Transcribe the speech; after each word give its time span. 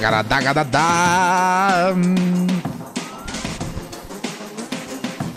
Tagaradagaradá. 0.00 1.94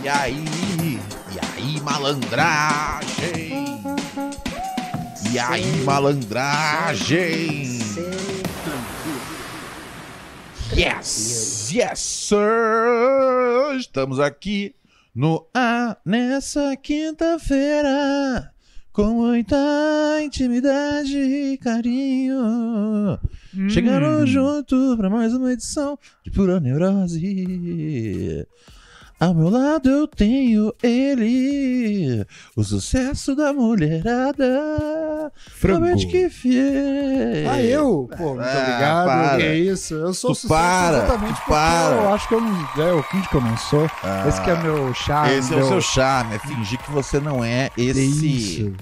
E 0.02 0.08
aí? 0.08 1.00
E 1.34 1.40
aí, 1.54 1.82
malandragem? 1.82 3.82
E 5.34 5.38
aí, 5.38 5.84
malandragem? 5.84 7.78
Yes, 10.74 11.70
yes, 11.74 12.00
sir! 12.00 13.76
Estamos 13.78 14.18
aqui 14.18 14.74
no 15.14 15.46
A 15.54 15.98
nessa 16.06 16.74
quinta-feira 16.78 18.54
com 18.94 19.08
muita 19.08 19.58
intimidade 20.24 21.18
e 21.18 21.58
carinho. 21.58 23.20
Chegando 23.70 24.26
junto 24.26 24.98
pra 24.98 25.10
mais 25.10 25.34
uma 25.34 25.52
edição 25.54 25.98
de 26.24 26.32
Pura 26.32 26.60
Neurose. 26.60 28.48
Ao 29.20 29.34
meu 29.34 29.48
lado 29.50 29.90
eu 29.90 30.08
tenho 30.08 30.74
ele, 30.84 32.26
o 32.58 32.64
sucesso 32.64 33.36
da 33.36 33.54
mulherada. 33.54 35.32
Frango. 35.38 35.80
Robert 35.86 36.08
Kiffer. 36.10 37.48
Ah, 37.50 37.62
eu? 37.62 38.10
Pô, 38.18 38.30
muito 38.36 38.42
Ah, 38.42 38.58
obrigado. 38.60 39.06
para. 39.06 39.38
Que 39.38 39.54
isso? 39.54 39.94
Eu 39.94 40.14
sou 40.14 40.32
Tu 40.32 40.36
sucesso 40.36 40.48
para, 40.54 40.98
exatamente 40.98 41.30
tu 41.36 41.38
porque 41.38 41.50
para. 41.52 41.96
eu 41.96 42.14
acho 42.14 42.28
que 42.28 42.34
eu 42.34 42.42
não. 42.42 42.84
É, 42.84 42.90
eu 42.90 43.04
finge 43.04 43.30
que 43.30 43.36
eu 43.36 43.42
não 43.42 43.58
sou. 43.58 43.90
Ah. 44.04 44.26
Esse 44.28 44.42
que 44.42 44.50
é 44.50 44.62
meu 44.64 44.94
charme. 44.94 45.34
Esse 45.36 45.54
é 45.54 45.56
o 45.56 45.60
meu- 45.60 45.68
seu 45.70 45.82
charme, 45.82 46.36
é 46.36 46.40
fingir 46.40 46.80
que 46.80 46.92
você 46.92 47.20
não 47.20 47.44
é 47.46 47.70
esse, 47.78 48.02
Isso. 48.62 48.74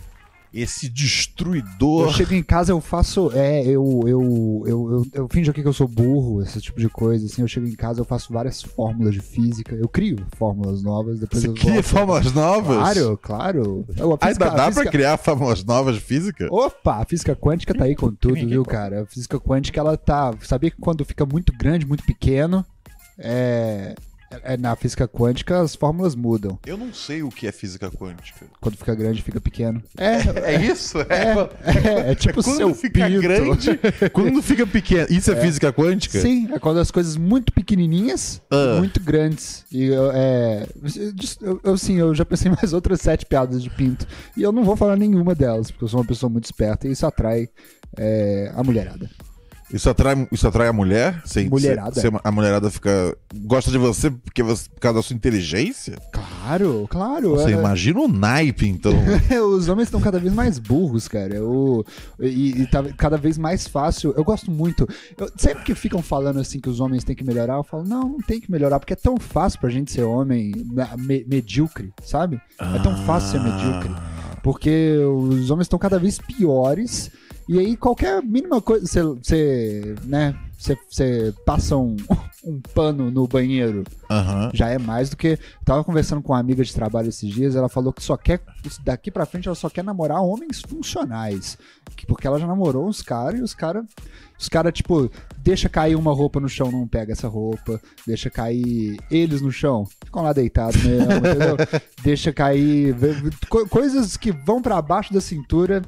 Esse 0.53 0.89
destruidor. 0.89 2.07
Eu 2.07 2.13
chego 2.13 2.33
em 2.33 2.43
casa, 2.43 2.71
eu 2.71 2.81
faço. 2.81 3.31
É, 3.33 3.63
eu, 3.65 4.01
eu, 4.05 4.63
eu, 4.65 4.91
eu, 4.91 5.05
eu 5.13 5.27
finjo 5.29 5.51
aqui 5.51 5.61
que 5.61 5.67
eu 5.67 5.73
sou 5.73 5.87
burro, 5.87 6.41
esse 6.41 6.59
tipo 6.59 6.79
de 6.79 6.89
coisa. 6.89 7.25
Assim, 7.25 7.41
eu 7.41 7.47
chego 7.47 7.67
em 7.67 7.75
casa, 7.75 8.01
eu 8.01 8.05
faço 8.05 8.33
várias 8.33 8.61
fórmulas 8.61 9.13
de 9.13 9.21
física. 9.21 9.73
Eu 9.75 9.87
crio 9.87 10.17
fórmulas 10.37 10.83
novas, 10.83 11.19
depois 11.19 11.41
Você 11.41 11.47
eu 11.49 11.53
cria 11.53 11.73
volto. 11.73 11.85
fórmulas 11.85 12.33
novas? 12.33 12.77
Claro, 12.77 13.17
claro. 13.21 13.85
Eu, 13.97 14.13
a 14.13 14.17
física- 14.17 14.45
Ainda 14.45 14.49
dá 14.57 14.65
física- 14.65 14.81
pra 14.83 14.91
criar 14.91 15.17
fórmulas 15.17 15.63
novas 15.63 15.95
de 15.95 16.01
física? 16.01 16.47
Opa, 16.51 16.97
a 16.97 17.05
física 17.05 17.35
quântica 17.35 17.73
tá 17.73 17.85
aí 17.85 17.95
com 17.95 18.11
tudo, 18.13 18.35
viu, 18.35 18.63
cara? 18.65 19.03
A 19.03 19.05
física 19.05 19.39
quântica, 19.39 19.79
ela 19.79 19.95
tá. 19.97 20.33
Sabia 20.41 20.69
que 20.71 20.77
quando 20.81 21.05
fica 21.05 21.25
muito 21.25 21.53
grande, 21.57 21.85
muito 21.85 22.03
pequeno, 22.03 22.65
é. 23.17 23.95
É- 24.43 24.57
na 24.57 24.75
física 24.75 25.07
quântica 25.07 25.59
as 25.61 25.75
fórmulas 25.75 26.15
mudam. 26.15 26.57
Eu 26.65 26.77
não 26.77 26.93
sei 26.93 27.23
o 27.23 27.29
que 27.29 27.47
é 27.47 27.51
física 27.51 27.89
quântica. 27.91 28.45
Quando 28.59 28.77
fica 28.77 28.93
grande, 28.95 29.21
fica 29.21 29.39
pequeno. 29.41 29.81
É, 29.97 30.53
É 30.53 30.61
isso? 30.61 30.99
é, 31.01 31.35
é, 32.07 32.11
é 32.11 32.15
tipo 32.15 32.43
quando 32.43 32.57
seu 32.57 32.73
fica 32.75 33.05
pinto. 33.07 33.21
grande, 33.21 33.79
quando 34.11 34.41
fica 34.41 34.65
pequeno. 34.67 35.07
Isso 35.09 35.31
é, 35.31 35.35
física 35.35 35.71
quântica? 35.73 36.19
Sim, 36.19 36.49
é 36.53 36.59
quando 36.59 36.79
as 36.79 36.91
coisas 36.91 37.15
muito 37.17 37.51
pequenininhas 37.53 38.41
e 38.51 38.79
muito 38.79 38.99
grandes. 39.01 39.65
E 39.71 39.85
eu, 39.85 40.11
é, 40.11 40.67
eu, 41.41 41.61
eu, 41.63 41.77
sim, 41.77 41.97
eu 41.97 42.13
já 42.15 42.25
pensei 42.25 42.49
mais 42.51 42.73
outras 42.73 43.01
sete 43.01 43.25
piadas 43.25 43.61
de 43.63 43.69
pinto. 43.69 44.05
E 44.35 44.41
eu 44.41 44.51
não 44.51 44.63
vou 44.63 44.75
falar 44.75 44.95
nenhuma 44.95 45.33
delas, 45.35 45.71
porque 45.71 45.83
eu 45.83 45.87
sou 45.87 45.99
uma 45.99 46.05
pessoa 46.05 46.29
muito 46.29 46.45
esperta 46.45 46.87
e 46.87 46.91
isso 46.91 47.05
atrai 47.05 47.49
é, 47.97 48.51
a 48.55 48.63
mulherada. 48.63 49.09
Isso 49.73 49.89
atrai, 49.89 50.27
isso 50.31 50.47
atrai 50.47 50.67
a 50.67 50.73
mulher? 50.73 51.21
Mulherada. 51.49 52.01
a 52.23 52.31
mulherada 52.31 52.69
fica. 52.69 53.15
gosta 53.45 53.71
de 53.71 53.77
você 53.77 54.09
porque 54.11 54.43
você, 54.43 54.69
por 54.69 54.79
causa 54.79 54.97
da 54.99 55.03
sua 55.03 55.15
inteligência? 55.15 55.97
Claro, 56.11 56.87
claro. 56.89 57.31
Você 57.31 57.51
é- 57.53 57.57
imagina 57.57 57.99
o 57.99 58.07
naipe, 58.07 58.67
então. 58.67 58.91
Os 59.55 59.67
homens 59.69 59.87
estão 59.87 60.01
cada 60.01 60.19
vez 60.19 60.33
mais 60.33 60.59
burros, 60.59 61.07
cara. 61.07 61.43
O, 61.43 61.85
e, 62.19 62.61
e 62.61 62.67
tá 62.67 62.83
cada 62.97 63.17
vez 63.17 63.37
mais 63.37 63.67
fácil. 63.67 64.13
Eu 64.17 64.23
gosto 64.23 64.51
muito. 64.51 64.87
Eu- 65.17 65.31
sempre 65.37 65.63
que 65.63 65.75
ficam 65.75 66.01
falando 66.01 66.39
assim 66.39 66.59
que 66.59 66.69
os 66.69 66.79
homens 66.79 67.03
têm 67.03 67.15
que 67.15 67.23
melhorar, 67.23 67.55
eu 67.55 67.63
falo, 67.63 67.83
não, 67.83 68.09
não 68.09 68.19
tem 68.19 68.39
que 68.39 68.51
melhorar, 68.51 68.79
porque 68.79 68.93
é 68.93 68.95
tão 68.97 69.17
fácil 69.17 69.59
pra 69.59 69.69
gente 69.69 69.91
ser 69.91 70.03
homem 70.03 70.51
me- 70.97 71.25
medíocre, 71.27 71.93
sabe? 72.03 72.41
É 72.59 72.79
tão 72.79 72.95
fácil 73.05 73.31
ser 73.31 73.39
medíocre. 73.39 73.91
Porque 74.43 74.97
os 74.97 75.51
homens 75.51 75.65
estão 75.65 75.77
cada 75.77 75.99
vez 75.99 76.17
piores. 76.17 77.11
E 77.53 77.59
aí, 77.59 77.75
qualquer 77.75 78.23
mínima 78.23 78.61
coisa. 78.61 78.85
Você, 79.21 79.95
né? 80.05 80.33
Você 80.57 81.33
passa 81.45 81.75
um, 81.75 81.97
um 82.45 82.61
pano 82.73 83.11
no 83.11 83.27
banheiro 83.27 83.83
Aham. 84.09 84.51
já 84.53 84.69
é 84.69 84.77
mais 84.77 85.09
do 85.09 85.17
que. 85.17 85.37
Tava 85.65 85.83
conversando 85.83 86.21
com 86.21 86.31
uma 86.31 86.39
amiga 86.39 86.63
de 86.63 86.73
trabalho 86.73 87.09
esses 87.09 87.29
dias, 87.29 87.53
ela 87.55 87.67
falou 87.67 87.91
que 87.91 88.01
só 88.01 88.15
quer. 88.15 88.41
Daqui 88.85 89.11
pra 89.11 89.25
frente 89.25 89.47
ela 89.49 89.55
só 89.55 89.69
quer 89.69 89.83
namorar 89.83 90.21
homens 90.23 90.61
funcionais. 90.61 91.57
Que- 91.97 92.05
Porque 92.05 92.25
ela 92.25 92.39
já 92.39 92.47
namorou 92.47 92.87
uns 92.87 93.01
caras 93.01 93.39
e 93.41 93.43
os 93.43 93.53
caras. 93.53 93.83
Os 94.39 94.47
caras, 94.47 94.71
tipo, 94.71 95.11
deixa 95.39 95.67
cair 95.67 95.95
uma 95.97 96.13
roupa 96.13 96.39
no 96.39 96.47
chão, 96.47 96.71
não 96.71 96.87
pega 96.87 97.11
essa 97.11 97.27
roupa. 97.27 97.81
Deixa 98.07 98.29
cair 98.29 98.97
eles 99.11 99.41
no 99.41 99.51
chão, 99.51 99.85
ficam 100.05 100.23
lá 100.23 100.31
deitados 100.31 100.81
mesmo, 100.83 101.11
entendeu? 101.19 101.57
Deixa 102.01 102.31
cair. 102.31 102.95
co- 103.49 103.67
coisas 103.67 104.15
que 104.15 104.31
vão 104.31 104.61
pra 104.61 104.81
baixo 104.81 105.13
da 105.13 105.19
cintura. 105.19 105.81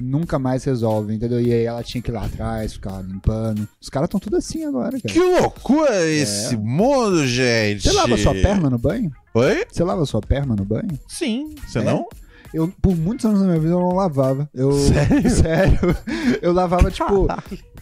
Nunca 0.00 0.38
mais 0.38 0.64
resolve, 0.64 1.14
entendeu? 1.14 1.40
E 1.40 1.52
aí 1.52 1.64
ela 1.64 1.82
tinha 1.82 2.00
que 2.02 2.10
ir 2.10 2.14
lá 2.14 2.24
atrás, 2.24 2.72
ficar 2.74 3.02
limpando. 3.02 3.68
Os 3.80 3.88
caras 3.88 4.06
estão 4.06 4.18
tudo 4.20 4.36
assim 4.36 4.64
agora, 4.64 4.92
cara. 4.92 5.02
Que 5.12 5.18
loucura 5.20 6.06
esse 6.06 6.56
mundo, 6.56 7.26
gente! 7.26 7.82
Você 7.82 7.92
lava 7.92 8.16
sua 8.16 8.32
perna 8.34 8.70
no 8.70 8.78
banho? 8.78 9.10
Oi? 9.34 9.64
Você 9.70 9.84
lava 9.84 10.04
sua 10.06 10.20
perna 10.20 10.56
no 10.56 10.64
banho? 10.64 10.98
Sim. 11.06 11.54
Você 11.66 11.78
É? 11.80 11.84
não? 11.84 12.06
Eu, 12.52 12.66
por 12.82 12.96
muitos 12.96 13.24
anos 13.24 13.38
da 13.40 13.46
minha 13.46 13.60
vida, 13.60 13.72
eu 13.74 13.78
não 13.78 13.94
lavava. 13.94 14.50
Eu, 14.52 14.72
Sério? 14.72 15.30
Sério. 15.30 15.96
Eu 16.42 16.52
lavava, 16.52 16.90
tipo. 16.90 17.28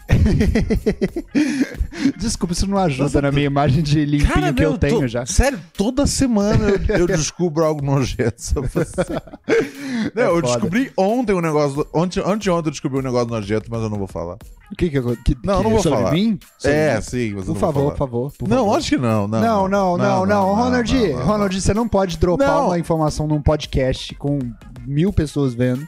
Desculpa, 2.18 2.52
isso 2.52 2.66
não 2.66 2.78
ajuda 2.78 3.04
Nossa, 3.04 3.22
na 3.22 3.30
minha 3.32 3.46
imagem 3.46 3.82
de 3.82 4.04
limpinho 4.04 4.54
que 4.54 4.64
eu 4.64 4.72
tô- 4.72 4.78
tenho 4.78 5.08
já. 5.08 5.24
Sério, 5.26 5.58
toda 5.76 6.06
semana 6.06 6.68
eu, 6.88 6.98
eu 7.00 7.06
descubro 7.06 7.64
algo 7.64 7.84
nojento 7.84 8.42
sobre 8.42 8.68
você. 8.70 8.94
Não, 10.14 10.22
eu 10.22 10.38
É 10.38 10.40
foda. 10.40 10.42
descobri 10.42 10.92
ontem 10.96 11.32
um 11.34 11.40
negócio. 11.40 11.86
Ontem, 11.92 12.20
anteontem 12.20 12.68
eu 12.68 12.72
descobri 12.72 12.98
um 12.98 13.02
negócio 13.02 13.28
nojento, 13.28 13.66
mas 13.70 13.82
eu 13.82 13.90
não 13.90 13.98
vou 13.98 14.06
falar. 14.06 14.36
O 14.72 14.76
que 14.76 14.90
que, 14.90 14.98
eu- 14.98 15.16
que 15.24 15.36
Não, 15.44 15.58
que, 15.58 15.64
não 15.64 15.70
vou 15.70 15.82
sobre 15.82 15.98
falar. 15.98 16.12
mim? 16.12 16.38
Sobre 16.58 16.76
é, 16.76 16.96
mim? 16.96 17.02
sim, 17.02 17.28
eu 17.30 17.36
Por 17.36 17.46
não 17.48 17.54
favor, 17.54 17.90
por 17.92 17.98
favor. 17.98 18.32
por 18.38 18.48
Não, 18.48 18.56
favor. 18.58 18.76
acho 18.78 18.88
que 18.90 18.96
não. 18.98 19.28
Não, 19.28 19.40
Não, 19.40 19.68
não, 19.68 19.96
não, 19.98 20.26
não. 20.26 20.54
Ronald, 20.54 20.94
não, 20.94 21.08
não. 21.18 21.24
Ronald, 21.24 21.60
você 21.60 21.74
não 21.74 21.88
pode 21.88 22.18
dropar 22.18 22.48
Não. 22.48 22.66
uma 22.66 22.78
informação 22.78 23.26
num 23.26 23.40
podcast 23.40 24.14
com 24.14 24.38
mil 24.86 25.12
pessoas 25.12 25.54
vendo. 25.54 25.86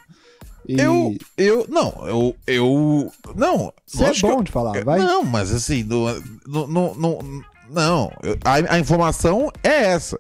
E 0.71 0.81
Eu, 0.81 1.17
eu, 1.37 1.67
não, 1.69 1.95
eu, 2.07 2.37
eu, 2.47 3.13
não. 3.35 3.73
Você 3.87 4.05
é 4.05 4.13
bom 4.21 4.39
eu- 4.39 4.43
de 4.43 4.53
falar, 4.53 4.85
vai. 4.85 4.99
Não, 5.01 5.25
mas 5.25 5.53
assim, 5.53 5.83
no, 5.83 6.07
no, 6.47 6.67
no, 6.67 6.95
no- 6.95 7.45
não, 7.71 8.13
eu- 8.23 8.37
a, 8.45 8.75
a 8.75 8.79
informação 8.79 9.51
é 9.65 9.85
essa. 9.93 10.19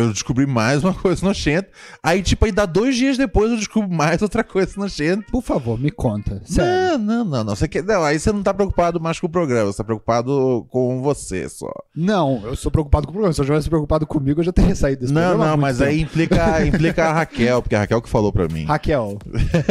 Eu 0.00 0.12
descobri 0.12 0.46
mais 0.46 0.82
uma 0.84 0.92
coisa 0.94 1.24
nojenta. 1.24 1.68
Aí, 2.02 2.22
tipo, 2.22 2.44
aí 2.44 2.52
dá 2.52 2.66
dois 2.66 2.96
dias 2.96 3.16
depois 3.18 3.50
eu 3.50 3.56
descubro 3.56 3.90
mais 3.90 4.22
outra 4.22 4.42
coisa 4.44 4.72
nojenta. 4.76 5.24
Por 5.30 5.42
favor, 5.42 5.78
me 5.78 5.90
conta. 5.90 6.40
Sério. 6.44 6.98
Não, 6.98 6.98
não, 6.98 7.24
não, 7.24 7.44
não. 7.44 7.56
Você 7.56 7.68
quer, 7.68 7.82
não. 7.84 8.02
Aí 8.02 8.18
você 8.18 8.32
não 8.32 8.42
tá 8.42 8.52
preocupado 8.54 9.00
mais 9.00 9.18
com 9.20 9.26
o 9.26 9.30
programa, 9.30 9.70
você 9.72 9.78
tá 9.78 9.84
preocupado 9.84 10.66
com 10.70 11.00
você 11.02 11.48
só. 11.48 11.70
Não, 11.94 12.40
eu 12.44 12.56
sou 12.56 12.70
preocupado 12.70 13.06
com 13.06 13.10
o 13.10 13.12
programa. 13.14 13.32
Se 13.32 13.40
eu 13.40 13.44
tivesse 13.44 13.68
preocupado 13.68 14.06
comigo, 14.06 14.40
eu 14.40 14.44
já 14.44 14.52
teria 14.52 14.74
saído 14.74 15.02
desse 15.02 15.12
não, 15.12 15.20
programa. 15.30 15.44
não, 15.44 15.50
muito 15.52 15.60
mas 15.62 15.78
tempo. 15.78 15.90
aí 15.90 16.00
implica, 16.00 16.66
implica 16.66 17.04
a 17.08 17.12
Raquel, 17.12 17.62
porque 17.62 17.74
a 17.74 17.80
Raquel 17.80 18.02
que 18.02 18.08
falou 18.08 18.32
pra 18.32 18.48
mim. 18.48 18.64
Raquel. 18.64 19.18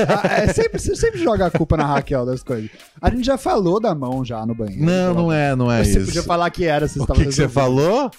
Ah, 0.09 0.41
é, 0.43 0.47
sempre, 0.53 0.79
você 0.79 0.95
sempre 0.95 1.19
joga 1.21 1.45
a 1.45 1.51
culpa 1.51 1.77
na 1.77 1.85
Raquel 1.85 2.25
das 2.25 2.41
coisas. 2.41 2.69
A 3.01 3.09
gente 3.09 3.23
já 3.25 3.37
falou 3.37 3.79
da 3.79 3.93
mão 3.93 4.23
já 4.25 4.45
no 4.45 4.55
banheiro. 4.55 4.83
Não, 4.83 5.13
não 5.13 5.31
é, 5.31 5.55
não 5.55 5.71
é 5.71 5.83
Você 5.83 5.97
isso. 5.97 6.05
podia 6.07 6.23
falar 6.23 6.49
que 6.49 6.65
era, 6.65 6.87
você 6.87 6.99
O 6.99 7.03
estava 7.03 7.19
que, 7.19 7.25
que 7.27 7.31
você 7.33 7.47
falou? 7.47 8.09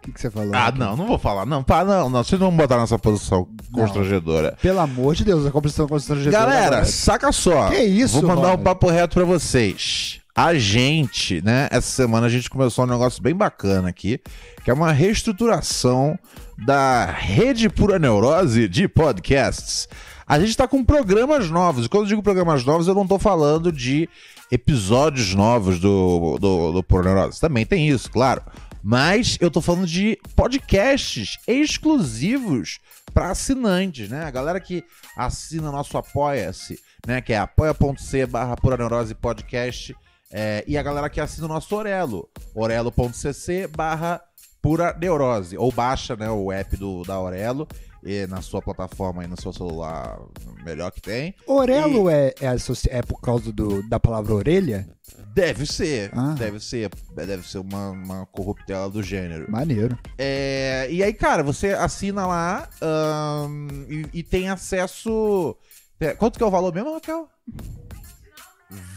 O 0.00 0.02
que, 0.02 0.12
que 0.12 0.20
você 0.20 0.30
falou? 0.30 0.50
Ah, 0.54 0.64
Raquel? 0.66 0.78
não, 0.80 0.96
não 0.96 1.06
vou 1.06 1.18
falar. 1.18 1.44
Não, 1.44 1.62
pá, 1.62 1.84
não, 1.84 2.08
não. 2.08 2.24
Vocês 2.24 2.40
não 2.40 2.48
vão 2.48 2.56
botar 2.56 2.78
nessa 2.78 2.98
posição 2.98 3.46
constrangedora. 3.70 4.56
Pelo 4.62 4.80
amor 4.80 5.14
de 5.14 5.24
Deus, 5.24 5.44
a 5.44 5.50
composição 5.50 5.86
constrangedora. 5.86 6.32
Galera, 6.44 6.66
agora- 6.78 6.84
saca 6.86 7.30
só. 7.32 7.68
Que 7.68 7.82
isso, 7.82 8.14
Vou 8.20 8.28
mandar 8.30 8.40
um 8.40 8.44
Ronald? 8.44 8.62
papo 8.64 8.88
reto 8.88 9.14
pra 9.14 9.24
vocês. 9.24 10.18
A 10.34 10.54
gente, 10.54 11.42
né, 11.42 11.68
essa 11.70 11.88
semana 11.90 12.26
a 12.26 12.30
gente 12.30 12.48
começou 12.48 12.84
um 12.84 12.88
negócio 12.88 13.22
bem 13.22 13.34
bacana 13.34 13.90
aqui, 13.90 14.18
que 14.64 14.70
é 14.70 14.74
uma 14.74 14.90
reestruturação 14.90 16.18
da 16.64 17.04
Rede 17.04 17.68
Pura 17.68 17.98
Neurose 17.98 18.68
de 18.68 18.88
podcasts. 18.88 19.86
A 20.26 20.38
gente 20.40 20.56
tá 20.56 20.66
com 20.66 20.82
programas 20.84 21.50
novos. 21.50 21.84
E 21.84 21.88
quando 21.90 22.04
eu 22.04 22.08
digo 22.08 22.22
programas 22.22 22.64
novos, 22.64 22.86
eu 22.88 22.94
não 22.94 23.06
tô 23.06 23.18
falando 23.18 23.70
de 23.70 24.08
episódios 24.50 25.34
novos 25.34 25.78
do, 25.78 26.38
do, 26.40 26.72
do 26.72 26.82
Pura 26.82 27.12
Neurose. 27.12 27.40
Também 27.40 27.66
tem 27.66 27.88
isso, 27.88 28.10
claro. 28.10 28.40
Mas 28.82 29.36
eu 29.40 29.50
tô 29.50 29.60
falando 29.60 29.86
de 29.86 30.18
podcasts 30.34 31.38
exclusivos 31.46 32.78
para 33.12 33.30
assinantes, 33.30 34.08
né? 34.08 34.24
A 34.24 34.30
galera 34.30 34.60
que 34.60 34.84
assina 35.16 35.70
nosso 35.70 35.98
Apoia-se, 35.98 36.78
né? 37.06 37.20
Que 37.20 37.32
é 37.32 37.38
apoia.c 37.38 38.26
barra 38.26 38.56
Pura 38.56 38.76
Neurose 38.76 39.14
Podcast. 39.14 39.94
é, 40.32 40.64
e 40.66 40.78
a 40.78 40.82
galera 40.82 41.10
que 41.10 41.20
assina 41.20 41.46
o 41.46 41.48
nosso 41.48 41.74
Orelo, 41.74 42.28
orelo.cc 42.54 43.66
barra 43.68 44.22
Pura 44.62 44.96
Neurose. 44.98 45.56
Ou 45.56 45.72
baixa 45.72 46.16
né, 46.16 46.30
o 46.30 46.52
app 46.52 46.76
do, 46.76 47.02
da 47.02 47.14
Aurelo 47.14 47.66
e 47.72 47.89
na 48.28 48.40
sua 48.40 48.62
plataforma 48.62 49.22
aí 49.22 49.28
no 49.28 49.40
seu 49.40 49.52
celular, 49.52 50.18
melhor 50.64 50.90
que 50.90 51.00
tem. 51.02 51.34
Orelo 51.46 52.08
é, 52.08 52.34
é, 52.40 52.48
associ- 52.48 52.88
é 52.90 53.02
por 53.02 53.20
causa 53.20 53.52
do, 53.52 53.86
da 53.88 54.00
palavra 54.00 54.34
orelha? 54.34 54.88
Deve 55.34 55.66
ser, 55.66 56.10
Ah. 56.16 56.34
deve 56.38 56.58
ser, 56.60 56.90
deve 57.14 57.46
ser 57.48 57.58
uma, 57.58 57.90
uma 57.90 58.26
corruptela 58.26 58.88
do 58.90 59.02
gênero. 59.02 59.50
Maneiro. 59.50 59.98
É, 60.18 60.88
e 60.90 61.02
aí, 61.02 61.12
cara, 61.12 61.42
você 61.42 61.68
assina 61.72 62.26
lá 62.26 62.68
ahn, 62.80 63.68
e, 63.88 64.18
e 64.20 64.22
tem 64.22 64.48
acesso. 64.48 65.56
é, 66.00 66.14
Quanto 66.14 66.36
que 66.38 66.42
é 66.42 66.46
o 66.46 66.50
valor 66.50 66.74
mesmo, 66.74 66.92
Raquel? 66.94 67.28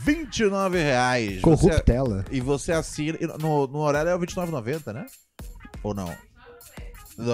29 0.04 0.78
reais. 0.82 1.36
Você- 1.36 1.42
Corruptela. 1.42 2.26
e 2.32 2.40
você 2.40 2.72
assina. 2.72 3.18
e 3.20 3.26
No, 3.28 3.68
no 3.68 3.80
horário 3.80 4.10
é 4.10 4.16
o 4.16 4.20
R$29,90, 4.20 4.94
né? 4.94 5.06
Ou 5.82 5.94
não? 5.94 6.10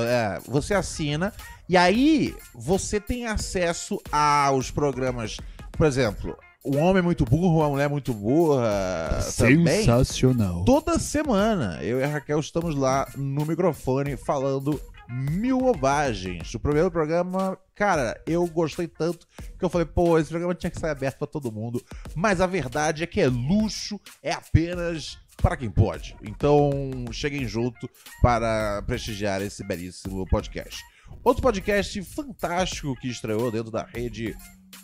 É, 0.08 0.40
você 0.46 0.74
assina 0.74 1.34
e 1.70 1.78
aí 1.78 2.36
você 2.54 3.00
tem 3.00 3.28
acesso 3.28 4.02
aos 4.12 4.72
programas. 4.72 5.38
Por 5.72 5.86
exemplo, 5.86 6.36
um 6.66 6.80
homem 6.80 7.02
muito 7.02 7.24
burro, 7.24 7.60
uma 7.60 7.70
mulher 7.70 7.88
muito 7.88 8.14
burra. 8.14 9.20
Também. 9.38 9.80
Sensacional. 9.80 10.66
Toda 10.66 10.98
semana, 10.98 11.80
eu 11.84 12.00
e 12.00 12.04
a 12.04 12.08
Raquel 12.08 12.40
estamos 12.40 12.76
lá 12.76 13.08
no 13.16 13.46
microfone 13.46 14.18
falando 14.18 14.82
mil 15.08 15.60
bobagens. 15.60 16.54
O 16.54 16.60
primeiro 16.60 16.92
programa, 16.92 17.58
cara, 17.74 18.22
eu 18.28 18.46
gostei 18.48 18.88
tanto 18.88 19.28
que 19.58 19.64
eu 19.64 19.70
falei, 19.70 19.86
pô, 19.86 20.18
esse 20.18 20.30
programa 20.30 20.56
tinha 20.56 20.70
que 20.70 20.80
sair 20.80 20.92
aberto 20.92 21.20
pra 21.20 21.28
todo 21.28 21.52
mundo. 21.52 21.84
Mas 22.16 22.42
a 22.42 22.48
verdade 22.48 23.04
é 23.04 23.08
que 23.08 23.22
é 23.22 23.28
luxo, 23.28 24.00
é 24.22 24.32
apenas 24.32 25.18
para 25.42 25.56
quem 25.56 25.70
pode. 25.70 26.16
Então, 26.22 27.06
cheguem 27.12 27.48
junto 27.48 27.90
para 28.22 28.82
prestigiar 28.84 29.42
esse 29.42 29.64
belíssimo 29.64 30.26
podcast. 30.28 30.84
Outro 31.24 31.44
podcast 31.44 32.02
fantástico 32.04 32.96
que 32.96 33.10
estreou 33.10 33.52
dentro 33.52 33.70
da 33.70 33.84
rede 33.84 34.36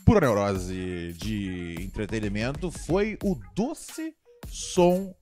Pura 0.06 0.20
Neurose 0.20 1.14
de 1.18 1.76
entretenimento 1.80 2.70
foi 2.70 3.18
o 3.24 3.40
Doce 3.56 4.14
Som 4.46 5.16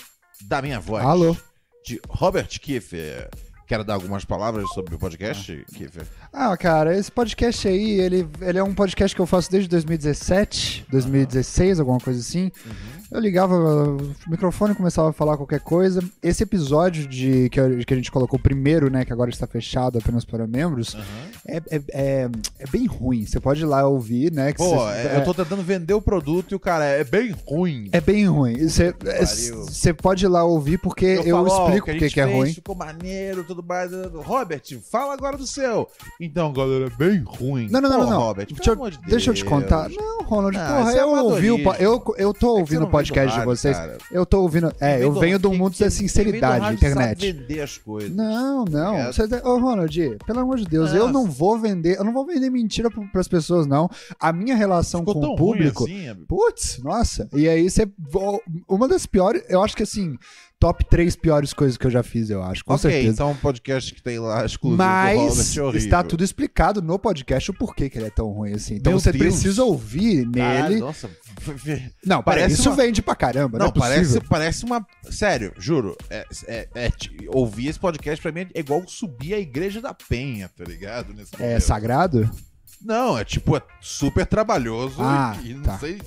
da 0.48 0.62
Minha 0.62 0.80
Voz. 0.80 1.06
Alô? 1.06 1.38
De 1.86 2.02
Robert 2.10 2.48
Kiefer. 2.60 3.30
Quero 3.68 3.84
dar 3.84 3.94
algumas 3.94 4.26
palavras 4.26 4.68
sobre 4.74 4.96
o 4.96 5.00
podcast, 5.00 5.66
Kiefer? 5.74 6.06
Ah, 6.34 6.56
cara, 6.58 6.98
esse 6.98 7.12
podcast 7.12 7.68
aí, 7.68 8.00
ele, 8.00 8.28
ele 8.42 8.58
é 8.58 8.64
um 8.64 8.74
podcast 8.74 9.16
que 9.16 9.22
eu 9.22 9.26
faço 9.26 9.50
desde 9.50 9.70
2017, 9.70 10.86
2016, 10.92 11.80
alguma 11.80 12.00
coisa 12.00 12.20
assim. 12.20 12.52
Eu 13.14 13.20
ligava 13.20 13.56
o 13.56 13.98
microfone 14.28 14.74
e 14.74 14.76
começava 14.76 15.10
a 15.10 15.14
falar 15.14 15.38
qualquer 15.38 15.60
coisa. 15.60 16.04
Esse 16.22 16.42
episódio 16.44 17.08
de 17.08 17.48
que 17.50 17.60
a, 17.60 17.70
que 17.86 17.94
a 17.94 17.98
gente 17.98 18.12
colocou 18.12 18.40
primeiro, 18.40 18.90
né, 18.90 19.06
que 19.06 19.14
agora 19.14 19.30
está 19.30 19.46
fechado 19.46 20.00
apenas 20.00 20.26
para 20.26 20.48
membros, 20.48 20.98
é, 21.48 21.58
é, 21.58 21.82
é, 21.94 22.30
é 22.60 22.68
bem 22.72 22.88
ruim. 22.88 23.26
Você 23.26 23.40
pode 23.40 23.62
ir 23.62 23.66
lá 23.66 23.88
ouvir, 23.88 24.32
né? 24.32 24.52
Pô, 24.54 24.68
cê- 24.68 25.08
é, 25.10 25.18
eu 25.18 25.24
tô 25.24 25.34
tentando 25.34 25.62
vender 25.62 25.94
o 25.94 26.02
produto 26.02 26.54
e 26.54 26.56
o 26.56 26.60
cara 26.60 26.86
é 26.86 27.04
bem 27.04 27.32
ruim. 27.46 27.88
É 27.92 28.02
bem 28.02 28.26
ruim. 28.26 28.68
Você 28.68 28.96
você 29.64 29.94
pode 29.94 30.26
ir 30.26 30.28
lá 30.30 30.44
ouvir 30.44 30.80
porque 30.80 31.06
eu, 31.06 31.36
falo, 31.38 31.50
ó, 31.52 31.66
explico 31.68 31.92
o 31.92 31.94
que, 31.94 32.10
que 32.10 32.20
é 32.20 32.26
fez 32.26 32.36
ruim. 32.38 32.54
Ficou 32.54 32.76
maneiro, 32.76 33.44
tudo 33.44 33.62
mais. 33.62 33.92
Robert, 34.26 34.64
fala 34.92 35.14
agora 35.14 35.38
do 35.38 35.46
seu. 35.46 35.88
Então, 36.20 36.52
galera, 36.52 36.88
é 36.88 36.90
bem 36.90 37.22
ruim. 37.24 37.68
Não, 37.70 37.80
não, 37.80 37.90
não, 37.92 38.00
Pô, 38.06 38.10
não. 38.10 38.20
Robert, 38.20 38.48
eu- 38.50 38.90
de 38.90 38.98
deixa 39.08 39.30
eu 39.30 39.36
te 39.36 39.46
contar. 39.46 39.88
Não, 39.90 40.24
Ronald, 40.24 40.58
Ah, 40.58 40.78
porra, 40.78 40.94
é 40.94 41.02
eu 41.02 41.10
ouvi 41.10 41.52
o. 41.52 41.74
Eu, 41.76 42.04
eu 42.18 42.34
tô 42.34 42.58
É 42.58 42.60
ouvindo 42.60 42.86
o 42.86 42.90
podcast 42.90 43.03
vem 43.12 43.28
de 43.28 43.46
vocês. 43.46 43.76
cara. 43.78 43.98
Eu 44.12 44.26
tô 44.26 44.42
ouvindo. 44.42 44.72
É, 44.80 45.04
eu 45.04 45.12
venho 45.14 45.40
do 45.40 45.52
mundo 45.54 45.76
quem- 45.76 45.86
da 45.88 45.92
sinceridade, 45.92 46.74
internet. 46.76 47.20
Sabe 47.20 47.32
vender 47.34 47.62
as 47.62 47.78
coisas. 47.78 48.12
Não, 48.16 48.66
não. 48.66 48.96
É. 48.96 49.12
Você, 49.12 49.24
ô, 49.44 49.58
Ronald, 49.60 50.18
pelo 50.26 50.40
amor 50.40 50.58
de 50.58 50.66
Deus, 50.66 50.92
eu 50.94 51.08
Nossa. 51.08 51.14
não 51.14 51.26
vou 51.26 51.58
vender, 51.60 51.98
eu 51.98 52.04
não 52.04 52.14
vou 52.14 52.26
vender 52.26 52.50
mentira 52.50 52.90
pras 53.12 53.28
pessoas, 53.28 53.66
não. 53.68 53.90
A 54.20 54.32
minha 54.32 54.56
relação 54.56 55.02
Ficou 55.02 55.16
com 55.16 55.28
o 55.28 55.36
público. 55.36 55.84
assim. 55.86 56.16
Putz, 56.28 56.80
nossa. 56.84 57.28
E 57.34 57.48
aí 57.50 57.70
você. 57.70 57.88
Uma 58.68 58.88
das 58.88 59.06
piores, 59.06 59.44
eu 59.50 59.62
acho 59.64 59.76
que 59.76 59.84
assim, 59.84 60.18
top 60.64 60.86
três 60.86 61.14
piores 61.16 61.52
coisas 61.54 61.76
que 61.78 61.86
eu 61.86 61.92
já 61.92 62.02
fiz, 62.02 62.30
eu 62.30 62.42
acho, 62.42 62.64
com 62.64 62.74
ok, 62.74 62.90
certeza. 62.90 63.12
então 63.14 63.32
um 63.32 63.36
podcast 63.36 63.94
que 63.94 64.02
tem 64.02 64.18
lá 64.18 64.46
exclusivo 64.46 64.78
Mas 64.78 65.58
é 65.58 65.78
está 65.78 66.02
tudo 66.02 66.24
explicado 66.24 66.82
no 66.82 66.98
podcast 66.98 67.52
o 67.52 67.54
porquê 67.54 67.90
que 67.90 67.98
ele 67.98 68.06
é 68.06 68.10
tão 68.10 68.28
ruim 68.30 68.54
assim. 68.54 68.76
Então 68.76 68.94
Meu 68.94 69.00
você 69.02 69.12
Deus. 69.12 69.24
precisa 69.24 69.64
ouvir 69.66 70.26
nele. 70.26 70.80
nossa. 70.80 71.10
Não, 72.06 72.24
Parece 72.24 72.54
isso 72.56 72.70
uma- 72.70 72.76
vende 72.78 73.02
pra 73.02 73.14
caramba, 73.14 73.60
não, 73.60 73.66
Não, 73.66 73.74
é 73.76 73.78
parece, 73.78 74.22
parece 74.22 74.64
uma. 74.64 74.86
Sério, 75.10 75.54
juro. 75.58 75.98
É, 76.10 76.26
é- 76.48 76.68
é 76.76 76.90
ouvir 77.28 77.68
esse 77.68 77.80
podcast 77.80 78.22
pra 78.22 78.32
mim 78.32 78.48
é 78.54 78.60
igual 78.62 78.88
subir 78.88 79.34
a 79.34 79.40
igreja 79.40 79.82
da 79.82 79.94
Penha, 79.94 80.50
tá 80.50 80.64
ligado? 80.64 81.14
Nesse 81.14 81.36
É 81.36 81.46
momento. 81.46 81.62
sagrado? 81.62 82.30
Não, 82.82 83.18
é 83.18 83.26
tipo, 83.26 83.58
é 83.58 83.62
super 83.82 84.26
trabalhoso 84.26 84.98
Ah, 85.02 85.38
e, 85.44 85.52
e 85.52 85.54
não 85.56 85.64
tá. 85.64 85.78
sei. 85.78 86.02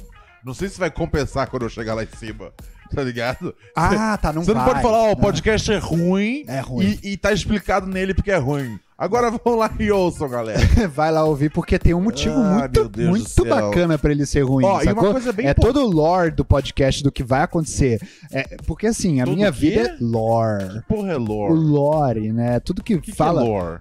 Não 0.45 0.55
sei 0.55 0.69
se 0.71 0.79
vai 0.79 0.91
compensar 0.91 1.49
quando 1.49 1.65
eu 1.65 1.69
chegar 1.69 1.93
lá 1.95 2.05
em 2.05 2.17
cima. 2.17 2.53
Tá 2.95 3.03
ligado? 3.03 3.55
Ah, 3.75 4.17
tá, 4.17 4.33
não 4.33 4.43
Você 4.45 4.53
não 4.55 4.61
vai. 4.65 4.71
pode 4.71 4.83
falar, 4.83 4.99
ó, 4.99 5.13
o 5.13 5.17
podcast 5.17 5.71
é 5.73 5.79
ruim, 5.79 6.45
É 6.49 6.61
ruim. 6.61 6.99
E, 7.03 7.13
e 7.13 7.17
tá 7.17 7.33
explicado 7.33 7.87
nele 7.87 8.15
porque 8.15 8.31
é 8.31 8.37
ruim. 8.39 8.79
Agora 8.99 9.31
vão 9.31 9.57
lá 9.57 9.71
e 9.79 9.91
ouçam, 9.91 10.27
galera. 10.27 10.59
Vai 10.89 11.13
lá 11.13 11.23
ouvir, 11.23 11.51
porque 11.51 11.79
tem 11.79 11.93
um 11.93 12.01
motivo 12.01 12.35
Ah, 12.37 12.43
meu 12.51 12.59
muito, 12.61 12.89
Deus 12.89 12.91
do 13.07 13.11
muito 13.11 13.29
céu. 13.29 13.45
bacana 13.45 13.99
pra 13.99 14.11
ele 14.11 14.25
ser 14.25 14.41
ruim, 14.41 14.65
Ó, 14.65 14.71
e 14.81 14.85
uma 14.85 14.85
sacou? 14.85 15.13
coisa 15.13 15.33
bem 15.35 15.47
é 15.49 15.51
impor- 15.51 15.67
todo 15.67 15.83
o 15.85 15.87
lore 15.91 16.31
do 16.31 16.47
podcast 16.47 17.03
do 17.05 17.13
que 17.13 17.23
vai 17.23 17.43
acontecer. 17.43 18.01
É, 18.33 18.57
porque 18.67 18.87
assim, 18.87 19.21
a 19.21 19.27
Todo 19.27 19.35
minha 19.37 19.53
quê? 19.53 19.59
vida 19.59 19.81
é 19.91 19.97
lore. 20.01 20.81
Porra, 20.89 21.13
é 21.13 21.17
O 21.17 21.21
lore. 21.21 21.53
lore, 21.55 22.33
né? 22.33 22.59
Tudo 22.61 22.83
que, 22.83 22.95
O 22.95 23.01
que, 23.03 23.13
fala. 23.13 23.43
que 23.43 23.47
é 23.47 23.51
lore? 23.51 23.81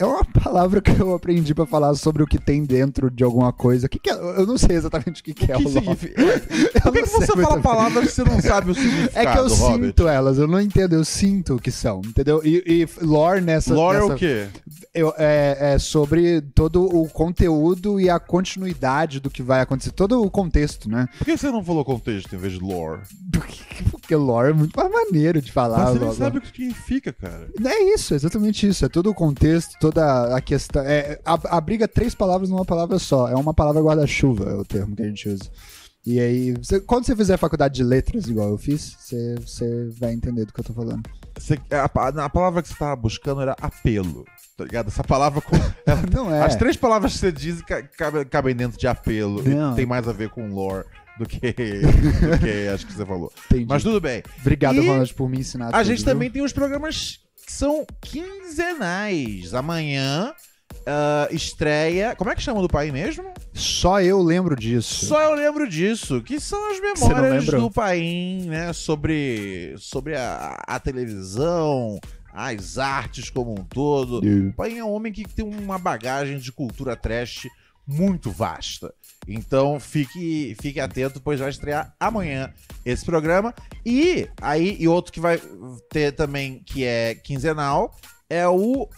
É 0.00 0.04
uma 0.04 0.24
palavra 0.24 0.80
que 0.80 0.90
eu 0.90 1.14
aprendi 1.14 1.54
pra 1.54 1.66
falar 1.66 1.94
sobre 1.94 2.22
o 2.22 2.26
que 2.26 2.38
tem 2.38 2.64
dentro 2.64 3.10
de 3.10 3.22
alguma 3.22 3.52
coisa. 3.52 3.88
Que 3.88 3.98
que 3.98 4.10
é? 4.10 4.14
Eu 4.14 4.46
não 4.46 4.56
sei 4.56 4.76
exatamente 4.76 5.20
o 5.20 5.24
que, 5.24 5.34
que 5.34 5.52
é 5.52 5.56
O 5.56 5.60
que 5.60 5.64
Por 6.80 6.92
que, 6.92 7.02
que 7.02 7.08
você 7.08 7.26
fala 7.26 7.54
bem. 7.54 7.62
palavras 7.62 8.04
que 8.06 8.12
você 8.12 8.24
não 8.24 8.40
sabe 8.40 8.70
o 8.70 8.74
significado, 8.74 9.10
É 9.20 9.26
que 9.32 9.38
eu 9.38 9.48
Robert? 9.56 9.84
sinto 9.88 10.08
elas, 10.08 10.38
eu 10.38 10.46
não 10.48 10.60
entendo, 10.60 10.94
eu 10.94 11.04
sinto 11.04 11.56
o 11.56 11.60
que 11.60 11.70
são, 11.70 12.00
entendeu? 12.04 12.40
E, 12.44 12.62
e 12.66 13.04
lore 13.04 13.40
nessa. 13.40 13.74
Lore 13.74 13.98
é 13.98 14.00
nessa- 14.00 14.14
o 14.14 14.16
quê? 14.18 14.46
eu- 14.94 15.14
é, 15.18 15.74
é 15.74 15.78
sobre 15.78 16.40
todo 16.40 16.82
o 16.84 17.08
conteúdo 17.08 18.00
e 18.00 18.08
a 18.08 18.18
continuidade 18.18 19.20
do 19.20 19.30
que 19.30 19.42
vai 19.42 19.60
acontecer, 19.60 19.90
todo 19.92 20.22
o 20.22 20.30
contexto, 20.30 20.88
né? 20.88 21.06
Por 21.18 21.24
que 21.26 21.36
você 21.36 21.50
não 21.50 21.62
falou 21.62 21.84
contexto 21.84 22.34
em 22.34 22.38
vez 22.38 22.54
de 22.54 22.60
lore? 22.60 23.02
Porque 23.90 24.14
lore 24.16 24.50
é 24.50 24.52
muito 24.52 24.76
mais 24.76 24.90
maneiro 24.90 25.40
de 25.40 25.52
falar. 25.52 25.78
Mas 25.78 25.98
você 25.98 26.04
nem 26.04 26.14
sabe 26.14 26.38
o 26.38 26.40
que 26.40 26.48
significa, 26.48 27.12
cara. 27.12 27.48
É 27.64 27.94
isso, 27.94 28.14
exatamente 28.14 28.66
isso. 28.66 28.84
É 28.84 28.88
todo 28.88 29.10
o 29.10 29.14
contexto, 29.14 29.78
toda 29.92 30.36
a 30.36 30.40
questão. 30.40 30.82
É, 30.82 31.20
a- 31.24 31.56
abriga 31.56 31.86
três 31.88 32.14
palavras 32.14 32.50
numa 32.50 32.64
palavra 32.64 32.98
só. 32.98 33.28
É 33.28 33.34
uma 33.34 33.54
palavra 33.54 33.80
guarda-chuva, 33.82 34.50
é 34.50 34.54
o 34.54 34.64
termo 34.64 34.94
que 34.96 35.02
a 35.02 35.06
gente 35.06 35.28
usa. 35.28 35.44
E 36.06 36.18
aí, 36.18 36.52
você- 36.54 36.80
quando 36.80 37.04
você 37.04 37.14
fizer 37.14 37.36
faculdade 37.36 37.74
de 37.74 37.84
letras, 37.84 38.26
igual 38.26 38.48
eu 38.48 38.56
fiz, 38.58 38.96
você, 38.98 39.34
você 39.36 39.90
vai 40.00 40.12
entender 40.12 40.46
do 40.46 40.52
que 40.52 40.60
eu 40.60 40.64
tô 40.64 40.72
falando. 40.72 41.02
Você- 41.38 41.58
a, 41.70 41.88
pa- 41.88 42.08
a 42.08 42.28
palavra 42.30 42.62
que 42.62 42.68
você 42.68 42.74
tava 42.74 42.96
buscando 42.96 43.40
era 43.42 43.54
apelo, 43.60 44.24
tá 44.56 44.64
ligado? 44.64 44.88
Essa 44.88 45.04
palavra 45.04 45.40
com... 45.42 45.54
ela- 45.86 46.02
Não 46.12 46.34
é. 46.34 46.42
As 46.42 46.56
três 46.56 46.76
palavras 46.76 47.12
que 47.12 47.18
você 47.18 47.30
diz 47.30 47.60
ca- 47.62 47.82
cabe- 47.82 48.24
cabem 48.24 48.54
dentro 48.56 48.78
de 48.78 48.86
apelo 48.86 49.42
Não. 49.42 49.72
e 49.72 49.76
tem 49.76 49.84
mais 49.86 50.08
a 50.08 50.12
ver 50.12 50.30
com 50.30 50.48
lore 50.48 50.86
do 51.18 51.26
que, 51.26 51.38
do 51.40 51.52
que 52.40 52.68
acho 52.72 52.86
que 52.86 52.94
você 52.94 53.04
falou. 53.04 53.30
Entendi. 53.50 53.66
Mas 53.68 53.82
tudo 53.82 54.00
bem. 54.00 54.22
Obrigado, 54.40 54.76
E 54.76 54.86
Ronald, 54.88 55.12
por 55.14 55.28
me 55.28 55.38
ensinar. 55.40 55.68
A 55.68 55.72
tudo, 55.72 55.84
gente 55.84 55.98
viu? 55.98 56.06
também 56.06 56.30
tem 56.30 56.40
os 56.42 56.52
programas 56.52 57.20
que 57.50 57.56
são 57.56 57.84
quinzenais. 58.00 59.52
Amanhã 59.54 60.32
ah, 60.86 61.28
estreia. 61.32 62.14
Como 62.14 62.30
é 62.30 62.34
que 62.36 62.42
chama 62.42 62.62
do 62.62 62.68
pai 62.68 62.92
mesmo? 62.92 63.34
Só 63.52 64.00
eu 64.00 64.22
lembro 64.22 64.54
disso. 64.54 65.06
Só 65.06 65.20
eu 65.20 65.34
lembro 65.34 65.68
disso, 65.68 66.22
que 66.22 66.38
são 66.38 66.70
as 66.70 66.80
memórias 66.80 67.46
do 67.46 67.70
Paim, 67.70 68.46
né? 68.46 68.72
Sobre, 68.72 69.74
sobre 69.78 70.16
a, 70.16 70.62
a 70.66 70.78
televisão, 70.78 71.98
as 72.32 72.78
artes 72.78 73.28
como 73.28 73.52
um 73.52 73.64
todo. 73.64 74.20
O 74.20 74.52
Paim 74.52 74.78
é 74.78 74.84
um 74.84 74.92
homem 74.92 75.12
que 75.12 75.24
tem 75.24 75.44
uma 75.44 75.78
bagagem 75.78 76.38
de 76.38 76.52
cultura 76.52 76.94
trash 76.94 77.48
muito 77.86 78.30
vasta. 78.30 78.94
Então 79.28 79.78
fique, 79.78 80.56
fique 80.60 80.80
atento, 80.80 81.20
pois 81.20 81.40
vai 81.40 81.50
estrear 81.50 81.94
amanhã 82.00 82.52
esse 82.84 83.04
programa. 83.04 83.54
E 83.84 84.28
aí, 84.40 84.76
e 84.78 84.88
outro 84.88 85.12
que 85.12 85.20
vai 85.20 85.40
ter 85.90 86.12
também, 86.12 86.62
que 86.64 86.84
é 86.84 87.14
quinzenal, 87.14 87.94
é 88.28 88.46
o 88.48 88.88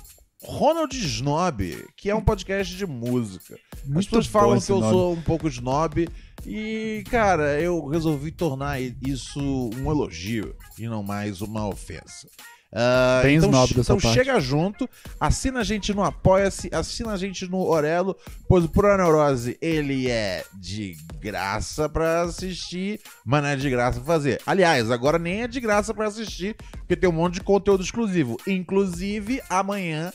Ronald 0.44 0.94
Snob, 0.96 1.86
que 1.96 2.10
é 2.10 2.14
um 2.14 2.24
podcast 2.24 2.76
de 2.76 2.86
música. 2.86 3.58
As 3.82 3.88
Muito 3.88 4.06
pessoas 4.06 4.26
bom 4.26 4.32
falam 4.32 4.60
que 4.60 4.72
eu 4.72 4.80
nome. 4.80 4.92
sou 4.92 5.12
um 5.12 5.22
pouco 5.22 5.48
snob 5.48 6.08
e, 6.44 7.04
cara, 7.10 7.60
eu 7.60 7.86
resolvi 7.86 8.30
tornar 8.32 8.80
isso 8.80 9.40
um 9.40 9.90
elogio 9.90 10.54
e 10.78 10.88
não 10.88 11.02
mais 11.02 11.40
uma 11.40 11.68
ofensa. 11.68 12.28
Ah, 12.74 13.20
Bem 13.22 13.36
então, 13.36 13.50
snob 13.50 13.74
da 13.74 13.84
sua 13.84 13.96
então 13.96 13.98
parte. 13.98 14.14
chega 14.14 14.40
junto, 14.40 14.88
assina 15.20 15.60
a 15.60 15.62
gente 15.64 15.92
no 15.92 16.02
Apoia-se, 16.02 16.70
assina 16.72 17.12
a 17.12 17.16
gente 17.18 17.46
no 17.46 17.58
Orelo, 17.58 18.16
pois 18.48 18.64
o 18.64 18.68
Pura 18.68 18.96
Neurose, 18.96 19.58
ele 19.60 20.08
é 20.08 20.42
de 20.54 20.96
graça 21.20 21.86
pra 21.86 22.22
assistir, 22.22 22.98
mas 23.26 23.42
não 23.42 23.50
é 23.50 23.56
de 23.56 23.68
graça 23.68 24.00
pra 24.00 24.06
fazer. 24.14 24.40
Aliás, 24.46 24.90
agora 24.90 25.18
nem 25.18 25.42
é 25.42 25.48
de 25.48 25.60
graça 25.60 25.92
pra 25.92 26.06
assistir, 26.06 26.56
porque 26.78 26.96
tem 26.96 27.10
um 27.10 27.12
monte 27.12 27.34
de 27.34 27.40
conteúdo 27.42 27.82
exclusivo. 27.82 28.38
Inclusive, 28.46 29.42
amanhã 29.50 30.10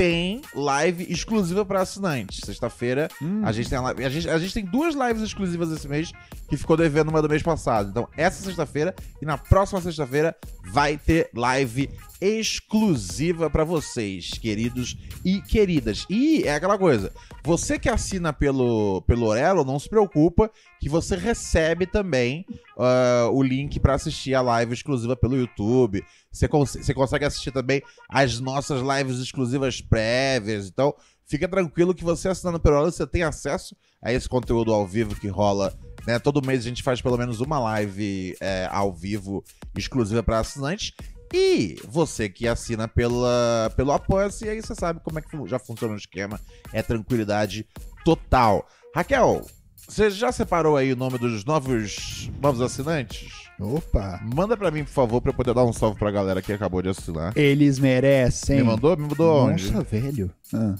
tem 0.00 0.40
live 0.54 1.06
exclusiva 1.12 1.62
pra 1.62 1.82
assinantes. 1.82 2.40
Sexta-feira, 2.42 3.06
Hum. 3.20 3.42
a 3.44 3.52
gente 3.52 3.68
tem 3.68 3.76
a, 3.76 3.82
live- 3.82 4.02
a 4.02 4.08
gente, 4.08 4.30
a 4.30 4.38
gente 4.38 4.54
tem 4.54 4.64
duas 4.64 4.94
lives 4.94 5.20
exclusivas 5.22 5.70
esse 5.70 5.86
mês 5.86 6.10
que 6.48 6.56
ficou 6.56 6.74
devendo 6.74 7.10
uma 7.10 7.20
do 7.20 7.28
mês 7.28 7.42
passado. 7.42 7.90
Então, 7.90 8.08
essa 8.16 8.42
sexta-feira 8.42 8.94
e 9.20 9.26
na 9.26 9.36
próxima 9.36 9.78
sexta-feira 9.82 10.34
vai 10.72 10.96
ter 10.96 11.28
live 11.34 11.90
exclusiva 12.20 13.48
pra 13.48 13.64
vocês, 13.64 14.30
queridos 14.30 14.96
e 15.24 15.40
queridas. 15.40 16.04
E 16.10 16.42
é 16.44 16.54
aquela 16.54 16.76
coisa, 16.76 17.12
você 17.42 17.78
que 17.78 17.88
assina 17.88 18.32
pelo 18.32 19.02
pelo 19.02 19.26
Orelo, 19.26 19.64
não 19.64 19.78
se 19.78 19.88
preocupa 19.88 20.50
que 20.78 20.88
você 20.88 21.16
recebe 21.16 21.86
também 21.86 22.44
ah, 22.78 23.28
o 23.32 23.42
link 23.42 23.80
pra 23.80 23.94
assistir 23.94 24.34
a 24.34 24.42
live 24.42 24.74
exclusiva 24.74 25.16
pelo 25.16 25.36
YouTube. 25.36 26.04
Você, 26.30 26.48
você 26.48 26.94
consegue 26.94 27.24
assistir 27.24 27.52
também 27.52 27.82
as 28.08 28.40
nossas 28.40 28.82
lives 28.82 29.18
exclusivas 29.18 29.80
prévias. 29.80 30.68
Então, 30.68 30.94
fica 31.26 31.48
tranquilo 31.48 31.94
que 31.94 32.04
você 32.04 32.28
assinando 32.28 32.60
pelo 32.60 32.76
Orelo, 32.76 32.92
você 32.92 33.06
tem 33.06 33.22
acesso 33.22 33.74
a 34.02 34.12
esse 34.12 34.28
conteúdo 34.28 34.72
ao 34.72 34.86
vivo 34.86 35.14
que 35.14 35.28
rola. 35.28 35.72
Né? 36.06 36.18
Todo 36.18 36.44
mês 36.44 36.60
a 36.60 36.68
gente 36.68 36.82
faz 36.82 37.00
pelo 37.00 37.16
menos 37.16 37.40
uma 37.40 37.58
live 37.58 38.36
é, 38.40 38.68
ao 38.70 38.92
vivo 38.92 39.44
exclusiva 39.76 40.22
para 40.22 40.40
assinantes. 40.40 40.92
E 41.32 41.76
você 41.88 42.28
que 42.28 42.48
assina 42.48 42.88
pela, 42.88 43.72
pelo 43.76 43.92
Apoia-se, 43.92 44.48
aí 44.48 44.60
você 44.60 44.74
sabe 44.74 45.00
como 45.04 45.18
é 45.18 45.22
que 45.22 45.36
já 45.46 45.58
funciona 45.58 45.94
o 45.94 45.96
esquema. 45.96 46.40
É 46.72 46.82
tranquilidade 46.82 47.66
total. 48.04 48.66
Raquel, 48.94 49.46
você 49.88 50.10
já 50.10 50.32
separou 50.32 50.76
aí 50.76 50.92
o 50.92 50.96
nome 50.96 51.18
dos 51.18 51.44
novos, 51.44 52.30
novos 52.40 52.60
assinantes? 52.60 53.48
Opa! 53.60 54.20
Manda 54.34 54.56
pra 54.56 54.70
mim, 54.70 54.84
por 54.84 54.90
favor, 54.90 55.20
pra 55.20 55.30
eu 55.30 55.34
poder 55.36 55.54
dar 55.54 55.64
um 55.64 55.72
salve 55.72 55.98
pra 55.98 56.10
galera 56.10 56.40
que 56.40 56.52
acabou 56.52 56.80
de 56.80 56.88
assinar. 56.88 57.36
Eles 57.36 57.78
merecem. 57.78 58.56
Me 58.56 58.62
mandou? 58.62 58.96
Me 58.96 59.02
mandou 59.02 59.46
onde? 59.46 59.70
Nossa, 59.70 59.84
velho. 59.84 60.32
Ah, 60.54 60.74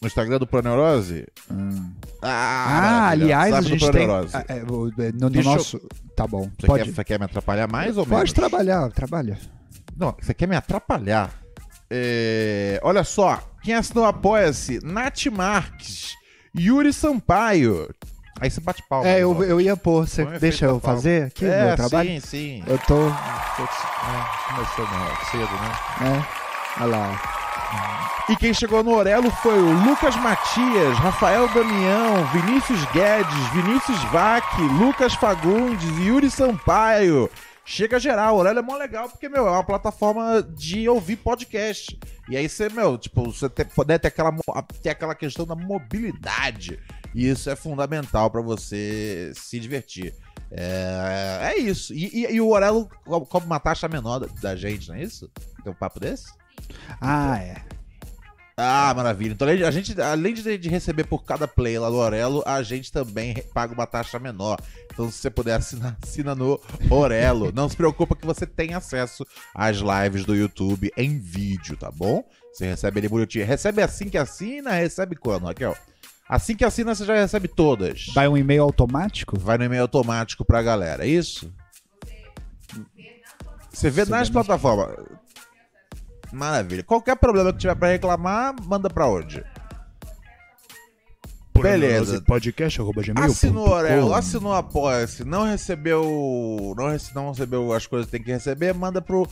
No 0.00 0.06
Instagram 0.08 0.38
do 0.38 0.46
Proneurose? 0.46 1.26
ah. 1.50 1.54
Ah, 2.22 2.28
Ah, 2.28 3.08
aliás, 3.10 3.52
a 3.52 3.56
Sabe 3.56 3.64
do 3.64 3.68
gente 3.70 3.80
tem. 3.92 4.06
Proneurose. 4.06 4.36
ah, 4.36 4.44
é, 4.48 4.54
o- 4.62 4.88
é, 5.02 5.12
no, 5.12 5.30
no 5.30 5.36
eu- 5.40 5.42
nosso. 5.44 5.80
Tá 6.14 6.26
bom. 6.26 6.50
Você, 6.58 6.66
Pode. 6.66 6.84
Quer, 6.84 6.92
você 6.94 7.04
quer 7.04 7.18
me 7.18 7.24
atrapalhar 7.24 7.66
mais 7.70 7.96
ou 7.96 8.04
menos? 8.04 8.18
Pode 8.20 8.34
trabalhar, 8.34 8.90
trabalha. 8.90 9.38
Não, 9.96 10.14
você 10.20 10.34
quer 10.34 10.46
me 10.46 10.56
atrapalhar. 10.56 11.30
É, 11.90 12.78
Olha 12.82 13.04
só, 13.04 13.40
quem 13.62 13.74
assinou 13.74 14.04
Apoia-se, 14.04 14.80
Nath 14.84 15.26
Marques, 15.26 16.14
Yuri 16.54 16.92
Sampaio. 16.92 17.88
Aí 18.38 18.50
você 18.50 18.60
bate 18.60 18.82
palma. 18.88 19.08
É, 19.08 19.22
eu, 19.22 19.42
eu 19.44 19.58
ia 19.60 19.76
pôr. 19.78 20.06
Você 20.06 20.24
Põe 20.24 20.36
um 20.36 20.38
deixa 20.38 20.66
eu 20.66 20.78
palma. 20.80 20.96
fazer 20.98 21.24
aqui 21.28 21.46
É, 21.46 21.68
meu 21.68 21.76
trabalho? 21.76 22.10
sim, 22.10 22.20
sim. 22.20 22.62
Eu 22.66 22.78
tô. 22.80 23.08
É, 23.08 24.54
começou 24.54 24.84
né, 24.84 25.16
cedo, 25.30 25.52
né? 25.54 26.22
É. 26.78 26.82
Olha 26.82 26.96
lá. 26.96 28.05
E 28.28 28.34
quem 28.36 28.52
chegou 28.52 28.82
no 28.82 28.92
Orelo 28.92 29.30
foi 29.30 29.56
o 29.56 29.84
Lucas 29.84 30.16
Matias, 30.16 30.98
Rafael 30.98 31.46
Damião, 31.54 32.26
Vinícius 32.32 32.84
Guedes, 32.86 33.46
Vinícius 33.54 34.02
Vac, 34.10 34.44
Lucas 34.80 35.14
Fagundes, 35.14 35.88
Yuri 36.00 36.28
Sampaio. 36.28 37.30
Chega 37.64 38.00
geral, 38.00 38.34
o 38.34 38.38
Orelo 38.38 38.58
é 38.58 38.62
mó 38.62 38.76
legal 38.76 39.08
porque, 39.08 39.28
meu, 39.28 39.46
é 39.46 39.50
uma 39.50 39.62
plataforma 39.64 40.42
de 40.42 40.88
ouvir 40.88 41.16
podcast. 41.16 41.96
E 42.28 42.36
aí 42.36 42.48
você, 42.48 42.68
meu, 42.68 42.98
tipo, 42.98 43.24
você 43.32 43.48
ter, 43.48 43.64
poder 43.66 43.98
ter 44.00 44.08
aquela, 44.08 44.32
ter 44.82 44.90
aquela 44.90 45.14
questão 45.14 45.46
da 45.46 45.54
mobilidade. 45.54 46.80
E 47.14 47.28
isso 47.28 47.48
é 47.48 47.54
fundamental 47.56 48.28
pra 48.30 48.40
você 48.42 49.32
se 49.36 49.58
divertir. 49.60 50.14
É, 50.50 51.52
é 51.54 51.58
isso. 51.58 51.92
E, 51.94 52.24
e- 52.24 52.34
e 52.34 52.40
o 52.40 52.48
Orelo 52.50 52.88
co- 53.04 53.24
cobra 53.26 53.46
uma 53.46 53.60
taxa 53.60 53.88
menor 53.88 54.18
da, 54.20 54.26
da 54.40 54.56
gente, 54.56 54.88
não 54.88 54.96
é 54.96 55.02
isso? 55.02 55.30
Tem 55.62 55.72
um 55.72 55.76
papo 55.76 55.98
desse? 56.00 56.32
Ah, 57.00 57.38
é. 57.38 57.56
Ah, 58.58 58.94
maravilha. 58.96 59.32
Então, 59.32 59.46
além 59.46 59.58
de- 59.58 59.64
a 59.64 59.70
gente, 59.70 60.00
além 60.00 60.32
de, 60.32 60.56
de 60.56 60.68
receber 60.70 61.04
por 61.04 61.22
cada 61.24 61.46
play 61.46 61.78
lá 61.78 61.90
do 61.90 61.96
Orelo, 61.96 62.42
a 62.46 62.62
gente 62.62 62.90
também 62.90 63.34
paga 63.52 63.74
uma 63.74 63.86
taxa 63.86 64.18
menor. 64.18 64.58
Então, 64.90 65.10
se 65.10 65.18
você 65.18 65.28
puder 65.28 65.56
assinar, 65.56 65.96
assina 66.02 66.34
no 66.34 66.58
Orelo. 66.88 67.52
Não 67.52 67.68
se 67.68 67.76
preocupa 67.76 68.16
que 68.16 68.24
você 68.24 68.46
tem 68.46 68.72
acesso 68.72 69.26
às 69.54 69.76
lives 69.76 70.24
do 70.24 70.34
YouTube 70.34 70.90
em 70.96 71.18
vídeo, 71.18 71.76
tá 71.76 71.90
bom? 71.90 72.24
Você 72.50 72.64
recebe 72.66 73.00
ele 73.00 73.08
bonitinho. 73.10 73.44
Recebe 73.44 73.82
assim 73.82 74.08
que 74.08 74.16
assina, 74.16 74.70
recebe 74.70 75.16
quando, 75.16 75.44
Raquel? 75.44 75.76
Assim 76.26 76.56
que 76.56 76.64
assina, 76.64 76.94
você 76.94 77.04
já 77.04 77.14
recebe 77.14 77.48
todas. 77.48 78.06
Vai 78.14 78.26
um 78.26 78.38
e-mail 78.38 78.62
automático? 78.62 79.38
Vai 79.38 79.58
no 79.58 79.64
e-mail 79.64 79.82
automático 79.82 80.46
pra 80.46 80.62
galera, 80.62 81.04
é 81.04 81.08
isso? 81.08 81.52
Você 83.70 83.90
vê 83.90 84.02
Você 84.06 84.10
nas 84.10 84.28
vê 84.28 84.34
nas 84.34 84.46
plataformas. 84.46 84.96
Maravilha. 86.32 86.82
Qualquer 86.82 87.16
problema 87.16 87.52
que 87.52 87.58
tiver 87.58 87.74
pra 87.76 87.88
reclamar, 87.88 88.54
manda 88.64 88.88
pra 88.90 89.06
onde? 89.06 89.42
Beleza. 91.58 92.20
Podcast, 92.20 92.80
arroba 92.80 93.02
gmail. 93.02 93.26
Assinou 93.26 93.66
o 93.68 93.70
Orelo, 93.70 94.14
assinou 94.14 94.52
Apoia-se, 94.52 95.24
não 95.24 95.44
recebeu. 95.44 96.74
Não, 96.76 96.90
rece- 96.90 97.14
não 97.14 97.30
recebeu 97.30 97.72
as 97.72 97.86
coisas 97.86 98.06
que 98.06 98.12
tem 98.12 98.22
que 98.22 98.30
receber, 98.30 98.74
manda 98.74 99.00
pro 99.00 99.26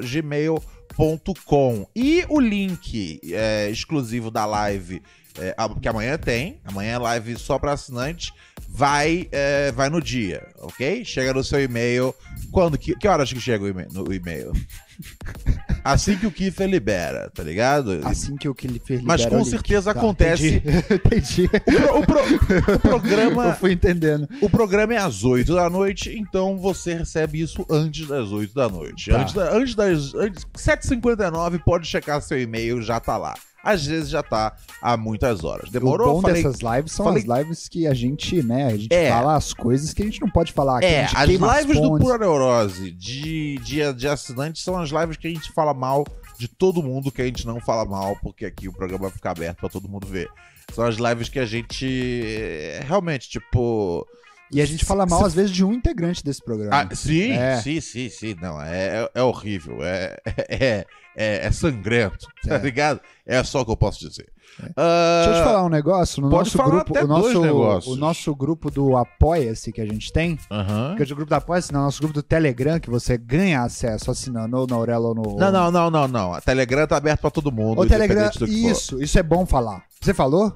gmail.com 0.00 1.86
E 1.96 2.24
o 2.28 2.38
link 2.40 3.20
é, 3.32 3.68
exclusivo 3.68 4.30
da 4.30 4.46
live, 4.46 5.02
é, 5.38 5.54
que 5.80 5.88
amanhã 5.88 6.16
tem, 6.16 6.60
amanhã 6.64 6.92
é 6.94 6.98
live 6.98 7.36
só 7.36 7.58
pra 7.58 7.72
assinantes, 7.72 8.32
vai, 8.74 9.28
é, 9.30 9.70
vai 9.72 9.90
no 9.90 10.00
dia, 10.00 10.48
ok? 10.60 11.04
Chega 11.04 11.34
no 11.34 11.44
seu 11.44 11.62
e-mail. 11.62 12.14
Quando? 12.50 12.78
Que, 12.78 12.96
que 12.96 13.06
horas 13.06 13.30
que 13.32 13.40
chega 13.40 13.62
o 13.64 13.68
e-mail? 13.68 13.88
No 13.92 14.12
e-mail? 14.12 14.52
Assim 15.84 16.16
que 16.16 16.26
o 16.26 16.30
Kiffer 16.30 16.68
libera, 16.68 17.28
tá 17.34 17.42
ligado? 17.42 18.00
Assim 18.04 18.36
que 18.36 18.48
o 18.48 18.54
ele 18.62 18.78
fez. 18.84 19.02
Mas 19.02 19.22
libera 19.22 19.38
com 19.38 19.44
certeza 19.44 19.92
Tá, 19.92 19.98
acontece. 19.98 20.56
Entendi. 20.56 20.84
entendi. 20.94 21.50
O, 21.92 22.06
pro- 22.06 22.22
o 22.22 22.38
pro- 22.38 22.74
o 22.74 22.78
programa, 22.78 23.46
Eu 23.50 23.54
fui 23.56 23.72
entendendo. 23.72 24.28
o 24.40 24.48
programa 24.48 24.94
é 24.94 24.98
às 24.98 25.24
8 25.24 25.54
da 25.54 25.68
noite, 25.68 26.16
então 26.16 26.56
você 26.56 26.94
recebe 26.94 27.40
isso 27.40 27.66
antes 27.68 28.06
das 28.06 28.30
8 28.30 28.54
da 28.54 28.68
noite. 28.68 29.10
Tá. 29.10 29.20
Antes, 29.22 29.34
da, 29.34 29.52
antes 29.56 29.74
das 29.74 30.14
antes, 30.14 30.44
7h59, 30.56 31.60
pode 31.64 31.86
checar 31.88 32.22
seu 32.22 32.40
e-mail, 32.40 32.80
já 32.80 33.00
tá 33.00 33.16
lá. 33.16 33.34
Às 33.64 33.86
vezes 33.86 34.08
já 34.10 34.22
tá 34.22 34.56
há 34.80 34.96
muitas 34.96 35.44
horas. 35.44 35.70
Demorou? 35.70 36.10
o 36.10 36.12
bom 36.14 36.22
Falei- 36.22 36.42
dessas 36.42 36.60
lives 36.60 36.92
são 36.92 37.06
falei- 37.06 37.22
as 37.22 37.38
lives 37.38 37.68
que 37.68 37.86
a 37.86 37.94
gente, 37.94 38.42
né, 38.42 38.66
a 38.66 38.76
gente 38.76 38.92
É. 38.92 39.08
fala 39.10 39.36
as 39.36 39.52
coisas 39.54 39.94
que 39.94 40.02
a 40.02 40.04
gente 40.04 40.20
não 40.20 40.28
pode 40.30 40.52
falar 40.52 40.78
aqui. 40.78 40.86
É, 40.86 41.04
a 41.14 41.26
gente 41.26 41.44
as 41.44 41.60
lives 41.60 41.76
do 41.80 41.88
fontes. 41.88 42.04
Pura 42.06 42.18
Neurose 42.18 42.90
de, 42.90 43.56
de, 43.58 43.92
de 43.92 44.08
assinantes 44.08 44.62
são 44.64 44.76
as 44.80 44.90
lives 44.90 45.16
que 45.16 45.26
a 45.28 45.30
gente 45.30 45.52
fala 45.52 45.72
mal 45.72 46.04
de 46.38 46.48
todo 46.48 46.82
mundo 46.82 47.12
que 47.12 47.22
a 47.22 47.24
gente 47.24 47.46
não 47.46 47.60
fala 47.60 47.84
mal, 47.84 48.16
porque 48.20 48.44
aqui 48.44 48.66
o 48.68 48.72
programa 48.72 49.04
vai 49.04 49.12
ficar 49.12 49.30
aberto 49.30 49.58
pra 49.58 49.68
todo 49.68 49.88
mundo 49.88 50.06
ver. 50.06 50.28
São 50.74 50.84
as 50.84 50.96
lives 50.96 51.28
que 51.28 51.38
a 51.38 51.44
gente 51.46 51.86
é, 52.24 52.80
realmente, 52.86 53.28
tipo. 53.28 54.06
E 54.50 54.60
a 54.60 54.66
gente 54.66 54.84
fala 54.84 55.06
mal, 55.06 55.20
Se- 55.20 55.26
às 55.26 55.34
vezes, 55.34 55.50
de 55.50 55.64
um 55.64 55.72
integrante 55.72 56.22
desse 56.24 56.42
programa. 56.44 56.88
Ah, 56.90 56.94
sim, 56.94 57.30
É. 57.32 57.56
sim, 57.60 57.80
sim, 57.80 58.08
sim. 58.08 58.34
Não, 58.40 58.60
é, 58.60 59.02
é, 59.04 59.10
é 59.14 59.22
horrível. 59.22 59.78
É, 59.82 60.16
é, 60.48 60.86
é, 61.16 61.46
é 61.46 61.50
sangrento, 61.50 62.26
tá 62.46 62.54
É. 62.54 62.58
ligado? 62.58 63.00
É 63.26 63.42
só 63.44 63.60
o 63.60 63.64
que 63.64 63.70
eu 63.72 63.76
posso 63.76 64.00
dizer. 64.00 64.26
Deixa 64.58 65.30
eu 65.30 65.34
te 65.34 65.44
falar 65.44 65.64
um 65.64 65.68
negócio. 65.70 66.20
No 66.22 66.28
pode 66.28 66.44
nosso 66.44 66.58
falar 66.58 66.70
grupo, 66.70 66.90
até 66.92 67.04
o 67.04 67.08
dois 67.08 67.22
nosso, 67.34 67.40
negócios. 67.40 67.96
o 67.96 67.98
nosso 67.98 68.34
grupo 68.36 68.70
do 68.70 68.96
Apoia-se 68.98 69.72
que 69.72 69.80
a 69.80 69.86
gente 69.86 70.12
tem, 70.12 70.38
Aham. 70.50 70.94
que 70.94 71.02
é 71.02 71.06
o 71.06 71.16
grupo 71.16 71.30
do 71.30 71.32
Apoia-se, 71.34 71.72
não, 71.72 71.84
nosso 71.84 72.00
grupo 72.00 72.12
do 72.12 72.22
Telegram, 72.22 72.78
que 72.78 72.90
você 72.90 73.16
ganha 73.16 73.62
acesso 73.62 74.10
assinando 74.10 74.54
ou 74.58 74.66
na 74.66 74.76
Aurela 74.76 75.08
ou 75.08 75.14
no. 75.14 75.36
Não, 75.38 75.50
não, 75.50 75.70
não, 75.70 75.90
não, 75.90 76.06
não. 76.08 76.34
A 76.34 76.40
Telegram 76.42 76.86
tá 76.86 76.98
aberto 76.98 77.20
pra 77.22 77.30
todo 77.30 77.50
mundo. 77.50 77.80
O 77.80 77.86
Telegram, 77.86 78.28
que 78.30 78.38
for. 78.40 78.48
isso, 78.48 79.02
isso 79.02 79.18
é 79.18 79.22
bom 79.22 79.46
falar. 79.46 79.84
Você 80.00 80.12
falou? 80.12 80.52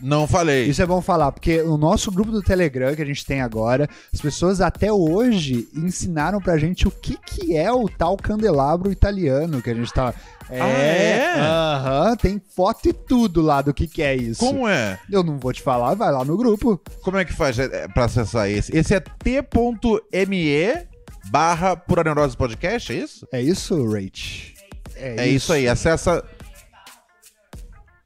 Não 0.00 0.26
falei. 0.26 0.66
Isso 0.66 0.82
é 0.82 0.86
bom 0.86 1.00
falar, 1.00 1.32
porque 1.32 1.60
o 1.62 1.76
nosso 1.76 2.10
grupo 2.10 2.30
do 2.30 2.42
Telegram 2.42 2.94
que 2.94 3.02
a 3.02 3.06
gente 3.06 3.24
tem 3.24 3.40
agora, 3.40 3.88
as 4.12 4.20
pessoas 4.20 4.60
até 4.60 4.92
hoje 4.92 5.68
ensinaram 5.74 6.40
pra 6.40 6.58
gente 6.58 6.86
o 6.86 6.90
que, 6.90 7.16
que 7.16 7.56
é 7.56 7.72
o 7.72 7.88
tal 7.88 8.16
candelabro 8.16 8.92
italiano 8.92 9.62
que 9.62 9.70
a 9.70 9.74
gente 9.74 9.92
tá. 9.92 10.12
É, 10.48 10.60
Ah, 10.60 10.68
é? 10.68 11.40
Aham, 11.40 12.16
tem 12.16 12.40
foto 12.54 12.88
e 12.88 12.92
tudo 12.92 13.40
lá 13.42 13.62
do 13.62 13.74
que, 13.74 13.86
que 13.88 14.02
é 14.02 14.14
isso. 14.14 14.38
Como 14.38 14.68
é? 14.68 14.98
Eu 15.10 15.22
não 15.24 15.38
vou 15.38 15.52
te 15.52 15.62
falar, 15.62 15.94
vai 15.94 16.12
lá 16.12 16.24
no 16.24 16.36
grupo. 16.36 16.80
Como 17.02 17.16
é 17.16 17.24
que 17.24 17.32
faz 17.32 17.58
é, 17.58 17.88
pra 17.88 18.04
acessar 18.04 18.48
esse? 18.48 18.76
Esse 18.76 18.94
é 18.94 19.00
t.me 19.00 20.86
barra 21.30 21.76
Pura 21.76 22.04
Neurose 22.04 22.36
Podcast, 22.36 22.92
é 22.92 22.96
isso? 22.96 23.26
É 23.32 23.40
isso, 23.42 23.84
Rach? 23.90 24.54
É 24.94 25.26
isso 25.28 25.52
aí, 25.52 25.68
acessa. 25.68 26.24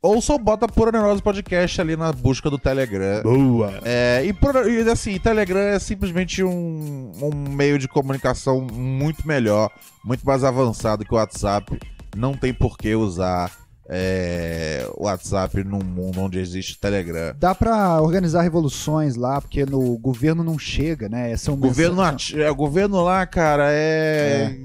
Ou 0.02 0.20
só 0.22 0.38
bota 0.38 0.66
Pura 0.66 0.90
Neurose 0.90 1.20
Podcast 1.20 1.78
ali 1.78 1.94
na 1.94 2.10
busca 2.10 2.48
do 2.48 2.58
Telegram. 2.58 3.22
Boa. 3.22 3.80
É, 3.84 4.22
e, 4.24 4.32
por- 4.32 4.66
e, 4.66 4.88
assim, 4.90 5.18
Telegram 5.18 5.60
é 5.60 5.78
simplesmente 5.78 6.42
um, 6.42 7.12
um 7.20 7.34
meio 7.50 7.78
de 7.78 7.86
comunicação 7.86 8.62
muito 8.72 9.28
melhor, 9.28 9.70
muito 10.02 10.24
mais 10.24 10.42
avançado 10.42 11.04
que 11.04 11.12
o 11.12 11.16
WhatsApp. 11.18 11.78
Não 12.16 12.34
tem 12.34 12.52
por 12.54 12.78
que 12.78 12.94
usar 12.94 13.52
é, 13.90 14.88
o 14.94 15.04
WhatsApp 15.04 15.62
num 15.64 15.84
mundo 15.84 16.18
onde 16.22 16.38
existe 16.38 16.80
Telegram. 16.80 17.34
Dá 17.38 17.54
pra 17.54 18.00
organizar 18.00 18.40
revoluções 18.40 19.16
lá, 19.16 19.38
porque 19.38 19.66
no 19.66 19.98
governo 19.98 20.42
não 20.42 20.58
chega, 20.58 21.10
né? 21.10 21.36
São 21.36 21.52
O 21.54 21.56
governo, 21.58 21.96
mensagens- 21.96 22.30
ati- 22.32 22.42
é, 22.42 22.50
o 22.50 22.54
governo 22.54 23.02
lá, 23.02 23.26
cara, 23.26 23.66
é. 23.70 24.56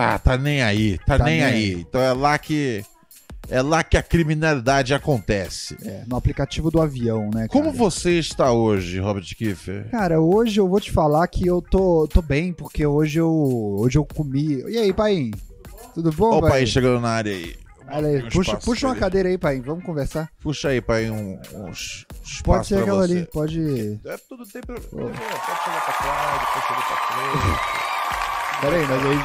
Ah, 0.00 0.18
tá 0.18 0.38
nem 0.38 0.62
aí, 0.62 0.96
tá, 1.06 1.18
Tá 1.18 1.24
nem 1.24 1.40
nem 1.40 1.44
aí. 1.44 1.72
Então 1.80 2.00
é 2.00 2.14
lá 2.14 2.38
que. 2.38 2.82
É 3.48 3.60
lá 3.60 3.84
que 3.84 3.96
a 3.96 4.02
criminalidade 4.02 4.94
acontece. 4.94 5.76
É, 5.84 6.02
no 6.06 6.16
aplicativo 6.16 6.70
do 6.70 6.80
avião, 6.80 7.28
né? 7.32 7.46
Como 7.48 7.64
cara? 7.66 7.76
você 7.76 8.18
está 8.18 8.50
hoje, 8.52 8.98
Robert 8.98 9.24
Kiefer? 9.36 9.88
Cara, 9.90 10.20
hoje 10.20 10.58
eu 10.58 10.66
vou 10.68 10.80
te 10.80 10.90
falar 10.90 11.26
que 11.28 11.46
eu 11.46 11.60
tô, 11.60 12.08
tô 12.08 12.22
bem, 12.22 12.52
porque 12.52 12.86
hoje 12.86 13.18
eu, 13.20 13.30
hoje 13.78 13.98
eu 13.98 14.04
comi. 14.04 14.62
E 14.68 14.78
aí, 14.78 14.92
pai? 14.92 15.30
Tudo 15.94 16.10
bom, 16.10 16.36
Olha 16.36 16.46
o 16.46 16.48
pai? 16.48 16.66
chegando 16.66 17.00
na 17.00 17.10
área 17.10 17.32
aí. 17.32 17.54
Olha 17.86 18.08
aí, 18.08 18.22
Um 18.24 18.28
puxa, 18.30 18.56
puxa 18.56 18.86
uma 18.86 18.96
cadeira 18.96 19.28
aí, 19.28 19.36
pai. 19.36 19.60
Vamos 19.60 19.84
conversar. 19.84 20.30
Puxa 20.42 20.68
aí, 20.70 20.80
pai, 20.80 21.10
um, 21.10 21.38
um 21.52 21.68
es- 21.68 22.06
espaço 22.24 22.42
Pode 22.44 22.66
ser 22.66 22.78
aquela 22.78 23.06
você. 23.06 23.12
ali, 23.12 23.26
pode. 23.30 24.00
É 24.06 24.16
tudo 24.26 24.46
tem 24.46 24.62
pra... 24.62 24.74
Pode 24.76 24.90
chegar 24.90 25.84
pra 25.84 25.92
cá, 25.92 26.38
depois 26.40 26.64
chegar 26.64 26.86
pra 26.86 26.96
frente. 26.96 27.84
Pera 28.62 28.76
aí, 28.76 28.86
mas 28.88 29.06
aí. 29.06 29.16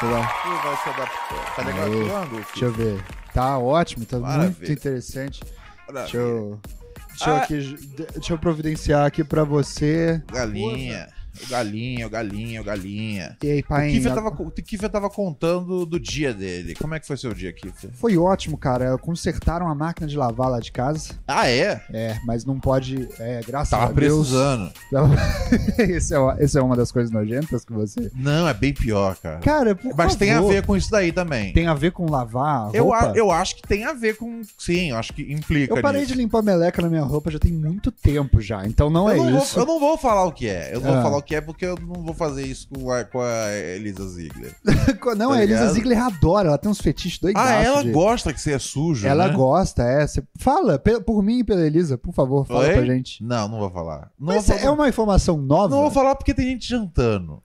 Deixa 0.00 0.04
eu, 0.04 0.08
ver. 0.08 0.28
Tu 0.42 0.62
vai 0.62 0.76
se 0.76 0.88
adaptar. 0.88 1.56
Tá 1.56 1.62
legal? 1.64 2.28
Deixa 2.52 2.64
eu 2.66 2.72
ver. 2.72 3.04
Tá 3.34 3.58
ótimo, 3.58 4.04
tá 4.04 4.16
muito 4.18 4.28
Maravilha. 4.28 4.72
interessante. 4.72 5.42
Deixa 5.44 5.92
Deixa 6.02 6.16
eu. 6.18 6.60
Deixa 7.08 7.30
eu, 7.30 7.34
Ah. 7.34 7.38
aqui, 7.42 7.76
deixa 8.14 8.32
eu 8.32 8.38
providenciar 8.38 9.06
aqui 9.06 9.22
pra 9.24 9.44
você. 9.44 10.22
Galinha. 10.32 11.08
O 11.44 11.48
galinha, 11.50 12.06
o 12.06 12.10
galinha, 12.10 12.60
o 12.60 12.64
galinha. 12.64 13.36
E 13.42 13.50
aí, 13.50 13.60
O 13.60 13.64
pai? 13.66 13.90
Kiffer 13.90 14.14
tava, 14.14 14.28
o 14.28 14.50
Kiffer 14.50 14.88
tava 14.90 15.10
contando 15.10 15.84
do 15.84 15.98
dia 15.98 16.32
dele. 16.32 16.74
Como 16.74 16.94
é 16.94 17.00
que 17.00 17.06
foi 17.06 17.16
seu 17.16 17.34
dia, 17.34 17.52
Kiffer? 17.52 17.90
Foi 17.94 18.16
ótimo, 18.16 18.56
cara. 18.56 18.96
Consertaram 18.98 19.68
a 19.68 19.74
máquina 19.74 20.06
de 20.06 20.16
lavar 20.16 20.50
lá 20.50 20.60
de 20.60 20.70
casa. 20.72 21.14
Ah, 21.26 21.48
é? 21.48 21.80
É, 21.92 22.16
mas 22.24 22.44
não 22.44 22.58
pode. 22.60 23.08
É, 23.18 23.40
graças 23.46 23.70
Tava 23.70 23.84
a 23.84 23.92
Deus. 23.92 24.28
precisando. 24.28 24.72
esse, 25.78 26.14
é, 26.14 26.18
uma- 26.18 26.36
esse 26.40 26.58
é 26.58 26.62
uma 26.62 26.76
das 26.76 26.92
coisas 26.92 27.10
nojentas 27.10 27.64
que 27.64 27.72
você. 27.72 28.10
Não, 28.14 28.46
é 28.48 28.54
bem 28.54 28.72
pior, 28.72 29.16
cara. 29.16 29.38
Cara, 29.40 29.74
por 29.74 29.94
Mas 29.96 30.16
tem 30.16 30.30
a 30.30 30.36
favor. 30.36 30.52
ver 30.52 30.64
com 30.66 30.76
isso 30.76 30.90
daí 30.90 31.12
também. 31.12 31.52
Tem 31.52 31.66
a 31.66 31.74
ver 31.74 31.92
com 31.92 32.10
lavar? 32.10 32.70
Eu, 32.74 32.92
a- 32.92 33.12
eu 33.14 33.30
acho 33.30 33.56
que 33.56 33.62
tem 33.62 33.84
a 33.84 33.92
ver 33.92 34.16
com. 34.16 34.42
Sim, 34.58 34.90
eu 34.90 34.96
acho 34.96 35.12
que 35.12 35.22
implica. 35.32 35.74
Eu 35.74 35.82
parei 35.82 36.02
nisso. 36.02 36.12
de 36.12 36.18
limpar 36.18 36.42
meleca 36.42 36.80
na 36.82 36.88
minha 36.88 37.02
roupa 37.02 37.30
já 37.30 37.38
tem 37.38 37.52
muito 37.52 37.90
tempo 37.90 38.40
já, 38.40 38.66
então 38.66 38.90
não 38.90 39.08
eu 39.10 39.14
é 39.26 39.30
não 39.30 39.38
isso. 39.38 39.54
Vou, 39.54 39.62
eu 39.62 39.66
não 39.66 39.80
vou 39.80 39.98
falar 39.98 40.24
o 40.24 40.32
que 40.32 40.48
é. 40.48 40.70
Eu 40.74 40.80
não 40.80 40.88
vou 40.90 40.98
Ah. 40.98 41.02
falar 41.02 41.16
o 41.18 41.22
que 41.22 41.31
é 41.34 41.40
porque 41.40 41.64
eu 41.64 41.76
não 41.76 42.02
vou 42.02 42.14
fazer 42.14 42.44
isso 42.46 42.68
com 42.68 42.90
a, 42.90 43.04
com 43.04 43.20
a 43.20 43.52
Elisa 43.52 44.06
Ziegler. 44.08 44.54
não, 45.16 45.30
tá 45.30 45.34
a 45.36 45.42
Elisa 45.42 45.60
ligado? 45.60 45.74
Ziegler 45.74 45.98
adora, 46.02 46.48
ela 46.48 46.58
tem 46.58 46.70
uns 46.70 46.80
fetiches 46.80 47.18
doidaços. 47.18 47.50
Ah, 47.50 47.62
ela 47.62 47.82
de- 47.84 47.92
gosta 47.92 48.32
que 48.32 48.40
você 48.40 48.52
é 48.52 48.58
sujo. 48.58 49.06
Ela 49.06 49.28
né? 49.28 49.34
gosta, 49.34 49.82
é. 49.82 50.06
Cê- 50.06 50.22
Fala, 50.38 50.78
por 50.78 51.22
mim 51.22 51.38
e 51.38 51.44
pela 51.44 51.66
Elisa, 51.66 51.96
por 51.98 52.12
favor, 52.14 52.46
fala 52.46 52.60
Oi? 52.66 52.72
pra 52.72 52.84
gente. 52.84 53.22
Não, 53.24 53.48
não 53.48 53.58
vou 53.58 53.70
falar. 53.70 54.10
Não, 54.18 54.34
Mas 54.34 54.46
vou 54.46 54.56
falar. 54.56 54.66
é 54.68 54.70
uma 54.70 54.88
informação 54.88 55.36
nova? 55.36 55.74
não 55.74 55.82
vou 55.82 55.90
falar 55.90 56.14
porque 56.14 56.34
tem 56.34 56.46
gente 56.46 56.68
jantando. 56.68 57.42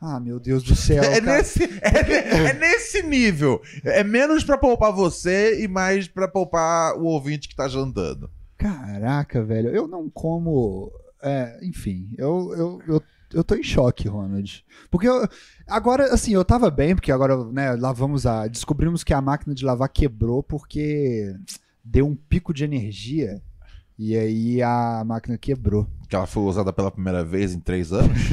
Ah, 0.00 0.20
meu 0.20 0.38
Deus 0.38 0.62
do 0.62 0.76
céu. 0.76 1.02
É, 1.10 1.20
nesse, 1.20 1.64
é, 1.64 2.48
é 2.50 2.52
nesse 2.54 3.02
nível. 3.02 3.60
É 3.82 4.04
menos 4.04 4.44
pra 4.44 4.56
poupar 4.56 4.92
você 4.92 5.60
e 5.62 5.66
mais 5.66 6.06
pra 6.06 6.28
poupar 6.28 6.94
o 6.96 7.04
ouvinte 7.04 7.48
que 7.48 7.56
tá 7.56 7.66
jantando. 7.66 8.30
Caraca, 8.56 9.42
velho. 9.42 9.70
Eu 9.70 9.88
não 9.88 10.08
como. 10.08 10.92
é, 11.22 11.58
enfim, 11.64 12.08
eu, 12.16 12.54
eu, 12.56 12.82
eu, 12.86 13.02
eu 13.32 13.44
tô 13.44 13.54
em 13.54 13.62
choque, 13.62 14.08
Ronald. 14.08 14.64
Porque 14.90 15.08
eu, 15.08 15.26
agora, 15.66 16.12
assim, 16.12 16.32
eu 16.32 16.44
tava 16.44 16.70
bem, 16.70 16.94
porque 16.94 17.12
agora, 17.12 17.44
né, 17.44 17.72
lavamos 17.72 18.26
a. 18.26 18.46
Descobrimos 18.46 19.04
que 19.04 19.12
a 19.12 19.20
máquina 19.20 19.54
de 19.54 19.64
lavar 19.64 19.88
quebrou 19.88 20.42
porque 20.42 21.34
deu 21.84 22.06
um 22.06 22.14
pico 22.14 22.52
de 22.52 22.64
energia. 22.64 23.42
E 23.98 24.16
aí 24.16 24.62
a 24.62 25.02
máquina 25.04 25.36
quebrou. 25.36 25.86
Que 26.08 26.14
ela 26.14 26.26
foi 26.26 26.44
usada 26.44 26.72
pela 26.72 26.90
primeira 26.90 27.24
vez 27.24 27.52
em 27.52 27.58
três 27.58 27.92
anos. 27.92 28.16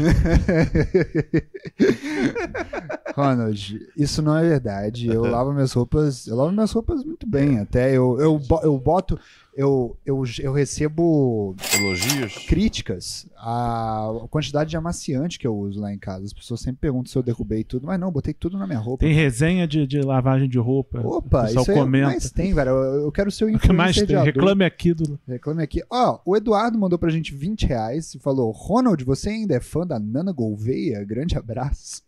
Ronald, 3.15 3.79
isso 3.97 4.21
não 4.21 4.37
é 4.37 4.47
verdade. 4.47 5.07
Eu 5.07 5.23
lavo 5.25 5.51
minhas 5.51 5.73
roupas, 5.73 6.27
eu 6.27 6.35
lavo 6.35 6.51
minhas 6.51 6.71
roupas 6.71 7.03
muito 7.03 7.27
bem. 7.27 7.59
Até 7.59 7.89
eu, 7.89 8.19
eu, 8.19 8.39
eu 8.61 8.77
boto, 8.77 9.19
eu, 9.55 9.97
eu, 10.05 10.21
eu 10.39 10.51
recebo 10.51 11.55
Elogios. 11.73 12.45
críticas 12.45 13.25
à 13.37 14.09
quantidade 14.29 14.69
de 14.69 14.75
amaciante 14.77 15.39
que 15.39 15.47
eu 15.47 15.55
uso 15.55 15.79
lá 15.79 15.93
em 15.93 15.97
casa. 15.97 16.25
As 16.25 16.33
pessoas 16.33 16.59
sempre 16.59 16.81
perguntam 16.81 17.11
se 17.11 17.17
eu 17.17 17.23
derrubei 17.23 17.63
tudo, 17.63 17.87
mas 17.87 17.99
não, 17.99 18.11
botei 18.11 18.33
tudo 18.33 18.57
na 18.57 18.67
minha 18.67 18.79
roupa. 18.79 19.05
Tem 19.05 19.13
resenha 19.13 19.67
de, 19.67 19.87
de 19.87 20.01
lavagem 20.01 20.49
de 20.49 20.57
roupa. 20.57 20.99
Opa, 21.05 21.45
isso 21.45 21.51
aí 21.51 21.55
é 21.57 21.61
o 21.61 21.65
que 21.65 21.73
comenta. 21.73 22.07
mais 22.07 22.31
tem, 22.31 22.53
velho. 22.53 22.69
Eu, 22.71 23.01
eu 23.05 23.11
quero 23.11 23.31
ser 23.31 23.45
o 23.45 23.47
O 23.55 23.59
que 23.59 23.71
mais 23.71 23.95
tem? 23.95 24.21
Reclame 24.23 24.65
aqui 24.65 24.93
do. 24.93 25.17
Reclame 25.27 25.63
aqui. 25.63 25.81
Ó, 25.89 26.19
o 26.25 26.35
Eduardo 26.35 26.77
mandou 26.77 26.99
pra 26.99 27.09
gente 27.09 27.33
20 27.33 27.65
reais 27.65 28.13
e 28.13 28.19
falou: 28.19 28.51
Ronald, 28.51 29.03
você 29.05 29.29
ainda 29.29 29.55
é 29.55 29.61
fã 29.61 29.87
da 29.87 29.97
Nana 29.97 30.33
Gouveia? 30.33 31.03
Grande 31.05 31.37
abraço. 31.37 32.01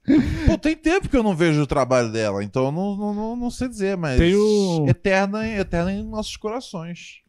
Pô, 0.45 0.57
tem 0.57 0.75
tempo 0.75 1.07
que 1.07 1.15
eu 1.15 1.23
não 1.23 1.35
vejo 1.35 1.61
o 1.61 1.67
trabalho 1.67 2.11
dela, 2.11 2.43
então 2.43 2.65
eu 2.65 2.71
não, 2.71 2.97
não, 2.97 3.13
não, 3.13 3.35
não 3.37 3.49
sei 3.49 3.69
dizer, 3.69 3.95
mas. 3.95 4.17
Tem 4.19 4.35
o- 4.35 4.85
Eterna, 4.87 5.47
eterna 5.47 5.93
em 5.93 6.03
nossos 6.03 6.35
corações. 6.35 7.21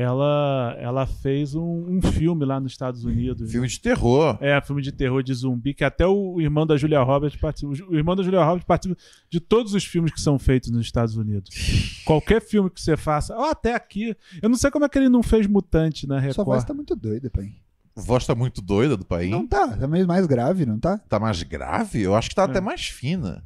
Ela, 0.00 0.76
ela 0.78 1.06
fez 1.06 1.54
um, 1.54 1.84
um 1.98 2.00
filme 2.00 2.44
lá 2.46 2.58
nos 2.58 2.72
Estados 2.72 3.04
Unidos. 3.04 3.52
Filme 3.52 3.68
de 3.68 3.78
terror. 3.78 4.38
É, 4.40 4.58
filme 4.62 4.80
de 4.80 4.90
terror 4.92 5.22
de 5.22 5.34
zumbi, 5.34 5.74
que 5.74 5.84
até 5.84 6.06
o 6.06 6.40
irmão 6.40 6.66
da 6.66 6.76
Julia 6.76 7.02
Roberts 7.02 7.38
participa. 7.38 7.72
O 7.88 7.94
irmão 7.94 8.16
da 8.16 8.22
Julia 8.22 8.42
Roberts 8.42 8.64
participa 8.66 8.98
de 9.28 9.40
todos 9.40 9.74
os 9.74 9.84
filmes 9.84 10.10
que 10.12 10.20
são 10.20 10.38
feitos 10.38 10.70
nos 10.70 10.86
Estados 10.86 11.16
Unidos. 11.16 11.50
Qualquer 12.06 12.40
filme 12.40 12.70
que 12.70 12.80
você 12.80 12.96
faça, 12.96 13.36
ó, 13.36 13.50
até 13.50 13.74
aqui. 13.74 14.16
Eu 14.40 14.48
não 14.48 14.56
sei 14.56 14.70
como 14.70 14.86
é 14.86 14.88
que 14.88 14.96
ele 14.98 15.10
não 15.10 15.22
fez 15.22 15.46
Mutante 15.46 16.06
na 16.06 16.18
Sua 16.32 16.44
voz 16.44 16.62
Record. 16.62 16.66
tá 16.68 16.74
muito 16.74 16.96
doida, 16.96 17.28
pai. 17.28 17.52
Voz 17.94 18.24
tá 18.26 18.34
muito 18.34 18.62
doida 18.62 18.96
do 18.96 19.04
país. 19.04 19.30
Não 19.30 19.46
tá, 19.46 19.68
tá 19.76 19.86
meio 19.86 20.06
mais 20.06 20.24
grave, 20.26 20.64
não 20.64 20.78
tá? 20.78 20.96
Tá 21.08 21.18
mais 21.18 21.42
grave? 21.42 22.00
Eu 22.00 22.14
acho 22.14 22.30
que 22.30 22.34
tá 22.34 22.42
É. 22.42 22.44
até 22.46 22.60
mais 22.60 22.86
fina. 22.86 23.44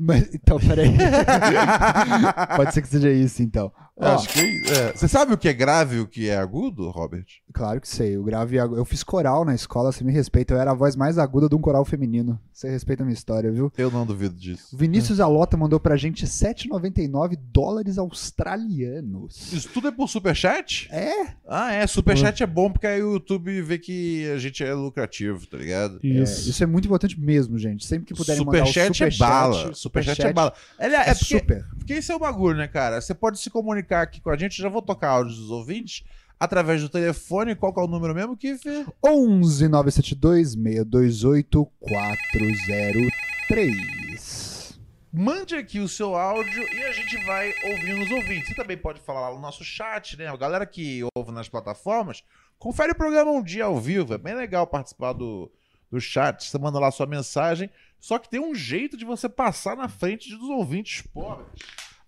Mas, 0.00 0.32
então, 0.32 0.60
peraí. 0.60 0.90
Pode 2.56 2.72
ser 2.72 2.82
que 2.82 2.88
seja 2.88 3.10
isso, 3.10 3.42
então. 3.42 3.72
Acho 4.00 4.28
que 4.28 4.62
é. 4.70 4.92
Você 4.92 5.08
sabe 5.08 5.34
o 5.34 5.38
que 5.38 5.48
é 5.48 5.52
grave 5.52 5.96
e 5.96 6.00
o 6.00 6.06
que 6.06 6.28
é 6.28 6.36
agudo, 6.36 6.90
Robert? 6.90 7.26
Claro 7.52 7.80
que 7.80 7.88
sei. 7.88 8.16
O 8.16 8.22
grave 8.22 8.56
Eu 8.56 8.84
fiz 8.84 9.02
coral 9.02 9.44
na 9.44 9.54
escola, 9.54 9.90
você 9.90 10.04
me 10.04 10.12
respeita. 10.12 10.54
Eu 10.54 10.58
era 10.60 10.70
a 10.70 10.74
voz 10.74 10.94
mais 10.94 11.18
aguda 11.18 11.48
de 11.48 11.54
um 11.56 11.60
coral 11.60 11.84
feminino. 11.84 12.38
Você 12.52 12.68
respeita 12.70 13.02
a 13.02 13.06
minha 13.06 13.14
história, 13.14 13.50
viu? 13.50 13.72
Eu 13.76 13.90
não 13.90 14.04
duvido 14.04 14.34
disso. 14.34 14.74
O 14.74 14.78
Vinícius 14.78 15.18
Alota 15.20 15.56
mandou 15.56 15.80
pra 15.80 15.96
gente 15.96 16.26
7,99 16.26 17.38
dólares 17.52 17.98
australianos. 17.98 19.52
Isso 19.52 19.68
tudo 19.72 19.88
é 19.88 19.90
por 19.90 20.08
superchat? 20.08 20.88
É? 20.92 21.34
Ah, 21.46 21.72
é. 21.72 21.86
Superchat 21.86 22.42
é 22.42 22.46
bom 22.46 22.70
porque 22.70 22.86
aí 22.86 23.02
o 23.02 23.14
YouTube 23.14 23.62
vê 23.62 23.78
que 23.78 24.28
a 24.30 24.38
gente 24.38 24.62
é 24.62 24.74
lucrativo, 24.74 25.46
tá 25.46 25.56
ligado? 25.56 25.98
É, 26.02 26.06
Isso. 26.06 26.50
isso 26.50 26.62
é 26.62 26.66
muito 26.66 26.86
importante 26.86 27.18
mesmo, 27.18 27.58
gente. 27.58 27.84
Sempre 27.86 28.06
que 28.06 28.14
puderem 28.14 28.44
mandar 28.44 28.62
o 28.62 28.66
Superchat 28.66 28.88
é 29.04 29.10
superchat, 29.10 29.18
bala. 29.18 29.74
Superchat 29.74 30.22
é 30.26 30.32
bala. 30.32 30.52
Ele 30.78 30.94
é, 30.94 30.98
É, 30.98 31.10
é 31.10 31.14
porque, 31.14 31.38
super. 31.38 31.64
porque 31.78 31.92
esse 31.94 32.10
é 32.12 32.14
o 32.14 32.18
bagulho, 32.18 32.56
né, 32.58 32.68
cara? 32.68 33.00
Você 33.00 33.14
pode 33.14 33.38
se 33.38 33.50
comunicar 33.50 34.02
aqui 34.02 34.20
com 34.20 34.30
a 34.30 34.36
gente. 34.36 34.60
Já 34.60 34.68
vou 34.68 34.82
tocar 34.82 35.08
áudios 35.10 35.38
dos 35.38 35.50
ouvintes 35.50 36.04
através 36.38 36.82
do 36.82 36.88
telefone. 36.88 37.54
Qual 37.54 37.72
que 37.72 37.80
é 37.80 37.82
o 37.82 37.88
número 37.88 38.14
mesmo, 38.14 38.36
Kiffer? 38.36 38.86
11 39.04 39.68
972 39.68 40.52
628 40.52 41.64
403. 41.80 44.78
Mande 45.10 45.56
aqui 45.56 45.80
o 45.80 45.88
seu 45.88 46.14
áudio 46.14 46.62
e 46.72 46.84
a 46.84 46.92
gente 46.92 47.16
vai 47.24 47.54
ouvindo 47.64 48.02
os 48.02 48.10
ouvintes. 48.10 48.48
Você 48.48 48.54
também 48.54 48.76
pode 48.76 49.00
falar 49.00 49.30
lá 49.30 49.34
no 49.34 49.40
nosso 49.40 49.64
chat, 49.64 50.18
né? 50.18 50.26
A 50.26 50.36
galera 50.36 50.66
que 50.66 51.00
ouve 51.14 51.32
nas 51.32 51.48
plataformas, 51.48 52.22
confere 52.58 52.92
o 52.92 52.94
programa 52.94 53.30
um 53.30 53.42
dia 53.42 53.64
ao 53.64 53.80
vivo. 53.80 54.12
É 54.12 54.18
bem 54.18 54.34
legal 54.34 54.66
participar 54.66 55.14
do, 55.14 55.50
do 55.90 55.98
chat. 55.98 56.44
Você 56.44 56.58
manda 56.58 56.78
lá 56.78 56.90
sua 56.90 57.06
mensagem. 57.06 57.70
Só 57.98 58.18
que 58.18 58.28
tem 58.28 58.38
um 58.38 58.54
jeito 58.54 58.96
de 58.96 59.04
você 59.04 59.28
passar 59.28 59.76
na 59.76 59.88
frente 59.88 60.30
dos 60.30 60.48
ouvintes 60.50 61.02
pobres. 61.02 61.48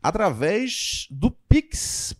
Através 0.03 1.07
do 1.11 1.31
Pix, 1.31 2.15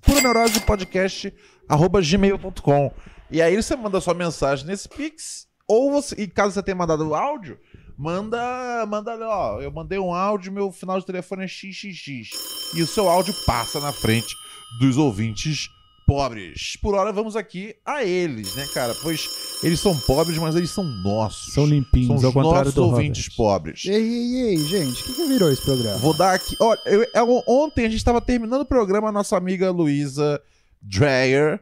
puroneurosepodcast.gmail.com. 1.79 2.93
E 3.31 3.41
aí 3.41 3.57
você 3.57 3.77
manda 3.77 4.01
sua 4.01 4.15
mensagem 4.15 4.67
nesse 4.67 4.89
Pix. 4.89 5.47
Ou 5.69 5.93
você, 5.93 6.17
e 6.19 6.27
caso 6.27 6.53
você 6.55 6.63
tenha 6.65 6.75
mandado 6.75 7.15
áudio, 7.15 7.57
manda, 7.97 8.85
manda, 8.89 9.17
ó, 9.29 9.61
eu 9.61 9.71
mandei 9.71 10.01
um 10.01 10.13
áudio, 10.13 10.51
meu 10.51 10.73
final 10.73 10.99
de 10.99 11.07
telefone 11.07 11.45
é 11.45 11.47
XXX. 11.49 12.75
E 12.75 12.83
o 12.83 12.87
seu 12.89 13.09
áudio 13.09 13.33
passa 13.47 13.79
na 13.79 13.93
frente 13.93 14.35
dos 14.81 14.97
ouvintes 14.97 15.69
pobres. 16.09 16.77
Por 16.83 16.97
hora, 16.97 17.13
vamos 17.13 17.37
aqui 17.37 17.77
a 17.87 18.03
eles, 18.03 18.53
né, 18.57 18.67
cara? 18.75 18.93
Pois 19.01 19.29
eles 19.63 19.79
são 19.79 19.97
pobres, 19.97 20.37
mas 20.39 20.57
eles 20.57 20.71
são 20.71 20.83
nossos. 20.83 21.55
São 21.55 21.65
limpinhos, 21.67 22.09
São 22.09 22.17
os 22.17 22.25
ao 22.25 22.33
contrário 22.33 22.59
nossos 22.65 22.75
do 22.75 22.85
ouvintes 22.87 23.29
Robert. 23.29 23.37
pobres. 23.37 23.85
Ei, 23.85 23.95
ei, 23.95 24.35
ei, 24.49 24.57
gente, 24.59 25.03
o 25.03 25.05
que, 25.07 25.15
que 25.15 25.27
virou 25.29 25.53
esse 25.53 25.63
programa? 25.63 25.99
Vou 25.99 26.15
dar 26.15 26.35
aqui. 26.35 26.57
Olha, 26.59 26.81
eu- 26.87 27.07
eu- 27.15 27.43
ontem 27.47 27.83
a 27.87 27.89
gente 27.89 27.99
estava 27.99 28.21
terminando 28.21 28.63
o 28.63 28.67
programa, 28.67 29.09
a 29.11 29.13
nossa 29.13 29.37
amiga 29.37 29.71
Luísa 29.71 30.43
Dreyer 30.83 31.61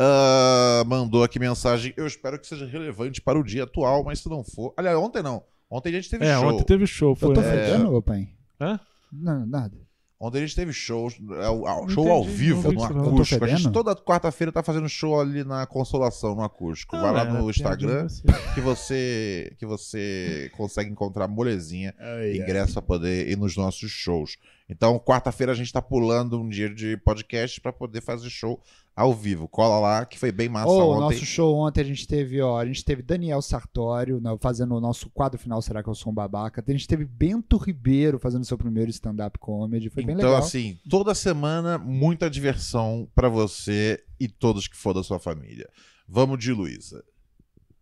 ah, 0.00 0.84
mandou 0.86 1.24
aqui 1.24 1.38
mensagem. 1.38 1.92
Eu 1.96 2.06
espero 2.06 2.38
que 2.38 2.46
seja 2.46 2.66
relevante 2.66 3.20
para 3.20 3.38
o 3.38 3.42
dia 3.42 3.64
atual, 3.64 4.04
mas 4.04 4.20
se 4.20 4.28
não 4.28 4.44
for. 4.44 4.72
Aliás, 4.76 4.96
ontem 4.96 5.22
não. 5.22 5.42
Ontem 5.70 5.90
a 5.90 5.92
gente 5.92 6.08
teve 6.08 6.24
É, 6.24 6.38
show. 6.38 6.48
ontem 6.48 6.64
teve 6.64 6.86
show. 6.86 7.14
Foi, 7.16 7.30
Eu 7.30 7.34
tô 7.34 7.40
é, 7.40 7.78
ô 7.88 8.00
pai? 8.00 8.28
Hã? 8.60 8.80
Não, 9.12 9.44
nada. 9.44 9.87
Ontem 10.20 10.38
a 10.38 10.40
gente 10.40 10.56
teve 10.56 10.72
show, 10.72 11.08
é, 11.40 11.44
ao- 11.44 11.82
Não 11.82 11.88
show 11.90 12.10
ao 12.10 12.22
entendi, 12.22 12.36
vivo, 12.36 12.62
não 12.62 12.70
vi 12.70 12.76
no 12.76 12.84
acústico. 13.14 13.44
A 13.44 13.48
gente 13.48 13.70
toda 13.70 13.94
quarta-feira 13.94 14.50
tá 14.50 14.64
fazendo 14.64 14.88
show 14.88 15.20
ali 15.20 15.44
na 15.44 15.64
Consolação, 15.64 16.34
no 16.34 16.42
acústico. 16.42 16.96
Não, 16.96 17.02
Vai 17.04 17.12
lá 17.12 17.20
é, 17.20 17.24
no 17.26 17.30
piadinha 17.34 17.50
Instagram 17.50 18.06
que 18.52 18.60
você, 18.60 19.54
que 19.58 19.64
você 19.64 20.50
consegue 20.56 20.90
encontrar 20.90 21.28
molezinha, 21.28 21.94
ingresso 22.34 22.72
pra 22.74 22.82
poder 22.82 23.30
ir 23.30 23.36
nos 23.36 23.56
nossos 23.56 23.92
shows. 23.92 24.36
Então, 24.68 24.98
quarta-feira 24.98 25.52
a 25.52 25.54
gente 25.54 25.72
tá 25.72 25.80
pulando 25.80 26.40
um 26.40 26.48
dia 26.48 26.68
de 26.68 26.96
podcast 26.98 27.60
pra 27.60 27.72
poder 27.72 28.00
fazer 28.02 28.28
show 28.28 28.60
ao 28.98 29.14
vivo. 29.14 29.46
Cola 29.46 29.78
lá, 29.78 30.04
que 30.04 30.18
foi 30.18 30.32
bem 30.32 30.48
massa 30.48 30.68
Ô, 30.68 30.88
o 30.88 30.90
ontem. 30.90 31.00
nosso 31.00 31.24
show 31.24 31.54
ontem 31.54 31.80
a 31.80 31.84
gente 31.84 32.04
teve, 32.04 32.40
ó, 32.40 32.58
a 32.58 32.66
gente 32.66 32.84
teve 32.84 33.00
Daniel 33.00 33.40
Sartório 33.40 34.20
né, 34.20 34.36
fazendo 34.40 34.74
o 34.74 34.80
nosso 34.80 35.08
quadro 35.10 35.38
final 35.38 35.62
Será 35.62 35.84
que 35.84 35.88
eu 35.88 35.94
sou 35.94 36.10
um 36.10 36.14
babaca? 36.14 36.64
A 36.66 36.72
gente 36.72 36.88
teve 36.88 37.04
Bento 37.04 37.56
Ribeiro 37.56 38.18
fazendo 38.18 38.44
seu 38.44 38.58
primeiro 38.58 38.90
stand-up 38.90 39.38
comedy, 39.38 39.88
foi 39.88 40.04
bem 40.04 40.16
então, 40.16 40.30
legal. 40.30 40.44
assim, 40.44 40.80
toda 40.90 41.14
semana, 41.14 41.78
muita 41.78 42.28
diversão 42.28 43.08
pra 43.14 43.28
você 43.28 44.02
e 44.18 44.26
todos 44.26 44.66
que 44.66 44.76
for 44.76 44.92
da 44.92 45.04
sua 45.04 45.20
família. 45.20 45.68
Vamos 46.08 46.38
de 46.38 46.52
Luísa. 46.52 47.04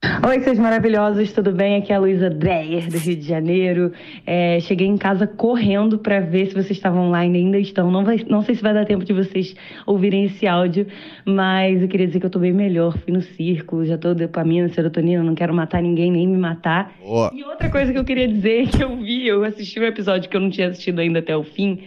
Oi, 0.05 0.41
seus 0.41 0.59
maravilhosos, 0.59 1.33
tudo 1.33 1.53
bem? 1.53 1.77
Aqui 1.77 1.91
é 1.91 1.97
a 1.97 1.99
Luísa 1.99 2.29
Dreyer, 2.29 2.89
do 2.91 2.99
Rio 2.99 3.17
de 3.17 3.27
Janeiro. 3.27 3.93
É, 4.27 4.61
cheguei 4.61 4.87
em 4.87 4.97
casa 4.99 5.27
correndo 5.27 5.99
para 5.99 6.21
ver 6.21 6.47
se 6.49 6.53
vocês 6.53 6.73
estavam 6.73 7.09
online, 7.09 7.39
ainda 7.39 7.59
estão. 7.59 7.91
Não, 7.91 8.05
vai- 8.05 8.25
não 8.29 8.43
sei 8.43 8.55
se 8.55 8.63
vai 8.63 8.75
dar 8.75 8.85
tempo 8.85 9.05
de 9.05 9.15
vocês 9.15 9.57
ouvirem 9.87 10.25
esse 10.27 10.47
áudio, 10.47 10.87
mas 11.25 11.81
eu 11.81 11.89
queria 11.89 12.07
dizer 12.07 12.21
que 12.21 12.27
eu 12.27 12.31
tô 12.31 12.39
bem 12.39 12.53
melhor. 12.53 12.97
Fui 12.99 13.13
no 13.13 13.23
circo, 13.23 13.85
já 13.87 13.97
tô 13.97 14.13
dopamina, 14.15 14.69
serotonina, 14.69 15.23
não 15.23 15.35
quero 15.35 15.55
matar 15.55 15.83
ninguém, 15.83 16.13
nem 16.13 16.27
me 16.29 16.37
matar. 16.37 16.93
Ó, 17.03 17.31
E 17.33 17.43
outra 17.43 17.71
coisa 17.71 17.91
que 17.91 17.99
eu 17.99 18.05
queria 18.05 18.29
dizer 18.29 18.69
que 18.69 18.85
eu 18.85 18.95
vi, 18.99 19.27
eu 19.27 19.45
assisti 19.45 19.81
um 19.81 19.85
episódio 19.85 20.29
que 20.29 20.37
eu 20.37 20.41
não 20.41 20.51
tinha 20.51 20.69
assistido 20.69 20.99
ainda 21.01 21.21
até 21.21 21.35
o 21.35 21.43
fim, 21.43 21.81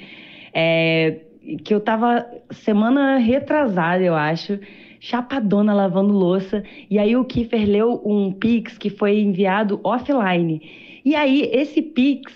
é, 0.52 1.17
que 1.63 1.74
eu 1.74 1.80
tava 1.80 2.26
semana 2.52 3.17
retrasada, 3.17 4.04
eu 4.04 4.15
acho, 4.15 4.60
chapadona 4.99 5.73
lavando 5.73 6.13
louça, 6.13 6.63
e 6.89 6.99
aí 6.99 7.15
o 7.15 7.25
Kiefer 7.25 7.67
leu 7.67 8.01
um 8.05 8.31
Pix 8.31 8.77
que 8.77 8.89
foi 8.89 9.19
enviado 9.19 9.79
offline. 9.83 10.62
E 11.05 11.15
aí, 11.15 11.49
esse 11.53 11.81
Pix, 11.81 12.33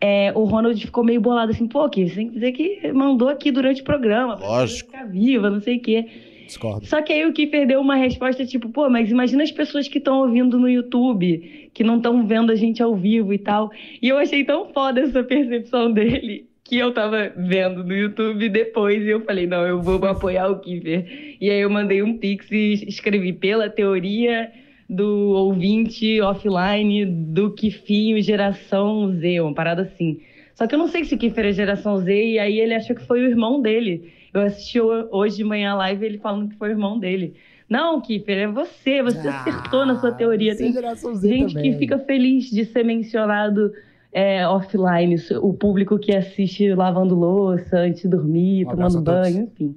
é, 0.00 0.32
o 0.34 0.44
Ronald 0.44 0.80
ficou 0.80 1.02
meio 1.02 1.20
bolado 1.20 1.50
assim, 1.50 1.66
pô, 1.66 1.88
Kiefer, 1.88 2.10
você 2.10 2.16
tem 2.16 2.28
que 2.28 2.34
dizer 2.34 2.52
que 2.52 2.92
mandou 2.92 3.28
aqui 3.28 3.50
durante 3.50 3.82
o 3.82 3.84
programa, 3.84 4.36
Lógico. 4.36 4.90
ficar 4.90 5.04
viva, 5.04 5.50
não 5.50 5.60
sei 5.60 5.76
o 5.76 5.80
quê. 5.80 6.06
Discordo. 6.46 6.86
Só 6.86 7.02
que 7.02 7.12
aí 7.12 7.26
o 7.26 7.32
Kiefer 7.32 7.66
deu 7.66 7.80
uma 7.80 7.96
resposta 7.96 8.46
tipo, 8.46 8.70
pô, 8.70 8.88
mas 8.88 9.10
imagina 9.10 9.42
as 9.42 9.52
pessoas 9.52 9.86
que 9.86 9.98
estão 9.98 10.20
ouvindo 10.20 10.58
no 10.58 10.68
YouTube, 10.68 11.70
que 11.74 11.84
não 11.84 11.98
estão 11.98 12.26
vendo 12.26 12.50
a 12.50 12.54
gente 12.54 12.82
ao 12.82 12.96
vivo 12.96 13.34
e 13.34 13.38
tal. 13.38 13.70
E 14.00 14.08
eu 14.08 14.16
achei 14.16 14.44
tão 14.44 14.72
foda 14.72 15.00
essa 15.00 15.22
percepção 15.22 15.92
dele 15.92 16.47
que 16.68 16.76
eu 16.78 16.92
tava 16.92 17.32
vendo 17.36 17.82
no 17.82 17.94
YouTube 17.94 18.48
depois 18.48 19.02
e 19.02 19.08
eu 19.08 19.20
falei, 19.22 19.46
não, 19.46 19.66
eu 19.66 19.80
vou 19.80 19.96
apoiar 20.06 20.48
o 20.50 20.58
Kiefer. 20.60 21.36
E 21.40 21.48
aí 21.50 21.60
eu 21.60 21.70
mandei 21.70 22.02
um 22.02 22.18
pix 22.18 22.50
e 22.50 22.84
escrevi 22.86 23.32
pela 23.32 23.70
teoria 23.70 24.50
do 24.88 25.30
ouvinte 25.30 26.20
offline 26.20 27.04
do 27.06 27.52
Kifinho 27.54 28.20
geração 28.22 29.10
Z, 29.12 29.40
uma 29.40 29.54
parada 29.54 29.82
assim. 29.82 30.20
Só 30.54 30.66
que 30.66 30.74
eu 30.74 30.78
não 30.78 30.88
sei 30.88 31.04
se 31.04 31.14
o 31.14 31.18
Kiefer 31.18 31.46
é 31.46 31.52
geração 31.52 31.96
Z 31.98 32.12
e 32.12 32.38
aí 32.38 32.58
ele 32.60 32.74
achou 32.74 32.94
que 32.96 33.06
foi 33.06 33.20
o 33.22 33.28
irmão 33.30 33.60
dele. 33.62 34.12
Eu 34.34 34.42
assisti 34.42 34.80
ho- 34.80 35.08
hoje 35.10 35.36
de 35.36 35.44
manhã 35.44 35.72
a 35.72 35.76
live 35.76 36.04
ele 36.04 36.18
falando 36.18 36.48
que 36.50 36.56
foi 36.56 36.68
o 36.68 36.72
irmão 36.72 36.98
dele. 36.98 37.34
Não, 37.68 38.00
Kiefer, 38.00 38.38
é 38.38 38.46
você, 38.46 39.02
você 39.02 39.26
acertou 39.28 39.84
na 39.86 39.96
sua 40.00 40.10
teoria. 40.12 40.52
É 40.52 40.54
Tem 40.54 40.72
geração 40.72 41.14
Z 41.14 41.28
gente 41.28 41.54
também. 41.54 41.72
que 41.72 41.78
fica 41.78 41.98
feliz 41.98 42.50
de 42.50 42.64
ser 42.64 42.82
mencionado 42.84 43.70
é, 44.12 44.46
offline, 44.46 45.16
o 45.40 45.52
público 45.52 45.98
que 45.98 46.14
assiste 46.14 46.74
lavando 46.74 47.14
louça, 47.14 47.78
antes 47.78 48.02
de 48.02 48.08
dormir, 48.08 48.66
Um 48.66 48.70
tomando 48.70 49.00
banho, 49.02 49.44
enfim. 49.44 49.76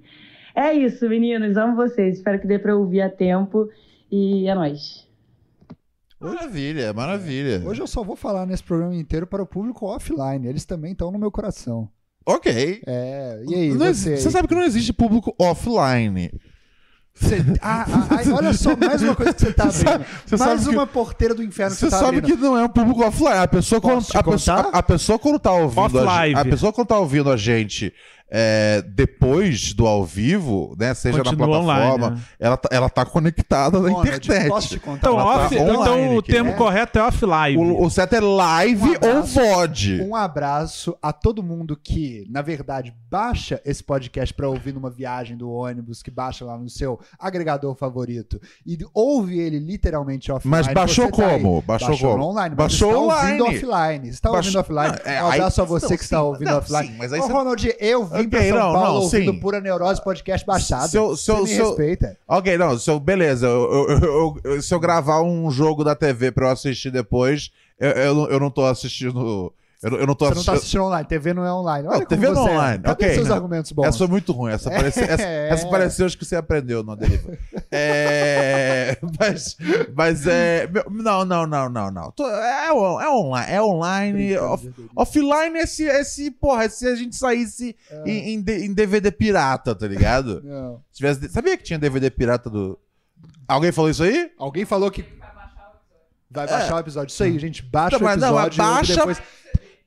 É 0.55 0.73
isso, 0.73 1.07
meninos, 1.07 1.55
amo 1.57 1.75
vocês. 1.75 2.17
Espero 2.17 2.39
que 2.39 2.47
dê 2.47 2.59
pra 2.59 2.75
ouvir 2.75 3.01
a 3.01 3.09
tempo 3.09 3.69
e 4.11 4.47
é 4.47 4.55
nóis. 4.55 5.07
maravilha, 6.19 6.93
maravilha. 6.93 7.61
Hoje 7.65 7.81
eu 7.81 7.87
só 7.87 8.03
vou 8.03 8.15
falar 8.15 8.45
nesse 8.45 8.63
programa 8.63 8.95
inteiro 8.95 9.25
para 9.25 9.41
o 9.43 9.47
público 9.47 9.85
offline. 9.85 10.47
Eles 10.47 10.65
também 10.65 10.91
estão 10.91 11.11
no 11.11 11.17
meu 11.19 11.31
coração. 11.31 11.89
Ok. 12.25 12.81
É, 12.85 13.43
e 13.47 13.55
aí, 13.55 13.69
Não 13.69 13.77
você? 13.77 14.17
você 14.17 14.29
sabe 14.29 14.47
que 14.47 14.53
não 14.55 14.63
existe 14.63 14.93
público 14.93 15.33
offline. 15.39 16.31
Você- 17.13 17.43
ah, 17.61 17.85
ah, 17.87 18.07
ah, 18.09 18.33
olha 18.35 18.53
só, 18.53 18.75
mais 18.75 19.01
uma 19.03 19.15
coisa 19.15 19.33
que 19.33 19.41
você 19.41 19.53
tá 19.53 19.69
sabe- 19.69 19.89
abrindo. 20.05 20.07
você 20.25 20.37
mais 20.37 20.49
sabe 20.61 20.69
que- 20.69 20.75
uma 20.75 20.87
porteira 20.87 21.35
do 21.35 21.43
inferno 21.43 21.75
que 21.75 21.79
Você 21.79 21.85
você 21.85 21.91
tá 21.91 21.99
sabe 21.99 22.17
abrindo. 22.19 22.35
que 22.37 22.41
não 22.41 22.57
é 22.57 22.63
um 22.63 22.69
público 22.69 23.03
offline. 23.03 23.37
A 23.37 23.47
pessoa, 23.47 23.81
quando, 23.81 24.05
a, 24.13 24.23
pessoa, 24.23 24.59
a 24.73 24.83
pessoa 24.83 25.19
quando 25.19 25.39
tá 25.39 25.51
ouvindo 25.51 25.99
a, 25.99 26.41
a 26.41 26.45
pessoa 26.45 26.73
quando 26.73 26.87
tá 26.87 26.97
ouvindo 26.97 27.29
a 27.31 27.37
gente 27.37 27.93
é, 28.33 28.81
depois 28.87 29.73
do 29.73 29.85
ao 29.85 30.05
vivo, 30.05 30.73
né, 30.79 30.93
seja 30.93 31.17
Continua 31.23 31.47
na 31.47 31.63
plataforma, 31.65 32.05
online, 32.05 32.15
né? 32.15 32.21
ela, 32.39 32.57
tá, 32.57 32.69
ela 32.71 32.89
tá 32.89 33.05
conectada 33.05 33.79
na 33.79 33.89
Ronald, 33.89 34.07
internet. 34.07 34.47
Posso 34.47 34.69
te 34.69 34.79
contar? 34.79 34.97
Então, 34.99 35.19
Ela 35.19 35.33
tá 35.39 35.45
off- 35.47 35.57
online 35.57 35.81
então 35.81 36.15
o 36.15 36.21
termo 36.21 36.49
É. 36.51 36.53
correto 36.53 36.97
é 36.99 37.03
offline. 37.03 37.57
O, 37.57 37.83
o 37.83 37.89
certo 37.89 38.13
é 38.13 38.19
live 38.21 38.83
Um 38.83 38.87
ou 38.89 38.95
abraço. 38.95 39.33
VOD. 39.39 40.01
Um 40.03 40.15
abraço 40.15 40.97
a 41.01 41.11
todo 41.11 41.43
mundo 41.43 41.75
que, 41.75 42.25
na 42.29 42.41
verdade, 42.41 42.93
baixa 43.09 43.61
esse 43.65 43.83
podcast 43.83 44.33
pra 44.33 44.47
ouvir 44.47 44.73
numa 44.73 44.89
viagem 44.89 45.35
do 45.35 45.51
ônibus, 45.51 46.01
que 46.01 46.09
baixa 46.09 46.45
lá 46.45 46.57
no 46.57 46.69
seu 46.69 46.99
agregador 47.19 47.75
favorito 47.75 48.39
e 48.65 48.77
ouve 48.93 49.39
ele 49.39 49.59
literalmente 49.59 50.31
offline. 50.31 50.49
Mas 50.51 50.67
baixou 50.73 51.11
tá 51.11 51.27
aí. 51.27 51.41
como? 51.41 51.61
Baixou 51.61 51.97
como? 51.97 52.23
online. 52.29 52.55
Baixou 52.55 52.93
ouvindo 52.93 53.03
online. 53.13 53.41
offline. 53.41 54.05
Você 54.05 54.09
está 54.11 54.29
ouvindo 54.31 54.43
Baixou- 54.53 54.61
offline. 54.61 54.99
Não, 55.05 55.11
é, 55.11 55.23
um 55.23 55.27
abraço 55.27 55.61
aí- 55.61 55.65
a 55.65 55.69
você 55.69 55.85
não, 55.89 55.97
que 55.97 56.03
está 56.03 56.23
ouvindo 56.23 56.47
não, 56.49 56.57
offline. 56.59 56.87
sim, 56.87 56.95
mas 56.97 57.11
aí 57.13 57.19
Ô, 57.19 57.23
você- 57.23 57.33
Ronald, 57.33 57.75
eu 57.79 58.09
vim 58.21 58.29
pra 58.29 58.39
Ok, 58.39 58.49
São 58.49 58.57
não, 58.59 58.73
Paulo 58.73 58.87
não, 58.95 59.01
ouvindo 59.03 59.31
sim. 59.33 59.39
Pura 59.39 59.61
Neurose 59.61 60.03
podcast 60.03 60.45
baixado. 60.45 60.89
Se 60.89 60.97
eu- 60.97 61.15
se 61.15 61.31
eu- 61.31 61.35
você 61.37 61.41
me 61.43 61.47
se 61.49 61.57
eu- 61.57 61.67
respeita. 61.67 62.17
Ok, 62.27 62.57
não, 62.57 62.77
se 62.77 62.89
eu, 62.89 62.99
beleza, 62.99 63.47
eu- 63.47 63.87
eu- 63.89 64.37
eu- 64.43 64.61
se 64.61 64.73
eu 64.73 64.79
gravar 64.79 65.21
um 65.21 65.49
jogo 65.51 65.83
da 65.83 65.95
TV 65.95 66.31
pra 66.31 66.47
eu 66.47 66.51
assistir 66.51 66.91
depois, 66.91 67.51
eu, 67.79 67.89
eu, 67.91 68.15
não- 68.15 68.27
eu 68.29 68.39
não 68.39 68.49
tô 68.51 68.65
assistindo. 68.65 69.51
Eu, 69.83 69.89
não- 69.91 69.97
eu 69.97 70.05
não 70.07 70.13
tô 70.13 70.25
Você 70.25 70.35
não 70.35 70.43
tá 70.43 70.51
assistindo. 70.53 70.55
assistindo 70.57 70.83
online. 70.83 71.07
TV 71.07 71.33
não 71.33 71.43
é 71.43 71.51
online. 71.51 71.87
Olha 71.87 71.99
Não, 71.99 72.05
TV 72.05 72.27
não 72.27 72.35
você 72.35 72.39
é 72.49 72.53
é. 72.53 72.55
online. 72.55 72.83
Cadê 72.83 72.91
Ok, 73.05 73.13
seus 73.15 73.27
não. 73.27 73.35
argumentos 73.35 73.71
bons? 73.71 73.87
Essa 73.87 73.97
foi 73.97 74.07
muito 74.07 74.31
ruim. 74.31 74.51
Essa 74.51 74.69
parecia, 74.69 75.03
essa, 75.05 75.23
É. 75.23 75.49
essa 75.49 75.67
parecia 75.67 76.05
acho 76.05 76.17
que 76.17 76.23
você 76.23 76.35
aprendeu 76.35 76.83
no 76.83 76.95
Delivery. 76.95 77.39
É, 77.73 78.97
mas, 79.19 79.57
mas 79.95 80.27
é. 80.27 80.69
Não, 80.89 81.25
não, 81.25 81.47
não, 81.47 81.69
não, 81.69 81.89
não. 81.89 82.13
É, 82.27 82.71
on- 82.73 83.01
é 83.01 83.09
online. 83.09 83.51
É 83.53 83.61
online. 83.61 84.37
off- 84.37 84.71
offline 84.95 85.57
é 85.57 85.65
se, 85.65 85.87
é 85.87 86.03
se, 86.03 86.29
porra, 86.31 86.65
é 86.65 86.69
se 86.69 86.85
a 86.87 86.95
gente 86.95 87.15
saísse 87.15 87.75
É. 87.89 88.03
em, 88.09 88.35
em 88.35 88.45
em 88.65 88.73
DVD 88.73 89.09
pirata, 89.11 89.73
tá 89.73 89.87
ligado? 89.87 90.41
Não. 90.45 90.81
Se 90.91 90.97
tivesse- 90.97 91.29
sabia 91.29 91.57
que 91.57 91.63
tinha 91.63 91.79
DVD 91.79 92.09
pirata 92.11 92.49
do. 92.49 92.77
Alguém 93.47 93.71
falou 93.71 93.89
isso 93.89 94.03
aí? 94.03 94.29
Alguém 94.37 94.65
falou 94.65 94.91
que 94.91 95.01
vai 96.29 96.47
baixar 96.47 96.75
o 96.75 96.79
episódio. 96.79 97.11
Isso 97.11 97.23
aí, 97.23 97.37
gente. 97.39 97.63
Baixa 97.63 97.95
É. 97.95 97.99
Não, 97.99 98.05
o 98.05 98.09
não, 98.09 98.13
episódio. 98.15 98.63
ouve 98.63 98.73
baixa- 98.75 98.95
depois. 98.95 99.21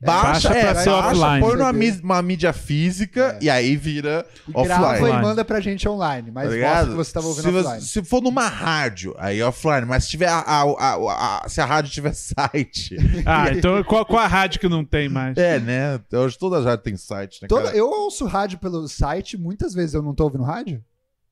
Baixa, 0.05 0.49
Baixa 0.49 0.53
é, 0.59 0.61
pra 0.73 0.75
ser 0.83 0.89
baixa, 0.89 1.07
offline. 1.09 1.39
põe 1.41 1.55
numa 1.57 1.73
mí- 1.73 1.99
uma 2.03 2.21
mídia 2.21 2.53
física 2.53 3.37
É. 3.41 3.45
e 3.45 3.49
aí 3.49 3.75
vira 3.75 4.25
E 4.47 4.51
grava 4.51 4.91
offline. 4.93 5.17
e 5.17 5.21
manda 5.21 5.43
pra 5.45 5.59
gente 5.59 5.87
online. 5.87 6.31
Mas 6.31 6.49
Tá 6.59 6.85
que 6.85 6.91
você 6.91 7.11
tava 7.13 7.27
ouvindo 7.27 7.43
se, 7.43 7.51
você- 7.51 7.67
offline. 7.67 7.81
se 7.81 8.03
for 8.03 8.21
numa 8.21 8.47
rádio, 8.47 9.13
aí 9.17 9.39
é 9.39 9.45
offline. 9.45 9.85
Mas 9.85 10.03
se 10.05 10.09
tiver 10.11 10.27
a, 10.29 10.39
a- 10.39 10.63
a- 10.63 11.41
a- 11.45 11.49
se 11.49 11.59
a 11.61 11.65
rádio 11.65 11.91
tiver 11.91 12.13
site. 12.15 12.95
Ah, 13.25 13.49
então 13.51 13.83
qual, 13.83 14.05
qual 14.05 14.21
a 14.23 14.27
rádio 14.27 14.59
que 14.59 14.67
não 14.69 14.83
tem 14.85 15.09
mais? 15.09 15.37
é, 15.37 15.59
né? 15.59 15.99
Hoje 16.13 16.37
todas 16.37 16.59
as 16.59 16.65
rádios 16.65 16.83
têm 16.83 16.97
site, 16.97 17.39
né? 17.41 17.47
Toda- 17.47 17.65
cara? 17.65 17.75
eu 17.77 17.89
ouço 17.89 18.25
rádio 18.25 18.57
pelo 18.59 18.87
site, 18.87 19.37
muitas 19.37 19.73
vezes 19.73 19.93
eu 19.93 20.01
não 20.01 20.13
tô 20.13 20.23
ouvindo 20.25 20.43
rádio. 20.43 20.81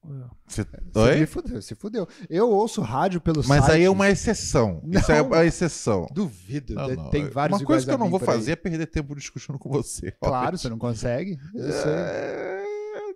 Me 0.03 1.01
Oi? 1.01 1.25
fudeu, 1.25 1.61
se 1.61 1.75
fudeu. 1.75 2.07
Eu 2.29 2.49
ouço 2.49 2.81
rádio 2.81 3.21
pelo 3.21 3.41
site. 3.41 3.47
Mas 3.61 3.69
aí 3.69 3.83
é 3.83 3.89
uma 3.89 4.09
exceção. 4.09 4.81
Isso 4.85 5.11
é 5.11 5.19
Não. 5.19 5.27
uma 5.27 5.45
exceção. 5.45 6.07
Duvido. 6.11 6.73
Não, 6.73 6.87
de- 6.87 6.95
não. 6.95 7.09
Tem 7.09 7.29
vários 7.29 7.59
Uma 7.59 7.65
coisa 7.65 7.85
que 7.85 7.91
eu 7.91 7.97
não 7.97 8.09
vou 8.09 8.19
por 8.19 8.29
aí. 8.29 8.35
fazer 8.35 8.51
é 8.51 8.55
perder 8.55 8.87
tempo 8.87 9.15
discutindo 9.15 9.57
com 9.57 9.69
você. 9.69 10.11
Claro, 10.21 10.57
você 10.57 10.67
não 10.69 10.77
consegue. 10.77 11.37
Eu. 11.55 11.65
É, 11.69 12.63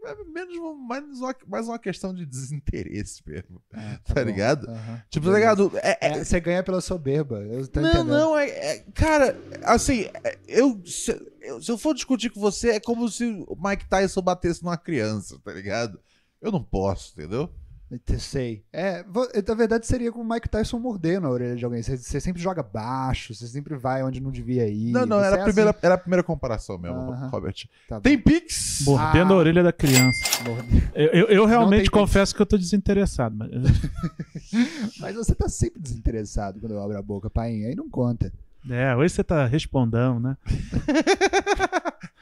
é 0.06 0.16
menos, 0.34 0.56
mais, 0.88 1.04
uma, 1.20 1.36
mais 1.48 1.68
uma 1.68 1.78
questão 1.78 2.14
de 2.14 2.26
desinteresse 2.26 3.22
mesmo. 3.28 3.62
Ah, 3.74 4.00
Tá 4.06 4.16
bom. 4.16 4.22
ligado? 4.22 4.70
Aham. 4.70 5.02
Tipo, 5.10 5.28
tá 5.28 5.34
ligado? 5.34 5.72
É- 5.76 5.98
é- 6.02 6.18
É, 6.20 6.24
você 6.24 6.40
ganha 6.40 6.64
pela 6.64 6.80
soberba. 6.80 7.40
Eu 7.42 7.68
tô 7.68 7.82
não, 7.82 7.90
entendendo. 7.90 8.08
não, 8.10 8.38
é, 8.38 8.48
é- 8.48 8.86
Cara, 8.94 9.38
assim, 9.64 10.10
é, 10.24 10.38
eu 10.48 10.82
se, 10.86 11.12
eu- 11.42 11.62
se 11.62 11.70
eu 11.70 11.78
for 11.78 11.94
discutir 11.94 12.30
com 12.30 12.40
você, 12.40 12.70
é 12.72 12.80
como 12.80 13.10
se 13.10 13.26
o 13.48 13.58
Mike 13.62 13.88
Tyson 13.90 14.22
batesse 14.22 14.64
numa 14.64 14.78
criança, 14.78 15.38
tá 15.44 15.52
ligado? 15.52 16.00
Eu 16.42 16.52
não 16.52 16.62
posso, 16.64 17.14
entendeu? 17.18 17.50
Eu 17.90 18.20
Sei. 18.20 18.66
É, 18.74 19.02
vo- 19.04 19.30
na 19.48 19.54
verdade 19.56 19.88
seria 19.88 20.12
como 20.12 20.26
o 20.26 20.34
Mike 20.34 20.50
Tyson 20.50 20.78
mordendo 20.78 21.26
a 21.26 21.30
orelha 21.30 21.56
de 21.56 21.64
alguém. 21.64 21.82
Você, 21.82 21.98
você 21.98 22.20
sempre 22.20 22.42
joga 22.42 22.62
baixo, 22.62 23.34
você 23.34 23.48
sempre 23.48 23.78
vai 23.78 24.04
onde 24.04 24.20
não 24.20 24.30
devia 24.30 24.68
ir. 24.68 24.92
não, 24.92 25.06
não, 25.06 25.24
era 25.24 25.38
é 25.38 25.40
a, 25.40 25.44
primeira, 25.46 25.76
era 25.82 25.96
a 25.96 25.98
primeira 25.98 26.22
comparação 26.22 26.78
mesmo, 26.78 26.98
Aham. 26.98 27.30
Robert. 27.30 27.54
assim. 27.58 27.70
Tá 27.88 28.02
Tem 28.02 28.18
Pix? 28.20 28.84
Mordendo 28.86 29.32
Ah. 29.34 29.36
a 29.38 29.40
orelha 29.40 29.64
da 29.64 29.72
criança. 29.72 30.20
Eu, 30.94 31.08
eu- 31.14 31.28
eu 31.28 31.46
realmente 31.46 31.90
confesso 31.90 32.36
que 32.36 32.42
eu 32.42 32.46
tô 32.46 32.58
desinteressado. 32.58 33.34
Mas... 33.38 33.50
Mas 35.00 35.16
você 35.16 35.34
tá 35.34 35.48
sempre 35.48 35.80
desinteressado 35.82 36.60
quando 36.60 36.74
eu 36.74 36.84
abro 36.84 36.98
a 36.98 37.02
boca, 37.02 37.30
pai. 37.30 37.64
Aí 37.64 37.74
não 37.74 37.90
conta. 37.90 38.34
É, 38.70 38.94
hoje 38.98 39.14
você 39.14 39.24
tá 39.24 39.46
respondão, 39.46 40.20
né? 40.20 40.36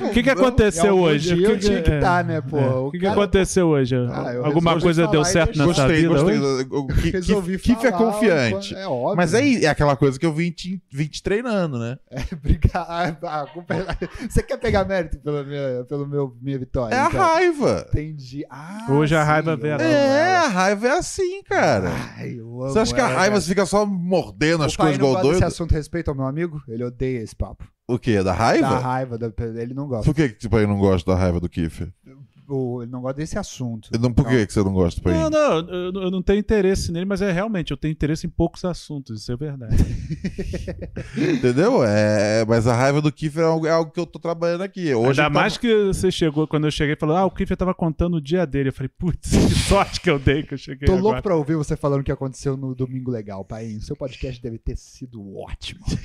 O 0.00 0.10
que, 0.10 0.22
que 0.24 0.30
aconteceu 0.30 0.90
algum 0.90 1.02
hoje? 1.04 1.34
dia 1.36 1.48
O 1.48 1.52
eu 1.52 1.58
tinha 1.58 1.80
que 1.82 1.90
é, 1.90 1.94
estar, 1.96 2.24
né, 2.24 2.40
pô? 2.40 2.58
é. 2.58 2.66
O 2.74 2.90
que, 2.90 2.98
que 2.98 3.04
cara- 3.04 3.12
aconteceu 3.20 3.68
hoje? 3.68 3.94
Ah, 3.94 4.34
Alguma 4.44 4.80
coisa 4.80 5.06
deu 5.06 5.24
certo 5.24 5.56
nessa 5.56 5.64
Gostei, 5.86 5.96
vida 5.96 6.08
gostei. 6.08 7.02
que- 7.02 7.10
Resolvi 7.10 7.52
que- 7.58 7.62
Kiff 7.74 7.86
é 7.86 7.90
falar, 7.92 8.12
confiante. 8.12 8.74
É 8.74 8.86
óbvio. 8.88 9.16
Mas 9.16 9.34
aí 9.34 9.64
é 9.64 9.68
aquela 9.68 9.94
coisa 9.96 10.18
que 10.18 10.26
eu 10.26 10.32
vim 10.32 10.50
te, 10.50 10.82
vim 10.90 11.06
te 11.06 11.22
treinando, 11.22 11.78
né? 11.78 11.96
Obrigado. 12.32 13.24
Ah, 13.24 13.42
a 13.42 13.46
culpa 13.46 13.74
é- 13.74 13.86
Você 14.28 14.42
quer 14.42 14.56
pegar 14.58 14.84
mérito 14.84 15.18
pela 15.20 15.44
minha, 15.44 15.84
pelo 15.88 16.06
meu, 16.08 16.36
minha 16.42 16.58
vitória? 16.58 16.94
É 16.94 16.98
a 16.98 17.06
então? 17.06 17.20
raiva. 17.20 17.86
Entendi. 17.88 18.44
Ah, 18.50 18.86
Hoje 18.90 19.14
a 19.14 19.20
sim, 19.22 19.26
raiva 19.26 19.56
veio 19.56 19.74
à 19.74 19.76
amo 19.76 19.84
É, 19.84 20.36
a 20.36 20.48
raiva 20.48 20.88
é 20.88 20.98
assim, 20.98 21.42
cara. 21.44 21.90
Ai, 22.18 22.34
eu 22.38 22.62
amo 22.62 22.72
Você 22.72 22.78
acha 22.80 22.94
que 22.94 23.00
a 23.00 23.06
raiva 23.06 23.40
fica 23.40 23.64
só 23.64 23.86
mordendo 23.86 24.64
as 24.64 24.76
coisas 24.76 24.96
igual 24.96 25.22
doido? 25.22 25.44
assunto 25.44 25.72
respeito 25.72 26.08
ao 26.10 26.16
meu 26.16 26.26
amigo? 26.26 26.60
Ele 26.68 26.82
odeia 26.82 27.20
esse 27.22 27.34
papo. 27.36 27.64
O 27.88 27.98
quê? 27.98 28.22
Da 28.22 28.32
raiva? 28.32 28.68
Da 28.68 28.78
raiva, 28.78 29.16
da- 29.18 29.32
ele 29.60 29.72
não 29.74 29.86
gosta. 29.86 30.04
Por 30.04 30.14
que 30.14 30.28
tipo, 30.30 30.56
aí 30.56 30.66
não 30.66 30.78
gosta 30.78 31.12
da 31.12 31.16
raiva 31.18 31.38
do 31.38 31.48
Kiffer? 31.48 31.92
O- 32.48 32.82
ele 32.82 32.90
não 32.92 33.00
gosta 33.00 33.16
desse 33.18 33.38
assunto. 33.38 33.88
Não, 34.00 34.12
por 34.12 34.26
que 34.28 34.46
que 34.46 34.52
você 34.52 34.62
não 34.62 34.72
gosta, 34.72 35.00
Paim? 35.00 35.14
Não, 35.14 35.30
não, 35.30 35.58
eu, 35.68 35.92
eu 36.02 36.10
não 36.10 36.22
tenho 36.22 36.38
interesse 36.38 36.92
nele, 36.92 37.04
mas 37.04 37.20
é 37.22 37.32
realmente, 37.32 37.70
eu 37.70 37.76
tenho 37.76 37.92
interesse 37.92 38.26
em 38.26 38.30
poucos 38.30 38.64
assuntos, 38.64 39.20
isso 39.22 39.32
é 39.32 39.36
verdade. 39.36 39.76
Entendeu? 41.16 41.82
É, 41.84 42.44
mas 42.46 42.66
a 42.66 42.74
raiva 42.74 43.00
do 43.00 43.10
Kiffer 43.12 43.42
é 43.42 43.46
algo, 43.46 43.66
é 43.66 43.70
algo 43.70 43.90
que 43.90 43.98
eu 44.00 44.06
tô 44.06 44.18
trabalhando 44.18 44.62
aqui. 44.62 44.94
Hoje 44.94 45.20
Ainda 45.20 45.22
tá- 45.24 45.30
mais 45.30 45.56
que 45.56 45.86
você 45.86 46.10
chegou, 46.10 46.46
quando 46.46 46.66
eu 46.66 46.70
cheguei, 46.70 46.96
falou: 46.96 47.16
Ah, 47.16 47.24
o 47.24 47.30
Kiffer 47.30 47.56
tava 47.56 47.74
contando 47.74 48.16
o 48.16 48.20
dia 48.20 48.46
dele. 48.46 48.68
Eu 48.68 48.72
falei, 48.72 48.90
putz, 48.98 49.30
que 49.30 49.54
sorte 49.54 50.00
que 50.00 50.10
eu 50.10 50.18
dei 50.18 50.42
que 50.42 50.54
eu 50.54 50.58
cheguei. 50.58 50.86
Tô 50.86 50.92
agora. 50.92 51.02
louco 51.04 51.22
pra 51.22 51.36
ouvir 51.36 51.56
você 51.56 51.76
falando 51.76 52.00
o 52.00 52.04
que 52.04 52.12
aconteceu 52.12 52.56
no 52.56 52.74
Domingo 52.74 53.10
Legal, 53.10 53.44
pai. 53.44 53.78
Seu 53.80 53.96
podcast 53.96 54.40
deve 54.42 54.58
ter 54.58 54.76
sido 54.76 55.36
ótimo. 55.36 55.80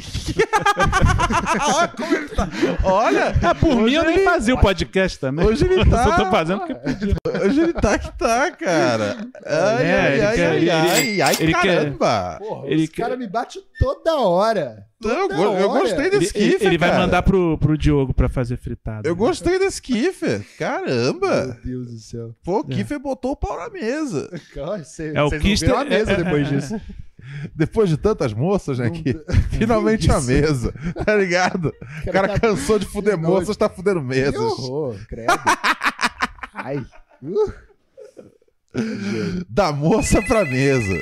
Olha 1.75 1.87
como 1.89 2.15
ele 2.15 2.29
tá. 2.29 2.49
Olha, 2.83 3.35
Ah, 3.41 3.55
por 3.55 3.75
mim 3.75 3.83
hoje 3.83 3.95
eu 3.95 4.03
nem 4.03 4.15
ele- 4.17 4.23
fazia 4.25 4.53
o 4.55 4.59
podcast 4.59 5.19
também. 5.19 5.45
Hoje 5.45 5.65
ele 5.65 5.85
tá. 5.85 6.03
Fazendo 6.31 6.59
porque 6.59 6.75
podia. 6.75 7.15
Hoje 7.45 7.59
ele 7.61 7.73
tá 7.73 7.97
que 7.99 8.17
tá, 8.17 8.51
cara. 8.51 9.17
Ai, 9.45 9.85
É, 9.85 9.93
ai, 9.99 10.13
ele 10.13 10.21
ai, 10.25 10.35
quer- 10.35 10.47
ai, 10.49 10.57
ele- 10.57 10.69
ai, 10.71 11.21
ai, 11.21 11.35
ele 11.39 11.53
quer- 11.53 11.61
caramba. 11.77 12.37
Porra, 12.39 12.67
Ele 12.67 12.83
os 12.83 12.89
que- 12.89 13.01
caras 13.01 13.17
me 13.19 13.27
batem 13.27 13.61
toda 13.79 14.15
hora. 14.19 14.85
Eu, 15.03 15.27
Toda 15.29 15.33
eu 15.43 15.69
hora. 15.69 15.81
gostei 15.81 16.05
Ele, 16.07 16.19
desse 16.19 16.37
ele- 16.37 16.51
Kiffer, 16.51 16.67
ele 16.67 16.77
vai 16.77 16.89
cara. 16.89 17.01
mandar 17.01 17.23
pro, 17.23 17.57
pro 17.57 17.75
Diogo 17.77 18.13
pra 18.13 18.29
fazer 18.29 18.57
fritada. 18.57 19.07
Eu 19.09 19.15
gostei 19.15 19.57
desse 19.57 19.81
Kiffer. 19.81 20.45
Caramba. 20.59 21.57
Meu 21.63 21.85
Deus 21.85 21.91
do 21.93 21.99
céu. 21.99 22.35
Pô, 22.43 22.59
o 22.59 22.63
Kiffer 22.63 22.99
botou 22.99 23.31
o 23.31 23.35
pau 23.35 23.57
na 23.57 23.69
mesa. 23.69 24.29
Cara, 24.53 24.83
cê- 24.83 25.11
É 25.15 25.23
o 25.23 25.29
viram 25.29 25.79
a 25.79 25.85
mesa 25.85 26.11
é- 26.11 26.13
é- 26.13 26.17
depois 26.23 26.47
é- 26.47 26.55
disso. 26.55 26.81
Depois 27.55 27.87
de 27.87 27.97
tantas 27.97 28.33
moças, 28.33 28.77
né, 28.79 28.85
Não- 28.85 28.91
que 28.93 29.15
finalmente 29.51 30.11
a 30.11 30.17
Isso. 30.17 30.27
mesa, 30.27 30.73
tá 31.05 31.15
ligado? 31.15 31.71
O 32.05 32.11
cara 32.11 32.37
cansou 32.37 32.77
de 32.79 32.85
fuder 32.85 33.15
Que 33.15 33.21
moças, 33.21 33.55
tá 33.55 33.69
fudendo 33.69 34.01
Que 34.01 34.07
mesas. 34.07 34.35
horror, 34.41 34.95
credo. 35.07 35.31
Ai. 36.53 36.85
Uh. 37.23 37.53
Da 39.49 39.71
moça 39.73 40.21
pra 40.21 40.45
mesa. 40.45 40.97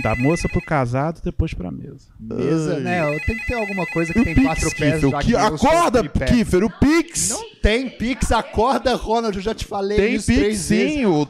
Da 0.00 0.14
moça 0.14 0.48
pro 0.48 0.62
casado, 0.62 1.20
depois 1.24 1.52
pra 1.52 1.68
mesa. 1.72 2.06
Mesa, 2.20 2.74
Ai. 2.76 2.80
né? 2.82 3.18
Tem 3.26 3.36
que 3.36 3.46
ter 3.46 3.54
alguma 3.54 3.84
coisa 3.86 4.12
que 4.12 4.20
O 4.20 4.24
tem 4.24 4.34
Pix, 4.36 4.46
quatro 4.46 4.70
pés. 4.76 4.94
Kiffer. 4.94 5.10
já 5.10 5.18
O 5.18 5.20
que 5.20 5.34
Acorda. 5.36 6.08
Kiffer. 6.08 6.62
O 6.64 6.70
Pix. 6.78 7.30
Não 7.30 7.42
tem 7.60 7.90
Pix, 7.90 8.30
acorda, 8.30 8.94
Ronald. 8.94 9.36
Eu 9.36 9.42
já 9.42 9.52
te 9.52 9.64
falei 9.64 9.96
Tem 9.98 10.14
isso 10.14 10.26
Pix, 10.28 10.38
três 10.38 10.68
vezes. 10.68 10.92
sim. 10.94 11.06
O... 11.06 11.26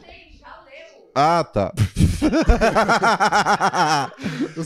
Ah, 1.15 1.43
tá. 1.43 1.73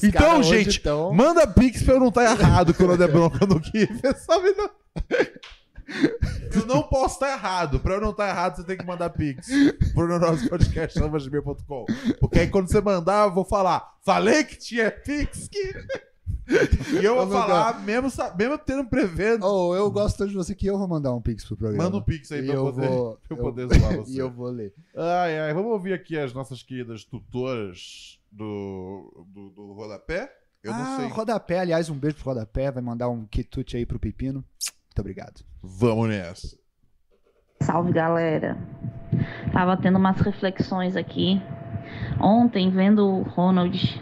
Então, 0.03 0.43
gente, 0.43 0.79
tão- 0.81 1.13
manda 1.13 1.47
Pix 1.47 1.81
pra 1.83 1.93
eu 1.95 1.99
não 2.01 2.09
estar 2.09 2.23
errado 2.25 2.73
quando 2.73 2.91
eu 2.91 2.97
der 2.97 3.07
bronca 3.11 3.45
no 3.45 3.59
Kiffer, 3.61 4.15
sabe? 4.19 4.51
Não... 4.57 4.69
Eu 6.53 6.65
não 6.65 6.83
posso 6.83 7.15
estar 7.15 7.31
errado. 7.31 7.79
Pra 7.79 7.95
eu 7.95 8.01
não 8.01 8.11
estar 8.11 8.29
errado, 8.29 8.55
você 8.57 8.63
tem 8.63 8.77
que 8.77 8.85
mandar 8.85 9.09
Pix 9.09 9.47
pro 9.93 10.19
nosso 10.19 10.49
podcast, 10.49 10.99
gmail.com. 10.99 11.85
Porque 12.19 12.39
aí 12.39 12.47
quando 12.47 12.69
você 12.69 12.81
mandar, 12.81 13.27
eu 13.27 13.33
vou 13.33 13.45
falar, 13.45 13.97
falei 14.03 14.43
que 14.43 14.57
tinha 14.57 14.89
Pix, 14.91 15.47
Kiffer. 15.47 16.05
E 17.01 17.03
eu 17.03 17.15
vou 17.15 17.27
falar, 17.27 17.83
mesmo, 17.83 18.09
mesmo 18.37 18.57
tendo 18.59 18.85
prevendo. 18.85 19.45
Oh, 19.45 19.75
eu 19.75 19.89
gosto 19.89 20.17
tanto 20.17 20.29
de 20.29 20.35
você 20.35 20.53
que 20.53 20.67
eu 20.67 20.77
vou 20.77 20.87
mandar 20.87 21.13
um 21.13 21.21
Pix 21.21 21.43
pro 21.43 21.57
programa. 21.57 21.83
Manda 21.83 21.97
um 21.97 22.01
Pix 22.01 22.31
aí 22.31 22.45
pra 22.45 22.53
eu 22.53 22.63
poder, 22.63 22.87
vou- 22.87 23.19
pra 23.27 23.37
eu- 23.37 23.43
poder 23.43 23.67
zoar 23.67 23.97
você. 23.97 24.11
E 24.15 24.17
eu 24.17 24.29
vou 24.29 24.49
ler. 24.49 24.73
Ai, 24.95 25.39
ai, 25.39 25.53
vamos 25.53 25.71
ouvir 25.71 25.93
aqui 25.93 26.17
as 26.17 26.33
nossas 26.33 26.61
queridas 26.61 27.03
tutoras 27.03 28.19
do, 28.31 29.25
do, 29.27 29.49
do 29.49 29.73
rodapé? 29.73 30.31
Eu 30.63 30.73
ah, 30.73 30.77
não 30.77 30.97
sei. 30.97 31.07
Rodapé, 31.09 31.59
aliás, 31.59 31.89
um 31.89 31.95
beijo 31.95 32.17
pro 32.17 32.25
Rodapé. 32.25 32.71
Vai 32.71 32.83
mandar 32.83 33.09
um 33.09 33.25
quitute 33.25 33.77
aí 33.77 33.85
pro 33.85 33.99
Pepino. 33.99 34.43
Muito 34.95 35.01
obrigado. 35.01 35.41
Vamos 35.61 36.07
nessa. 36.07 36.57
Salve 37.61 37.91
galera! 37.91 38.57
Tava 39.51 39.75
tendo 39.75 39.97
umas 39.97 40.21
reflexões 40.21 40.95
aqui. 40.95 41.41
Ontem, 42.17 42.69
vendo 42.69 43.05
o 43.05 43.23
Ronald 43.23 44.01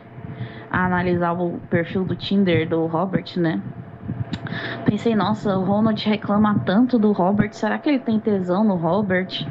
analisar 0.69 1.33
o 1.33 1.59
perfil 1.61 2.05
do 2.05 2.15
Tinder 2.15 2.69
do 2.69 2.85
Robert, 2.85 3.25
né? 3.37 3.59
Pensei, 4.85 5.15
nossa, 5.15 5.57
o 5.57 5.65
Ronald 5.65 5.99
reclama 6.07 6.59
tanto 6.59 6.99
do 6.99 7.11
Robert, 7.11 7.53
será 7.53 7.79
que 7.79 7.89
ele 7.89 7.99
tem 7.99 8.19
tesão 8.19 8.63
no 8.63 8.75
Robert? 8.75 9.47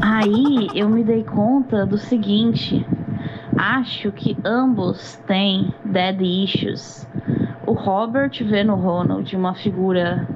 Aí 0.00 0.68
eu 0.74 0.88
me 0.88 1.04
dei 1.04 1.22
conta 1.22 1.84
do 1.84 1.98
seguinte: 1.98 2.86
acho 3.58 4.10
que 4.12 4.38
ambos 4.42 5.16
têm 5.26 5.74
dead 5.84 6.18
issues. 6.22 7.06
O 7.66 7.72
Robert 7.72 8.32
vê 8.44 8.64
no 8.64 8.74
Ronald 8.74 9.34
uma 9.36 9.54
figura 9.54 10.26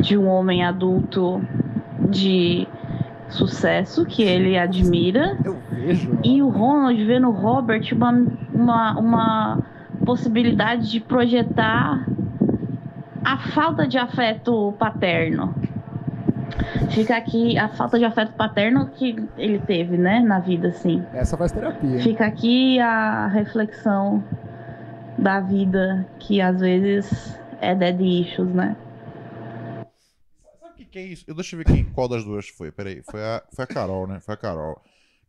de 0.00 0.16
um 0.16 0.26
homem 0.28 0.64
adulto 0.64 1.40
de 2.10 2.66
sucesso 3.28 4.04
que 4.04 4.22
ele 4.22 4.58
admira. 4.58 5.36
Eu 5.44 5.56
vejo. 5.70 6.18
E 6.22 6.42
o 6.42 6.48
Ronald 6.48 7.02
vê 7.04 7.18
no 7.18 7.30
Robert 7.30 7.82
uma, 7.92 8.12
uma, 8.52 8.98
uma 8.98 9.58
possibilidade 10.04 10.90
de 10.90 11.00
projetar 11.00 12.06
a 13.24 13.38
falta 13.38 13.86
de 13.86 13.98
afeto 13.98 14.72
paterno. 14.78 15.54
Fica 16.90 17.16
aqui 17.16 17.58
a 17.58 17.68
falta 17.68 17.98
de 17.98 18.04
afeto 18.04 18.32
paterno 18.32 18.86
que 18.86 19.16
ele 19.36 19.58
teve, 19.58 19.96
né, 19.96 20.20
na 20.20 20.38
vida, 20.38 20.68
assim. 20.68 21.02
Essa 21.12 21.36
faz 21.36 21.50
terapia, 21.52 21.96
hein? 21.96 22.00
Fica 22.00 22.24
aqui 22.24 22.78
a 22.78 23.26
reflexão 23.26 24.22
da 25.18 25.40
vida 25.40 26.06
que 26.20 26.40
às 26.40 26.60
vezes 26.60 27.38
é 27.60 27.74
dead 27.74 28.00
issues, 28.00 28.54
né? 28.54 28.76
Sabe 30.60 30.82
o 30.82 30.86
que, 30.86 30.98
é 30.98 31.02
isso? 31.02 31.24
Eu, 31.26 31.34
deixa 31.34 31.54
eu 31.54 31.58
ver 31.58 31.64
quem, 31.64 31.84
qual 31.84 32.08
das 32.08 32.24
duas 32.24 32.48
foi. 32.48 32.70
Peraí. 32.70 33.02
Foi 33.02 33.22
a, 33.22 33.42
foi 33.52 33.64
a 33.64 33.66
Carol, 33.66 34.06
né? 34.06 34.20
Foi 34.20 34.34
a 34.34 34.36
Carol. 34.36 34.80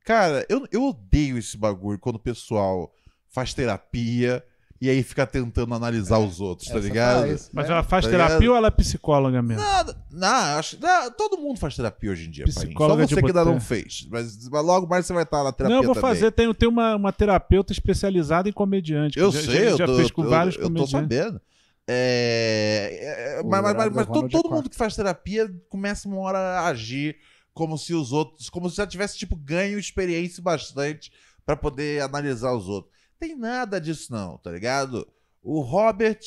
Cara, 0.05 0.45
eu, 0.49 0.65
eu 0.71 0.83
odeio 0.83 1.37
esse 1.37 1.57
bagulho 1.57 1.99
quando 1.99 2.15
o 2.15 2.19
pessoal 2.19 2.93
faz 3.29 3.53
terapia 3.53 4.43
e 4.79 4.89
aí 4.89 5.01
fica 5.01 5.25
tentando 5.25 5.73
analisar 5.73 6.19
os 6.19 6.39
outros, 6.39 6.67
tá 6.69 6.77
Essa 6.77 6.87
ligado? 6.87 7.21
faz, 7.27 7.49
Mas 7.51 7.65
né? 7.67 7.73
ela 7.73 7.83
faz 7.83 8.05
Tá 8.05 8.11
terapia 8.11 8.35
ligado? 8.37 8.49
ou 8.51 8.57
ela 8.57 8.67
é 8.67 8.71
psicóloga 8.71 9.41
mesmo? 9.41 9.63
Nada, 9.63 9.97
não, 10.11 10.27
acho, 10.59 10.79
não, 10.79 11.11
todo 11.11 11.37
mundo 11.37 11.59
faz 11.59 11.75
terapia 11.75 12.11
hoje 12.11 12.27
em 12.27 12.31
dia, 12.31 12.45
pai. 12.45 12.53
Só 12.53 12.59
Psicóloga 12.61 13.05
de 13.05 13.13
você 13.15 13.21
que 13.21 13.27
ainda 13.27 13.43
não 13.45 13.59
fez. 13.59 14.07
Mas, 14.09 14.47
mas 14.49 14.63
logo 14.65 14.87
mais 14.87 15.05
você 15.05 15.13
vai 15.13 15.23
estar 15.23 15.43
na 15.43 15.51
terapia 15.51 15.75
Não, 15.75 15.81
eu 15.83 15.85
vou 15.87 15.95
também. 15.95 16.09
fazer. 16.09 16.31
Tem, 16.31 16.53
tem 16.53 16.69
uma, 16.69 16.95
uma 16.95 17.11
terapeuta 17.11 17.71
especializada 17.73 18.47
em 18.47 18.53
comediante. 18.53 19.17
Eu 19.19 19.31
já, 19.31 19.41
sei, 19.41 19.53
já, 19.55 19.59
eu, 19.71 19.77
já 19.77 19.85
tô, 19.85 19.95
fez 19.97 20.11
com 20.11 20.23
eu, 20.23 20.29
vários 20.29 20.55
eu 20.55 20.61
tô 20.61 20.67
comediantes. 20.67 20.91
sabendo. 20.91 21.41
É, 21.89 23.37
é, 23.37 23.41
O 23.41 23.47
mas 23.47 23.61
mas- 23.63 23.93
mas 23.93 24.05
do 24.07 24.13
todo, 24.13 24.25
é 24.25 24.29
todo 24.29 24.49
mundo 24.51 24.69
que 24.69 24.75
faz 24.75 24.95
terapia 24.95 25.49
começa 25.69 26.07
uma 26.07 26.19
hora 26.19 26.37
a 26.37 26.67
agir 26.67 27.15
como 27.53 27.77
se 27.77 27.93
os 27.93 28.11
outros, 28.11 28.49
como 28.49 28.69
se 28.69 28.75
já 28.75 28.85
tivesse 28.85 29.17
tipo 29.17 29.35
ganho 29.35 29.79
experiência 29.79 30.43
bastante 30.43 31.11
pra 31.45 31.55
poder 31.55 32.01
analisar 32.03 32.53
os 32.53 32.67
outros. 32.67 32.93
Tem 33.19 33.35
nada 33.35 33.79
disso 33.81 34.11
não, 34.11 34.37
tá 34.37 34.51
ligado? 34.51 35.07
O 35.43 35.61
Robert, 35.61 36.19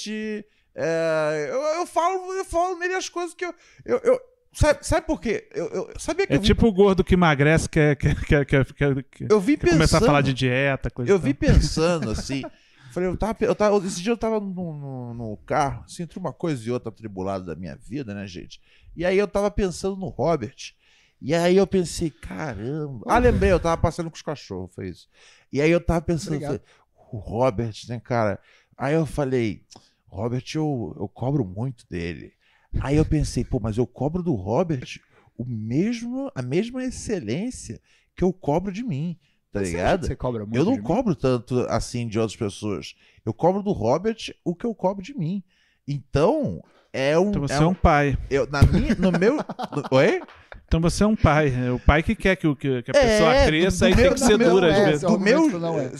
é, 0.74 1.48
eu, 1.50 1.60
eu 1.80 1.86
falo, 1.86 2.32
eu 2.32 2.44
falo 2.44 2.78
nele 2.78 2.94
as 2.94 3.08
coisas 3.08 3.34
que 3.34 3.44
eu, 3.44 3.54
eu, 3.84 3.98
eu- 3.98 4.20
sabe, 4.52 4.86
sabe 4.86 5.06
por 5.06 5.20
quê? 5.20 5.48
Eu, 5.52 5.66
eu 5.68 5.92
sabia 5.98 6.26
que 6.26 6.32
É 6.32 6.36
eu 6.36 6.40
vi, 6.40 6.46
tipo 6.46 6.66
o 6.66 6.72
gordo 6.72 7.04
que 7.04 7.14
emagrece, 7.14 7.68
quer, 7.68 7.96
quer, 7.96 8.14
quer, 8.24 8.46
quer, 8.46 8.64
quer, 8.72 9.04
quer 9.04 9.26
eu 9.30 9.40
vi 9.40 9.56
pensando, 9.56 9.76
começar 9.76 9.98
a 9.98 10.00
falar 10.00 10.22
de 10.22 10.32
dieta, 10.32 10.90
coisa 10.90 11.10
Eu 11.10 11.18
vi 11.18 11.34
tal. 11.34 11.48
pensando 11.48 12.10
assim. 12.12 12.42
Falei, 12.92 13.08
eu 13.08 13.16
tava, 13.16 13.36
eu 13.42 13.54
tava. 13.54 13.86
Esse 13.86 14.02
dia 14.02 14.12
eu 14.12 14.16
tava 14.16 14.40
no, 14.40 14.52
no, 14.52 15.14
no 15.14 15.36
carro, 15.46 15.84
assim, 15.84 16.02
entre 16.02 16.18
uma 16.18 16.32
coisa 16.32 16.66
e 16.66 16.72
outra 16.72 16.88
atribulado 16.88 17.44
da 17.46 17.54
minha 17.54 17.76
vida, 17.76 18.12
né, 18.12 18.26
gente? 18.26 18.60
E 18.96 19.04
aí 19.04 19.16
eu 19.16 19.28
tava 19.28 19.48
pensando 19.50 19.96
no 19.96 20.08
Robert. 20.08 20.72
E 21.22 21.34
aí 21.34 21.56
eu 21.56 21.66
pensei, 21.66 22.10
caramba. 22.10 23.04
Ah, 23.06 23.18
lembrei, 23.18 23.52
eu 23.52 23.60
tava 23.60 23.76
passando 23.80 24.10
com 24.10 24.16
os 24.16 24.22
cachorros, 24.22 24.74
foi 24.74 24.88
isso. 24.88 25.06
E 25.52 25.60
aí 25.60 25.70
eu 25.70 25.80
tava 25.80 26.00
pensando, 26.00 26.40
falei, 26.40 26.60
o 27.16 27.20
Robert, 27.20 27.74
né, 27.88 28.00
cara? 28.00 28.38
Aí 28.76 28.94
eu 28.94 29.06
falei, 29.06 29.62
Robert, 30.08 30.44
eu, 30.54 30.94
eu 30.98 31.08
cobro 31.08 31.44
muito 31.44 31.86
dele. 31.88 32.32
Aí 32.80 32.96
eu 32.96 33.04
pensei, 33.04 33.44
pô, 33.44 33.58
mas 33.60 33.76
eu 33.78 33.86
cobro 33.86 34.22
do 34.22 34.34
Robert 34.34 35.00
o 35.36 35.44
mesmo, 35.44 36.30
a 36.34 36.42
mesma 36.42 36.84
excelência 36.84 37.80
que 38.14 38.22
eu 38.22 38.32
cobro 38.32 38.70
de 38.72 38.82
mim, 38.82 39.18
tá 39.52 39.60
Você 39.60 39.70
ligado? 39.72 40.00
que 40.02 40.06
Você 40.08 40.16
cobra 40.16 40.44
muito 40.44 40.56
Eu 40.56 40.64
não 40.64 40.72
de 40.74 40.78
mim? 40.78 40.84
cobro 40.84 41.14
tanto 41.14 41.60
assim 41.68 42.06
de 42.06 42.18
outras 42.18 42.36
pessoas. 42.36 42.94
Eu 43.24 43.32
cobro 43.34 43.62
do 43.62 43.72
Robert 43.72 44.16
o 44.44 44.54
que 44.54 44.64
eu 44.66 44.74
cobro 44.74 45.02
de 45.02 45.14
mim. 45.16 45.42
Então, 45.88 46.62
é 46.92 47.18
um. 47.18 47.30
Então 47.30 47.42
você 47.42 47.54
é 47.54 47.56
é 47.56 47.66
um 47.66 47.74
pai. 47.74 48.16
eu, 48.30 48.46
na 48.48 48.62
minha, 48.62 48.94
no 48.94 49.10
meu. 49.10 49.36
no- 49.36 49.42
oi? 49.90 50.20
Então 50.70 50.80
você 50.80 51.02
é 51.02 51.06
um 51.08 51.16
pai. 51.16 51.52
É 51.66 51.72
o 51.72 51.80
pai 51.80 52.00
que 52.00 52.14
quer 52.14 52.36
que, 52.36 52.46
o- 52.46 52.54
que, 52.54 52.80
que 52.84 52.92
a 52.92 52.94
pessoa 52.94 53.34
É, 53.34 53.46
cresça 53.48 53.90
e 53.90 53.96
tem 53.96 54.12
que 54.14 54.20
ser 54.20 54.38
dura 54.38 54.72
às 54.94 55.02
é, 55.02 55.06
Do 55.08 55.18
meu. 55.18 55.50
que 55.50 55.56
não 55.58 55.80
é. 55.80 55.90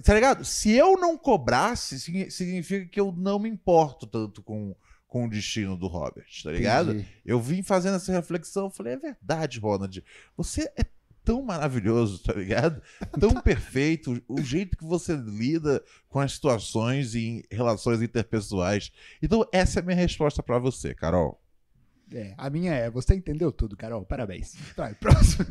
Tá 0.00 0.14
ligado? 0.14 0.44
Se 0.44 0.70
eu 0.70 0.96
não 0.96 1.18
cobrasse, 1.18 1.98
signi- 1.98 2.30
significa 2.30 2.86
que 2.86 3.00
eu 3.00 3.12
não 3.18 3.40
me 3.40 3.48
importo 3.48 4.06
tanto 4.06 4.40
com, 4.40 4.76
com 5.08 5.24
o 5.26 5.28
destino 5.28 5.76
do 5.76 5.88
Robert, 5.88 6.24
tá 6.44 6.52
ligado? 6.52 6.92
Entendi. 6.92 7.08
Eu 7.26 7.40
vim 7.40 7.64
fazendo 7.64 7.96
essa 7.96 8.12
reflexão, 8.12 8.66
eu 8.66 8.70
falei, 8.70 8.92
é 8.92 8.96
verdade, 8.96 9.58
Ronald. 9.58 10.04
Você 10.36 10.70
é 10.78 10.84
tão 11.24 11.42
maravilhoso, 11.42 12.22
tá 12.22 12.32
ligado? 12.32 12.80
Tão 13.18 13.30
perfeito. 13.42 14.22
O 14.28 14.40
jeito 14.40 14.76
que 14.76 14.84
você 14.84 15.16
lida 15.16 15.82
com 16.08 16.20
as 16.20 16.34
situações 16.34 17.16
em 17.16 17.42
relações 17.50 18.00
interpessoais. 18.00 18.92
Então, 19.20 19.44
essa 19.52 19.80
é 19.80 19.82
a 19.82 19.84
minha 19.84 19.96
resposta 19.96 20.44
pra 20.44 20.60
você, 20.60 20.94
Carol. 20.94 21.41
É, 22.14 22.34
a 22.36 22.50
minha 22.50 22.72
é, 22.74 22.90
você 22.90 23.14
entendeu 23.14 23.50
tudo, 23.50 23.76
Carol. 23.76 24.04
Parabéns. 24.04 24.54
Vai, 24.76 24.94
próximo. 25.00 25.46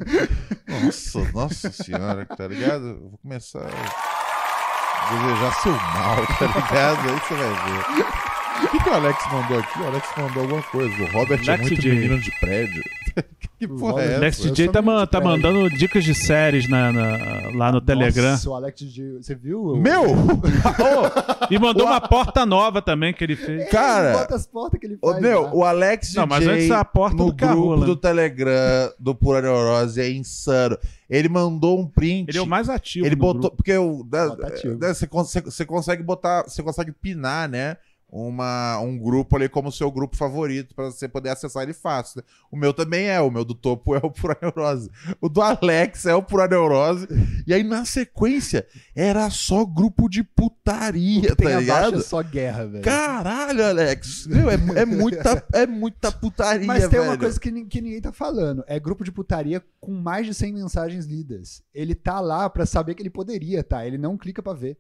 Nossa, 0.68 1.32
nossa 1.32 1.72
senhora, 1.72 2.26
tá 2.26 2.48
ligado? 2.48 2.86
Eu 2.86 3.10
vou 3.10 3.20
começar 3.20 3.68
a 3.68 5.12
desejar 5.12 5.54
seu 5.62 5.72
mal, 5.72 6.28
tá 6.38 6.46
ligado? 6.48 7.10
Aí 7.10 7.20
você 7.20 7.34
vai 7.34 7.50
ver. 7.50 8.22
O 8.64 8.68
que, 8.70 8.84
que 8.84 8.90
o 8.90 8.94
Alex 8.94 9.32
mandou 9.32 9.60
aqui? 9.60 9.80
O 9.80 9.88
Alex 9.88 10.10
mandou 10.18 10.44
alguma 10.44 10.64
coisa. 10.64 11.04
O 11.04 11.06
Robert 11.08 11.42
é 11.42 11.52
Lex 11.52 11.62
muito 11.62 11.82
J. 11.82 11.90
menino 11.90 12.20
de 12.20 12.32
prédio. 12.40 12.84
que 13.60 13.68
porra 13.68 14.02
é 14.04 14.26
essa? 14.28 14.48
Eu 14.48 14.52
DJ 14.52 14.70
tá, 14.70 14.82
man- 14.82 15.06
tá 15.06 15.20
mandando 15.22 15.70
dicas 15.70 16.04
de 16.04 16.14
séries 16.16 16.68
na, 16.68 16.92
na- 16.92 17.18
lá 17.56 17.72
no 17.72 17.80
Telegram. 17.82 18.32
Nossa, 18.32 18.50
o 18.50 18.56
Alex 18.56 18.80
de... 18.80 19.12
Você 19.18 19.36
viu? 19.36 19.76
Meu! 19.76 20.12
Ô, 20.12 21.48
E 21.50 21.60
mandou 21.60 21.86
O- 21.86 21.90
uma 21.90 22.02
porta 22.02 22.46
nova 22.46 22.82
também 22.82 23.14
que 23.14 23.24
ele 23.24 23.36
fez. 23.36 23.70
cara, 23.70 24.14
Bota 24.14 24.36
as 24.36 24.46
portas 24.48 24.80
que 24.80 24.86
ele 24.86 24.98
faz. 24.98 25.20
meu, 25.22 25.44
lá. 25.44 25.54
o 25.54 25.64
Alex 25.64 26.08
DJ 26.08 26.20
Não, 26.20 26.28
mas 26.28 26.48
antes 26.48 26.72
a 26.72 26.84
porta 26.86 27.18
no 27.18 27.26
do 27.26 27.34
grupo 27.34 27.78
né? 27.78 27.86
do 27.86 27.96
Telegram 27.96 28.92
do 29.00 29.14
Pura 29.16 29.42
Neurose 29.42 30.00
é 30.02 30.10
insano. 30.12 30.78
Ele 31.10 31.28
mandou 31.28 31.78
um 31.80 31.86
print. 31.86 32.30
Ele 32.30 32.38
é 32.38 32.42
o 32.42 32.48
mais 32.48 32.70
ativo. 32.70 33.06
Ele 33.06 33.16
no 33.16 33.22
botou. 33.22 33.42
grupo. 33.42 33.58
Porque 33.58 33.74
da- 34.10 34.36
tá 34.36 34.94
você, 34.94 35.06
consegue, 35.08 35.52
você 35.52 35.66
consegue 35.66 36.04
botar. 36.04 36.44
Você 36.44 36.64
consegue 36.64 36.92
pinar, 36.94 37.50
né? 37.50 37.76
Uma, 38.12 38.78
um 38.82 38.98
grupo 39.00 39.38
ali 39.38 39.48
como 39.48 39.72
seu 39.72 39.90
grupo 39.90 40.18
favorito 40.18 40.76
pra 40.76 40.86
você 40.92 41.08
poder 41.08 41.30
acessar 41.30 41.64
ele 41.64 41.72
fácil. 41.72 42.18
né? 42.20 42.24
O 42.52 42.58
meu 42.58 42.74
também 42.74 43.06
é, 43.08 43.22
o 43.22 43.32
meu 43.32 43.46
do 43.46 43.56
topo 43.56 43.96
é 43.96 44.00
o 44.04 44.12
Pura 44.12 44.38
Neurose. 44.42 44.90
O 45.22 45.30
do 45.30 45.42
Alex 45.42 46.06
é 46.06 46.14
o 46.14 46.22
Pura 46.22 46.46
Neurose. 46.46 47.08
E 47.48 47.54
aí, 47.54 47.64
na 47.64 47.86
sequência, 47.86 48.68
era 48.94 49.30
só 49.30 49.64
grupo 49.64 50.10
de 50.10 50.24
putaria, 50.26 51.36
Tem 51.36 51.48
tá 51.48 51.54
é 51.54 51.60
ligado? 51.60 52.02
só 52.02 52.22
guerra, 52.22 52.68
velho. 52.68 52.84
Caralho, 52.84 53.66
Alex. 53.66 54.28
Meu, 54.28 54.50
é, 54.50 54.56
é 54.76 54.86
muita, 54.86 55.46
é 55.54 55.66
muita 55.66 56.12
putaria, 56.12 56.68
Mas 56.68 56.82
tem 56.90 57.00
velho. 57.00 57.04
uma 57.12 57.18
coisa 57.18 57.40
que, 57.40 57.50
que 57.66 57.82
ninguém 57.82 58.02
tá 58.02 58.12
falando. 58.12 58.64
É 58.68 58.78
grupo 58.78 59.06
de 59.06 59.12
putaria 59.12 59.64
com 59.80 59.94
mais 59.94 60.26
de 60.26 60.34
100 60.34 60.52
mensagens 60.54 61.06
lidas. 61.06 61.64
Ele 61.74 61.96
tá 61.96 62.20
lá 62.20 62.50
pra 62.50 62.66
saber 62.66 62.94
que 62.94 63.02
ele 63.02 63.10
poderia, 63.10 63.64
tá? 63.64 63.86
Ele 63.88 63.98
não 63.98 64.18
clica 64.18 64.44
pra 64.44 64.52
ver. 64.54 64.78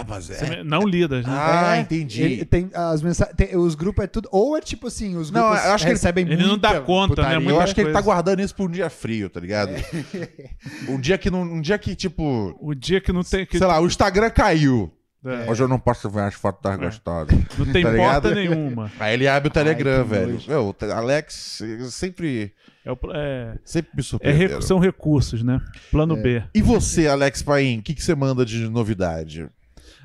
Ah, 0.00 0.04
mas 0.08 0.30
é. 0.30 0.62
Não 0.64 0.82
lidas, 0.82 1.24
né? 1.26 1.32
Ah, 1.34 1.76
É, 1.76 1.80
entendi. 1.80 2.22
Ele 2.22 2.44
tem 2.44 2.70
as 2.74 3.02
mensagens. 3.02 3.36
tem- 3.36 3.56
os 3.56 3.74
grupos 3.74 4.04
é 4.04 4.06
tudo. 4.06 4.28
Ou 4.32 4.56
é 4.56 4.60
tipo 4.60 4.86
assim, 4.86 5.16
os 5.16 5.30
Não, 5.30 5.48
grupos 5.48 5.64
eu 5.66 5.72
acho 5.72 5.84
que 5.84 5.88
ele- 5.90 5.94
recebem 5.96 6.26
ele 6.26 6.42
não 6.46 6.58
dá 6.58 6.70
muita 6.70 6.84
conta, 6.84 7.08
né? 7.08 7.16
putaria. 7.16 7.36
Eu 7.36 7.40
muita 7.42 7.62
acho 7.62 7.74
que 7.74 7.80
ele 7.80 7.88
tá 7.88 7.94
coisa. 8.02 8.04
guardando 8.06 8.40
isso 8.40 8.54
pra 8.54 8.64
um 8.64 8.70
dia 8.70 8.90
frio, 8.90 9.28
tá 9.30 9.40
ligado? 9.40 9.70
Um 10.88 10.98
dia 11.00 11.18
que 11.18 11.30
não, 11.30 11.42
um 11.42 11.60
dia 11.60 11.78
que 11.78 11.94
tipo, 11.94 12.56
O 12.60 12.74
dia 12.74 13.00
que 13.00 13.12
não 13.12 13.22
tem. 13.22 13.44
Que, 13.46 13.58
sei 13.58 13.66
lá, 13.66 13.80
o 13.80 13.86
Instagram 13.86 14.30
caiu. 14.30 14.92
é, 15.24 15.50
Hoje 15.50 15.62
eu 15.62 15.68
não 15.68 15.78
posso 15.78 16.08
ver 16.08 16.22
as 16.22 16.34
fotos 16.34 16.62
das 16.62 16.74
É. 16.80 16.84
gostadas. 16.84 17.38
não 17.58 17.66
tem 17.66 17.82
tá 17.84 17.92
porta 17.94 18.34
nenhuma. 18.34 18.90
Aí 18.98 19.14
ele 19.14 19.28
abre 19.28 19.48
o 19.48 19.52
Telegram, 19.52 20.02
que 20.02 20.08
velho. 20.10 20.40
Meu, 20.48 20.74
Alex 20.94 21.62
sempre, 21.90 22.52
É, 22.84 22.90
o- 22.92 22.98
é- 23.14 23.58
sempre 23.64 23.90
me 23.94 24.00
é 24.00 24.02
surpreendeu. 24.04 24.62
são 24.62 24.78
recursos, 24.78 25.42
né? 25.42 25.60
Plano 25.90 26.16
É. 26.16 26.22
B. 26.22 26.42
E 26.54 26.62
você, 26.62 27.06
Alex 27.06 27.42
Paim, 27.42 27.78
o 27.78 27.82
que, 27.82 27.94
que 27.94 28.02
você 28.02 28.14
manda 28.14 28.44
de 28.46 28.66
novidade? 28.68 29.46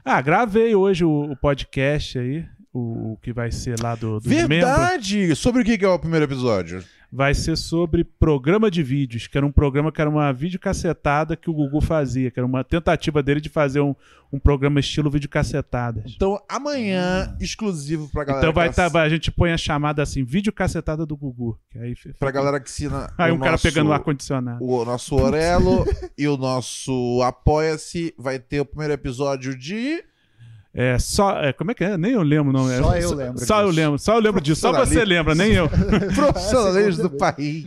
Ah, 0.07 0.21
gravei 0.21 0.75
hoje 0.75 1.03
o, 1.03 1.31
o 1.31 1.35
podcast 1.35 2.19
aí. 2.19 2.45
O, 2.77 3.13
o 3.13 3.17
que 3.21 3.31
vai 3.31 3.51
ser 3.51 3.79
lá 3.81 3.95
do, 3.95 4.19
membros. 4.25 4.47
Verdade! 4.47 5.35
Sobre 5.35 5.61
o 5.61 5.65
que, 5.65 5.83
é 5.83 5.87
o 5.87 5.97
primeiro 5.97 6.25
episódio? 6.25 6.83
vai 7.15 7.33
ser 7.33 7.55
sobre 7.55 8.03
programa 8.03 8.69
de 8.69 8.83
vídeos, 8.83 9.25
que 9.25 9.37
era 9.37 9.47
um 9.47 9.51
programa 9.51 9.89
que 9.89 10.01
era 10.01 10.09
uma 10.09 10.33
videocacetada 10.33 11.37
que 11.37 11.49
o 11.49 11.53
Gugu 11.53 11.79
fazia, 11.79 12.29
que 12.29 12.37
era 12.37 12.45
uma 12.45 12.61
tentativa 12.61 13.23
dele 13.23 13.39
de 13.39 13.47
fazer 13.47 13.79
um, 13.79 13.95
um 14.33 14.37
programa 14.37 14.81
estilo 14.81 15.09
videocacetadas. 15.09 16.11
Então, 16.13 16.37
amanhã, 16.49 17.33
exclusivo 17.39 18.09
pra 18.11 18.25
galera. 18.25 18.45
Então 18.45 18.53
vai 18.53 18.69
que 18.69 18.75
tá, 18.75 19.01
a 19.01 19.07
gente 19.07 19.31
põe 19.31 19.53
a 19.53 19.57
chamada 19.57 20.03
assim, 20.03 20.25
videocacetada 20.25 21.05
do 21.05 21.15
Gugu. 21.15 21.57
Que 21.69 21.79
aí, 21.79 21.95
fica- 21.95 22.15
Pra 22.19 22.31
galera 22.31 22.59
que 22.59 22.69
assina. 22.69 23.09
aí 23.17 23.31
o 23.31 23.35
um 23.35 23.39
cara 23.39 23.51
nosso- 23.51 23.63
pegando 23.63 23.91
o 23.91 23.93
ar-condicionado. 23.93 24.61
O 24.61 24.83
nosso 24.83 25.15
Orelo 25.15 25.85
e 26.17 26.27
o 26.27 26.35
nosso 26.35 27.21
Apoia-se 27.23 28.13
vai 28.17 28.39
ter 28.39 28.59
o 28.59 28.65
primeiro 28.65 28.93
episódio 28.93 29.57
de. 29.57 30.03
É, 30.77 30.99
só, 30.99 31.39
é, 31.41 31.53
como 31.53 31.71
é 31.71 31.73
que 31.73 31.85
é? 31.85 31.97
Nem 31.97 32.11
eu 32.11 32.21
lembro, 32.21 32.51
não. 32.51 32.69
É, 32.69 32.81
Só 32.81 32.97
eu 32.97 33.13
lembro 33.13 33.45
Só 33.45 33.61
eu 33.61 33.67
disso. 33.67 33.75
lembro, 33.79 33.99
só 33.99 34.13
eu 34.15 34.19
lembro 34.19 34.41
disso. 34.41 34.61
Só 34.61 34.73
você 34.73 35.05
lembra, 35.05 35.33
nem 35.33 35.53
eu. 35.53 35.69
Profissionalismo 36.13 37.03
do 37.03 37.09
segunda 37.09 37.17
país. 37.17 37.65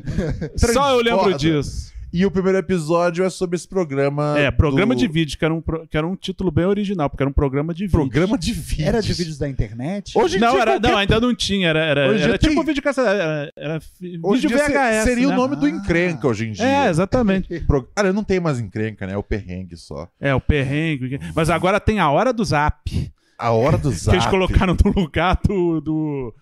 Só 0.57 0.91
eu 0.91 1.01
lembro 1.01 1.33
disso. 1.35 1.91
E 2.13 2.25
o 2.25 2.31
primeiro 2.31 2.57
episódio 2.59 3.23
é 3.25 3.29
sobre 3.31 3.57
esse 3.57 3.69
programa. 3.69 4.35
É, 4.39 4.51
programa 4.51 4.95
do- 4.95 4.99
de 4.99 5.07
vídeo, 5.07 5.39
que 5.39 5.45
era, 5.45 5.53
um, 5.53 5.61
que 5.61 5.97
era 5.97 6.07
um 6.07 6.17
título 6.17 6.51
bem 6.51 6.65
original, 6.65 7.11
porque 7.11 7.23
era 7.23 7.29
um 7.29 7.33
programa 7.35 7.75
de 7.75 7.85
vídeo. 7.85 7.93
Programa 7.99 8.39
de 8.39 8.53
vídeos. 8.53 8.89
Era 8.89 9.03
de 9.03 9.13
vídeos 9.13 9.37
da 9.37 9.49
internet? 9.49 10.17
Hoje 10.17 10.37
em 10.39 10.41
Não, 10.41 10.53
dia, 10.53 10.61
era, 10.63 10.71
qualquer- 10.73 10.91
não, 10.91 10.97
ainda 10.99 11.21
não 11.21 11.35
tinha. 11.35 11.69
Era, 11.69 11.81
era, 11.85 12.01
era 12.19 12.39
tipo 12.39 12.55
tem- 12.55 12.63
um 12.63 12.65
vídeo 12.65 12.83
cassete. 12.83 13.09
Era, 13.09 13.53
era 13.57 13.81
fi- 13.81 14.19
Hoje 14.23 14.47
em 14.47 14.49
vídeo 14.51 14.65
VHS. 14.67 15.05
seria 15.05 15.27
né? 15.29 15.35
o 15.35 15.37
nome 15.37 15.57
do 15.57 15.67
Ah. 15.67 15.71
encrenca 15.71 16.27
hoje 16.29 16.47
em 16.49 16.53
dia. 16.53 16.65
É, 16.67 16.89
exatamente. 16.89 17.61
Pro... 17.67 17.83
Cara, 17.95 18.13
não 18.13 18.25
tem 18.25 18.41
mais 18.41 18.59
encrenca, 18.59 19.07
né? 19.07 19.13
É 19.13 19.17
o 19.19 19.23
perrengue 19.23 19.77
só. 19.77 20.09
É, 20.19 20.35
o 20.35 20.41
perrengue. 20.41 21.21
Mas 21.35 21.51
agora 21.51 21.79
tem 21.79 21.99
a 22.01 22.11
hora 22.11 22.33
do 22.33 22.43
zap. 22.45 23.13
A 23.39 23.51
hora 23.51 23.77
do 23.77 23.91
Que 23.93 23.97
zap. 23.97 24.17
eles 24.17 24.27
colocaram 24.27 24.75
no 24.85 24.91
lugar 24.93 25.39
do, 25.47 25.81
do, 25.81 26.35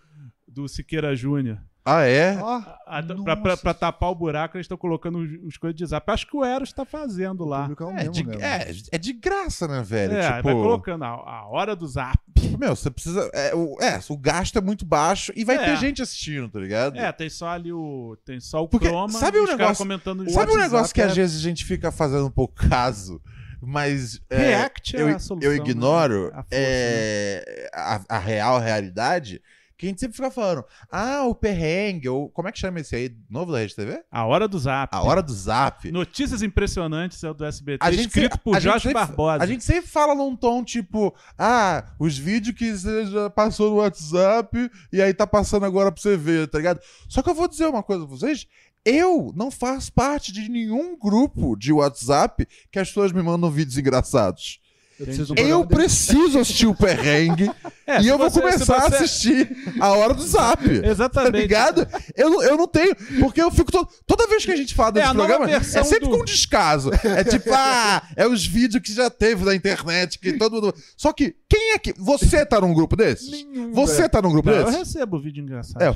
do 0.46 0.68
Siqueira 0.68 1.14
Júnior. 1.16 1.58
Ah, 1.88 2.02
é? 2.02 2.36
Ó, 2.42 2.62
A- 2.86 3.00
Nossa. 3.00 3.22
Pra, 3.22 3.36
pra- 3.36 3.56
pra 3.56 3.72
tapar 3.74 4.10
o 4.10 4.14
buraco, 4.14 4.56
eles 4.56 4.64
estão 4.64 4.76
colocando 4.76 5.18
os, 5.18 5.30
os 5.46 5.56
coisas 5.56 5.76
de 5.78 5.86
zap. 5.86 6.10
Acho 6.10 6.26
que 6.26 6.36
o 6.36 6.44
Eros 6.44 6.72
tá 6.72 6.84
fazendo 6.84 7.44
lá. 7.44 7.68
é 7.70 7.82
É 7.82 7.94
mesmo 8.08 8.12
de, 8.12 8.42
é, 8.42 8.72
é 8.92 8.98
de 8.98 9.12
graça, 9.12 9.68
né, 9.68 9.82
velho? 9.84 10.14
É, 10.16 10.32
tipo, 10.32 10.42
vai 10.42 10.54
colocando 10.54 11.04
a, 11.04 11.08
a 11.08 11.46
hora 11.48 11.76
do 11.76 11.86
zap. 11.86 12.18
meu, 12.58 12.74
você 12.74 12.90
precisa. 12.90 13.30
É 13.32 13.54
o, 13.54 13.76
é, 13.80 14.00
o 14.08 14.16
gasto 14.16 14.58
é 14.58 14.60
muito 14.60 14.84
baixo 14.84 15.32
e 15.36 15.44
vai 15.44 15.56
É. 15.56 15.64
ter 15.64 15.76
gente 15.76 16.02
assistindo, 16.02 16.48
tá 16.48 16.58
ligado? 16.58 16.98
É, 16.98 17.10
tem 17.12 17.28
só 17.30 17.48
ali 17.48 17.72
o. 17.72 18.16
Tem 18.24 18.40
só 18.40 18.62
o 18.64 18.68
Porque 18.68 18.88
Chroma 18.88 19.12
sabe 19.18 19.38
e 19.38 19.40
um 19.40 19.46
negócio- 19.46 19.76
comentando 19.76 20.28
Sabe 20.30 20.52
um 20.52 20.56
negócio 20.56 20.92
que 20.94 21.00
é 21.00 21.04
às 21.04 21.14
vezes 21.16 21.38
a 21.38 21.42
gente 21.42 21.64
fica 21.64 21.92
fazendo 21.92 22.26
um 22.26 22.30
pouco 22.32 22.54
caso, 22.68 23.20
mas. 23.62 24.20
é, 24.28 24.36
React 24.38 24.96
é 24.96 25.02
eu, 25.02 25.08
a 25.08 25.18
solução, 25.20 25.50
eu 25.52 25.56
ignoro 25.56 26.24
né? 26.24 26.30
A 26.32 26.42
força, 26.42 26.48
é, 26.52 27.70
a, 27.72 28.00
a 28.08 28.18
real 28.18 28.58
realidade. 28.58 29.40
Que 29.78 29.86
a 29.86 29.88
gente 29.90 30.00
sempre 30.00 30.16
fica 30.16 30.30
falando, 30.30 30.64
ah, 30.90 31.24
o 31.26 31.34
perrengue, 31.34 32.08
ou 32.08 32.30
como 32.30 32.48
é 32.48 32.52
que 32.52 32.58
chama 32.58 32.80
esse 32.80 32.96
aí? 32.96 33.14
Novo 33.28 33.52
da 33.52 33.58
Rede 33.58 33.74
TV? 33.76 34.02
A 34.10 34.24
hora 34.24 34.48
do 34.48 34.58
zap. 34.58 34.88
A 34.96 35.02
hora 35.02 35.22
do 35.22 35.32
zap. 35.34 35.90
Notícias 35.92 36.42
impressionantes 36.42 37.22
é 37.22 37.30
o 37.30 37.34
do 37.34 37.44
SBT, 37.44 37.84
A 37.84 37.90
gente 37.90 38.06
escrito 38.08 38.32
sempre- 38.32 38.38
por 38.38 38.58
Jorge 38.60 38.84
sempre- 38.84 38.94
Barbosa. 38.94 39.44
A 39.44 39.46
gente 39.46 39.62
sempre 39.62 39.88
fala 39.90 40.14
num 40.14 40.34
tom 40.34 40.64
tipo, 40.64 41.14
ah, 41.38 41.92
os 41.98 42.16
vídeos 42.16 42.56
que 42.56 42.72
você 42.72 43.06
já 43.06 43.28
passou 43.28 43.70
no 43.70 43.76
WhatsApp 43.76 44.70
e 44.92 45.02
aí 45.02 45.12
tá 45.12 45.26
passando 45.26 45.66
agora 45.66 45.92
pra 45.92 46.00
você 46.00 46.16
ver, 46.16 46.48
tá 46.48 46.56
ligado? 46.58 46.80
Só 47.08 47.20
que 47.22 47.28
eu 47.28 47.34
vou 47.34 47.46
dizer 47.46 47.66
uma 47.66 47.82
coisa 47.82 48.06
pra 48.06 48.16
vocês. 48.16 48.46
Eu 48.84 49.32
não 49.34 49.50
faço 49.50 49.92
parte 49.92 50.32
de 50.32 50.48
nenhum 50.48 50.96
grupo 50.96 51.56
de 51.56 51.72
WhatsApp 51.72 52.46
que 52.70 52.78
as 52.78 52.88
pessoas 52.88 53.12
me 53.12 53.20
mandam 53.22 53.50
vídeos 53.50 53.76
engraçados. 53.76 54.60
Eu 54.98 55.04
preciso 55.06 55.34
de 55.34 55.42
um 55.42 55.46
Eu 55.46 55.66
preciso 55.66 56.38
assistir 56.38 56.66
o 56.66 56.74
perrengue 56.74 57.50
É, 57.88 58.00
e 58.02 58.08
eu 58.08 58.18
vou 58.18 58.28
você- 58.28 58.40
começar 58.40 58.80
você- 58.80 58.94
a 58.94 58.98
assistir 58.98 59.56
a 59.80 59.92
hora 59.92 60.12
do 60.12 60.20
zap. 60.26 60.60
Tá 60.80 60.88
Exatamente. 60.88 61.36
ligado? 61.36 61.86
Eu, 62.16 62.30
não- 62.30 62.42
eu 62.42 62.56
não 62.56 62.66
tenho. 62.66 62.96
Porque 63.20 63.40
eu 63.40 63.48
fico. 63.50 63.70
todo- 63.70 63.88
toda 64.04 64.26
vez 64.26 64.44
que 64.44 64.50
a 64.50 64.56
gente 64.56 64.74
fala 64.74 64.88
É 64.88 64.92
desse 64.94 65.06
nova 65.14 65.28
programa, 65.36 65.52
é 65.52 65.60
sempre 65.84 66.08
do- 66.08 66.18
com 66.18 66.24
descaso. 66.24 66.90
É 67.04 67.22
tipo, 67.22 67.48
ah, 67.54 68.02
é 68.16 68.26
os 68.26 68.44
vídeos 68.44 68.82
que 68.82 68.92
já 68.92 69.08
teve 69.08 69.44
na 69.44 69.54
internet, 69.54 70.18
que 70.18 70.32
todo 70.32 70.54
mundo. 70.54 70.74
Só 70.96 71.12
que, 71.12 71.36
quem 71.48 71.74
é 71.74 71.78
que. 71.78 71.94
Você 71.96 72.44
tá 72.44 72.60
num 72.60 72.74
grupo 72.74 72.96
desses? 72.96 73.30
Nenhum, 73.30 73.72
Você 73.72 73.98
velho. 73.98 74.08
tá 74.10 74.20
num 74.20 74.32
grupo 74.32 74.50
Não, 74.50 74.56
eu 74.56 74.64
desses? 74.64 74.78
recebo 74.80 75.20
vídeo 75.20 75.44
engraçado. 75.44 75.80
É. 75.80 75.94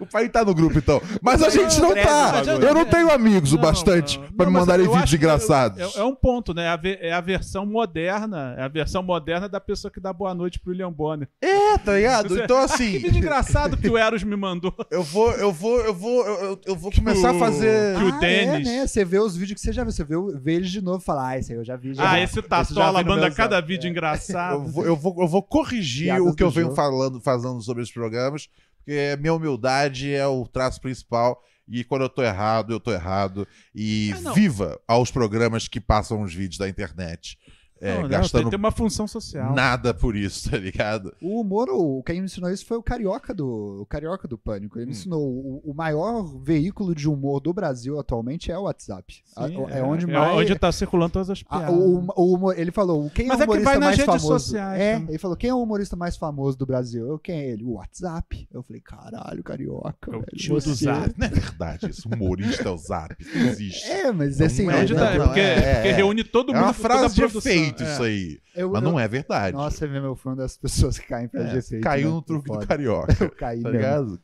O 0.00 0.06
pai 0.06 0.28
tá 0.28 0.42
no 0.44 0.54
grupo, 0.54 0.78
então. 0.78 1.02
Mas 1.22 1.42
a 1.42 1.50
gente 1.50 1.78
não 1.80 1.94
tá. 1.94 2.42
Eu 2.62 2.72
não 2.74 2.84
tenho 2.86 3.10
amigos 3.10 3.52
o 3.52 3.58
bastante 3.58 4.18
pra 4.36 4.46
me 4.46 4.52
mandarem 4.52 4.86
eu 4.86 4.92
vídeos 4.92 5.10
que 5.10 5.16
engraçados. 5.16 5.78
É, 5.96 6.00
é 6.00 6.04
um 6.04 6.14
ponto, 6.14 6.54
né? 6.54 6.64
É 6.64 6.68
a, 6.68 6.80
é 7.08 7.12
a 7.12 7.20
versão 7.20 7.66
moderna. 7.66 8.54
É 8.56 8.62
a 8.62 8.68
versão 8.68 9.02
moderna 9.02 9.48
da 9.48 9.60
pessoa 9.60 9.90
que 9.90 10.00
dá 10.00 10.12
boa 10.12 10.34
noite 10.34 10.58
pro 10.58 10.70
William 10.70 10.90
Bonner. 10.90 11.28
É, 11.42 11.76
tá 11.78 11.92
ligado? 11.94 12.28
Você- 12.30 12.42
Então, 12.44 12.56
Que 12.66 12.72
assim, 12.72 12.98
vídeo 12.98 13.18
engraçado 13.18 13.76
que 13.76 13.88
o 13.88 13.98
Eros 13.98 14.22
me 14.22 14.34
mandou. 14.36 14.74
eu 14.90 15.02
vou, 15.02 15.30
eu 15.32 15.52
vou, 15.52 15.78
eu 15.80 15.94
vou, 15.94 16.26
eu, 16.26 16.34
eu- 16.44 16.60
eu 16.66 16.76
vou 16.76 16.90
começar 16.90 17.30
a 17.30 17.34
o- 17.34 17.38
fazer. 17.38 17.96
que 17.98 18.04
o 18.04 18.08
ah, 18.14 18.18
Denis- 18.18 18.66
É, 18.68 18.70
né? 18.80 18.86
Você 18.86 19.04
vê 19.04 19.18
os 19.18 19.36
vídeos 19.36 19.60
que 19.60 19.66
você 19.66 19.72
já 19.72 19.82
viu. 19.82 19.92
Você 19.92 20.04
vê, 20.04 20.14
vê 20.40 20.54
eles 20.54 20.70
de 20.70 20.80
novo 20.80 20.98
e 21.02 21.04
fala, 21.04 21.28
ah, 21.28 21.38
esse 21.38 21.52
aí 21.52 21.58
eu 21.58 21.64
já 21.64 21.76
vi. 21.76 21.92
Já 21.94 22.10
Ah, 22.12 22.20
esse 22.20 22.40
Tatola 22.40 23.02
no 23.02 23.08
manda 23.10 23.30
cada 23.30 23.60
vídeo 23.60 23.86
É. 23.86 23.88
Eu 23.88 23.92
engraçado. 23.92 24.64
vou, 24.64 24.84
eu, 24.86 24.96
vou, 24.96 25.14
eu 25.20 25.28
vou 25.28 25.42
corrigir 25.42 26.06
Piadas 26.06 26.26
o 26.26 26.34
que 26.34 26.42
eu 26.42 26.50
venho 26.50 26.66
jogo. 26.66 26.76
falando, 26.76 27.20
falando 27.20 27.60
sobre 27.62 27.82
os 27.82 27.92
programas, 27.92 28.48
porque 28.86 29.16
minha 29.18 29.34
humildade 29.34 30.14
é 30.14 30.24
o 30.26 30.46
traço 30.46 30.80
principal. 30.80 31.42
E 31.68 31.82
quando 31.82 32.02
eu 32.02 32.08
tô 32.08 32.22
errado, 32.22 32.72
eu 32.72 32.78
tô 32.78 32.92
errado. 32.92 33.46
E 33.74 34.12
Ah, 34.24 34.32
viva 34.32 34.80
aos 34.86 35.10
programas 35.10 35.66
que 35.66 35.80
passam 35.80 36.22
os 36.22 36.32
vídeos 36.32 36.58
da 36.58 36.68
internet. 36.68 37.36
É, 37.78 37.94
Não, 37.96 38.02
não, 38.02 38.08
gastando 38.08 38.42
tem, 38.42 38.50
tem 38.50 38.58
uma 38.58 38.70
função 38.70 39.06
social. 39.06 39.54
nada 39.54 39.92
por 39.92 40.16
isso, 40.16 40.50
tá 40.50 40.56
ligado? 40.56 41.12
O 41.20 41.40
humor, 41.40 41.68
o, 41.68 42.02
quem 42.02 42.20
me 42.20 42.24
ensinou 42.24 42.50
isso 42.50 42.64
foi 42.64 42.78
o 42.78 42.82
Carioca 42.82 43.34
do, 43.34 43.82
o 43.82 43.86
Carioca 43.86 44.26
do 44.26 44.38
Pânico. 44.38 44.78
Ele 44.78 44.86
me 44.86 44.92
Hum. 44.92 44.94
ensinou 44.96 45.22
o, 45.22 45.62
o 45.62 45.74
maior 45.74 46.22
veículo 46.42 46.94
de 46.94 47.06
humor 47.06 47.38
do 47.38 47.52
Brasil 47.52 47.98
atualmente 48.00 48.50
é 48.50 48.58
o 48.58 48.62
WhatsApp. 48.62 49.22
A- 49.36 49.46
Sim, 49.48 49.56
é, 49.68 49.82
onde 49.82 50.04
é 50.04 50.08
mais. 50.18 50.36
onde 50.38 50.54
tá 50.58 50.72
circulando 50.72 51.12
todas 51.12 51.28
as 51.28 51.44
a- 51.50 51.58
piadas. 51.58 51.74
o, 51.76 52.06
o 52.16 52.34
humor- 52.34 52.58
ele 52.58 52.70
falou, 52.70 53.10
quem 53.10 53.26
Mas 53.26 53.40
é 53.40 53.42
é 53.42 53.44
o 53.44 53.46
que 53.46 53.52
humorista 53.58 53.70
vai 53.70 53.74
nas 53.78 53.84
mais 53.84 53.98
redes 53.98 54.06
famoso? 54.22 54.26
sociais 54.44 54.80
é, 54.80 54.92
também. 54.94 55.08
ele 55.10 55.18
falou, 55.18 55.36
quem 55.36 55.50
é 55.50 55.54
o 55.54 55.62
humorista 55.62 55.96
mais 55.96 56.16
famoso 56.16 56.56
do 56.56 56.64
Brasil? 56.64 57.06
Eu, 57.06 57.18
quem 57.18 57.38
é 57.40 57.50
ele? 57.50 57.62
O 57.64 57.72
WhatsApp. 57.74 58.48
Eu 58.50 58.62
falei, 58.62 58.80
caralho, 58.80 59.42
Carioca. 59.42 60.10
É 60.10 60.16
o 60.16 60.20
velho, 60.20 60.26
tio 60.34 60.54
do 60.58 60.74
Zap. 60.74 61.12
Não 61.18 61.26
é 61.26 61.30
verdade 61.30 61.90
isso. 61.90 62.08
Humorista 62.08 62.68
é 62.68 62.72
o 62.72 62.78
Zap. 62.78 63.14
Não 63.34 63.46
existe. 63.48 63.84
É, 63.86 64.10
mas 64.12 64.38
Não 64.38 64.46
assim, 64.46 64.66
é, 64.70 64.76
Onde 64.80 64.92
eu- 64.94 64.98
tá- 64.98 65.14
não, 65.18 65.26
porque, 65.26 65.40
é, 65.40 65.74
porque 65.74 65.88
é. 65.88 65.92
reúne 65.92 66.24
todo 66.24 66.52
É 66.52 66.54
mundo. 66.54 66.62
uma 66.64 66.70
a 66.70 66.72
frase 66.72 67.14
de 67.14 67.20
produção. 67.20 67.65
Efeito 67.68 67.82
É. 67.82 67.86
isso 67.92 68.02
aí. 68.02 68.38
eu- 68.54 68.70
Mas 68.72 68.82
eu- 68.82 68.90
não 68.90 68.98
é 69.00 69.06
verdade. 69.08 69.56
Nossa, 69.56 69.76
você 69.76 69.86
vê 69.86 70.00
meu 70.00 70.14
fã 70.16 70.34
das 70.34 70.56
pessoas 70.56 70.98
que 70.98 71.06
caem 71.06 71.28
pra 71.28 71.42
É, 71.42 71.44
de 71.52 71.58
efeito. 71.58 71.82
caiu 71.82 72.08
né? 72.08 72.14
no 72.14 72.22
truque 72.22 72.50
do 72.50 72.66
carioca. 72.66 73.06
Eu 73.24 73.30
caí 73.30 73.62
Tá 73.62 73.70
mesmo. 73.70 73.82
ligado? 73.82 74.20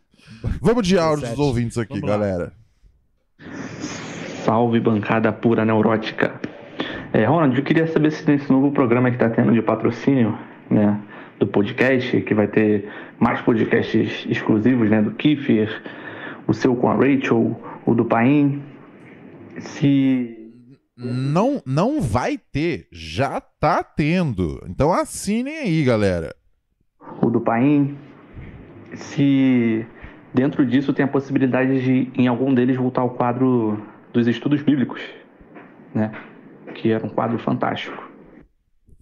Vamos 0.60 0.86
de 0.86 0.96
áudio 0.98 1.28
dos 1.28 1.38
ouvintes 1.38 1.78
aqui, 1.78 1.94
Vamos 2.00 2.08
lá. 2.10 2.16
galera. 2.16 2.52
Salve 4.44 4.80
bancada 4.80 5.32
pura 5.32 5.64
neurótica. 5.64 6.40
É, 7.12 7.24
Ronald, 7.24 7.56
eu 7.58 7.64
queria 7.64 7.86
saber 7.86 8.10
se 8.10 8.26
nesse 8.28 8.50
novo 8.50 8.72
programa 8.72 9.10
que 9.10 9.16
está 9.16 9.28
tendo 9.28 9.52
de 9.52 9.60
patrocínio, 9.62 10.36
né, 10.70 10.98
do 11.38 11.46
podcast, 11.46 12.20
que 12.22 12.34
vai 12.34 12.46
ter 12.48 12.88
mais 13.18 13.40
podcasts 13.42 14.24
exclusivos, 14.28 14.88
né, 14.88 15.02
do 15.02 15.10
Kiffer, 15.12 15.82
o 16.46 16.54
seu 16.54 16.74
com 16.74 16.88
a 16.88 16.94
Rachel, 16.94 17.60
o 17.84 17.94
do 17.94 18.04
Paim, 18.04 18.62
se 19.58 20.41
Não, 21.02 21.62
não 21.66 22.00
vai 22.00 22.38
ter. 22.38 22.88
Já 22.92 23.40
tá 23.40 23.82
tendo. 23.82 24.62
Então 24.68 24.92
assinem 24.92 25.58
aí, 25.58 25.84
galera. 25.84 26.34
o 27.20 27.30
do 27.30 27.40
Paim, 27.40 27.98
se 28.94 29.86
dentro 30.32 30.64
disso 30.66 30.92
tem 30.92 31.04
a 31.04 31.08
possibilidade 31.08 31.82
de 31.82 32.12
em 32.20 32.26
algum 32.26 32.54
deles 32.54 32.76
voltar 32.76 33.02
ao 33.02 33.10
quadro 33.10 33.80
dos 34.12 34.26
estudos 34.26 34.62
bíblicos, 34.62 35.00
né, 35.94 36.12
que 36.74 36.90
era 36.90 37.04
um 37.04 37.08
quadro 37.08 37.38
fantástico. 37.38 38.10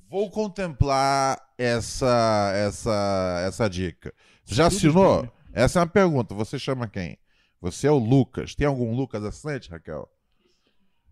Vou 0.09 0.31
contemplar 0.31 1.39
essa 1.57 2.53
essa 2.55 3.45
essa 3.47 3.69
dica. 3.69 4.13
Já 4.45 4.67
assinou? 4.67 5.29
Essa 5.53 5.79
é 5.79 5.83
uma 5.83 5.89
pergunta. 5.89 6.35
Você 6.35 6.59
chama 6.59 6.89
quem? 6.89 7.17
Você 7.61 7.87
é 7.87 7.91
o 7.91 7.99
Lucas. 7.99 8.55
Tem 8.55 8.67
algum 8.67 8.95
Lucas 8.95 9.23
assinante, 9.25 9.71
Raquel? 9.71 10.09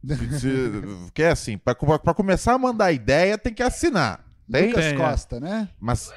Se, 0.07 0.38
se, 0.40 0.49
porque 1.07 1.22
é 1.22 1.30
assim, 1.30 1.59
pra, 1.59 1.74
pra 1.74 2.14
começar 2.14 2.55
a 2.55 2.59
mandar 2.59 2.92
ideia, 2.92 3.36
tem 3.36 3.53
que 3.53 3.62
assinar. 3.62 4.24
Tem? 4.51 4.68
Lucas 4.68 4.84
Tem, 4.84 4.94
é. 4.94 4.96
Costa, 4.96 5.40
né? 5.40 5.68
Mas. 5.80 6.12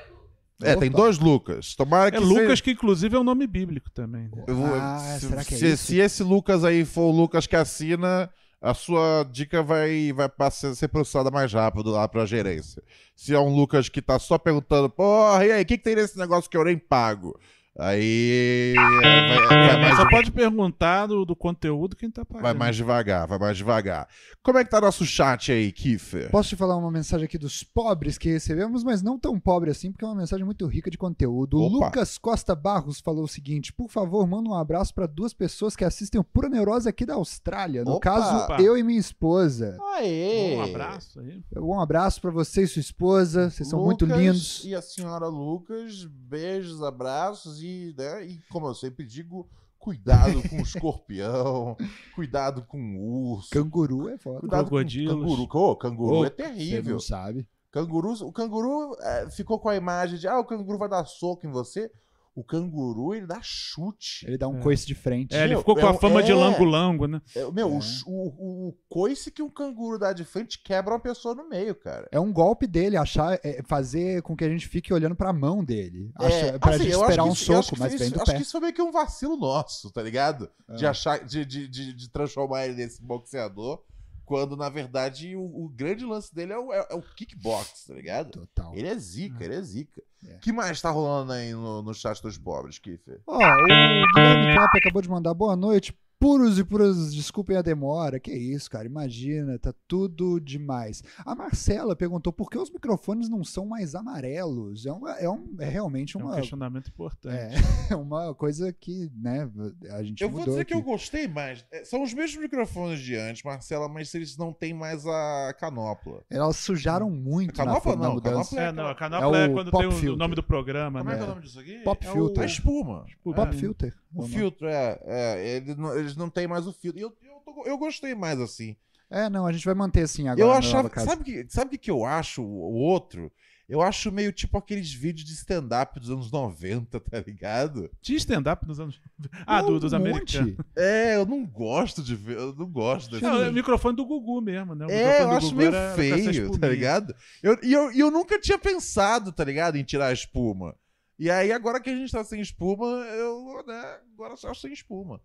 É, 0.63 0.75
tem 0.75 0.91
dois 0.91 1.17
Lucas. 1.17 1.73
Tomara 1.75 2.11
que 2.11 2.17
É 2.17 2.19
seja- 2.21 2.31
Lucas, 2.33 2.61
que 2.61 2.71
inclusive 2.71 3.15
é 3.15 3.19
um 3.19 3.23
nome 3.23 3.47
bíblico 3.47 3.89
também. 3.89 4.29
né? 4.29 4.43
Ah, 4.79 5.17
se, 5.19 5.27
será 5.27 5.43
que 5.43 5.55
é 5.55 5.57
se, 5.57 5.65
isso? 5.73 5.85
se 5.85 5.97
esse 5.97 6.23
Lucas 6.23 6.63
aí 6.63 6.85
for 6.85 7.01
o 7.07 7.11
Lucas 7.11 7.47
que 7.47 7.55
assina, 7.55 8.29
a 8.61 8.73
sua 8.75 9.23
dica 9.31 9.63
vai, 9.63 10.13
vai 10.13 10.29
passar, 10.29 10.75
ser 10.75 10.87
processada 10.87 11.31
mais 11.31 11.51
rápido 11.51 11.89
lá 11.89 12.07
pra 12.07 12.27
gerência. 12.27 12.83
Se 13.15 13.33
é 13.33 13.39
um 13.39 13.49
Lucas 13.55 13.89
que 13.89 14.03
tá 14.03 14.19
só 14.19 14.37
perguntando, 14.37 14.87
porra, 14.87 15.43
e 15.47 15.51
aí, 15.51 15.63
o 15.63 15.65
que, 15.65 15.79
que 15.79 15.83
tem 15.83 15.95
nesse 15.95 16.15
negócio 16.17 16.47
que 16.49 16.55
eu 16.55 16.63
nem 16.63 16.77
pago? 16.77 17.35
Aí. 17.79 18.73
é, 18.77 19.37
vai, 19.37 19.47
vai 19.47 19.69
É, 19.69 19.81
mais, 19.81 19.95
só 19.95 20.09
pode 20.09 20.31
perguntar 20.31 21.07
do, 21.07 21.25
do 21.25 21.35
conteúdo 21.35 21.95
quem 21.95 22.11
tá 22.11 22.25
pagando. 22.25 22.43
vai 22.43 22.53
mais 22.53 22.75
devagar, 22.75 23.25
vai 23.27 23.39
mais 23.39 23.57
devagar. 23.57 24.07
Como 24.43 24.57
é 24.57 24.63
que 24.63 24.69
tá 24.69 24.81
nosso 24.81 25.05
chat 25.05 25.51
aí, 25.51 25.71
Kiffer? 25.71 26.29
Posso 26.29 26.49
te 26.49 26.55
falar 26.55 26.75
uma 26.75 26.91
mensagem 26.91 27.25
aqui 27.25 27.37
dos 27.37 27.63
pobres 27.63 28.17
que 28.17 28.29
recebemos, 28.29 28.83
mas 28.83 29.01
não 29.01 29.17
tão 29.17 29.39
pobre 29.39 29.71
assim, 29.71 29.91
porque 29.91 30.03
é 30.03 30.07
uma 30.07 30.15
mensagem 30.17 30.45
muito 30.45 30.67
rica 30.67 30.91
de 30.91 30.97
conteúdo. 30.97 31.57
O. 31.57 31.67
Lucas 31.67 32.17
Costa 32.17 32.53
Barros 32.55 32.99
falou 32.99 33.23
o 33.23 33.27
seguinte: 33.27 33.71
por 33.71 33.89
favor, 33.89 34.27
manda 34.27 34.49
um 34.49 34.53
abraço 34.55 34.93
para 34.93 35.07
duas 35.07 35.33
pessoas 35.33 35.75
que 35.75 35.85
assistem 35.85 36.19
o 36.19 36.23
Pura 36.23 36.49
Neurose 36.49 36.89
aqui 36.89 37.05
da 37.05 37.13
Austrália. 37.15 37.83
No 37.85 37.93
Opa. 37.93 38.11
caso, 38.11 38.43
Opa. 38.45 38.61
eu 38.61 38.77
e 38.77 38.83
minha 38.83 38.99
esposa. 38.99 39.77
Aê! 39.95 40.57
Um 40.57 40.63
abraço 40.63 41.19
aí. 41.19 41.41
Um 41.55 41.79
abraço 41.79 42.19
para 42.21 42.31
você 42.31 42.63
e 42.63 42.67
sua 42.67 42.79
esposa. 42.81 43.49
Vocês 43.49 43.69
são 43.69 43.81
muito 43.83 44.05
Lucas 44.05 44.19
lindos. 44.19 44.65
E 44.65 44.75
a 44.75 44.81
senhora 44.81 45.27
Lucas, 45.27 46.05
beijos, 46.05 46.83
abraços 46.83 47.61
e, 47.61 47.67
né, 47.97 48.25
e 48.25 48.39
como 48.49 48.67
eu 48.67 48.73
sempre 48.75 49.05
digo, 49.05 49.47
cuidado 49.79 50.41
com 50.49 50.57
o 50.57 50.61
escorpião, 50.63 51.75
cuidado 52.15 52.63
com 52.63 52.79
o 52.97 53.31
urso, 53.33 53.49
Canguru 53.49 54.09
é 54.09 54.17
foda. 54.17 54.39
cuidado 54.39 54.67
Crocodilos. 54.67 55.15
com 55.15 55.21
o 55.21 55.47
canguru. 55.47 55.59
Ô, 55.71 55.75
canguru 55.75 56.15
Ô, 56.17 56.25
é 56.25 56.29
Você 56.29 56.35
terrível. 56.35 56.93
não 56.93 56.99
sabe. 56.99 57.47
Canguru, 57.71 58.11
o 58.25 58.31
canguru 58.33 58.95
é, 58.99 59.29
ficou 59.31 59.57
com 59.57 59.69
a 59.69 59.75
imagem 59.75 60.19
de, 60.19 60.27
ah, 60.27 60.39
o 60.39 60.45
canguru 60.45 60.77
vai 60.77 60.89
dar 60.89 61.05
soco 61.05 61.47
em 61.47 61.51
você. 61.51 61.89
O 62.33 62.45
canguru, 62.45 63.13
ele 63.13 63.27
dá 63.27 63.39
chute. 63.41 64.25
Ele 64.25 64.37
dá 64.37 64.47
um 64.47 64.59
É. 64.59 64.61
coice 64.61 64.85
de 64.87 64.95
frente. 64.95 65.35
É, 65.35 65.39
ele 65.43 65.49
Meu, 65.49 65.59
ficou 65.59 65.75
com 65.75 65.81
é 65.85 65.89
a 65.89 65.93
fama 65.93 66.23
de 66.23 66.31
é. 66.31 66.35
lango-lango, 66.35 67.05
né? 67.05 67.21
É, 67.35 67.51
meu, 67.51 67.67
É. 67.67 67.71
o 67.71 67.79
o, 68.07 68.69
o, 68.69 68.77
coice 68.87 69.29
que 69.29 69.41
um 69.41 69.49
canguru 69.49 69.99
dá 69.99 70.13
de 70.13 70.23
frente 70.23 70.59
quebra 70.63 70.93
uma 70.93 70.99
pessoa 70.99 71.35
no 71.35 71.49
meio, 71.49 71.75
cara. 71.75 72.07
É 72.09 72.19
um 72.19 72.31
golpe 72.31 72.65
dele 72.67 72.95
achar, 72.95 73.37
é, 73.43 73.61
fazer 73.67 74.21
com 74.21 74.33
que 74.35 74.45
a 74.45 74.49
gente 74.49 74.65
fique 74.67 74.93
olhando 74.93 75.15
pra 75.15 75.33
mão 75.33 75.61
dele. 75.61 76.09
É, 76.21 76.25
Acha, 76.25 76.59
pra 76.59 76.69
assim, 76.75 76.83
gente 76.83 76.93
eu 76.93 76.99
acho 77.01 77.09
esperar 77.09 77.23
um 77.25 77.33
isso- 77.33 77.53
acho 77.53 77.63
soco, 77.69 77.79
mas 77.81 77.99
vem 77.99 78.09
do 78.09 78.15
Acho 78.21 78.31
pé. 78.31 78.35
que 78.37 78.41
isso 78.43 78.51
foi 78.51 78.61
meio 78.61 78.73
que 78.73 78.81
um 78.81 78.91
vacilo 78.93 79.35
nosso, 79.35 79.91
tá 79.91 80.01
ligado? 80.01 80.49
De 80.77 80.85
achar, 80.85 81.25
de, 81.25 81.43
de, 81.45 81.67
de, 81.67 81.93
de 81.93 82.09
transformar 82.09 82.65
ele 82.65 82.75
nesse 82.75 83.01
boxeador, 83.03 83.83
quando 84.31 84.55
na 84.55 84.69
verdade 84.69 85.35
o, 85.35 85.43
o 85.43 85.67
grande 85.67 86.05
lance 86.05 86.33
dele 86.33 86.53
é 86.53 86.57
o, 86.57 86.71
é, 86.71 86.87
é 86.89 86.95
o 86.95 87.01
kickbox, 87.01 87.83
tá 87.85 87.93
ligado? 87.93 88.31
Total. 88.31 88.73
Ele 88.73 88.87
é 88.87 88.95
zica, 88.95 89.43
ele 89.43 89.55
é 89.55 89.61
zica. 89.61 90.01
É. 90.25 90.35
O 90.35 90.39
que 90.39 90.53
mais 90.53 90.81
tá 90.81 90.89
rolando 90.89 91.33
aí 91.33 91.51
no, 91.51 91.81
no 91.81 91.93
chat 91.93 92.21
dos 92.21 92.37
pobres, 92.37 92.79
Kiffer? 92.79 93.19
Ó, 93.27 93.35
o 93.35 93.65
Guilherme 93.65 94.53
Klopp 94.53 94.73
acabou 94.73 95.01
de 95.01 95.09
mandar 95.09 95.33
boa 95.33 95.57
noite. 95.57 95.93
Puros 96.21 96.59
e 96.59 96.63
puras, 96.63 97.13
desculpem 97.15 97.57
a 97.57 97.63
demora. 97.63 98.19
Que 98.19 98.31
isso, 98.31 98.69
cara. 98.69 98.85
Imagina, 98.85 99.57
tá 99.57 99.73
tudo 99.87 100.39
demais. 100.39 101.03
A 101.25 101.33
Marcela 101.33 101.95
perguntou 101.95 102.31
por 102.31 102.47
que 102.47 102.59
os 102.59 102.69
microfones 102.69 103.27
não 103.27 103.43
são 103.43 103.65
mais 103.65 103.95
amarelos. 103.95 104.85
É, 104.85 104.91
uma- 104.91 105.13
é, 105.17 105.27
um, 105.27 105.55
é 105.59 105.67
realmente 105.67 106.15
É 106.15 106.19
um 106.19 106.27
uma, 106.27 106.35
questionamento 106.35 106.89
importante. 106.89 107.35
é, 107.35 107.49
uma 107.95 108.35
coisa 108.35 108.71
que, 108.71 109.11
né, 109.19 109.49
a 109.91 110.03
gente 110.03 110.21
Eu 110.23 110.29
vou 110.29 110.45
dizer 110.45 110.63
que 110.63 110.73
aqui. 110.75 110.81
eu 110.81 110.85
gostei 110.85 111.27
mais. 111.27 111.65
É, 111.71 111.83
São 111.83 112.03
os 112.03 112.13
mesmos 112.13 112.39
microfones 112.39 112.99
de 112.99 113.15
antes, 113.15 113.41
Marcela, 113.41 113.89
mas 113.89 114.13
eles 114.13 114.37
não 114.37 114.53
têm 114.53 114.75
mais 114.75 115.03
a 115.07 115.55
canopla. 115.59 116.21
Elas 116.29 116.55
sujaram 116.57 117.09
muito 117.09 117.57
na, 117.57 117.65
Canopla 117.65 117.95
na 117.95 118.01
não, 118.03 118.13
mudança. 118.13 118.55
canopla 118.55 118.61
É, 118.61 118.71
não, 118.71 118.87
a 118.87 118.95
canopla 118.95 119.37
É 119.39 119.45
é, 119.45 119.47
o 119.49 119.53
quando 119.53 119.71
tem 119.71 119.87
o- 120.09 120.13
o, 120.13 120.15
nome 120.15 120.35
do 120.35 120.43
programa, 120.43 120.99
Como 120.99 121.09
é 121.09 121.13
né? 121.13 121.17
que 121.19 121.23
é 121.23 121.27
o 121.27 121.29
nome 121.31 121.41
disso 121.41 121.59
aqui? 121.59 121.79
Pop 121.79 122.05
É 122.05 122.09
o- 122.11 122.13
filter. 122.13 122.43
A 122.43 122.45
espuma. 122.45 123.05
O 123.23 123.33
Pop 123.33 123.55
É. 123.55 123.57
filter. 123.57 123.95
O 124.13 124.23
filtro, 124.27 124.67
é. 124.67 124.99
é 125.05 125.55
ele 125.55 125.73
não- 125.75 125.97
eles 126.11 126.17
não 126.17 126.29
têm 126.29 126.47
mais 126.47 126.67
o 126.67 126.73
filtro. 126.73 126.99
E 126.99 127.03
eu, 127.03 127.13
eu, 127.23 127.39
tô- 127.45 127.63
eu 127.65 127.77
gostei 127.77 128.13
mais 128.15 128.39
assim. 128.39 128.75
É, 129.09 129.29
não, 129.29 129.45
a 129.45 129.51
gente 129.51 129.65
vai 129.65 129.73
manter 129.73 130.03
assim 130.03 130.27
agora. 130.27 130.41
eu 130.41 130.47
na 130.51 130.57
achava. 130.59 130.89
Sabe 130.99 131.21
o 131.21 131.25
que, 131.25 131.45
sabe 131.49 131.71
que 131.71 131.77
que 131.77 131.91
eu 131.91 132.05
acho 132.05 132.41
o 132.43 132.73
outro? 132.73 133.31
Eu 133.67 133.81
acho 133.81 134.11
meio 134.11 134.33
tipo 134.33 134.57
aqueles 134.57 134.91
vídeos 134.93 135.25
de 135.25 135.33
stand-up 135.33 135.97
dos 135.97 136.09
anos 136.09 136.29
90, 136.29 136.99
tá 136.99 137.19
ligado? 137.25 137.89
Tinha 138.01 138.17
stand-up 138.17 138.67
nos 138.67 138.79
anos. 138.81 138.99
Ah, 139.45 139.61
do- 139.61 139.79
dos 139.79 139.93
um 139.93 139.95
americanos. 139.95 140.55
É, 140.75 141.15
eu 141.15 141.25
não 141.25 141.45
gosto 141.45 142.03
de 142.03 142.13
ver. 142.15 142.37
Eu 142.37 142.53
não 142.53 142.65
gosto 142.69 143.09
desse. 143.11 143.23
Não, 143.23 143.41
é 143.41 143.49
o 143.49 143.53
microfone 143.53 143.95
do 143.95 144.05
Gugu 144.05 144.41
mesmo, 144.41 144.75
né? 144.75 144.85
O 144.85 144.91
É, 144.91 144.95
microfone 144.97 145.21
eu 145.23 145.29
do 145.29 145.35
acho 145.37 145.45
Gugu 145.47 145.57
meio 145.57 145.67
era- 145.69 145.77
era 145.77 145.95
feio, 145.95 146.25
tá 146.25 146.31
espuminha. 146.31 146.67
ligado? 146.69 147.15
Eu- 147.41 147.57
E 147.63 147.71
eu, 147.73 147.91
e 147.93 147.99
eu 148.01 148.11
nunca 148.11 148.37
tinha 148.39 148.57
pensado, 148.57 149.31
tá 149.31 149.43
ligado, 149.45 149.77
em 149.77 149.83
tirar 149.83 150.07
a 150.07 150.13
espuma. 150.13 150.75
E 151.17 151.29
aí, 151.29 151.51
agora 151.53 151.79
que 151.79 151.89
a 151.89 151.95
gente 151.95 152.11
tá 152.11 152.23
sem 152.25 152.41
espuma, 152.41 152.85
eu, 152.87 153.63
né, 153.67 153.99
agora 154.13 154.35
só 154.35 154.53
sem 154.53 154.73
espuma. 154.73 155.21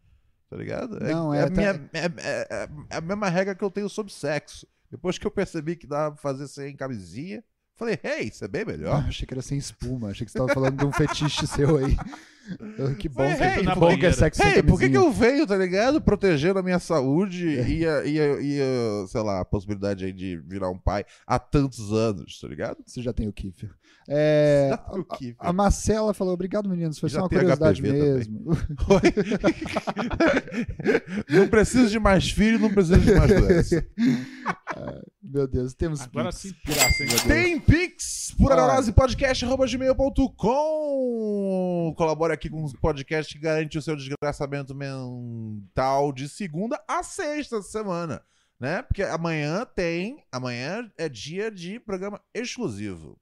Tá 0.49 0.57
ligado? 0.57 1.01
Não, 1.01 1.34
é, 1.34 1.40
é, 1.40 1.42
a 1.42 1.51
minha, 1.51 1.90
é, 1.92 2.05
é- 2.07 2.47
é- 2.51 2.68
é 2.90 2.97
a 2.97 3.01
mesma 3.01 3.28
regra 3.28 3.55
que 3.55 3.64
eu 3.64 3.70
tenho 3.70 3.88
sobre 3.88 4.12
sexo. 4.12 4.66
Depois 4.90 5.18
que 5.18 5.26
eu 5.26 5.30
percebi 5.30 5.74
que 5.74 5.86
dava 5.86 6.12
pra 6.14 6.22
fazer 6.22 6.47
sem 6.47 6.76
camisinha, 6.76 7.42
falei, 7.74 7.99
hey, 8.05 8.28
isso 8.28 8.44
é 8.44 8.49
bem 8.49 8.62
Ah, 8.62 8.66
melhor. 8.66 9.05
achei 9.09 9.26
que 9.26 9.34
era 9.34 9.42
sem 9.42 9.59
espuma. 9.59 10.11
Achei 10.11 10.24
que 10.24 10.30
você 10.30 10.38
tava 10.38 10.55
falando 10.55 10.78
de 10.78 10.84
um 10.86 10.92
fetiche 10.92 11.47
seu 11.49 11.76
aí. 11.78 11.97
Que 12.99 13.09
bom, 13.09 13.24
Hey, 13.24 13.36
que, 13.36 13.42
hey, 13.42 13.66
que 13.66 13.74
bom 13.74 13.99
que 13.99 14.07
é 14.07 14.12
sexo 14.12 14.42
Ei, 14.42 14.62
por 14.62 14.78
que, 14.78 14.88
que 14.88 14.97
eu 14.97 15.11
venho, 15.11 15.47
tá 15.47 15.57
ligado? 15.57 16.01
Protegendo 16.01 16.59
a 16.59 16.62
minha 16.62 16.78
saúde 16.78 17.49
e 17.49 17.86
a, 17.86 18.05
e, 18.05 18.20
a, 18.20 18.40
e 18.40 18.61
a, 18.61 19.07
sei 19.09 19.20
lá, 19.22 19.40
a 19.40 19.44
possibilidade 19.44 20.05
aí 20.05 20.12
de 20.12 20.36
virar 20.47 20.70
um 20.70 20.78
pai 20.78 21.05
há 21.26 21.38
tantos 21.38 21.92
anos, 21.92 22.38
tá 22.40 22.47
ligado? 22.47 22.78
Você 22.86 23.03
já 23.03 23.12
tem 23.12 23.28
o 23.28 23.32
Kiffer. 23.32 23.70
É, 24.09 24.68
Já 24.76 24.76
tem 24.78 25.01
o 25.01 25.05
Kiffer. 25.05 25.36
a 25.38 25.53
Marcela 25.53 26.14
falou, 26.14 26.34
obrigado 26.34 26.68
meninos, 26.68 26.99
foi 26.99 27.09
Já 27.09 27.18
só 27.18 27.22
uma 27.24 27.28
curiosidade 27.28 27.80
HPV 27.82 27.92
mesmo. 27.92 28.44
não 31.28 31.49
preciso 31.49 31.90
de 31.90 31.99
mais 31.99 32.30
filho, 32.30 32.59
não 32.59 32.70
preciso 32.70 33.01
de 33.01 33.14
mais 33.14 33.28
doença. 33.28 33.86
Meu 35.22 35.47
Deus, 35.49 35.74
temos 35.74 36.01
Agora 36.03 36.28
Pix. 36.30 36.40
sim, 36.40 36.53
graça, 36.64 37.03
hein? 37.03 37.09
Tem 37.26 37.61
Pix 37.61 38.34
por 38.38 38.53
Olha. 38.53 38.80
gmail.com. 39.66 41.94
Colabore 41.97 42.32
aqui 42.37 42.49
com 42.49 42.64
o 42.64 42.78
podcast 42.78 43.32
que 43.32 43.41
garante 43.41 43.78
o 43.78 43.82
seu 43.82 43.97
desgraçamento 43.97 44.74
mental 44.74 46.12
de 46.12 46.28
segunda 46.28 46.80
a 46.87 47.03
sexta 47.03 47.61
semana, 47.62 48.22
né? 48.61 48.82
Porque 48.82 49.03
amanhã 49.03 49.64
tem, 49.64 50.22
amanhã 50.30 50.91
é 50.97 51.09
dia 51.09 51.51
de 51.51 51.80
programa 51.80 52.20
exclusivo. 52.34 53.18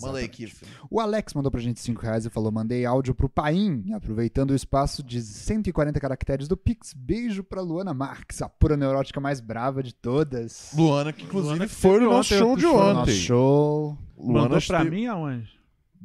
Manda 0.00 0.18
aí, 0.18 0.28
Kiff. 0.28 0.64
O 0.90 0.98
Alex 0.98 1.34
mandou 1.34 1.50
pra 1.50 1.60
gente 1.60 1.78
5 1.78 2.00
reais 2.00 2.24
e 2.24 2.30
falou: 2.30 2.50
mandei 2.50 2.86
áudio 2.86 3.14
pro 3.14 3.28
Paim, 3.28 3.92
aproveitando 3.92 4.52
o 4.52 4.54
espaço 4.54 5.02
de 5.02 5.20
140 5.20 6.00
caracteres 6.00 6.48
do 6.48 6.56
Pix. 6.56 6.94
Beijo 6.94 7.44
pra 7.44 7.60
Luana 7.60 7.92
Marques, 7.92 8.40
a 8.40 8.48
pura 8.48 8.78
neurótica 8.78 9.20
mais 9.20 9.40
brava 9.40 9.82
de 9.82 9.94
todas. 9.94 10.70
Luana, 10.74 11.12
que 11.12 11.24
inclusive 11.24 11.54
Luana 11.54 11.66
que 11.68 11.74
foi 11.74 12.00
no 12.00 12.10
nosso 12.10 12.34
ontem, 12.34 12.38
show 12.38 12.56
de 12.56 12.62
show. 12.62 12.78
Nosso 12.78 13.00
ontem. 13.00 13.14
show. 13.14 13.98
Mandou 14.18 14.60
pra 14.66 14.84
mim 14.84 15.06
aonde? 15.06 15.52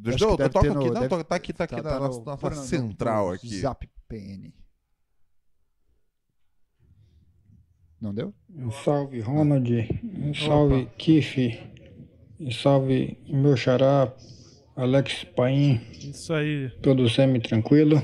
Deixa 0.02 0.16
Acho 0.26 0.42
eu, 0.42 0.50
toco 0.50 0.66
no- 0.66 0.80
aqui, 0.80 0.90
não, 0.92 1.08
deve- 1.08 1.24
tá 1.26 1.36
aqui, 1.36 1.52
tá 1.54 1.64
aqui 1.66 1.76
Tá- 1.76 1.82
na 1.84 1.90
tá 1.90 2.00
nossa, 2.00 2.20
no- 2.20 2.26
nossa 2.26 2.50
no- 2.52 2.56
central 2.56 3.28
no 3.28 3.34
aqui. 3.34 3.58
Zap 3.60 3.90
PN. 4.08 4.54
Não 8.02 8.14
deu? 8.14 8.34
Um 8.50 8.72
salve, 8.72 9.20
Ronald. 9.20 9.70
Um 10.18 10.34
salve, 10.34 10.88
Kiff. 10.98 11.60
Um 12.40 12.50
salve, 12.50 13.18
meu 13.28 13.58
xará, 13.58 14.14
Alex 14.76 15.26
Paim. 15.36 15.82
Isso 15.92 16.34
aí, 16.34 16.70
Todo 16.82 17.10
semi-tranquilo. 17.10 18.02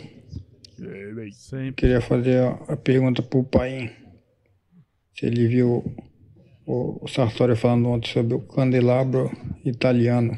sempre. 1.32 1.72
Queria 1.74 2.02
fazer 2.02 2.44
a, 2.68 2.76
pergunta 2.76 3.22
pro 3.24 3.44
Paim. 3.46 3.90
Se 5.18 5.26
ele 5.26 5.48
viu 5.48 5.96
o, 6.66 7.06
o 7.06 7.08
Sartori 7.08 7.56
falando 7.56 7.88
ontem 7.88 8.12
sobre 8.12 8.34
o 8.34 8.42
candelabro 8.42 9.32
italiano. 9.64 10.36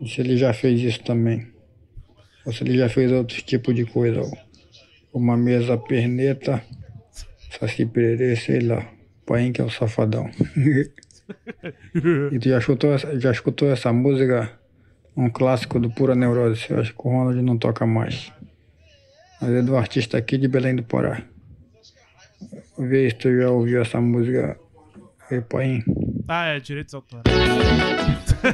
E 0.00 0.08
se 0.08 0.20
ele 0.20 0.36
já 0.36 0.52
fez 0.52 0.80
isso 0.80 1.02
também. 1.02 1.46
Ou 2.44 2.52
se 2.52 2.62
ele 2.64 2.78
já 2.78 2.88
fez 2.88 3.10
outro 3.12 3.40
tipo 3.42 3.74
de 3.74 3.84
coisa. 3.84 4.22
Uma 5.12 5.36
mesa 5.36 5.76
perneta, 5.76 6.62
saci 7.58 7.86
pererê, 7.86 8.36
sei 8.36 8.60
lá. 8.60 8.86
Paim 9.26 9.52
que 9.52 9.60
é 9.60 9.64
o 9.64 9.70
safadão. 9.70 10.30
E 12.32 12.38
tu 12.38 12.48
já 12.48 12.58
escutou, 12.58 12.96
já 12.96 13.30
escutou 13.30 13.70
essa 13.70 13.92
música? 13.92 14.50
Um 15.16 15.28
clássico 15.28 15.78
do 15.78 15.90
Pura 15.90 16.14
Neurose. 16.14 16.64
Eu 16.70 16.80
acho 16.80 16.94
que 16.94 17.00
o 17.06 17.10
Ronald 17.10 17.42
não 17.42 17.58
toca 17.58 17.84
mais. 17.84 18.32
Mas 19.40 19.50
é 19.50 19.62
do 19.62 19.76
artista 19.76 20.16
aqui 20.16 20.38
de 20.38 20.48
Belém 20.48 20.76
do 20.76 20.82
Pará. 20.82 21.22
Vê 22.78 23.10
se 23.10 23.16
tu 23.16 23.36
já 23.36 23.50
ouviu 23.50 23.82
essa 23.82 24.00
música. 24.00 24.58
Ei, 25.30 25.40
Paim. 25.42 25.84
Ah, 26.26 26.46
é, 26.46 26.60
direitos 26.60 26.94
autorais. 26.94 27.24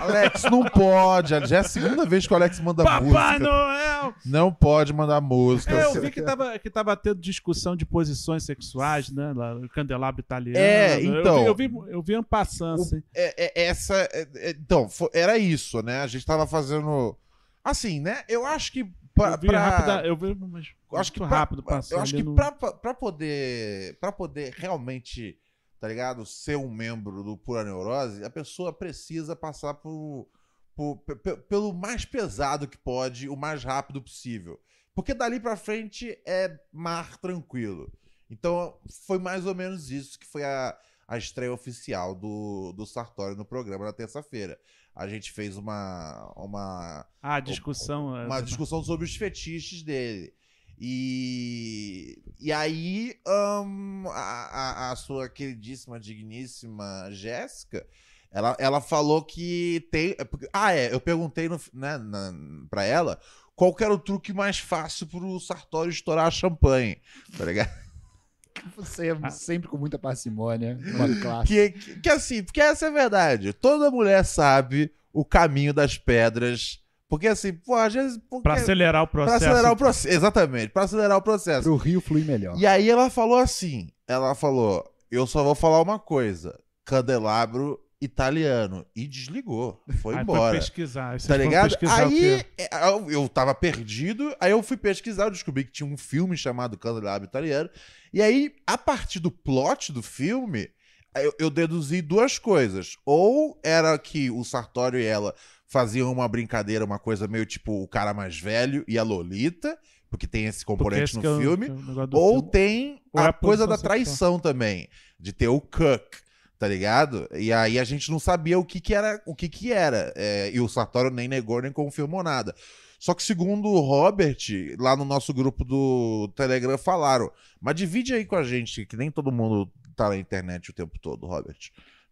Alex, 0.00 0.42
não 0.44 0.64
pode. 0.64 1.30
Já 1.46 1.56
é 1.56 1.60
a 1.60 1.64
segunda 1.64 2.04
vez 2.06 2.26
que 2.26 2.32
o 2.32 2.36
Alex 2.36 2.58
manda 2.60 2.82
Papai 2.84 3.02
música. 3.02 3.38
Noel! 3.38 4.14
Não 4.24 4.52
pode 4.52 4.92
mandar 4.92 5.20
música. 5.20 5.72
É, 5.74 5.84
eu 5.84 6.00
vi 6.00 6.10
que 6.10 6.22
tava, 6.22 6.58
que 6.58 6.70
tava 6.70 6.96
tendo 6.96 7.20
discussão 7.20 7.74
de 7.76 7.84
posições 7.86 8.44
sexuais, 8.44 9.10
né? 9.10 9.32
Lá, 9.34 9.54
o 9.56 9.68
candelabro 9.68 10.20
italiano. 10.20 10.58
É, 10.58 10.96
Eu 10.96 11.00
vi- 11.00 11.06
então. 11.20 11.44
Eu 11.46 11.54
vi, 11.54 11.72
eu 11.88 12.02
vi, 12.02 12.16
um 12.16 12.22
passando, 12.22 12.82
assim. 12.82 13.02
É, 13.14 13.62
é, 13.62 13.66
essa. 13.66 13.94
é, 14.12 14.28
é, 14.36 14.50
então, 14.50 14.88
fo- 14.88 15.10
era 15.12 15.36
isso, 15.38 15.82
né? 15.82 16.00
A 16.02 16.06
gente 16.06 16.24
tava 16.24 16.46
fazendo. 16.46 17.16
Assim, 17.64 18.00
né? 18.00 18.22
Eu 18.28 18.44
acho 18.46 18.72
que. 18.72 18.84
Pra, 19.14 19.30
eu 19.32 19.38
vi 19.38 19.46
pra- 19.46 19.60
rápida, 19.68 20.06
eu 20.06 20.16
vi 20.16 20.34
mas 20.34 20.66
acho 20.96 21.12
que 21.12 21.20
pra- 21.20 21.28
rápido 21.28 21.62
passando. 21.62 21.98
Eu 21.98 22.02
acho 22.02 22.14
que 22.16 22.22
no- 22.22 22.34
pra, 22.34 22.50
pra- 22.50 22.72
pra 22.72 22.92
poder. 22.94 23.96
para 24.00 24.10
poder 24.10 24.52
realmente, 24.58 25.38
tá 25.84 25.88
ligado? 25.88 26.24
Ser 26.24 26.56
um 26.56 26.70
membro 26.70 27.22
do 27.22 27.36
Pura 27.36 27.62
Neurose, 27.62 28.24
a 28.24 28.30
pessoa 28.30 28.72
precisa 28.72 29.36
passar 29.36 29.74
por, 29.74 30.26
por- 30.74 30.96
pe- 31.00 31.14
pe- 31.16 31.36
pelo 31.36 31.74
mais 31.74 32.06
pesado 32.06 32.66
que 32.66 32.78
pode, 32.78 33.28
o 33.28 33.36
mais 33.36 33.62
rápido 33.62 34.00
possível. 34.00 34.58
Porque 34.94 35.12
dali 35.12 35.38
pra 35.38 35.58
frente 35.58 36.18
é 36.26 36.58
mar 36.72 37.18
tranquilo. 37.18 37.92
Então, 38.30 38.78
foi 39.06 39.18
mais 39.18 39.44
ou 39.44 39.54
menos 39.54 39.90
isso 39.90 40.18
que 40.18 40.24
foi 40.26 40.42
a, 40.42 40.74
a 41.06 41.18
estreia 41.18 41.52
oficial 41.52 42.14
do, 42.14 42.72
do 42.72 42.86
Sartori 42.86 43.36
no 43.36 43.44
programa 43.44 43.84
na 43.84 43.92
terça-feira. 43.92 44.58
A 44.94 45.06
gente 45.06 45.32
fez 45.32 45.58
uma, 45.58 46.32
uma, 46.34 47.06
Ah, 47.20 47.40
discussão. 47.40 48.16
é, 48.16 48.24
uma 48.24 48.40
discussão 48.40 48.82
sobre 48.82 49.04
os 49.04 49.14
fetiches 49.14 49.82
dele. 49.82 50.32
E, 50.78 52.18
e 52.40 52.52
aí, 52.52 53.14
ahn, 53.26 54.06
a, 54.08 54.10
a- 54.10 54.90
a 54.92 54.96
sua 54.96 55.28
queridíssima, 55.28 55.98
digníssima 56.00 57.08
Jéssica, 57.10 57.86
ela, 58.30 58.56
ela 58.58 58.80
falou 58.80 59.24
que 59.24 59.86
tem. 59.90 60.10
é 60.12 60.26
Ah, 60.52 60.72
é, 60.74 60.92
eu 60.92 61.00
perguntei 61.00 61.48
no, 61.48 61.60
né, 61.72 61.96
na, 61.98 62.32
pra 62.68 62.82
ela 62.84 63.18
qual 63.54 63.72
que 63.74 63.84
era 63.84 63.94
o 63.94 63.98
truque 63.98 64.32
mais 64.32 64.58
fácil 64.58 65.06
pro 65.06 65.38
Sartori 65.38 65.90
estourar 65.90 66.26
a 66.26 66.30
champanhe, 66.30 67.00
tá 67.38 67.44
ligado? 67.44 67.70
Você 68.76 69.10
Ah. 69.22 69.26
é 69.28 69.30
sempre 69.30 69.68
com 69.68 69.76
muita 69.76 69.98
parcimônia. 69.98 70.76
Uma 70.94 71.20
classe. 71.20 71.46
Que, 71.48 71.70
que, 71.70 72.00
que 72.00 72.08
assim, 72.08 72.42
porque 72.42 72.60
essa 72.60 72.86
é 72.86 72.88
a 72.88 72.92
verdade. 72.92 73.52
Toda 73.52 73.90
mulher 73.90 74.24
sabe 74.24 74.92
o 75.12 75.24
caminho 75.24 75.72
das 75.72 75.96
pedras. 75.98 76.80
Porque 77.14 77.28
assim, 77.28 77.52
pô, 77.52 77.76
às 77.76 77.94
vezes. 77.94 78.18
Porque, 78.28 78.42
Pra 78.42 78.54
acelerar 78.54 79.04
o 79.04 79.06
pra 79.06 79.22
processo. 79.24 79.44
acelerar 79.44 79.72
o 79.72 79.76
processo. 79.76 80.08
Exatamente, 80.16 80.68
pra 80.70 80.82
acelerar 80.82 81.16
o 81.16 81.22
processo. 81.22 81.62
Pro 81.62 81.76
rio 81.76 82.00
fluir 82.00 82.24
melhor. 82.24 82.58
E 82.58 82.66
aí 82.66 82.90
ela 82.90 83.08
falou 83.08 83.38
assim: 83.38 83.88
ela 84.08 84.34
falou, 84.34 84.84
eu 85.12 85.24
só 85.24 85.44
vou 85.44 85.54
falar 85.54 85.80
uma 85.80 85.98
coisa: 85.98 86.58
candelabro 86.84 87.78
italiano. 88.00 88.84
E 88.96 89.06
desligou. 89.06 89.80
Foi 90.02 90.16
Aí 90.16 90.22
embora. 90.22 90.50
Foi 90.50 90.58
pesquisar. 90.58 91.20
Tá 91.20 91.36
ligado? 91.36 91.70
pesquisar 91.70 92.04
o 92.04 92.08
Aí 92.10 92.18
quê? 92.18 92.46
é, 92.58 92.88
eu, 92.88 93.10
eu 93.10 93.28
tava 93.28 93.54
perdido, 93.54 94.34
aí 94.40 94.50
eu 94.50 94.62
fui 94.62 94.76
pesquisar, 94.76 95.24
eu 95.26 95.30
descobri 95.30 95.64
que 95.64 95.72
tinha 95.72 95.88
um 95.88 95.96
filme 95.96 96.36
chamado 96.36 96.76
Candelabro 96.76 97.28
Italiano. 97.28 97.70
E 98.12 98.20
aí, 98.20 98.52
a 98.66 98.76
partir 98.76 99.20
do 99.20 99.30
plot 99.30 99.92
do 99.92 100.02
filme, 100.02 100.68
eu, 101.16 101.32
eu 101.38 101.48
deduzi 101.50 102.02
duas 102.02 102.38
coisas. 102.38 102.96
Ou 103.06 103.58
era 103.64 103.96
que 103.98 104.30
o 104.30 104.42
Sartório 104.44 104.98
e 104.98 105.04
ela 105.04 105.32
faziam 105.74 106.12
uma 106.12 106.28
brincadeira, 106.28 106.84
uma 106.84 106.98
coisa 107.00 107.26
meio 107.26 107.44
tipo 107.44 107.82
o 107.82 107.88
cara 107.88 108.14
mais 108.14 108.38
velho 108.38 108.84
e 108.86 108.96
a 108.96 109.02
Lolita, 109.02 109.76
porque 110.08 110.24
tem 110.26 110.44
esse 110.46 110.64
componente 110.64 111.16
no 111.16 111.26
é 111.26 111.28
o- 111.30 111.40
filme. 111.40 111.66
é 111.66 112.16
Ou 112.16 112.34
filme. 112.36 112.50
tem 112.52 113.02
Ou 113.12 113.20
é 113.20 113.24
a 113.26 113.28
a 113.30 113.32
coisa 113.32 113.66
da 113.66 113.76
traição 113.76 114.38
também, 114.38 114.88
de 115.18 115.32
ter 115.32 115.48
o 115.48 115.60
Cook, 115.60 116.14
tá 116.60 116.68
ligado? 116.68 117.28
E 117.34 117.52
aí 117.52 117.78
a 117.80 117.84
gente 117.84 118.08
não 118.12 118.20
sabia 118.20 118.56
o 118.56 118.64
que 118.64 118.80
que 118.80 118.94
era, 118.94 119.20
o 119.26 119.34
que 119.34 119.48
que 119.48 119.72
era. 119.72 120.12
É, 120.16 120.52
e 120.54 120.60
o 120.60 120.68
Sartório 120.68 121.10
nem 121.10 121.26
negou 121.26 121.60
nem 121.60 121.72
confirmou 121.72 122.22
nada. 122.22 122.54
Só 123.00 123.12
que 123.12 123.22
segundo 123.24 123.68
o 123.68 123.80
Robert, 123.80 124.38
lá 124.78 124.96
no 124.96 125.04
nosso 125.04 125.34
grupo 125.34 125.64
do 125.64 126.32
Telegram 126.36 126.78
falaram, 126.78 127.30
mas 127.60 127.74
divide 127.74 128.14
aí 128.14 128.24
com 128.24 128.36
a 128.36 128.44
gente, 128.44 128.86
que 128.86 128.96
nem 128.96 129.10
todo 129.10 129.32
mundo 129.32 129.68
tá 129.96 130.08
na 130.08 130.16
internet 130.16 130.70
o 130.70 130.72
tempo 130.72 130.96
todo, 131.00 131.26
Robert. 131.26 131.58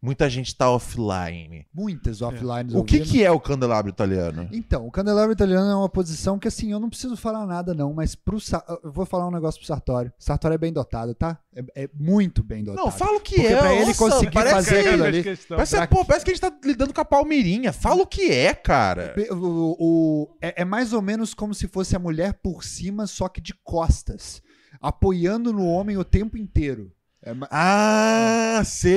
Muita 0.04 0.28
gente 0.28 0.52
tá 0.56 0.68
offline. 0.68 1.64
Muitas 1.72 2.20
offlines. 2.22 2.74
O 2.74 2.82
que 2.82 2.98
que 3.00 3.22
é 3.22 3.30
o 3.30 3.38
candelabro 3.38 3.88
italiano? 3.88 4.48
Então, 4.50 4.84
o 4.84 4.90
candelabro 4.90 5.32
italiano 5.32 5.70
é 5.70 5.74
uma 5.76 5.88
posição 5.88 6.40
que, 6.40 6.48
assim, 6.48 6.72
eu 6.72 6.80
não 6.80 6.88
preciso 6.90 7.16
falar 7.16 7.46
nada, 7.46 7.72
não, 7.72 7.92
mas 7.94 8.16
pro 8.16 8.40
Sa- 8.40 8.64
eu 8.82 8.90
vou 8.90 9.06
falar 9.06 9.28
um 9.28 9.30
negócio 9.30 9.60
pro 9.60 9.66
Sartório. 9.68 10.12
Sartório 10.18 10.56
é 10.56 10.58
bem 10.58 10.72
dotado, 10.72 11.14
tá? 11.14 11.38
É, 11.54 11.84
é 11.84 11.90
muito 11.94 12.42
bem 12.42 12.64
dotado. 12.64 12.84
Não, 12.84 12.90
fala 12.90 13.16
o 13.18 13.20
que 13.20 13.36
Porque 13.36 13.46
é. 13.46 13.56
pra 13.56 13.74
ele 13.74 13.86
nossa, 13.86 13.98
conseguir 14.10 14.32
parece 14.32 14.54
fazer 14.56 14.82
que- 14.82 14.88
aquilo 14.88 15.04
ali-. 15.04 15.22
Parece, 15.48 15.76
Pra 15.76 15.86
pô, 15.86 16.04
parece 16.04 16.24
que 16.24 16.30
a 16.32 16.34
gente 16.34 16.40
tá 16.42 16.52
lidando 16.64 16.92
com 16.92 17.00
a 17.00 17.04
Palmeirinha. 17.04 17.72
Fala 17.72 18.02
o 18.02 18.06
que 18.06 18.28
é, 18.28 18.52
cara. 18.54 19.14
O, 19.30 19.34
o- 19.36 19.76
o- 19.78 20.36
é, 20.42 20.62
é 20.62 20.64
mais 20.64 20.92
ou 20.92 21.00
menos 21.00 21.32
como 21.32 21.54
se 21.54 21.68
fosse 21.68 21.94
a 21.94 22.00
mulher 22.00 22.34
por 22.42 22.64
cima, 22.64 23.06
só 23.06 23.28
que 23.28 23.40
de 23.40 23.54
costas, 23.62 24.42
apoiando 24.80 25.52
no 25.52 25.64
homem 25.64 25.96
o 25.96 26.02
tempo 26.04 26.36
inteiro. 26.36 26.90
É, 27.24 27.32
ma- 27.32 27.46
Ah, 27.52 28.62
sei! 28.64 28.92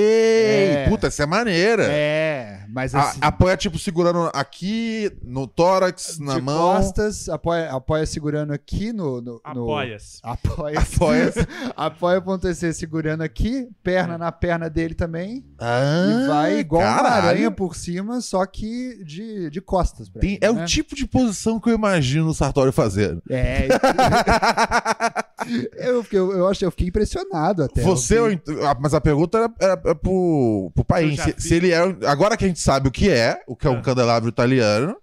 É. 0.71 0.85
Puta, 0.89 1.07
essa 1.07 1.21
é 1.21 1.25
maneira. 1.27 1.83
é, 1.87 2.61
mas 2.69 2.95
A- 2.95 3.01
assim, 3.09 3.19
apoia, 3.21 3.55
tipo, 3.55 3.77
segurando 3.77 4.31
aqui, 4.33 5.11
no 5.23 5.45
tórax, 5.45 6.17
na 6.17 6.35
de 6.35 6.41
mão. 6.41 6.75
costas, 6.75 7.29
apoia, 7.29 7.69
apoia 7.71 8.03
segurando 8.07 8.51
aqui 8.51 8.91
no... 8.91 9.21
no, 9.21 9.33
no 9.33 9.41
Apoia-se. 9.43 10.19
Apoia. 10.23 10.79
Apoia. 10.79 11.33
Apoia.tc 11.77 12.73
segurando 12.73 13.21
aqui, 13.21 13.67
perna 13.83 14.17
na 14.17 14.31
perna 14.31 14.71
dele 14.71 14.95
também. 14.95 15.45
Ah, 15.59 16.07
e 16.23 16.27
vai 16.27 16.59
igual 16.59 16.81
uma 16.81 16.95
caralho. 17.03 17.27
aranha 17.27 17.51
por 17.51 17.75
cima, 17.75 18.21
só 18.21 18.43
que 18.47 19.03
de, 19.03 19.51
de 19.51 19.61
costas. 19.61 20.09
Tem- 20.09 20.31
ele, 20.31 20.39
é 20.41 20.51
né? 20.51 20.63
o 20.63 20.65
tipo 20.65 20.95
de 20.95 21.05
posição 21.05 21.59
que 21.59 21.69
eu 21.69 21.75
imagino 21.75 22.27
o 22.29 22.33
Sartori 22.33 22.71
fazendo. 22.71 23.21
É. 23.29 23.67
eu, 25.77 26.03
fiquei- 26.03 26.19
eu, 26.19 26.31
eu, 26.31 26.47
achei, 26.47 26.65
eu 26.65 26.71
fiquei 26.71 26.87
impressionado 26.87 27.63
até. 27.63 27.81
Você, 27.81 28.14
eu 28.17 28.25
é 28.25 28.29
o 28.29 28.31
int- 28.31 28.49
ah, 28.63 28.77
mas 28.79 28.93
a 28.93 29.01
pergunta 29.01 29.37
era, 29.37 29.53
era, 29.59 29.81
era 29.85 29.95
pro, 29.95 30.71
pro 30.73 30.85
já 31.11 31.23
Se, 31.25 31.35
se 31.39 31.53
ele 31.55 31.71
é. 31.71 31.85
um- 31.85 31.97
Agora 32.05 32.35
que 32.37 32.45
a 32.45 32.47
gente 32.47 32.59
sabe 32.59 32.87
o 32.87 32.91
que 32.91 33.09
é, 33.09 33.41
o 33.47 33.55
que 33.55 33.67
é 33.67 33.69
um 33.69 33.77
É. 33.77 33.81
candelabro 33.81 34.29
italiano. 34.29 34.95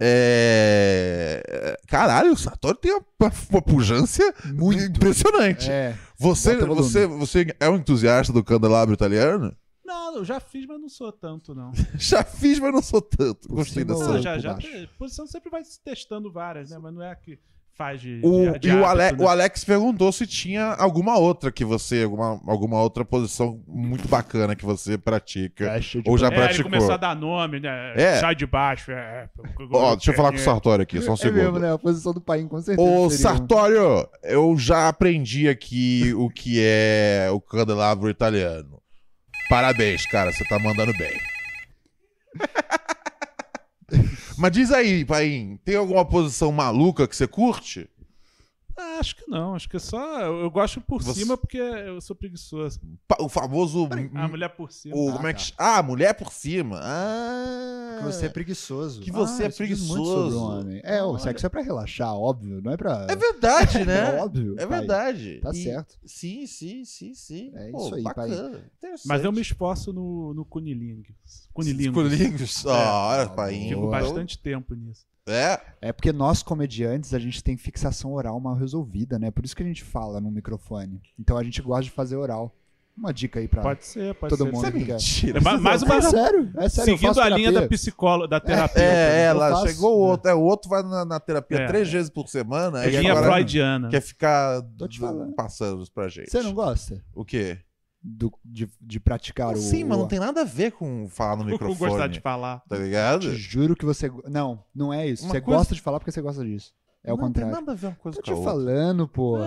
É... 0.00 1.78
Caralho, 1.86 2.32
o 2.32 2.36
Sartori 2.36 2.78
tem 2.80 2.92
uma, 2.94 3.32
uma 3.50 3.62
pujança 3.62 4.22
Muito. 4.54 4.82
impressionante. 4.96 5.70
É. 5.70 5.96
Você, 6.18 6.56
você, 6.56 7.06
você 7.06 7.46
é 7.60 7.68
um 7.68 7.76
entusiasta 7.76 8.32
do 8.32 8.42
candelabro 8.44 8.94
italiano? 8.94 9.54
Não, 9.84 10.16
eu 10.16 10.24
já 10.24 10.40
fiz, 10.40 10.64
mas 10.66 10.80
não 10.80 10.88
sou 10.88 11.12
tanto, 11.12 11.54
não. 11.54 11.72
Já 11.98 12.24
fiz, 12.24 12.58
mas 12.58 12.72
não 12.72 12.80
sou 12.80 13.02
tanto. 13.02 13.48
Gostei 13.48 13.84
dessa. 13.84 14.08
Não, 14.08 14.22
já, 14.22 14.34
por 14.34 14.40
já. 14.40 14.58
Posição 14.98 15.26
sempre 15.26 15.50
vai 15.50 15.62
se 15.64 15.78
testando 15.82 16.32
várias, 16.32 16.70
né? 16.70 16.78
Mas 16.78 16.94
não 16.94 17.02
é 17.02 17.10
a 17.10 17.16
que 17.16 17.38
faz 17.76 18.00
de. 18.00 18.20
O, 18.22 18.52
de, 18.52 18.58
de 18.60 18.68
e 18.68 18.72
o, 18.72 18.84
hábito, 18.84 18.86
Ale- 19.02 19.16
né? 19.16 19.24
o 19.24 19.28
Alex 19.28 19.64
perguntou 19.64 20.12
se 20.12 20.26
tinha 20.26 20.64
alguma 20.74 21.18
outra 21.18 21.50
que 21.50 21.64
você, 21.64 22.02
alguma, 22.04 22.40
alguma 22.46 22.80
outra 22.80 23.04
posição 23.04 23.62
muito 23.66 24.06
bacana 24.08 24.54
que 24.56 24.64
você 24.64 24.96
pratica. 24.98 25.78
De 25.80 26.02
Ou 26.06 26.16
já 26.18 26.26
É, 26.26 26.30
ele 26.30 26.36
praticou. 26.36 26.64
começou 26.70 26.92
a 26.92 26.96
dar 26.96 27.14
nome, 27.16 27.60
né? 27.60 27.92
É. 27.96 28.20
Sai 28.20 28.34
de 28.34 28.46
baixo. 28.46 28.90
É, 28.92 29.28
Ó, 29.72 29.94
deixa 29.96 30.10
eu 30.10 30.14
falar 30.14 30.30
com 30.30 30.36
o 30.36 30.40
Sartório 30.40 30.82
aqui, 30.82 31.00
só 31.00 31.10
um 31.12 31.14
É 31.14 31.16
segundo. 31.16 31.36
mesmo, 31.42 31.58
né? 31.58 31.72
A 31.72 31.78
posição 31.78 32.12
do 32.12 32.20
pai, 32.20 32.42
com 32.44 32.60
certeza. 32.60 32.88
Ô, 32.88 33.08
seria 33.10 33.22
Sartório, 33.22 34.08
eu 34.22 34.56
já 34.56 34.88
aprendi 34.88 35.48
aqui 35.48 36.12
o 36.16 36.28
que 36.30 36.60
é 36.62 37.28
o 37.32 37.40
candelabro 37.40 38.08
italiano. 38.10 38.80
Parabéns, 39.48 40.06
cara, 40.06 40.32
você 40.32 40.44
tá 40.44 40.58
mandando 40.58 40.92
bem. 40.96 41.18
Mas 44.42 44.50
diz 44.50 44.72
aí, 44.72 45.04
Paim, 45.04 45.56
tem 45.64 45.76
alguma 45.76 46.04
posição 46.04 46.50
maluca 46.50 47.06
que 47.06 47.14
você 47.14 47.28
curte? 47.28 47.88
Ah, 48.76 48.98
acho 49.00 49.16
que 49.16 49.28
não, 49.30 49.54
acho 49.54 49.68
que 49.68 49.76
é 49.76 49.80
só. 49.80 50.20
Eu, 50.22 50.50
gosto 50.50 50.80
por 50.80 51.02
Você- 51.02 51.20
cima 51.20 51.36
porque 51.36 51.58
eu 51.58 52.00
sou 52.00 52.16
preguiçoso. 52.16 52.80
Pa- 53.06 53.18
O 53.20 53.28
famoso. 53.28 53.88
A 54.14 54.28
mulher 54.28 54.48
por 54.50 54.72
cima. 54.72 54.96
o, 54.96 55.10
Ah, 55.10 55.12
como 55.12 55.26
é 55.28 55.32
tá. 55.32 55.38
que. 55.38 55.52
Ah, 55.58 55.82
mulher 55.82 56.14
por 56.14 56.32
cima. 56.32 56.80
Ah. 56.82 57.96
Que 57.98 58.04
você 58.04 58.26
é 58.26 58.28
preguiçoso. 58.28 59.00
Que 59.00 59.10
você 59.10 59.44
é 59.44 59.48
isso 59.48 59.66
diz 59.66 59.80
muito 59.86 60.04
sobre 60.04 60.20
preguiçoso. 60.22 60.44
homem. 60.44 60.80
É, 60.84 61.02
o 61.02 61.10
Olha. 61.10 61.18
sexo 61.18 61.46
é 61.46 61.48
pra 61.48 61.60
relaxar, 61.62 62.14
óbvio. 62.14 62.60
Não 62.62 62.72
é 62.72 62.76
pra. 62.76 63.06
É 63.10 63.14
verdade, 63.16 63.84
né? 63.84 64.16
É 64.18 64.22
óbvio. 64.22 64.54
É 64.58 64.66
pai. 64.66 64.78
verdade. 64.78 65.40
Tá 65.42 65.50
E- 65.52 65.62
certo. 65.62 65.98
Sim, 66.04 66.46
sim, 66.46 66.84
sim, 66.84 67.14
sim. 67.14 67.52
É 67.54 67.70
Pô, 67.70 67.84
isso 67.86 67.94
aí, 67.94 68.02
pai. 68.02 68.14
bacana. 68.14 68.64
Interessante. 68.78 69.08
Mas 69.08 69.24
eu 69.24 69.32
me 69.32 69.40
esforço 69.40 69.92
no, 69.92 70.32
no 70.34 70.44
cunilingus. 70.44 71.48
Cunilingus. 71.52 71.94
Cunilingus. 72.02 72.66
Ah, 72.66 73.30
Paim. 73.36 73.68
Fico 73.68 73.80
Boa. 73.82 74.00
bastante 74.00 74.38
tempo 74.38 74.74
nisso. 74.74 75.04
É. 75.28 75.60
É 75.80 75.92
porque 75.92 76.12
nós, 76.12 76.42
comediantes, 76.42 77.14
a 77.14 77.18
gente 77.18 77.42
tem 77.44 77.56
fixação 77.56 78.12
oral 78.12 78.38
mal 78.40 78.54
resolvida, 78.56 79.18
né? 79.18 79.30
Por 79.30 79.44
isso 79.44 79.54
que 79.54 79.62
a 79.62 79.66
gente 79.66 79.84
fala 79.84 80.20
no 80.20 80.30
microfone. 80.30 81.00
Então 81.18 81.36
a 81.36 81.44
gente 81.44 81.62
gosta 81.62 81.84
de 81.84 81.90
fazer 81.90 82.16
oral. 82.16 82.54
Uma 82.94 83.10
dica 83.10 83.40
aí 83.40 83.48
pra 83.48 83.62
Pode 83.62 83.86
ser, 83.86 84.14
pode 84.16 84.36
todo 84.36 84.44
ser. 84.46 84.52
mundo 84.52 84.66
Isso 84.66 84.66
é 84.66 84.70
mentira. 85.32 85.38
É, 85.38 85.40
ma- 85.40 85.56
mais 85.58 85.82
uma. 85.82 85.94
É 85.96 86.02
sério, 86.02 86.50
é 86.58 86.68
sério. 86.68 86.98
Seguindo 86.98 87.20
a 87.22 87.28
linha 87.30 87.50
da 87.50 87.66
psicóloga, 87.66 88.28
da 88.28 88.38
terapia. 88.38 88.82
É, 88.82 89.26
eu 89.26 89.30
ela 89.30 89.50
faço. 89.52 89.68
chegou 89.68 89.96
o 89.96 90.00
outro. 90.00 90.30
É, 90.30 90.34
o 90.34 90.40
outro 90.42 90.68
vai 90.68 90.82
na, 90.82 91.02
na 91.04 91.18
terapia 91.18 91.56
É. 91.60 91.66
três 91.68 91.90
vezes 91.90 92.10
por 92.10 92.28
semana. 92.28 92.84
É 92.84 92.90
linha 92.90 93.12
agora 93.12 93.32
freudiana. 93.32 93.88
quer 93.88 94.02
ficar 94.02 94.60
Tô 94.76 94.86
te 94.86 94.98
falando. 95.00 95.32
passando 95.34 95.82
pra 95.94 96.06
gente. 96.08 96.30
Você 96.30 96.42
não 96.42 96.52
gosta 96.52 97.02
O 97.14 97.24
quê? 97.24 97.58
Do- 98.02 98.32
de, 98.44 98.68
de 98.80 98.98
praticar 99.00 99.52
o. 99.52 99.56
Sim, 99.56 99.84
mas 99.84 99.96
não 99.98 100.04
o- 100.06 100.08
tem 100.08 100.18
nada 100.18 100.40
a 100.40 100.44
ver 100.44 100.72
com 100.72 101.06
falar 101.08 101.36
no 101.36 101.44
Com 101.58 101.66
gostar 101.68 101.68
microfone. 101.86 102.08
de 102.08 102.20
falar. 102.20 102.60
Tá 102.68 102.76
ligado? 102.76 103.20
Te 103.20 103.36
juro 103.36 103.76
que 103.76 103.84
você. 103.84 104.10
Não, 104.28 104.64
não 104.74 104.92
é 104.92 105.06
isso. 105.06 105.24
Uma 105.24 105.32
Você 105.32 105.40
coisa- 105.40 105.58
gosta 105.58 105.74
de 105.74 105.80
falar 105.80 105.98
porque 106.00 106.10
você 106.12 106.20
gosta 106.20 106.44
disso. 106.44 106.72
É 107.04 107.12
o 107.12 107.16
não 107.16 107.24
contrário. 107.26 107.52
tem 107.52 107.60
nada 107.60 107.72
a 107.72 107.74
ver 107.74 107.86
uma 107.88 107.96
coisa 107.96 108.16
Tô 108.20 108.22
com 108.24 108.30
a 108.30 108.34
te 108.34 108.38
outra. 108.38 108.52
falando, 108.52 109.08
porra. 109.08 109.44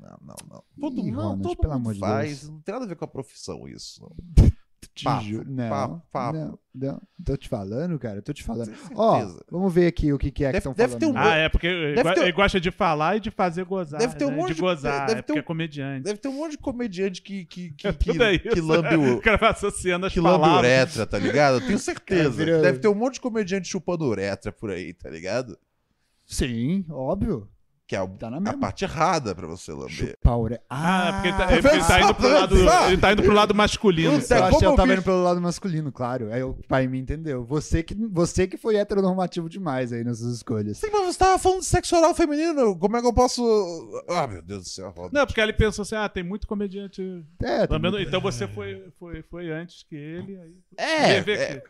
Não, 0.00 0.08
não, 0.08 0.18
não, 0.22 0.36
não. 0.50 0.64
Todo, 0.80 1.00
Ih, 1.06 1.10
não, 1.10 1.18
Ronald, 1.22 1.42
todo 1.42 1.56
pelo 1.58 1.72
mundo 1.74 1.80
amor 1.82 1.94
de 1.94 2.00
faz. 2.00 2.40
Deus. 2.40 2.50
Não 2.50 2.60
tem 2.60 2.72
nada 2.72 2.84
a 2.86 2.88
ver 2.88 2.96
com 2.96 3.04
a 3.04 3.08
profissão 3.08 3.68
isso. 3.68 4.10
Te 4.94 5.04
Papo. 5.04 5.24
Não, 5.46 5.68
papo, 5.68 6.02
papo. 6.12 6.38
não, 6.38 6.58
não. 6.74 7.02
Tô 7.24 7.36
te 7.36 7.48
falando, 7.48 7.98
cara. 7.98 8.20
Tô 8.22 8.32
te 8.32 8.42
falando. 8.42 8.72
Ó, 8.94 9.18
certeza. 9.18 9.44
vamos 9.50 9.72
ver 9.72 9.86
aqui 9.86 10.12
o 10.12 10.18
que, 10.18 10.30
que 10.30 10.44
é 10.44 10.48
que 10.48 10.52
Deve- 10.52 10.58
estão 10.58 10.72
deve 10.72 10.92
falando. 10.98 11.00
ter 11.00 11.06
um- 11.06 11.16
Ah, 11.22 11.36
é 11.36 11.48
porque 11.48 11.66
ele, 11.66 12.02
ter- 12.14 12.32
gosta 12.32 12.60
de 12.60 12.70
falar 12.70 13.16
e 13.16 13.20
de 13.20 13.30
fazer 13.30 13.64
gozar. 13.64 14.00
Deve 14.00 14.16
ter 14.16 14.24
um 14.24 14.30
né? 14.30 14.36
monte 14.36 14.54
de 14.54 14.60
gozar, 14.60 15.06
deve 15.06 15.12
é 15.20 15.22
ter 15.22 15.22
porque 15.22 15.38
um- 15.38 15.42
é 15.42 15.42
comediante. 15.42 16.04
Deve 16.04 16.18
ter 16.18 16.28
um 16.28 16.32
monte 16.34 16.50
de 16.52 16.58
comediante 16.58 17.22
que, 17.22 17.44
que, 17.44 17.70
que, 17.76 17.86
É 17.88 17.92
que, 17.92 18.10
é 18.22 18.38
que 18.38 18.60
lambe 18.60 18.96
o, 18.96 19.16
O 19.16 19.20
cara 19.20 19.36
vai 19.36 19.50
associando 19.50 20.06
as 20.06 20.12
que 20.12 20.20
lambe 20.20 20.40
palavras. 20.40 20.58
uretra, 20.60 21.06
tá 21.06 21.18
ligado? 21.18 21.54
Eu 21.58 21.66
tenho 21.66 21.78
certeza. 21.80 22.22
Cara, 22.22 22.30
vira- 22.30 22.60
Deve 22.62 22.78
ter 22.78 22.88
um 22.88 22.94
monte 22.94 23.14
de 23.14 23.20
comediante 23.20 23.68
chupando 23.68 24.04
uretra 24.04 24.50
por 24.52 24.70
aí, 24.70 24.92
tá 24.92 25.08
ligado? 25.08 25.58
Sim, 26.26 26.84
óbvio. 26.90 27.48
Que 27.86 27.94
é 27.94 27.98
a, 27.98 28.06
Tá 28.06 28.30
na 28.30 28.38
a 28.38 28.40
mesma. 28.40 28.58
parte 28.58 28.82
errada 28.84 29.34
pra 29.34 29.46
você 29.46 29.70
lamber. 29.70 29.90
Chupar 29.90 30.38
ure- 30.38 30.58
Ah, 30.70 31.12
porque 31.12 31.28
ele 31.28 31.36
tá, 31.36 31.44
Ah, 31.46 31.52
é 31.52 31.60
porque 31.60 31.76
ele 31.76 31.84
tá 31.84 32.00
indo 32.00 32.14
pro 32.14 32.28
lado, 32.32 32.56
ele 32.88 32.96
tá 32.98 33.12
indo 33.12 33.22
pro 33.22 33.32
lado 33.34 33.54
masculino. 33.54 34.20
Puta, 34.20 34.34
Eu 34.36 34.44
acho 34.44 34.58
que 34.58 34.64
eu 34.64 34.74
tava 34.74 34.92
indo 34.94 35.02
pelo 35.02 35.22
lado 35.22 35.40
masculino, 35.42 35.92
claro. 35.92 36.32
Aí 36.32 36.42
o 36.42 36.54
pai 36.66 36.86
me 36.86 36.98
entendeu. 36.98 37.44
Você 37.44 37.82
que, 37.82 37.94
você 37.94 38.46
que 38.46 38.56
foi 38.56 38.76
heteronormativo 38.76 39.50
demais 39.50 39.92
aí 39.92 40.02
nessas 40.02 40.34
escolhas. 40.36 40.78
Sim, 40.78 40.88
mas 40.90 41.02
você 41.12 41.18
tava 41.18 41.38
falando 41.38 41.58
de 41.60 41.66
sexo 41.66 41.94
oral 41.94 42.14
feminino. 42.14 42.74
Como 42.78 42.96
é 42.96 43.02
que 43.02 43.06
eu 43.06 43.12
posso. 43.12 44.02
Ah, 44.08 44.26
meu 44.26 44.40
Deus 44.40 44.62
do 44.64 44.68
céu. 44.70 44.94
Não, 45.12 45.26
porque 45.26 45.40
ele 45.42 45.52
pensou 45.52 45.82
assim, 45.82 45.94
ah, 45.94 46.08
tem 46.08 46.22
muito 46.24 46.46
comediante 46.46 47.02
É, 47.42 47.66
tá 47.66 47.74
lambendo. 47.74 48.00
Então 48.00 48.18
você 48.18 48.48
foi, 48.48 48.82
foi, 48.98 49.22
foi 49.30 49.50
antes 49.50 49.82
que 49.82 49.94
ele. 49.94 50.38
Aí... 50.40 50.54
É, 50.78 51.18
é, 51.18 51.62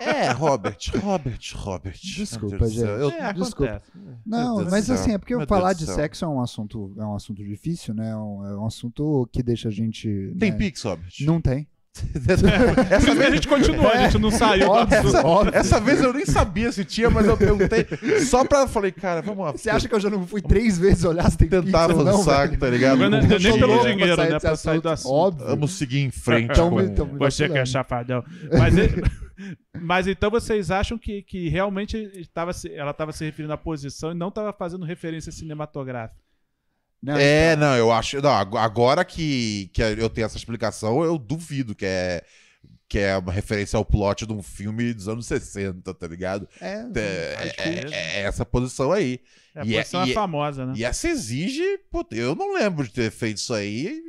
é, 0.00 0.30
Robert, 0.30 0.78
Robert, 1.02 1.38
Robert. 1.54 1.98
Desculpa, 2.02 2.66
gente. 2.66 2.80
Eu- 2.80 3.10
É, 3.10 3.32
desculpa. 3.34 3.72
acontece. 3.74 3.90
Não, 4.26 4.64
mas 4.70 4.86
céu. 4.86 4.96
Assim, 5.02 5.12
é 5.12 5.18
porque 5.18 5.36
Meu 5.36 5.46
falar 5.46 5.72
de 5.72 5.86
sexo 5.86 6.24
é 6.24 6.28
um 6.28 6.40
assunto, 6.40 6.92
é 6.98 7.04
um 7.04 7.14
assunto 7.14 7.44
difícil, 7.44 7.94
né? 7.94 8.10
É 8.10 8.16
um, 8.16 8.46
é 8.46 8.56
um 8.58 8.66
assunto 8.66 9.28
que 9.32 9.42
deixa 9.42 9.68
a 9.68 9.72
gente. 9.72 10.34
Tem 10.38 10.50
né? 10.50 10.56
Pix? 10.56 10.84
Não 11.20 11.40
tem. 11.40 11.66
Isso 11.94 13.14
que 13.16 13.22
a 13.22 13.30
gente 13.30 13.46
continuou, 13.46 13.88
a 13.88 13.96
gente 14.08 14.18
não 14.18 14.30
saiu. 14.30 14.66
do 14.66 14.72
Óbvio, 14.72 14.98
assunto. 14.98 15.26
óbvio. 15.26 15.54
Essa 15.54 15.78
vez 15.80 16.02
eu 16.02 16.12
nem 16.12 16.24
sabia 16.24 16.72
se 16.72 16.84
tinha, 16.84 17.10
mas 17.10 17.26
eu 17.26 17.36
perguntei 17.36 17.86
só 18.24 18.44
pra. 18.44 18.66
Falei, 18.66 18.90
cara, 18.92 19.20
vamos 19.20 19.44
lá. 19.44 19.52
Você 19.52 19.68
acha 19.68 19.86
que 19.88 19.94
eu 19.94 20.00
já 20.00 20.08
não 20.08 20.26
fui 20.26 20.40
três 20.40 20.78
vezes 20.78 21.04
olhar 21.04 21.30
se 21.30 21.36
tem 21.36 21.48
tentar 21.48 21.88
não, 21.88 22.00
avançar, 22.00 22.46
velho? 22.48 22.58
tá 22.58 22.70
ligado? 22.70 22.98
Não 22.98 23.18
é 23.18 23.20
Com 23.20 23.26
nem 23.26 23.58
pelo 23.58 23.82
dinheiro, 23.82 24.14
pra 24.16 24.28
né? 24.30 24.38
Pra 24.40 24.56
sair 24.56 24.80
do 24.80 24.88
assunto. 24.88 25.12
Óbvio. 25.12 25.46
Vamos 25.46 25.72
seguir 25.72 26.00
em 26.00 26.10
frente 26.10 26.50
Então, 26.52 26.70
com... 26.70 26.80
então, 26.80 27.06
Você 27.18 27.48
que 27.48 27.58
é 27.58 27.66
chafadão. 27.66 28.24
Mas, 28.58 28.76
ele- 28.76 29.02
mas 29.80 30.06
então 30.06 30.30
vocês 30.30 30.70
acham 30.70 30.96
que, 30.96 31.22
que 31.22 31.48
realmente 31.48 32.10
tava 32.32 32.52
se- 32.52 32.72
ela 32.72 32.92
estava 32.92 33.12
se 33.12 33.24
referindo 33.24 33.52
à 33.52 33.56
posição 33.58 34.12
e 34.12 34.14
não 34.14 34.28
estava 34.28 34.52
fazendo 34.52 34.84
referência 34.86 35.30
cinematográfica? 35.30 36.21
Não, 37.02 37.16
É, 37.16 37.54
então, 37.54 37.66
não, 37.68 37.76
eu 37.76 37.90
acho. 37.90 38.20
Não, 38.22 38.30
ag- 38.30 38.56
agora 38.56 39.04
que, 39.04 39.68
que 39.72 39.82
eu 39.82 40.08
tenho 40.08 40.24
essa 40.26 40.36
explicação, 40.36 41.02
eu 41.02 41.18
duvido 41.18 41.74
que 41.74 41.84
é, 41.84 42.22
que 42.88 42.98
é 42.98 43.16
uma 43.16 43.32
referência 43.32 43.76
ao 43.76 43.84
plot 43.84 44.26
de 44.26 44.32
um 44.32 44.42
filme 44.42 44.92
dos 44.94 45.08
anos 45.08 45.26
60, 45.26 45.92
tá 45.94 46.06
ligado? 46.06 46.48
é, 46.60 46.84
É, 46.94 47.36
acho 47.42 47.54
que 47.54 47.60
é- 47.62 47.70
mesmo. 47.74 47.90
é 47.94 48.20
essa 48.22 48.44
posição 48.46 48.92
aí. 48.92 49.18
É, 49.54 49.60
a 49.60 49.64
E 49.64 49.74
é- 49.74 49.78
posição 49.78 50.02
é, 50.04 50.10
é- 50.10 50.14
famosa, 50.14 50.66
né? 50.66 50.74
E 50.76 50.84
essa 50.84 51.08
exige. 51.08 51.62
pô, 51.90 52.06
eu 52.12 52.34
não 52.34 52.54
lembro 52.54 52.84
de 52.86 52.92
ter 52.92 53.10
feito 53.10 53.38
isso 53.38 53.52
aí. 53.52 54.00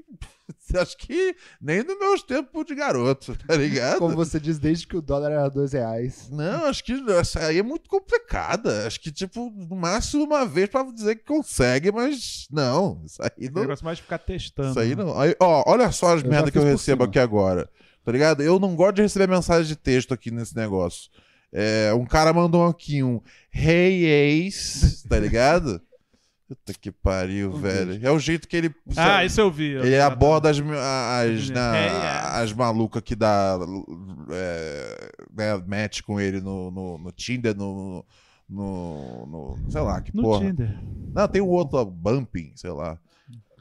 Acho 0.75 0.97
que 0.97 1.35
nem 1.61 1.83
nos 1.83 1.97
meus 1.99 2.23
tempos 2.23 2.65
de 2.65 2.75
garoto, 2.75 3.35
tá 3.47 3.55
ligado? 3.55 3.99
como 3.99 4.15
você 4.15 4.39
diz, 4.39 4.59
desde 4.59 4.87
que 4.87 4.97
o 4.97 5.01
dólar 5.01 5.31
era 5.31 5.49
dois 5.49 5.73
reais. 5.73 6.29
Não, 6.31 6.65
acho 6.65 6.83
que 6.83 6.93
essa 7.11 7.47
aí 7.47 7.59
é 7.59 7.63
muito 7.63 7.89
complicada. 7.89 8.87
Acho 8.87 8.99
que, 8.99 9.11
tipo, 9.11 9.49
no 9.49 9.75
máximo 9.75 10.23
uma 10.23 10.45
vez 10.45 10.69
pra 10.69 10.83
dizer 10.83 11.15
que 11.15 11.25
consegue, 11.25 11.91
mas 11.91 12.47
não. 12.51 13.01
Isso 13.05 13.21
aí 13.21 13.47
O 13.47 13.51
não. 13.51 13.61
negócio 13.61 13.85
mais 13.85 13.97
de 13.97 14.03
ficar 14.03 14.17
testando. 14.19 14.69
Isso 14.71 14.79
aí 14.79 14.95
né? 14.95 15.03
não. 15.03 15.19
Aí, 15.19 15.35
ó, 15.39 15.63
olha 15.67 15.91
só 15.91 16.07
as 16.15 16.21
Eu 16.21 16.25
já 16.25 16.27
merda 16.29 16.51
que 16.51 16.57
eu 16.57 16.63
recebo 16.63 17.03
cima. 17.03 17.05
aqui 17.09 17.19
agora. 17.19 17.69
Tá 18.03 18.11
ligado? 18.11 18.41
Eu 18.43 18.59
não 18.59 18.75
gosto 18.75 18.95
de 18.95 19.01
receber 19.03 19.27
mensagem 19.27 19.65
de 19.67 19.75
texto 19.75 20.13
aqui 20.13 20.29
nesse 20.29 20.55
negócio. 20.55 21.09
É, 21.51 21.93
um 21.93 22.05
cara 22.05 22.33
mandou 22.33 22.65
aqui 22.65 23.03
um 23.03 23.21
Hey 23.53 24.05
ex, 24.05 25.05
tá 25.07 25.19
ligado? 25.19 25.79
Puta 26.55 26.73
que 26.79 26.91
pariu, 26.91 27.51
velho. 27.51 27.99
É 28.05 28.11
o 28.11 28.19
jeito 28.19 28.47
que 28.47 28.55
ele. 28.55 28.75
Ah, 28.95 29.23
isso 29.25 29.39
eu 29.41 29.49
vi. 29.51 29.71
eu 29.71 29.83
Ele 29.83 29.99
aborda 29.99 30.49
as, 30.49 30.57
as, 30.59 31.49
na- 31.49 31.75
Hey, 31.77 31.89
ass. 31.89 32.35
as 32.43 32.53
malucas 32.53 33.01
que 33.01 33.15
dá 33.15 33.57
é, 34.31 35.11
né, 35.35 35.63
match 35.67 36.01
com 36.01 36.19
ele 36.19 36.39
no, 36.41 36.69
no, 36.71 36.97
no 36.97 37.11
Tinder, 37.11 37.55
no, 37.55 38.05
no, 38.49 39.25
no- 39.25 39.71
Sei 39.71 39.81
lá, 39.81 40.01
que 40.01 40.15
No 40.15 40.23
porra. 40.23 40.45
Tinder. 40.45 40.77
Não, 41.13 41.27
tem 41.27 41.41
o 41.41 41.47
outro, 41.47 41.77
ó, 41.79 41.85
Bumping, 41.85 42.51
sei 42.55 42.71
lá. 42.71 42.97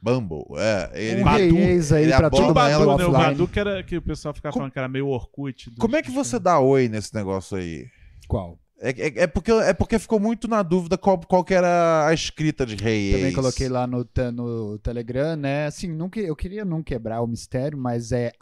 Bumble, 0.03 0.45
é. 0.57 0.90
Ele, 0.95 1.20
Um 1.20 1.24
Badu. 1.24 1.38
aí 1.95 2.03
Ele 2.03 2.09
pra 2.16 2.26
aborda 2.26 2.30
todo 2.30 2.30
Tinha 2.30 2.47
o 2.47 2.68
ela 2.68 2.86
Badu, 2.86 2.99
né? 2.99 3.07
O. 3.07 3.12
Badu 3.12 3.49
que, 3.49 3.61
era, 3.61 3.82
que 3.84 3.97
o 3.97 4.03
pessoal 4.03 4.34
ficava 4.34 4.53
falando 4.53 4.72
que 4.72 4.78
era 4.78 4.88
meio 4.88 5.07
Orkut. 5.07 5.70
Como 5.78 5.95
é 5.95 6.03
que 6.03 6.11
você 6.11 6.40
dá 6.40 6.59
oi 6.59 6.88
nesse 6.88 7.14
negócio 7.14 7.57
aí? 7.57 7.86
Qual? 8.26 8.59
É, 8.85 8.91
é, 8.91 9.12
é 9.22 9.26
porque, 9.28 9.53
é 9.53 9.72
porque 9.72 9.97
ficou 9.97 10.18
muito 10.18 10.49
na 10.49 10.61
dúvida 10.61 10.99
qual, 10.99 11.16
qual 11.20 11.45
que 11.45 11.55
era 11.55 12.05
a 12.09 12.12
escrita 12.12 12.66
de 12.66 12.74
rei. 12.74 13.12
Também 13.12 13.26
ex. 13.26 13.35
coloquei 13.35 13.68
lá 13.68 13.87
no, 13.87 14.05
no 14.35 14.76
Telegram, 14.80 15.37
né? 15.37 15.66
Assim, 15.66 15.87
não 15.87 16.11
que, 16.11 16.18
eu 16.18 16.35
queria 16.35 16.64
não 16.64 16.83
quebrar 16.83 17.22
o 17.22 17.26
mistério, 17.28 17.78
mas 17.78 18.11
é 18.11 18.33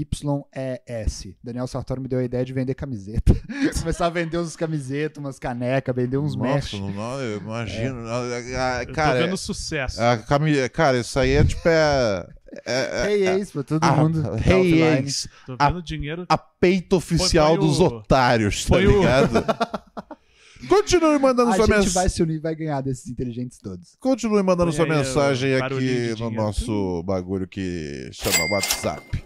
H-E-Y-E-S. 0.00 1.36
Daniel 1.42 1.66
Sartori 1.66 2.00
me 2.00 2.08
deu 2.08 2.18
a 2.18 2.24
ideia 2.24 2.44
de 2.44 2.52
vender 2.52 2.74
camiseta. 2.74 3.34
Começar 3.80 4.06
a 4.06 4.10
vender 4.10 4.36
uns 4.38 4.56
camisetas, 4.56 5.16
umas 5.18 5.38
canecas, 5.38 5.94
vender 5.94 6.18
uns 6.18 6.36
Nossa, 6.36 6.54
mesh. 6.54 6.72
não, 6.74 6.90
não, 6.90 7.20
eu 7.20 7.38
imagino. 7.38 8.04
Ah, 8.08 8.80
Eu 8.82 8.86
tô 8.88 8.92
Cara, 8.92 9.22
vendo 9.24 9.36
sucesso. 9.38 10.00
a 10.02 10.18
cami- 10.18 10.68
cara, 10.68 10.98
isso 10.98 11.18
aí 11.18 11.32
é 11.32 11.44
tipo. 11.44 11.66
É, 11.66 11.70
é, 11.70 12.26
Hey, 12.66 13.28
ex, 13.28 13.50
pra 13.52 13.62
todo 13.62 13.84
a- 13.84 13.92
mundo. 13.96 14.22
tá 14.22 14.36
Hey, 14.36 14.60
offline. 14.60 14.98
ex, 14.98 15.28
Tô 15.46 15.56
a- 15.58 15.68
vendo 15.70 15.82
dinheiro. 15.82 16.26
a 16.28 16.36
peito 16.38 16.96
oficial 16.96 17.50
Põe- 17.50 17.58
põe 17.58 17.66
dos 17.68 17.78
o- 17.80 17.84
otários, 17.86 18.64
tá 18.64 18.76
o- 18.76 18.80
ligado? 18.80 19.30
Continue 20.68 21.18
mandando 21.18 21.52
A 21.52 21.54
sua 21.56 21.64
gente 21.66 21.74
mensagem. 21.76 21.92
vai 21.94 22.08
se 22.10 22.22
unir 22.22 22.34
e 22.34 22.38
vai 22.38 22.54
ganhar 22.54 22.80
desses 22.82 23.08
inteligentes 23.08 23.58
todos. 23.58 23.96
Continue 23.98 24.42
mandando 24.42 24.70
Põe 24.72 24.76
sua 24.76 24.84
aí 24.84 24.90
o 24.90 24.94
mensagem 24.94 25.54
aqui 25.56 25.74
no 25.74 25.80
dinheiro. 25.80 26.30
nosso 26.30 27.02
bagulho 27.04 27.48
que 27.48 28.10
chama 28.12 28.44
WhatsApp. 28.52 29.24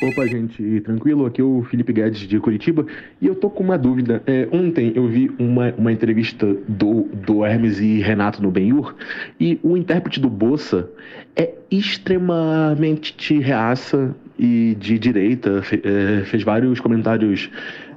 Opa, 0.00 0.28
gente, 0.28 0.80
tranquilo? 0.82 1.26
Aqui 1.26 1.40
é 1.40 1.44
o 1.44 1.64
Felipe 1.64 1.92
Guedes 1.92 2.20
de 2.20 2.38
Curitiba 2.38 2.86
e 3.20 3.26
eu 3.26 3.34
tô 3.34 3.50
com 3.50 3.64
uma 3.64 3.76
dúvida. 3.76 4.22
É, 4.28 4.48
ontem 4.52 4.92
eu 4.94 5.08
vi 5.08 5.28
uma, 5.40 5.74
uma 5.76 5.90
entrevista 5.92 6.46
do, 6.68 7.02
do 7.26 7.44
Hermes 7.44 7.80
e 7.80 7.98
Renato 7.98 8.40
no 8.40 8.48
Benhur 8.48 8.94
e 9.40 9.58
o 9.60 9.76
intérprete 9.76 10.20
do 10.20 10.30
Bossa 10.30 10.88
é 11.34 11.52
extremamente 11.68 13.38
reaça 13.40 14.14
e 14.38 14.76
de 14.78 15.00
direita, 15.00 15.62
fe- 15.62 15.82
é, 15.84 16.24
fez 16.26 16.44
vários 16.44 16.78
comentários 16.78 17.50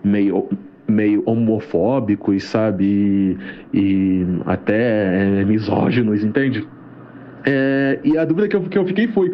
meio 0.03 0.49
meio 0.87 1.21
homofóbicos, 1.25 2.43
sabe? 2.43 2.83
E, 2.83 3.77
e 3.77 4.25
até 4.45 5.39
é, 5.41 5.45
misóginos, 5.45 6.21
entende? 6.23 6.67
É, 7.45 7.99
e 8.03 8.17
a 8.17 8.25
dúvida 8.25 8.47
que 8.47 8.55
eu, 8.55 8.63
que 8.63 8.77
eu 8.77 8.85
fiquei 8.85 9.07
foi, 9.07 9.31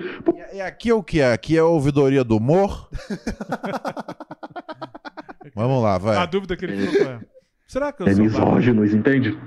E, 0.53 0.57
e 0.57 0.61
aqui 0.61 0.89
é 0.89 0.93
o 0.93 1.03
que? 1.03 1.21
Aqui 1.21 1.57
é 1.57 1.59
a 1.59 1.65
ouvidoria 1.65 2.23
do 2.23 2.37
humor? 2.37 2.89
Vamos 5.55 5.81
lá, 5.81 5.97
vai. 5.97 6.17
A 6.17 6.25
dúvida 6.25 6.55
que 6.55 6.65
ele 6.65 6.85
colocou 6.85 7.13
é: 7.13 7.19
será 7.65 7.91
que 7.91 8.03
eu 8.03 8.07
é 8.07 8.13
sou 8.13 8.23
misóginos, 8.23 8.93
entende? 8.93 9.37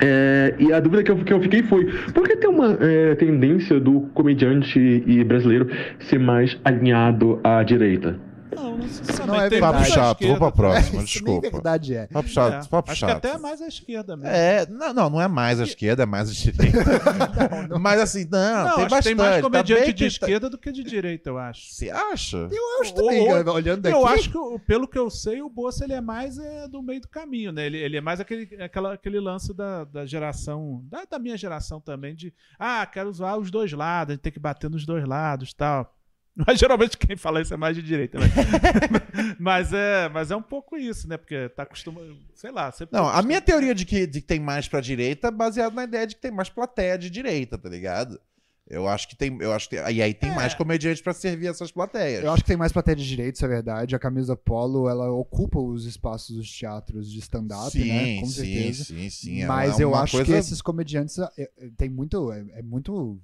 É, 0.00 0.54
e 0.58 0.72
a 0.72 0.80
dúvida 0.80 1.02
que 1.02 1.10
eu, 1.10 1.24
que 1.24 1.32
eu 1.32 1.40
fiquei 1.40 1.62
foi: 1.64 1.86
por 2.12 2.26
que 2.26 2.36
tem 2.36 2.48
uma 2.48 2.76
é, 2.80 3.14
tendência 3.16 3.80
do 3.80 4.02
comediante 4.14 4.78
e 4.78 5.24
brasileiro 5.24 5.68
ser 6.00 6.18
mais 6.18 6.58
alinhado 6.64 7.40
à 7.42 7.62
direita? 7.62 8.18
Não, 8.54 8.76
não 8.78 9.26
não 9.26 9.34
é 9.36 9.48
tem 9.48 9.60
verdade. 9.60 9.60
Papo 9.60 9.84
chato, 9.84 10.20
esquerda 10.20 10.38
vou 10.38 10.52
pra 10.52 10.56
próxima, 10.56 10.84
também. 10.90 11.04
Isso 11.04 11.24
nem 11.24 11.34
desculpa. 11.40 11.50
verdade 11.56 11.94
é. 11.96 12.06
Papo 12.06 12.28
chato, 12.28 12.64
É, 12.64 12.68
papo 12.68 12.90
acho 12.90 13.00
chato. 13.00 13.10
que 13.20 13.26
até 13.26 13.36
é 13.36 13.38
mais 13.38 13.62
à 13.62 13.66
esquerda 13.66 14.16
mesmo. 14.16 14.30
É, 14.30 14.66
não, 14.66 14.92
não, 14.92 15.10
não 15.10 15.20
é 15.20 15.28
mais 15.28 15.60
a 15.60 15.64
esquerda, 15.64 16.02
é 16.02 16.06
mais 16.06 16.30
a 16.30 16.32
direita. 16.32 16.78
Mas 17.80 18.00
assim, 18.00 18.26
não, 18.30 18.64
Não, 18.68 18.74
tem 18.76 18.88
bastante. 18.88 19.04
tem 19.04 19.14
mais 19.14 19.36
tá 19.36 19.42
comediante 19.42 19.80
bem 19.84 19.94
de 19.94 19.94
que- 19.94 20.04
esquerda 20.04 20.50
do 20.50 20.58
que 20.58 20.72
de 20.72 20.82
direita, 20.84 21.30
eu 21.30 21.38
acho. 21.38 21.72
Você 21.72 21.90
acha? 21.90 22.36
Eu 22.50 22.80
acho 22.80 22.94
também, 22.94 23.32
Ou- 23.32 23.54
olhando 23.54 23.82
daqui. 23.82 23.96
Eu 23.96 24.06
acho 24.06 24.30
que, 24.30 24.58
pelo 24.66 24.86
que 24.88 24.98
eu 24.98 25.10
sei, 25.10 25.42
o 25.42 25.48
Bolsa 25.48 25.84
ele 25.84 25.92
é 25.94 26.00
mais 26.00 26.38
é, 26.38 26.68
do 26.68 26.82
meio 26.82 27.00
do 27.00 27.08
caminho, 27.08 27.52
né? 27.52 27.66
Ele, 27.66 27.78
ele 27.78 27.96
é 27.96 28.00
mais 28.00 28.20
aquele, 28.20 28.62
aquela, 28.62 28.94
aquele 28.94 29.20
lance 29.20 29.52
da, 29.54 29.84
da 29.84 30.06
geração, 30.06 30.82
da, 30.90 31.04
da 31.04 31.18
minha 31.18 31.36
geração 31.36 31.80
também, 31.80 32.14
de 32.14 32.32
ah, 32.58 32.84
quero 32.86 33.08
usar 33.08 33.36
os 33.36 33.50
dois 33.50 33.72
lados, 33.72 34.12
a 34.12 34.14
gente 34.14 34.22
tem 34.22 34.32
que 34.32 34.40
bater 34.40 34.68
nos 34.70 34.84
dois 34.86 35.06
lados 35.06 35.52
tal. 35.52 35.92
Mas 36.46 36.58
geralmente 36.58 36.96
quem 36.96 37.16
fala 37.16 37.42
isso 37.42 37.52
é 37.52 37.56
mais 37.56 37.76
de 37.76 37.82
direita, 37.82 38.18
né? 38.18 38.26
mas, 39.38 39.72
é, 39.72 40.08
mas 40.08 40.30
é 40.30 40.36
um 40.36 40.42
pouco 40.42 40.76
isso, 40.78 41.06
né? 41.08 41.16
Porque 41.18 41.48
tá 41.50 41.62
acostumado, 41.64 42.16
sei 42.34 42.50
lá. 42.50 42.72
Sempre 42.72 42.96
Não, 42.98 43.04
tá 43.04 43.18
a 43.18 43.22
minha 43.22 43.40
teoria 43.40 43.74
de 43.74 43.84
que, 43.84 44.06
de 44.06 44.20
que 44.20 44.26
tem 44.26 44.40
mais 44.40 44.66
pra 44.66 44.80
direita 44.80 45.28
é 45.28 45.30
baseada 45.30 45.74
na 45.74 45.84
ideia 45.84 46.06
de 46.06 46.14
que 46.14 46.22
tem 46.22 46.30
mais 46.30 46.48
plateia 46.48 46.96
de 46.96 47.10
direita, 47.10 47.58
tá 47.58 47.68
ligado? 47.68 48.18
Eu 48.66 48.88
acho 48.88 49.06
que 49.08 49.14
tem. 49.16 49.36
Eu 49.42 49.52
acho 49.52 49.68
que, 49.68 49.76
e 49.76 50.00
aí 50.00 50.14
tem 50.14 50.30
É. 50.30 50.34
mais 50.34 50.54
comediantes 50.54 51.02
pra 51.02 51.12
servir 51.12 51.48
essas 51.48 51.70
plateias. 51.70 52.24
Eu 52.24 52.32
acho 52.32 52.42
que 52.42 52.48
tem 52.48 52.56
mais 52.56 52.72
plateia 52.72 52.96
de 52.96 53.06
direito, 53.06 53.34
isso 53.34 53.44
é 53.44 53.48
verdade. 53.48 53.94
A 53.94 53.98
camisa 53.98 54.34
polo, 54.34 54.88
ela 54.88 55.10
ocupa 55.10 55.58
os 55.58 55.84
espaços 55.84 56.34
dos 56.34 56.50
teatros 56.50 57.10
de 57.10 57.18
stand-up, 57.18 57.70
sim, 57.72 57.88
né? 57.88 58.20
Com 58.20 58.26
sim, 58.26 58.32
certeza. 58.32 58.84
sim, 58.84 59.10
sim. 59.10 59.42
é 59.42 59.46
Mas 59.46 59.74
uma 59.74 59.82
eu 59.82 59.94
acho 59.94 60.12
que 60.16 60.24
coisa- 60.24 60.38
esses 60.38 60.62
comediantes 60.62 61.18
é, 61.18 61.28
é, 61.36 61.48
tem 61.76 61.90
muito. 61.90 62.32
É, 62.32 62.40
é 62.54 62.62
muito. 62.62 63.20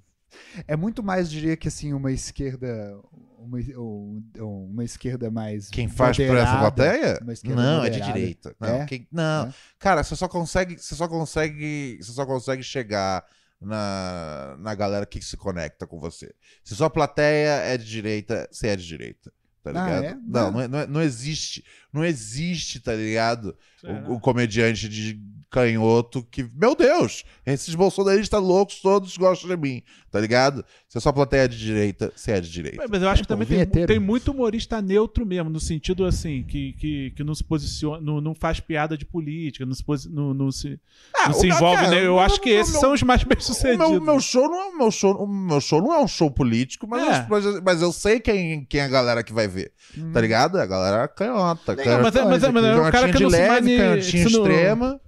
É 0.67 0.75
muito 0.75 1.01
mais, 1.03 1.29
diria 1.29 1.55
que 1.57 1.67
assim, 1.67 1.93
uma 1.93 2.11
esquerda. 2.11 2.97
Uma, 3.37 3.57
um- 3.77 4.23
uma 4.71 4.83
esquerda 4.83 5.31
mais. 5.31 5.69
Quem 5.69 5.87
faz 5.87 6.17
por 6.17 6.23
essa 6.23 6.57
moderada, 6.57 6.59
plateia? 6.59 7.19
Não, 7.55 7.83
é 7.83 7.89
de 7.89 7.97
moderada. 7.99 8.13
direita. 8.19 8.55
Não, 8.59 8.67
É? 8.81 8.85
quem- 8.85 9.07
não. 9.11 9.47
É? 9.47 9.53
cara, 9.79 10.03
você 10.03 10.15
só 10.15 10.27
consegue, 10.27 10.77
você 10.77 10.93
só 10.95 11.07
consegue, 11.07 11.97
você 12.01 12.11
só 12.11 12.25
consegue 12.25 12.61
chegar 12.61 13.25
na, 13.59 14.55
na 14.59 14.75
galera 14.75 15.05
que 15.05 15.21
se 15.21 15.35
conecta 15.37 15.87
com 15.87 15.99
você. 15.99 16.33
Se 16.63 16.75
sua 16.75 16.89
plateia 16.89 17.55
é 17.63 17.77
de 17.77 17.85
direita, 17.85 18.47
você 18.51 18.67
é 18.67 18.75
de 18.75 18.85
direita. 18.85 19.31
Tá 19.63 19.71
Ah, 19.71 19.73
ligado? 19.99 20.03
é? 20.05 20.17
Não, 20.25 20.47
Ah. 20.47 20.51
não, 20.51 20.61
é- 20.61 20.67
não, 20.67 20.79
é- 20.79 20.87
não 20.87 21.01
existe. 21.01 21.63
Não 21.91 22.05
existe, 22.05 22.79
tá 22.79 22.93
ligado? 22.93 23.57
O, 24.07 24.13
o 24.15 24.19
comediante 24.19 24.87
de 24.87 25.21
canhoto 25.49 26.23
que. 26.29 26.47
Meu 26.55 26.75
Deus! 26.75 27.23
Esses 27.45 27.73
bolsonaristas 27.75 28.41
loucos 28.41 28.79
todos 28.81 29.17
gostam 29.17 29.49
de 29.49 29.57
mim, 29.57 29.81
tá 30.11 30.19
ligado? 30.19 30.63
Se 30.87 30.97
a 30.97 31.01
sua 31.01 31.11
plateia 31.13 31.41
é 31.43 31.47
de 31.47 31.57
direita, 31.57 32.11
você 32.15 32.31
é 32.33 32.41
de 32.41 32.49
direita. 32.51 32.83
Mas 32.89 33.01
eu 33.01 33.09
acho 33.09 33.21
que 33.23 33.27
pô, 33.27 33.33
também 33.35 33.65
tem, 33.67 33.85
tem 33.85 33.99
muito 33.99 34.31
humorista 34.31 34.81
neutro 34.81 35.25
mesmo, 35.25 35.49
no 35.49 35.59
sentido 35.59 36.05
assim, 36.05 36.43
que, 36.43 36.73
que, 36.73 37.11
que 37.11 37.23
não 37.23 37.33
se 37.33 37.43
posiciona, 37.43 37.99
não, 38.01 38.21
não 38.21 38.35
faz 38.35 38.59
piada 38.59 38.97
de 38.97 39.05
política, 39.05 39.65
não 39.65 39.73
se, 39.73 39.83
posi- 39.83 40.09
não, 40.09 40.33
não 40.33 40.51
se, 40.51 40.79
não 41.25 41.33
se 41.33 41.47
envolve. 41.47 41.83
cara, 41.83 41.89
né? 41.95 42.05
Eu 42.05 42.19
acho 42.19 42.39
que 42.41 42.49
esses 42.49 42.75
o- 42.75 42.79
são 42.79 42.93
os 42.93 43.01
mais 43.03 43.23
bem 43.23 43.37
O 43.37 43.41
sucedidos. 43.41 43.89
meu, 43.89 44.01
meu 44.01 44.19
show 44.19 44.47
não 44.49 44.59
é 44.61 44.65
o 44.69 44.77
meu 44.77 44.91
show. 44.91 45.15
O 45.23 45.27
meu 45.27 45.61
show 45.61 45.81
não 45.81 45.93
é 45.93 45.99
um 46.03 46.07
show 46.07 46.29
político, 46.31 46.87
mas, 46.87 47.01
É. 47.03 47.19
eu, 47.21 47.25
mas, 47.29 47.45
eu- 47.45 47.61
mas 47.63 47.81
eu 47.81 47.91
sei 47.91 48.19
quem, 48.19 48.65
quem 48.65 48.81
é 48.81 48.83
a 48.85 48.87
galera 48.87 49.23
que 49.23 49.33
vai 49.33 49.47
ver. 49.47 49.71
Hum. 49.97 50.11
Tá 50.11 50.21
ligado? 50.21 50.57
A 50.59 50.65
galera 50.65 51.07
canhota. 51.07 51.75
Não, 51.75 51.83
canhota- 51.83 52.03
mas 52.03 52.15
é, 52.15 52.23
mas 52.25 52.43
é, 52.43 52.51
mas 52.51 52.63
é 52.63 53.25
um 53.25 53.27
leve, 53.29 53.47
mani... 53.47 53.77
canhotinha 53.77 54.27
se 54.27 54.33
não- 54.33 54.41
extrema. 54.47 55.01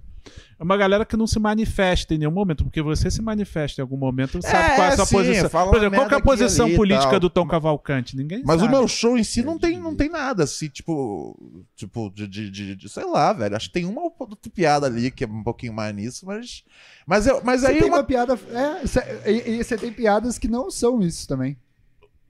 É 0.62 0.64
uma 0.64 0.76
galera 0.76 1.04
que 1.04 1.16
não 1.16 1.26
se 1.26 1.40
manifesta 1.40 2.14
em 2.14 2.18
nenhum 2.18 2.30
momento, 2.30 2.62
porque 2.62 2.80
você 2.80 3.10
se 3.10 3.20
manifesta 3.20 3.80
em 3.80 3.82
algum 3.82 3.96
momento, 3.96 4.40
sabe 4.40 4.56
É, 4.70 4.74
qual 4.76 4.86
é 4.86 4.92
a 4.92 4.96
sua 4.96 5.06
sim, 5.06 5.16
posição. 5.16 5.50
fala 5.50 5.70
Por 5.72 5.76
exemplo, 5.78 5.98
qual 5.98 6.08
é 6.08 6.14
a 6.14 6.20
posição 6.20 6.66
ali 6.66 6.76
política 6.76 7.10
tal. 7.10 7.18
do 7.20 7.28
Tom 7.28 7.48
Cavalcante? 7.48 8.16
Ninguém 8.16 8.44
Mas 8.46 8.60
sabe. 8.60 8.72
o 8.72 8.78
meu 8.78 8.86
show 8.86 9.18
em 9.18 9.24
si 9.24 9.42
não 9.42 9.58
tem, 9.58 9.76
não 9.80 9.96
tem 9.96 10.08
nada, 10.08 10.44
assim, 10.44 10.68
tipo. 10.68 11.36
Tipo, 11.74 12.10
de, 12.14 12.28
de, 12.28 12.48
de- 12.48 12.76
de- 12.76 12.88
sei 12.88 13.04
lá, 13.04 13.32
velho. 13.32 13.56
Acho 13.56 13.66
que 13.66 13.72
tem 13.74 13.86
uma 13.86 14.02
outra 14.02 14.28
piada 14.54 14.86
ali 14.86 15.10
que 15.10 15.24
é 15.24 15.26
um 15.26 15.42
pouquinho 15.42 15.72
mais 15.72 15.92
nisso, 15.96 16.24
mas. 16.26 16.62
Mas, 17.04 17.26
eu, 17.26 17.40
mas 17.42 17.62
Você 17.62 17.66
aí 17.66 17.78
tem 17.80 17.88
uma 17.88 17.96
uma 17.96 18.04
piada. 18.04 18.38
É, 18.52 18.86
cê- 18.86 19.20
e, 19.26 19.50
e 19.58 19.64
você 19.64 19.76
tem 19.76 19.92
piadas 19.92 20.38
que 20.38 20.46
não 20.46 20.70
são 20.70 21.02
isso 21.02 21.26
também. 21.26 21.56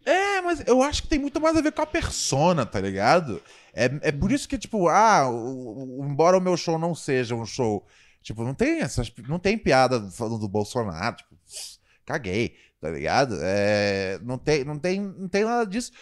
É, 0.06 0.40
mas 0.40 0.64
eu 0.66 0.82
acho 0.82 1.02
que 1.02 1.08
tem 1.08 1.18
muito 1.18 1.38
mais 1.38 1.54
a 1.54 1.60
ver 1.60 1.70
com 1.72 1.82
a 1.82 1.86
persona, 1.86 2.64
tá 2.64 2.80
ligado? 2.80 3.42
É, 3.74 3.90
é 4.00 4.10
por 4.10 4.32
isso 4.32 4.48
que, 4.48 4.56
tipo, 4.58 4.88
ah, 4.88 5.28
o- 5.30 6.00
o- 6.00 6.06
embora 6.06 6.38
o 6.38 6.40
meu 6.40 6.56
show 6.56 6.78
não 6.78 6.94
seja 6.94 7.34
um 7.34 7.44
show. 7.44 7.84
Tipo, 8.22 8.44
não 8.44 8.54
tem 8.54 8.80
essas. 8.80 9.12
Não 9.28 9.38
tem 9.38 9.58
piada 9.58 10.00
falando 10.10 10.38
do 10.38 10.48
Bolsonaro, 10.48 11.16
tipo, 11.16 11.34
caguei, 12.06 12.54
tá 12.80 12.90
ligado? 12.90 13.36
É, 13.42 14.18
não, 14.22 14.38
tem, 14.38 14.64
não, 14.64 14.78
tem, 14.78 15.00
não 15.00 15.28
tem 15.28 15.44
nada 15.44 15.66
disso. 15.66 15.92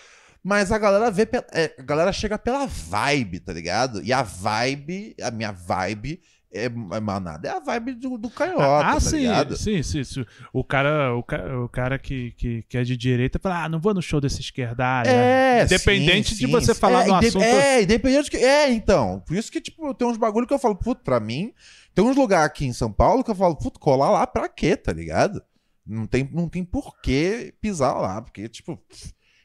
Mas 0.43 0.73
a 0.73 0.79
galera 0.79 1.11
vê. 1.11 1.29
é, 1.53 1.75
a 1.79 1.83
galera 1.83 2.13
chega 2.13 2.39
pela 2.39 2.67
vibe, 2.67 3.41
tá 3.41 3.53
ligado? 3.53 4.03
E 4.03 4.13
a 4.13 4.23
vibe, 4.23 5.15
a 5.23 5.31
minha 5.31 5.53
vibe. 5.53 6.21
É, 6.53 6.65
é 6.65 6.69
manada, 7.01 7.47
é 7.47 7.53
a 7.53 7.61
vibe 7.61 7.93
do, 7.95 8.19
do 8.19 8.29
canhota, 8.29 8.85
Ah, 8.85 8.95
tá 8.95 8.99
sim, 9.01 9.19
ligado? 9.19 9.57
sim, 9.57 9.85
sim, 9.85 10.03
sim. 10.03 10.27
O 10.53 10.65
cara, 10.65 11.15
o 11.15 11.23
cara, 11.23 11.61
o 11.65 11.69
cara 11.69 11.97
que, 11.97 12.33
que, 12.33 12.65
que 12.69 12.77
é 12.77 12.83
de 12.83 12.97
direita 12.97 13.39
fala, 13.41 13.63
ah, 13.63 13.69
não 13.69 13.79
vou 13.79 13.95
no 13.95 14.03
show 14.03 14.21
desse 14.21 14.41
esquerdalha. 14.41 15.09
É, 15.09 15.63
Independente 15.63 16.31
sim, 16.31 16.35
de 16.41 16.47
sim, 16.47 16.51
você 16.51 16.75
falar 16.75 17.05
é, 17.05 17.07
no 17.07 17.17
inde- 17.19 17.29
assunto. 17.29 17.45
É, 17.45 17.83
independente 17.85 18.25
de 18.25 18.31
que. 18.33 18.39
É, 18.39 18.69
então. 18.73 19.23
Por 19.25 19.37
isso 19.37 19.49
que, 19.53 19.61
tipo, 19.61 19.95
tem 19.95 20.09
uns 20.09 20.17
bagulho 20.17 20.45
que 20.45 20.53
eu 20.53 20.59
falo, 20.59 20.75
puto, 20.75 21.05
pra 21.05 21.21
mim. 21.21 21.53
Tem 21.95 22.05
uns 22.05 22.17
lugares 22.17 22.47
aqui 22.47 22.67
em 22.67 22.73
São 22.73 22.93
Paulo 22.93 23.25
que 23.25 23.31
eu 23.31 23.35
falo, 23.35 23.57
puto, 23.57 23.81
colar 23.81 24.11
lá 24.11 24.27
pra 24.27 24.49
quê, 24.49 24.77
tá 24.77 24.93
ligado? 24.93 25.43
Não 25.87 26.07
tem, 26.07 26.29
não 26.33 26.49
tem 26.49 26.65
por 26.65 27.01
que 27.01 27.53
pisar 27.61 28.01
lá, 28.01 28.23
porque, 28.23 28.49
tipo, 28.49 28.73
o 28.73 28.81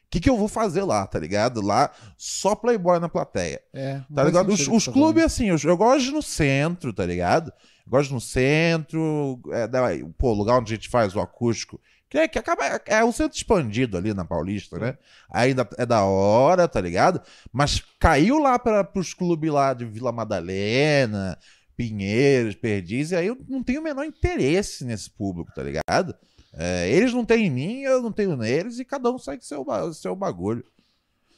que, 0.08 0.20
que 0.20 0.30
eu 0.30 0.36
vou 0.36 0.46
fazer 0.46 0.82
lá, 0.82 1.04
tá 1.06 1.18
ligado? 1.18 1.60
Lá, 1.60 1.90
só 2.16 2.54
playboy 2.54 3.00
na 3.00 3.08
plateia. 3.08 3.60
É, 3.72 4.00
Tá 4.14 4.22
ligado? 4.24 4.52
Os, 4.52 4.68
os 4.68 4.86
clubes, 4.86 5.24
assim, 5.24 5.46
eu, 5.48 5.56
eu 5.64 5.76
gosto 5.76 6.04
de 6.04 6.12
no 6.12 6.22
centro, 6.22 6.92
tá 6.92 7.04
ligado? 7.04 7.52
Eu 7.84 7.90
gosto 7.90 8.14
no 8.14 8.20
centro, 8.20 9.40
é, 9.50 9.66
daí, 9.66 10.04
pô, 10.16 10.32
lugar 10.32 10.58
onde 10.58 10.72
a 10.72 10.76
gente 10.76 10.88
faz 10.88 11.16
o 11.16 11.20
acústico. 11.20 11.80
Que, 12.08 12.18
é, 12.18 12.28
que 12.28 12.38
acaba, 12.38 12.64
é 12.86 13.02
o 13.02 13.10
centro 13.12 13.36
expandido 13.36 13.96
ali 13.98 14.14
na 14.14 14.24
Paulista, 14.24 14.78
né? 14.78 14.96
Ainda 15.28 15.68
é 15.76 15.84
da 15.84 16.04
hora, 16.04 16.68
tá 16.68 16.80
ligado? 16.80 17.20
Mas 17.52 17.82
caiu 17.98 18.38
lá 18.38 18.56
para 18.60 18.84
pros 18.84 19.12
clubes 19.12 19.50
lá 19.50 19.74
de 19.74 19.84
Vila 19.84 20.12
Madalena, 20.12 21.36
Pinheiros, 21.76 22.54
Perdiz, 22.54 23.10
e 23.10 23.16
aí 23.16 23.26
eu 23.26 23.36
não 23.48 23.62
tenho 23.62 23.80
o 23.80 23.84
menor 23.84 24.04
interesse 24.04 24.84
nesse 24.84 25.10
público, 25.10 25.52
tá 25.54 25.62
ligado? 25.62 26.14
É, 26.52 26.88
eles 26.90 27.12
não 27.12 27.24
têm 27.24 27.46
em 27.46 27.50
mim, 27.50 27.80
eu 27.82 28.00
não 28.02 28.10
tenho 28.10 28.34
neles, 28.36 28.78
e 28.78 28.84
cada 28.84 29.10
um 29.10 29.18
segue 29.18 29.44
seu, 29.44 29.64
seu 29.92 30.16
bagulho. 30.16 30.64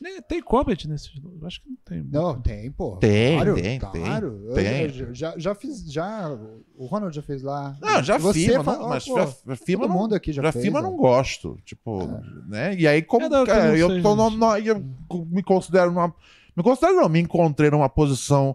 Nem- 0.00 0.22
Tem 0.22 0.40
comedy 0.40 0.88
nesse. 0.88 1.10
Eu 1.40 1.44
acho 1.44 1.60
que 1.60 1.68
não 1.68 1.76
tem. 1.84 2.04
Não, 2.04 2.40
tem, 2.40 2.70
pô. 2.70 2.98
Tem, 2.98 3.34
claro, 3.34 3.54
tem, 3.56 3.78
claro. 3.80 4.44
Eu 4.46 4.54
tem. 4.54 4.88
Já, 4.90 5.12
já, 5.12 5.34
já 5.36 5.54
fiz, 5.56 5.92
já. 5.92 6.30
O 6.76 6.86
Ronald 6.86 7.12
já 7.16 7.20
fez 7.20 7.42
lá. 7.42 7.76
Não, 7.82 8.00
já 8.00 8.16
Você 8.16 8.46
firma, 8.46 8.62
fa- 8.62 8.76
não, 8.78 8.88
mas 8.90 9.04
pô, 9.04 9.16
já, 9.18 9.26
já 9.26 9.56
firma 9.56 9.86
todo 9.86 9.92
não, 9.92 10.00
mundo 10.02 10.14
aqui 10.14 10.32
já, 10.32 10.40
já 10.40 10.52
fez. 10.52 10.62
firma 10.66 10.78
ó. 10.78 10.82
não 10.82 10.96
gosto, 10.96 11.58
tipo, 11.64 12.06
né? 12.46 12.76
E 12.76 12.86
aí 12.86 13.02
como 13.02 13.26
É, 13.26 13.28
não, 13.28 13.44
cara, 13.44 13.68
não 13.70 13.74
eu, 13.76 13.88
sei, 13.88 14.00
tô 14.02 14.14
no, 14.14 14.30
no- 14.30 14.56
eu 14.58 14.80
me 15.28 15.42
considero 15.42 15.90
numa 15.90 16.14
me 16.56 16.62
considero 16.62 16.94
não, 16.94 17.08
me 17.08 17.18
encontrei 17.20 17.68
numa 17.68 17.88
posição 17.88 18.54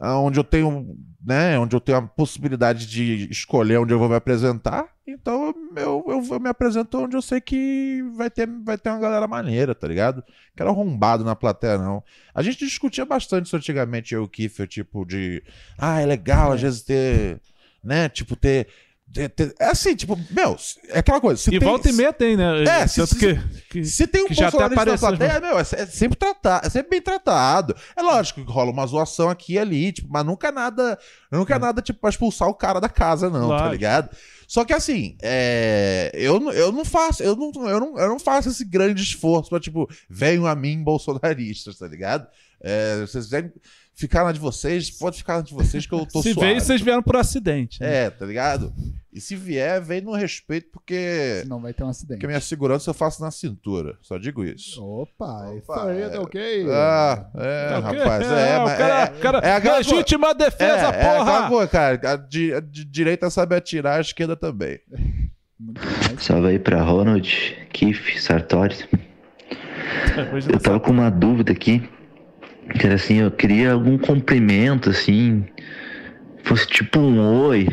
onde 0.00 0.38
eu 0.38 0.44
tenho, 0.44 0.96
né, 1.24 1.58
onde 1.58 1.74
eu 1.74 1.80
tenho 1.80 1.98
a 1.98 2.02
possibilidade 2.02 2.86
de 2.86 3.28
escolher 3.30 3.78
onde 3.78 3.92
eu 3.92 3.98
vou 3.98 4.08
me 4.08 4.14
apresentar. 4.14 4.88
Então 5.06 5.54
eu, 5.76 6.04
eu, 6.08 6.24
eu 6.30 6.40
me 6.40 6.48
apresento 6.48 6.98
onde 6.98 7.16
eu 7.16 7.22
sei 7.22 7.40
que 7.40 8.02
vai 8.16 8.28
ter, 8.28 8.48
vai 8.64 8.76
ter 8.76 8.90
uma 8.90 8.98
galera 8.98 9.26
maneira, 9.28 9.74
tá 9.74 9.86
ligado? 9.86 10.22
Quero 10.56 10.70
arrombado 10.70 11.24
na 11.24 11.36
plateia, 11.36 11.78
não. 11.78 12.02
A 12.34 12.42
gente 12.42 12.64
discutia 12.64 13.04
bastante 13.04 13.46
isso 13.46 13.56
antigamente, 13.56 14.14
eu 14.14 14.22
e 14.22 14.24
o 14.24 14.28
Kiffer, 14.28 14.66
tipo, 14.66 15.04
de. 15.04 15.42
Ah, 15.78 16.00
é 16.00 16.06
legal 16.06 16.52
às 16.52 16.60
vezes 16.60 16.82
ter. 16.82 17.40
Né? 17.82 18.08
Tipo, 18.08 18.34
ter. 18.34 18.66
É 19.20 19.64
assim, 19.70 19.94
tipo, 19.94 20.18
meu, 20.30 20.56
é 20.88 20.98
aquela 21.00 21.20
coisa. 21.20 21.40
Se 21.40 21.48
E 21.54 21.58
tem, 21.58 21.68
volta 21.68 21.88
e 21.88 21.92
meia 21.92 22.12
tem, 22.12 22.36
né? 22.36 22.62
É, 22.64 22.86
se- 22.86 23.06
se- 23.06 23.16
que, 23.16 23.34
que- 23.70 23.84
se 23.84 24.06
tem 24.06 24.24
um 24.24 24.26
que 24.26 24.34
bolsonarista 24.34 24.84
na 24.84 24.94
apareceu, 24.94 25.08
plateia, 25.08 25.40
meu, 25.40 25.58
é, 25.58 25.62
é 25.62 25.86
sempre 25.86 26.16
tratado, 26.18 26.66
é 26.66 26.70
sempre 26.70 26.90
bem 26.90 27.00
tratado. 27.02 27.74
É 27.96 28.02
lógico 28.02 28.44
que 28.44 28.50
rola 28.52 28.70
uma 28.70 28.86
zoação 28.86 29.28
aqui 29.30 29.54
e 29.54 29.58
ali, 29.58 29.92
tipo, 29.92 30.08
mas 30.10 30.24
nunca 30.24 30.48
é 30.48 30.52
nada, 30.52 30.98
nunca 31.30 31.54
é 31.54 31.58
nada 31.58 31.82
tipo 31.82 32.00
pra 32.00 32.10
expulsar 32.10 32.48
o 32.48 32.54
cara 32.54 32.80
da 32.80 32.88
casa 32.88 33.28
não, 33.30 33.48
tá 33.48 33.54
Lógico. 33.56 33.72
ligado? 33.72 34.16
Só 34.48 34.64
que 34.64 34.72
assim, 34.72 35.16
é, 35.22 36.10
eu, 36.14 36.38
não- 36.38 36.52
eu 36.52 36.70
não 36.70 36.84
faço, 36.84 37.22
eu 37.22 37.34
não, 37.34 37.50
eu 37.68 37.80
não, 37.80 37.98
eu 37.98 38.08
não 38.08 38.18
faço 38.18 38.48
esse 38.48 38.64
grande 38.64 39.02
esforço 39.02 39.50
pra 39.50 39.58
tipo, 39.58 39.88
venham 40.08 40.46
a 40.46 40.54
mim 40.54 40.82
bolsonaristas, 40.84 41.78
tá 41.78 41.88
ligado? 41.88 42.26
É, 42.60 43.00
vocês 43.00 43.28
ficar 43.98 44.24
na 44.24 44.30
de 44.32 44.38
vocês, 44.38 44.90
pode 44.90 45.16
ficar 45.16 45.36
na 45.36 45.40
de 45.42 45.54
vocês 45.54 45.86
que 45.86 45.92
eu 45.94 46.04
tô 46.06 46.22
Se 46.22 46.34
suave. 46.34 46.48
veio, 46.50 46.60
vocês 46.60 46.80
vieram 46.82 47.02
por 47.02 47.16
acidente. 47.16 47.80
né? 47.80 48.04
É, 48.04 48.10
tá 48.10 48.26
ligado? 48.26 48.72
E 49.12 49.18
se 49.20 49.34
vier, 49.34 49.80
vem 49.80 50.02
no 50.02 50.12
respeito 50.12 50.68
porque 50.70 51.38
Senão 51.40 51.58
vai 51.58 51.72
ter 51.72 51.82
um 51.82 51.88
acidente. 51.88 52.16
porque 52.18 52.26
a 52.26 52.28
minha 52.28 52.40
segurança 52.40 52.90
eu 52.90 52.94
faço 52.94 53.22
na 53.22 53.30
cintura. 53.30 53.96
Só 54.02 54.18
digo 54.18 54.44
isso. 54.44 54.84
Opa, 54.84 55.54
isso 55.56 55.72
aí 55.72 56.02
é. 56.02 56.08
tá 56.10 56.20
ok. 56.20 56.66
Ah, 56.70 57.26
é, 57.34 57.68
Tá 57.70 57.78
ok? 57.88 57.98
rapaz. 57.98 58.26
É, 58.30 58.58
o 58.58 58.62
mas 58.64 58.78
cara, 58.78 58.92
é, 58.92 59.04
o 59.16 59.20
cara 59.20 59.38
é 59.38 59.52
aquela 59.54 59.76
legítima 59.78 60.28
é, 60.28 60.34
defesa, 60.34 60.74
é 60.74 60.86
aquela 60.88 61.24
porra! 61.24 61.48
coisa, 61.48 61.68
cara. 61.68 62.12
A, 62.12 62.16
di- 62.16 62.52
a 62.52 62.60
di- 62.60 62.84
direita 62.84 63.30
sabe 63.30 63.56
atirar, 63.56 63.96
a 63.96 64.00
esquerda 64.02 64.36
também. 64.36 64.78
Muito 65.58 65.80
mais. 65.82 66.22
Salve 66.22 66.48
aí 66.48 66.58
pra 66.58 66.82
Ronald, 66.82 67.26
Kiff, 67.72 68.20
Sartori. 68.20 68.76
Eu 70.52 70.60
tava 70.60 70.78
com 70.80 70.90
uma 70.90 71.10
dúvida 71.10 71.52
aqui. 71.52 71.88
Era 72.74 72.94
assim, 72.94 73.16
eu 73.16 73.30
queria 73.30 73.72
algum 73.72 73.96
cumprimento, 73.96 74.90
assim. 74.90 75.44
Fosse 76.42 76.66
tipo 76.66 76.98
um 76.98 77.18
oi, 77.18 77.66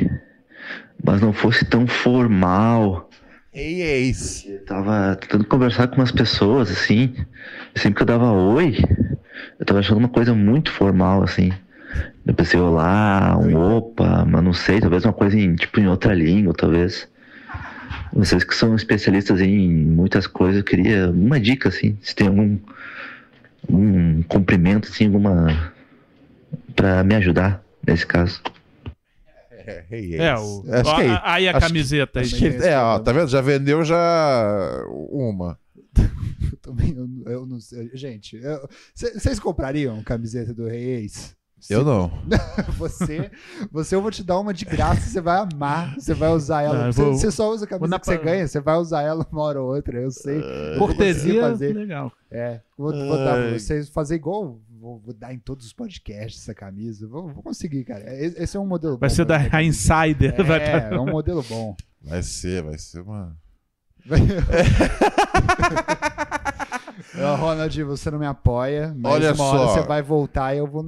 mas 1.03 1.21
não 1.21 1.33
fosse 1.33 1.65
tão 1.65 1.87
formal. 1.87 3.09
Ei, 3.53 3.81
ex. 3.81 4.45
Eu 4.47 4.65
tava 4.65 5.15
tentando 5.15 5.45
conversar 5.45 5.87
com 5.87 5.97
umas 5.97 6.11
pessoas, 6.11 6.71
assim. 6.71 7.13
Sempre 7.75 7.97
que 7.97 8.01
eu 8.03 8.07
dava 8.07 8.31
oi, 8.31 8.77
eu 9.59 9.65
tava 9.65 9.79
achando 9.79 9.97
uma 9.97 10.09
coisa 10.09 10.33
muito 10.33 10.71
formal, 10.71 11.23
assim. 11.23 11.51
Eu 12.25 12.33
pensei, 12.33 12.59
olá, 12.59 13.37
um 13.37 13.55
opa, 13.55 14.25
mas 14.25 14.43
não 14.43 14.53
sei, 14.53 14.79
talvez 14.79 15.05
uma 15.05 15.13
coisa 15.13 15.37
em, 15.37 15.55
tipo, 15.55 15.79
em 15.79 15.87
outra 15.87 16.13
língua, 16.13 16.53
talvez. 16.53 17.07
Vocês 18.11 18.43
que 18.43 18.55
são 18.55 18.75
especialistas 18.75 19.41
em 19.41 19.69
muitas 19.69 20.25
coisas, 20.25 20.57
eu 20.57 20.63
queria 20.63 21.09
uma 21.09 21.39
dica, 21.39 21.69
assim, 21.69 21.97
se 22.01 22.15
tem 22.15 22.27
algum 22.27 22.57
um 23.69 24.21
cumprimento, 24.23 24.89
assim, 24.89 25.05
alguma. 25.05 25.73
pra 26.75 27.03
me 27.03 27.15
ajudar 27.15 27.63
nesse 27.85 28.05
caso. 28.05 28.41
É, 29.51 29.85
ex. 29.91 30.19
É, 30.19 30.35
o... 30.35 30.63
Acho 30.73 30.89
ó, 30.89 30.95
que 30.95 31.01
é 31.03 31.09
a- 31.09 31.21
aí 31.33 31.47
a 31.47 31.51
acho 31.51 31.59
que- 31.59 31.67
camiseta 31.67 32.19
aí. 32.19 32.25
Acho 32.25 32.35
que, 32.35 32.47
é, 32.47 32.77
ó, 32.77 32.99
tá 32.99 33.11
vendo? 33.13 33.27
Já 33.29 33.41
vendeu 33.41 33.83
já 33.83 34.83
uma. 35.09 35.57
Eu 36.51 36.57
também, 36.61 36.93
eu, 36.95 37.31
eu 37.31 37.45
não 37.45 37.59
sei. 37.59 37.89
Gente, 37.93 38.39
vocês 38.95 39.39
comprariam 39.39 40.03
camiseta 40.03 40.53
do 40.53 40.65
Reis? 40.67 41.35
Eu 41.69 41.83
não. 41.85 42.11
Você, 42.77 43.31
você 43.71 43.95
eu 43.95 44.01
vou 44.01 44.11
te 44.11 44.23
dar 44.23 44.39
uma 44.39 44.53
de 44.53 44.65
graça, 44.65 45.01
você 45.01 45.21
vai 45.21 45.37
amar, 45.39 45.95
você 45.95 46.13
vai 46.13 46.29
usar 46.29 46.61
ela. 46.63 46.85
Não, 46.85 46.91
vou- 46.91 47.13
você 47.13 47.31
só 47.31 47.51
usa 47.51 47.65
a 47.65 47.87
na 47.87 47.99
que 47.99 48.05
você 48.05 48.17
ganha, 48.17 48.47
você 48.47 48.59
vai 48.59 48.75
usar 48.75 49.01
ela 49.03 49.25
uma 49.31 49.41
hora 49.41 49.61
ou 49.61 49.73
outra, 49.75 49.99
eu 49.99 50.11
sei. 50.11 50.41
Conseguir 50.41 50.77
Cortesia, 50.79 51.41
fazer. 51.41 51.73
legal. 51.73 52.11
É, 52.31 52.59
vou, 52.77 52.91
vou 52.91 53.17
dar 53.17 53.53
vocês 53.53 53.89
fazer 53.89 54.15
igual, 54.15 54.59
vou, 54.79 54.99
vou 54.99 55.13
dar 55.13 55.33
em 55.33 55.39
todos 55.39 55.65
os 55.65 55.73
podcasts 55.73 56.41
essa 56.41 56.53
camisa. 56.53 57.07
Vou, 57.07 57.29
vou 57.29 57.43
conseguir, 57.43 57.83
cara. 57.85 58.03
E- 58.13 58.33
Esse 58.37 58.57
é 58.57 58.59
um 58.59 58.67
modelo 58.67 58.97
Vai 58.97 59.09
bom. 59.09 59.15
ser 59.15 59.25
pra 59.25 59.35
da 59.35 59.39
minha 59.39 59.47
a 59.47 59.51
camisa. 59.51 59.69
Insider. 59.69 60.43
vai 60.45 60.59
É, 60.59 60.79
pra- 60.81 60.97
é 60.97 60.99
um 60.99 61.05
modelo 61.11 61.43
bom. 61.47 61.75
Vai 62.01 62.21
ser, 62.23 62.61
vai 62.63 62.77
ser 62.77 63.01
uma. 63.01 63.35
Ronald, 67.39 67.83
você 67.83 68.11
não 68.11 68.19
me 68.19 68.25
apoia, 68.25 68.93
mas 68.97 69.13
Olha 69.13 69.33
uma 69.33 69.43
hora 69.45 69.57
só. 69.59 69.67
você 69.73 69.81
vai 69.87 70.01
voltar 70.01 70.53
e 70.55 70.57
eu 70.59 70.67
vou, 70.67 70.83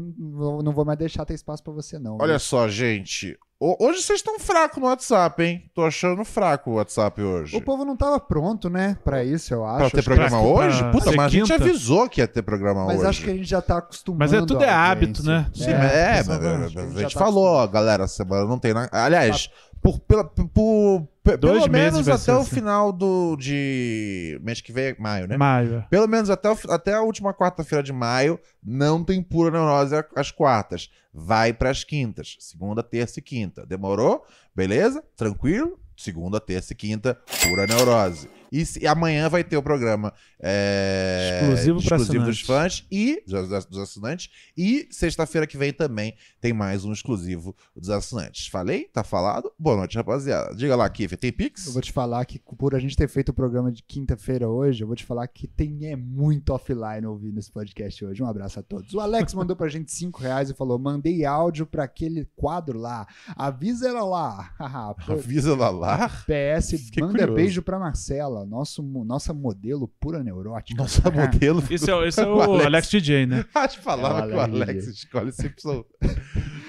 não 0.63 0.71
vou 0.71 0.85
mais 0.85 0.97
deixar 0.97 1.25
ter 1.25 1.33
espaço 1.33 1.63
pra 1.63 1.73
você, 1.73 1.97
não. 1.99 2.17
Olha 2.19 2.39
só, 2.39 2.67
gente. 2.67 3.37
Ho- 3.59 3.77
Hoje 3.79 4.01
vocês 4.01 4.19
estão 4.19 4.37
fracos 4.37 4.77
no 4.81 4.87
WhatsApp, 4.87 5.41
hein? 5.41 5.71
Tô 5.73 5.83
achando 5.85 6.25
fraco 6.25 6.71
o 6.71 6.73
WhatsApp 6.75 7.21
hoje. 7.21 7.55
O 7.55 7.61
povo 7.61 7.85
não 7.85 7.95
tava 7.95 8.19
pronto, 8.19 8.69
né, 8.69 8.97
pra 9.03 9.23
isso, 9.23 9.53
eu 9.53 9.65
acho. 9.65 9.77
Pra 9.79 9.89
ter 9.91 9.99
Acho 9.99 10.05
programa 10.09 10.29
pra- 10.37 10.39
hoje? 10.47 10.79
pra 10.79 10.91
Puta, 10.91 11.11
mas 11.13 11.25
a 11.25 11.29
gente 11.29 11.53
avisou 11.53 12.09
que 12.09 12.19
ia 12.19 12.27
ter 12.27 12.41
programa 12.41 12.85
Mas 12.85 12.99
hoje. 12.99 13.07
acho 13.07 13.23
que 13.23 13.29
a 13.29 13.33
gente 13.35 13.47
já 13.49 13.61
tá 13.61 13.77
acostumado. 13.77 14.19
Mas 14.19 14.33
é 14.33 14.39
tudo 14.45 14.61
é 14.63 14.69
hábito, 14.69 15.23
né? 15.23 15.49
Sim, 15.53 15.69
É, 15.71 15.77
mas 15.77 15.91
é, 15.93 16.17
pessoal, 16.17 16.39
mas, 16.41 16.45
a 16.45 16.49
a 16.49 16.67
gente, 16.67 16.89
gente 16.99 17.01
já 17.01 17.09
tá 17.09 17.19
falou, 17.25 17.45
ó, 17.45 17.65
galera, 17.67 18.07
semana 18.07 18.45
não 18.45 18.59
tem 18.59 18.73
nada. 18.73 18.89
Aliás, 18.91 19.49
por, 19.85 19.99
pela, 19.99 20.23
por, 20.23 21.07
Dois 21.23 21.37
pelo 21.37 21.71
meses 21.71 21.93
menos 21.93 22.09
até 22.09 22.33
o 22.33 22.39
assim. 22.41 22.55
final 22.55 22.91
do 22.91 23.35
de 23.35 24.39
mês 24.41 24.59
que 24.59 24.71
vem, 24.73 24.95
maio, 24.97 25.27
né? 25.27 25.37
Maio. 25.37 25.75
é. 25.75 25.81
Pelo 25.91 26.07
menos 26.07 26.31
até, 26.31 26.49
o 26.49 26.57
até 26.69 26.93
a 26.95 27.03
última 27.03 27.31
quarta-feira 27.35 27.83
de 27.83 27.93
maio, 27.93 28.39
não 28.63 29.03
tem 29.03 29.21
pura 29.21 29.51
neurose 29.51 29.93
às 30.15 30.31
quartas. 30.31 30.89
Vai 31.13 31.53
pras 31.53 31.83
quintas. 31.83 32.35
Segunda, 32.39 32.81
terça 32.81 33.19
e 33.19 33.21
quinta. 33.21 33.63
Demorou? 33.63 34.25
Beleza? 34.55 35.03
Tranquilo? 35.15 35.79
Segunda, 35.95 36.39
terça 36.39 36.73
e 36.73 36.75
quinta, 36.75 37.19
pura 37.43 37.67
neurose. 37.67 38.27
E, 38.55 38.65
se- 38.65 38.79
e 38.83 38.87
amanhã 38.87 39.27
vai 39.29 39.43
ter 39.43 39.57
o 39.57 39.63
programa 39.63 40.13
é, 40.39 41.39
Exclusivo 41.41 41.79
exclusivo 41.79 42.25
dos 42.25 42.41
fãs 42.41 42.85
e 42.91 43.21
dos, 43.27 43.65
dos 43.65 43.79
assinantes. 43.79 44.29
E 44.57 44.87
sexta-feira 44.91 45.45
que 45.47 45.57
vem 45.57 45.73
também 45.73 46.15
tem 46.39 46.53
mais 46.53 46.85
um 46.85 46.91
exclusivo 46.93 47.55
dos 47.75 47.89
assinantes. 47.89 48.47
Falei? 48.47 48.85
Tá 48.93 49.03
falado? 49.03 49.51
Boa 49.57 49.75
noite, 49.77 49.97
rapaziada. 49.97 50.55
Diga 50.55 50.75
lá, 50.75 50.89
Kiff, 50.89 51.17
tem 51.17 51.31
Pix? 51.31 51.65
Eu 51.67 51.73
vou 51.73 51.81
te 51.81 51.91
falar 51.91 52.23
que 52.25 52.39
por 52.57 52.75
a 52.75 52.79
gente 52.79 52.95
ter 52.95 53.07
feito 53.07 53.29
o 53.29 53.33
programa 53.33 53.71
de 53.71 53.81
quinta-feira 53.83 54.47
hoje, 54.47 54.83
eu 54.83 54.87
vou 54.87 54.95
te 54.95 55.03
falar 55.03 55.27
que 55.27 55.47
tem 55.47 55.87
é 55.87 55.95
muito 55.95 56.51
offline 56.51 57.05
ouvindo 57.05 57.39
esse 57.39 57.51
podcast 57.51 58.05
hoje. 58.05 58.21
Um 58.23 58.27
abraço 58.27 58.59
a 58.59 58.63
todos. 58.63 58.93
O 58.93 58.99
Alex 58.99 59.33
mandou 59.35 59.55
pra 59.55 59.67
gente 59.67 59.91
5 59.91 60.19
reais 60.21 60.49
e 60.49 60.53
falou: 60.53 60.77
mandei 60.79 61.25
áudio 61.25 61.65
pra 61.65 61.83
aquele 61.83 62.25
quadro 62.35 62.79
lá. 62.79 63.07
Avisa 63.35 63.89
ela 63.89 64.05
lá. 64.05 64.53
Avisa 65.09 65.55
lá 65.55 65.69
lá. 65.69 66.09
PS, 66.09 66.71
Fiquei 66.85 67.01
manda 67.03 67.17
curioso. 67.19 67.35
beijo 67.35 67.61
pra 67.61 67.79
Marcela, 67.79 68.44
nosso, 68.45 68.81
mo- 68.83 69.03
nossa 69.05 69.33
modelo 69.33 69.87
pura 69.99 70.23
neurótica. 70.23 70.81
Nossa 70.81 71.01
modelo. 71.11 71.63
Esse 71.69 71.89
é, 71.89 71.95
o- 71.95 72.03
esse 72.05 72.21
é 72.21 72.25
o 72.27 72.41
Alex 72.61 72.89
DJ, 72.89 73.25
né? 73.25 73.45
Acho 73.55 73.81
falava 73.81 74.19
É 74.21 74.25
o 74.25 74.29
que 74.29 74.35
o 74.35 74.39
Alex 74.39 74.87
escolhe 74.87 75.31
sempre. 75.31 75.55
Eu 75.65 75.85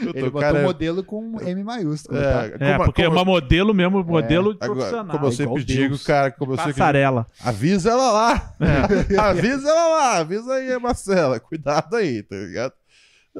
Ele 0.02 0.12
tô, 0.12 0.20
botou 0.26 0.40
cara, 0.40 0.62
modelo 0.62 1.02
com 1.02 1.40
M 1.40 1.64
maiúsculo, 1.64 2.18
tá? 2.20 2.46
é, 2.46 2.56
É, 2.60 2.72
como- 2.74 2.84
porque 2.84 3.02
é 3.02 3.08
uma 3.08 3.24
modelo 3.24 3.72
mesmo, 3.74 4.04
modelo 4.04 4.50
agora, 4.60 4.72
profissional. 4.74 5.16
como 5.16 5.26
eu 5.26 5.32
sempre 5.32 5.44
igual 5.52 5.64
digo, 5.64 5.88
Deus. 5.88 6.02
cara, 6.04 6.30
como 6.30 6.52
eu 6.52 6.56
sempre 6.58 6.72
Passarela. 6.74 7.26
avisa 7.42 7.90
ela 7.90 8.12
lá. 8.12 8.54
avisa 9.18 9.68
ela 9.68 9.88
lá, 9.96 10.16
avisa 10.18 10.52
aí, 10.54 10.78
Marcela. 10.78 11.40
Cuidado 11.40 11.96
aí, 11.96 12.22
tá 12.22 12.36
ligado? 12.36 12.72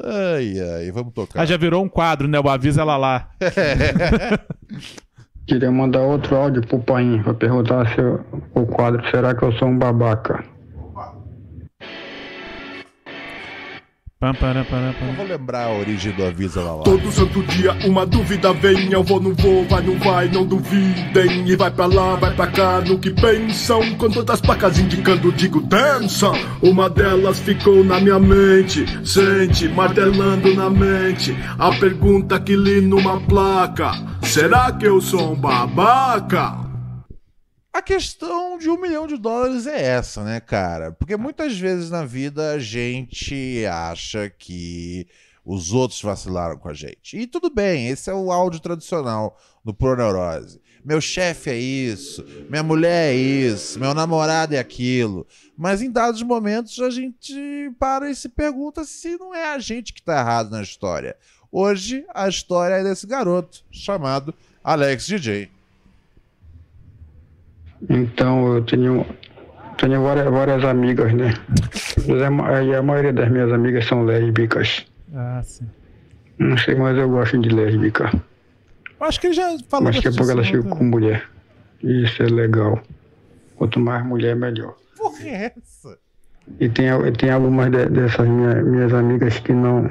Ai, 0.02 0.60
ai, 0.60 0.90
vamos 0.92 1.12
tocar. 1.14 1.40
Ah, 1.40 1.46
já 1.46 1.56
virou 1.56 1.82
um 1.82 1.88
quadro, 1.88 2.28
né? 2.28 2.38
O 2.38 2.48
Avisa 2.50 2.82
Ela 2.82 2.98
Lá. 2.98 3.30
Queria 5.46 5.70
mandar 5.70 6.00
outro 6.00 6.34
áudio 6.34 6.66
pro 6.66 6.80
Paim 6.80 7.22
pra 7.22 7.32
perguntar 7.32 7.88
se 7.94 8.00
o 8.00 8.66
quadro 8.66 9.08
Será 9.10 9.32
que 9.32 9.44
eu 9.44 9.52
sou 9.52 9.68
um 9.68 9.78
babaca? 9.78 10.55
Pam, 14.18 14.32
vou 15.14 15.26
lembrar 15.26 15.66
a 15.66 15.72
origem 15.72 16.10
do 16.12 16.24
aviso 16.24 16.58
lá. 16.58 16.74
lá. 16.74 16.84
Todo 16.84 17.12
santo 17.12 17.42
dia 17.42 17.76
uma 17.84 18.06
dúvida 18.06 18.50
vem, 18.54 18.90
eu 18.90 19.02
vou, 19.02 19.20
não 19.20 19.34
vou, 19.34 19.62
vai, 19.66 19.82
não 19.82 19.98
vai, 19.98 20.26
não 20.26 20.46
duvidem. 20.46 21.46
E 21.46 21.54
vai 21.54 21.70
pra 21.70 21.84
lá, 21.84 22.14
vai 22.14 22.34
pra 22.34 22.46
cá, 22.46 22.80
no 22.80 22.98
que 22.98 23.10
pensam. 23.10 23.94
Com 23.96 24.08
todas 24.08 24.36
as 24.36 24.40
placas 24.40 24.78
indicando, 24.78 25.30
digo 25.32 25.60
dança. 25.60 26.32
Uma 26.62 26.88
delas 26.88 27.38
ficou 27.40 27.84
na 27.84 28.00
minha 28.00 28.18
mente, 28.18 28.86
sente, 29.06 29.68
martelando 29.68 30.54
na 30.54 30.70
mente. 30.70 31.36
A 31.58 31.70
pergunta 31.72 32.40
que 32.40 32.56
li 32.56 32.80
numa 32.80 33.20
placa: 33.20 33.92
Será 34.22 34.72
que 34.72 34.86
eu 34.86 34.98
sou 34.98 35.34
um 35.34 35.36
babaca? 35.36 36.65
A 37.76 37.82
questão 37.82 38.56
de 38.56 38.70
um 38.70 38.80
milhão 38.80 39.06
de 39.06 39.18
dólares 39.18 39.66
é 39.66 39.82
essa, 39.82 40.24
né, 40.24 40.40
cara? 40.40 40.92
Porque 40.92 41.14
muitas 41.14 41.58
vezes 41.58 41.90
na 41.90 42.06
vida 42.06 42.52
a 42.52 42.58
gente 42.58 43.66
acha 43.66 44.30
que 44.30 45.06
os 45.44 45.74
outros 45.74 46.00
vacilaram 46.00 46.56
com 46.56 46.70
a 46.70 46.72
gente. 46.72 47.18
E 47.18 47.26
tudo 47.26 47.50
bem, 47.50 47.88
esse 47.88 48.08
é 48.08 48.14
o 48.14 48.32
áudio 48.32 48.60
tradicional 48.60 49.38
do 49.62 49.74
Proneurose. 49.74 50.58
Meu 50.82 51.02
chefe 51.02 51.50
é 51.50 51.58
isso, 51.58 52.24
minha 52.48 52.62
mulher 52.62 53.12
é 53.12 53.14
isso, 53.14 53.78
meu 53.78 53.92
namorado 53.92 54.54
é 54.54 54.58
aquilo. 54.58 55.26
Mas 55.54 55.82
em 55.82 55.90
dados 55.90 56.22
momentos 56.22 56.80
a 56.80 56.88
gente 56.88 57.34
para 57.78 58.10
e 58.10 58.16
se 58.16 58.30
pergunta 58.30 58.84
se 58.84 59.18
não 59.18 59.34
é 59.34 59.52
a 59.52 59.58
gente 59.58 59.92
que 59.92 60.00
tá 60.02 60.18
errado 60.18 60.50
na 60.50 60.62
história. 60.62 61.14
Hoje 61.52 62.06
a 62.14 62.26
história 62.26 62.76
é 62.76 62.82
desse 62.82 63.06
garoto 63.06 63.62
chamado 63.70 64.34
Alex 64.64 65.06
DJ. 65.06 65.55
Então 67.88 68.54
eu 68.54 68.64
tenho, 68.64 69.06
tenho 69.78 70.02
várias, 70.02 70.30
várias 70.30 70.64
amigas, 70.64 71.12
né? 71.12 71.34
E 72.06 72.74
a 72.74 72.82
maioria 72.82 73.12
das 73.12 73.30
minhas 73.30 73.52
amigas 73.52 73.84
são 73.86 74.04
lésbicas. 74.04 74.86
Ah, 75.14 75.40
sim. 75.44 75.66
Não 76.38 76.56
sei, 76.58 76.74
mas 76.74 76.96
eu 76.96 77.08
gosto 77.08 77.38
de 77.38 77.48
lésbica. 77.48 78.10
Eu 78.98 79.06
acho 79.06 79.20
que 79.20 79.28
ele 79.28 79.34
já 79.34 79.56
falou 79.68 79.84
Mas 79.86 79.96
daqui 79.96 80.08
a 80.08 80.12
pouco 80.12 80.30
elas 80.30 80.46
outra 80.46 80.62
ficam 80.62 80.78
com 80.78 80.84
mulher. 80.84 81.24
Isso 81.82 82.22
é 82.22 82.26
legal. 82.26 82.80
Quanto 83.56 83.78
mais 83.80 84.04
mulher, 84.04 84.34
melhor. 84.36 84.76
Porra, 84.96 85.22
é 85.24 85.52
essa? 85.56 85.98
E 86.60 86.68
tem, 86.68 86.86
tem 87.18 87.30
algumas 87.30 87.70
de- 87.70 87.86
dessas 87.86 88.26
minha, 88.28 88.54
minhas 88.62 88.92
amigas 88.94 89.38
que 89.40 89.52
não, 89.52 89.88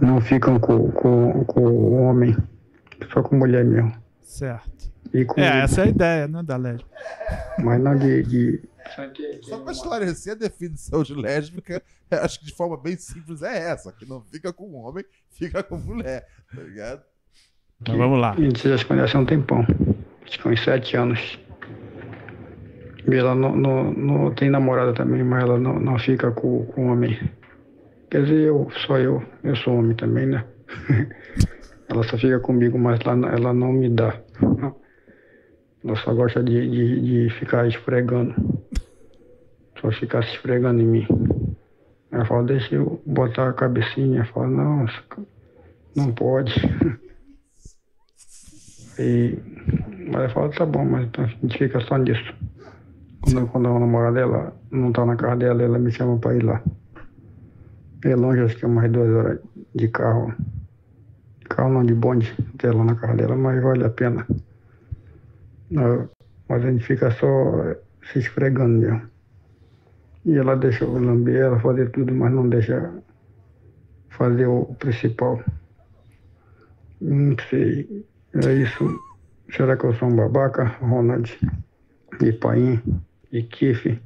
não 0.00 0.20
ficam 0.20 0.58
com, 0.58 0.90
com, 0.90 1.44
com 1.44 1.60
o 1.60 2.02
homem, 2.02 2.36
só 3.12 3.22
com 3.22 3.36
mulher 3.36 3.64
mesmo. 3.64 3.92
Certo. 4.22 4.85
E 5.16 5.24
com 5.24 5.40
É, 5.40 5.62
essa 5.62 5.80
é 5.80 5.84
a 5.84 5.88
ideia, 5.88 6.28
né, 6.28 6.42
da 6.42 6.56
LED. 6.56 6.84
Mas 7.58 7.80
não 7.80 7.96
de, 7.96 8.22
de, 8.22 8.62
Só 9.42 9.58
pra 9.60 9.72
esclarecer 9.72 10.34
a 10.34 10.36
definição 10.36 11.02
de 11.02 11.14
lésbica, 11.14 11.82
acho 12.10 12.40
que 12.40 12.46
de 12.46 12.54
forma 12.54 12.76
bem 12.76 12.96
simples 12.98 13.42
é 13.42 13.70
essa: 13.70 13.90
que 13.92 14.06
não 14.06 14.20
fica 14.20 14.52
com 14.52 14.74
homem, 14.74 15.04
fica 15.30 15.62
com 15.62 15.78
mulher, 15.78 16.26
tá 16.54 16.62
ligado? 16.62 17.02
Mas 17.88 17.96
vamos 17.96 18.20
lá. 18.20 18.32
A 18.32 18.40
gente 18.40 18.68
já 18.68 18.76
se 18.76 18.84
conhece 18.84 19.16
há 19.16 19.20
um 19.20 19.26
tempão. 19.26 19.66
Acho 20.26 20.38
que 20.38 20.48
uns 20.48 20.62
sete 20.62 20.96
anos. 20.96 21.38
E 23.08 23.14
ela 23.14 23.34
não, 23.34 23.54
não, 23.56 23.92
não 23.92 24.34
tem 24.34 24.50
namorada 24.50 24.92
também, 24.92 25.22
mas 25.22 25.44
ela 25.44 25.58
não, 25.58 25.78
não 25.78 25.98
fica 25.98 26.30
com, 26.32 26.66
com 26.66 26.90
homem. 26.90 27.18
Quer 28.10 28.22
dizer, 28.22 28.48
eu, 28.48 28.68
só 28.86 28.98
eu. 28.98 29.22
Eu 29.44 29.56
sou 29.56 29.78
homem 29.78 29.94
também, 29.94 30.26
né? 30.26 30.44
ela 31.88 32.02
só 32.04 32.18
fica 32.18 32.40
comigo, 32.40 32.78
mas 32.78 32.98
ela, 33.00 33.28
ela 33.28 33.54
não 33.54 33.72
me 33.72 33.88
dá. 33.88 34.20
Ela 35.86 35.96
só 35.98 36.12
gosta 36.12 36.42
de, 36.42 36.68
de, 36.68 37.00
de 37.00 37.34
ficar 37.38 37.68
esfregando. 37.68 38.34
Só 39.80 39.92
ficar 39.92 40.24
se 40.24 40.30
esfregando 40.30 40.82
em 40.82 40.86
mim. 40.86 41.06
Ela 42.10 42.24
fala, 42.24 42.42
deixa 42.42 42.74
eu 42.74 43.00
botar 43.06 43.50
a 43.50 43.52
cabecinha. 43.52 44.20
Eu 44.26 44.26
falo, 44.26 44.48
não, 44.48 44.86
não 45.94 46.12
pode. 46.12 46.52
E, 48.98 49.38
mas 50.08 50.14
ela 50.14 50.28
fala, 50.30 50.48
tá 50.50 50.66
bom, 50.66 50.84
mas 50.84 51.06
então 51.06 51.24
a 51.24 51.28
gente 51.28 51.56
fica 51.56 51.78
só 51.82 51.96
nisso. 51.98 52.34
Quando, 53.20 53.46
quando 53.46 53.68
a 53.68 53.78
namorada 53.78 54.14
dela 54.14 54.56
não 54.72 54.90
tá 54.90 55.06
na 55.06 55.14
casa 55.14 55.36
dela, 55.36 55.62
ela 55.62 55.78
me 55.78 55.92
chama 55.92 56.18
pra 56.18 56.34
ir 56.34 56.42
lá. 56.42 56.62
É 58.04 58.16
longe, 58.16 58.40
acho 58.40 58.56
que 58.56 58.64
é 58.64 58.68
umas 58.68 58.90
duas 58.90 59.08
horas 59.10 59.38
de 59.74 59.86
carro. 59.88 60.34
Carro 61.48 61.72
não, 61.72 61.84
de 61.84 61.94
bonde, 61.94 62.34
até 62.54 62.72
lá 62.72 62.84
na 62.84 62.96
casa 62.96 63.14
dela, 63.14 63.36
mas 63.36 63.62
vale 63.62 63.84
a 63.84 63.90
pena. 63.90 64.26
Ah, 65.74 66.06
Mas 66.48 66.64
a 66.64 66.70
gente 66.70 66.84
fica 66.86 67.10
só 67.10 67.74
se 68.12 68.18
esfregando 68.20 68.78
mesmo. 68.78 69.10
E 70.24 70.36
ela 70.36 70.56
deixa 70.56 70.84
eu 70.84 70.92
lamber, 70.92 71.36
ela 71.36 71.60
fazer 71.60 71.90
tudo, 71.90 72.12
mas 72.12 72.32
não 72.32 72.48
deixa 72.48 72.92
fazer 74.10 74.46
o 74.46 74.74
principal. 74.78 75.42
Não 77.00 77.36
sei. 77.48 78.04
É 78.34 78.52
isso. 78.54 78.84
Será 79.50 79.76
que 79.76 79.84
eu 79.84 79.94
sou 79.94 80.08
um 80.08 80.16
babaca, 80.16 80.64
Ronald? 80.80 81.38
E 82.20 82.32
Paim? 82.32 82.82
E 83.30 83.42
Kiff? 83.42 84.00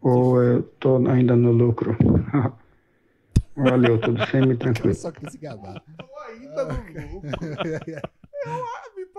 Ou 0.00 0.42
eu 0.42 0.62
tô 0.80 1.06
ainda 1.08 1.36
no 1.36 1.52
lucro? 1.52 1.96
Valeu, 3.56 3.98
tudo 3.98 4.24
semi 4.26 4.56
tranquilo. 4.56 4.94
Só 4.94 5.10
queria 5.10 5.30
se 5.30 5.38
gabar. 5.38 5.82
Tô 5.98 6.06
ainda 6.28 6.64
no 6.64 7.14
lucro. 7.14 7.30
Eu, 8.46 8.62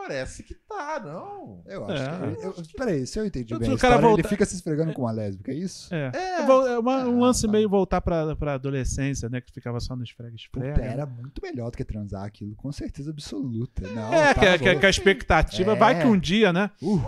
parece 0.08 0.43
que 0.43 0.53
tá, 0.53 1.01
não. 1.03 1.62
Eu 1.66 1.86
acho 1.86 2.03
É. 2.03 2.36
que. 2.36 2.45
Eu, 2.45 2.55
peraí, 2.78 3.05
se 3.05 3.20
eu 3.20 3.26
entendi 3.26 3.53
bem, 3.58 3.74
o 3.74 3.78
cara 3.78 3.95
história, 3.95 3.99
volta- 3.99 4.22
ele 4.22 4.28
fica 4.28 4.45
se 4.45 4.55
esfregando 4.55 4.93
com 4.93 5.01
uma 5.03 5.12
lésbica, 5.12 5.51
é 5.51 5.55
isso? 5.55 5.93
É. 5.93 6.12
É. 6.14 6.18
É, 6.18 6.41
é 6.41 6.80
uma- 6.80 7.05
um 7.05 7.18
Ah, 7.24 7.28
lance 7.28 7.45
tá. 7.45 7.51
meio 7.51 7.70
voltar 7.70 8.01
pra, 8.01 8.36
pra 8.36 8.53
adolescência, 8.53 9.30
né? 9.30 9.41
Que 9.41 9.51
ficava 9.53 9.80
só 9.80 9.95
no 9.95 10.03
esfrega-esfrega. 10.03 10.74
Puta, 10.74 10.86
era 10.86 11.05
muito 11.05 11.41
melhor 11.41 11.72
do 11.72 11.78
que 11.78 11.84
transar 11.86 12.24
aquilo, 12.26 12.55
com 12.55 12.72
certeza 12.72 13.12
absoluta. 13.12 13.88
Não, 13.89 14.14
É, 14.14 14.34
tá 14.34 14.39
que, 14.41 14.60
que, 14.64 14.70
a- 14.70 14.80
que 14.80 14.86
a 14.86 14.89
expectativa 14.89 15.74
É. 15.74 15.76
vai 15.76 15.99
que 16.01 16.08
um 16.08 16.18
dia, 16.18 16.51
né? 16.53 16.72
Uh, 16.82 17.01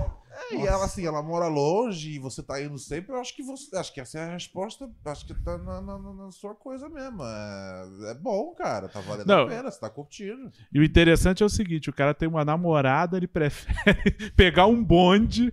É, 0.52 0.56
e 0.56 0.66
ela 0.68 0.86
assim, 0.86 1.06
ela 1.06 1.22
mora 1.22 1.48
longe 1.48 2.12
e 2.12 2.20
você 2.20 2.42
tá 2.42 2.62
indo 2.62 2.78
sempre, 2.78 3.12
eu 3.14 3.20
acho 3.20 3.36
que 3.36 3.44
você. 3.44 3.76
Acho 3.76 3.94
que 3.94 4.02
essa 4.02 4.20
é 4.20 4.24
a 4.24 4.34
resposta. 4.34 4.90
Acho 5.06 5.26
que 5.26 5.34
tá 5.34 5.58
na, 5.58 5.82
na- 5.82 5.98
na- 5.98 6.32
sua 6.32 6.56
coisa 6.56 6.88
mesmo. 6.90 7.24
É, 7.24 8.12
é 8.12 8.14
bom, 8.16 8.54
cara. 8.56 8.88
Tá 8.90 9.00
valendo 9.02 9.28
Não. 9.28 9.44
a 9.44 9.48
pena, 9.48 9.70
você 9.72 9.80
tá 9.80 9.90
curtindo. 9.90 10.52
E 10.74 10.80
o 10.80 10.84
interessante 10.84 11.44
é 11.44 11.46
o 11.46 11.50
seguinte: 11.50 11.90
o 11.90 11.94
cara 11.94 12.14
tem 12.14 12.28
uma 12.28 12.44
namorada, 12.46 13.18
ele 13.18 13.28
prefere 13.28 13.76
pegar 14.36 14.66
um 14.66 14.84
bonde 14.84 15.52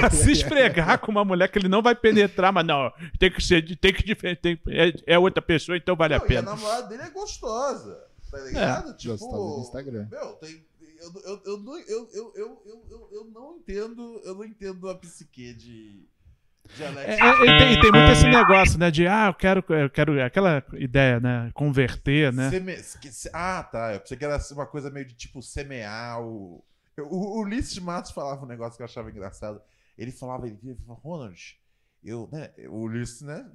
pra 0.00 0.10
se 0.10 0.32
esfregar 0.32 0.98
com 1.00 1.10
uma 1.10 1.24
mulher 1.24 1.48
que 1.50 1.58
ele 1.58 1.68
não 1.68 1.82
vai 1.82 1.94
penetrar, 1.94 2.52
mas 2.52 2.66
não, 2.66 2.92
tem 3.18 3.30
que 3.30 3.42
ser, 3.42 3.62
tem 3.78 3.92
que 3.92 4.14
tem- 4.36 4.58
é, 4.68 5.14
é 5.14 5.18
outra 5.18 5.42
pessoa, 5.42 5.76
então 5.76 5.96
vale 5.96 6.14
a 6.14 6.18
Não, 6.18 6.24
e 6.24 6.26
a 6.26 6.28
pena. 6.28 6.54
namorada 6.54 6.86
dele 6.88 7.02
é 7.02 7.10
gostosa. 7.10 7.98
Tá 8.30 8.40
ligado? 8.40 8.96
tipo, 8.96 9.12
Gostosa 9.16 9.54
do 9.54 9.60
Instagram. 9.60 10.08
Meu, 10.10 10.32
tem. 10.32 10.64
Eu, 11.04 11.22
eu, 11.22 11.42
eu, 11.44 11.58
não- 11.58 11.78
eu, 11.78 12.08
eu, 12.12 12.32
eu, 12.34 12.62
eu, 12.66 13.08
eu, 13.12 13.24
não 13.30 13.56
entendo. 13.56 14.20
Eu 14.24 14.34
não 14.34 14.44
entendo 14.44 14.88
a 14.88 14.94
psique 14.96 15.52
de. 15.54 16.08
É, 16.78 17.12
é, 17.12 17.14
e, 17.16 17.58
tem, 17.58 17.80
tem 17.82 17.92
muito 17.92 18.10
esse 18.12 18.26
negócio, 18.26 18.78
né? 18.78 18.90
De 18.90 19.06
ah, 19.06 19.26
eu 19.26 19.34
quero, 19.34 19.62
eu 19.68 19.90
quero 19.90 20.22
aquela 20.24 20.64
ideia, 20.74 21.20
né? 21.20 21.50
Converter, 21.52 22.32
né? 22.32 22.48
Seme- 22.50 22.78
Ah, 23.34 23.62
tá. 23.62 23.92
Eu 23.92 24.00
pensei 24.00 24.16
que 24.16 24.24
era 24.24 24.40
uma 24.52 24.66
coisa 24.66 24.90
meio 24.90 25.04
de 25.06 25.14
tipo 25.14 25.42
semear 25.42 26.22
o. 26.22 26.64
O, 26.98 27.02
o 27.02 27.40
Ulisses 27.42 27.78
Matos 27.78 28.12
falava 28.12 28.42
um 28.44 28.48
negócio 28.48 28.76
que 28.76 28.82
eu 28.82 28.86
achava 28.86 29.10
engraçado. 29.10 29.60
Ele 29.98 30.10
falava, 30.12 30.46
ele 30.46 30.58
falava, 30.86 31.00
Ronald, 31.02 31.60
eu, 32.02 32.28
né? 32.32 32.50
O 32.68 32.78
Ulisses, 32.84 33.20
né? 33.20 33.46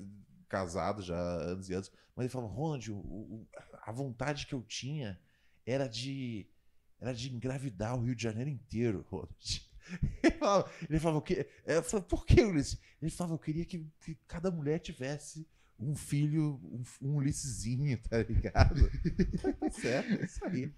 Casado 0.48 1.02
já 1.02 1.18
anos 1.18 1.70
e 1.70 1.74
anos. 1.74 1.92
Mas 2.16 2.26
ele 2.26 2.32
falava, 2.34 2.52
Ronald, 2.54 2.92
o- 2.92 2.96
o- 2.96 3.48
a 3.82 3.92
vontade 3.92 4.46
que 4.46 4.54
eu 4.54 4.62
tinha 4.62 5.20
era 5.66 5.88
de. 5.88 6.46
Era 7.00 7.14
de 7.14 7.34
engravidar 7.34 7.98
o 7.98 8.04
Rio 8.04 8.16
de 8.16 8.24
Janeiro 8.24 8.50
inteiro, 8.50 9.06
Ronald. 9.10 9.70
Ele 10.22 10.36
falava, 10.38 10.72
ele 10.88 11.00
falava 11.00 11.18
o 11.18 11.22
quê? 11.22 11.50
Eu 11.66 11.82
falava, 11.82 12.08
por 12.08 12.24
que, 12.24 12.44
Ulisses? 12.44 12.80
Ele 13.02 13.10
falava, 13.10 13.34
eu 13.34 13.40
queria 13.40 13.66
que, 13.66 13.84
que 14.02 14.16
cada 14.28 14.52
mulher 14.52 14.78
tivesse 14.78 15.48
um 15.80 15.96
filho, 15.96 16.60
um, 16.64 16.84
um 17.02 17.16
Ulissesinho, 17.16 17.98
tá 18.08 18.22
ligado? 18.22 18.90
tá 19.60 19.72
certo, 19.72 20.22
é 20.22 20.26
isso 20.26 20.46
aí. 20.46 20.72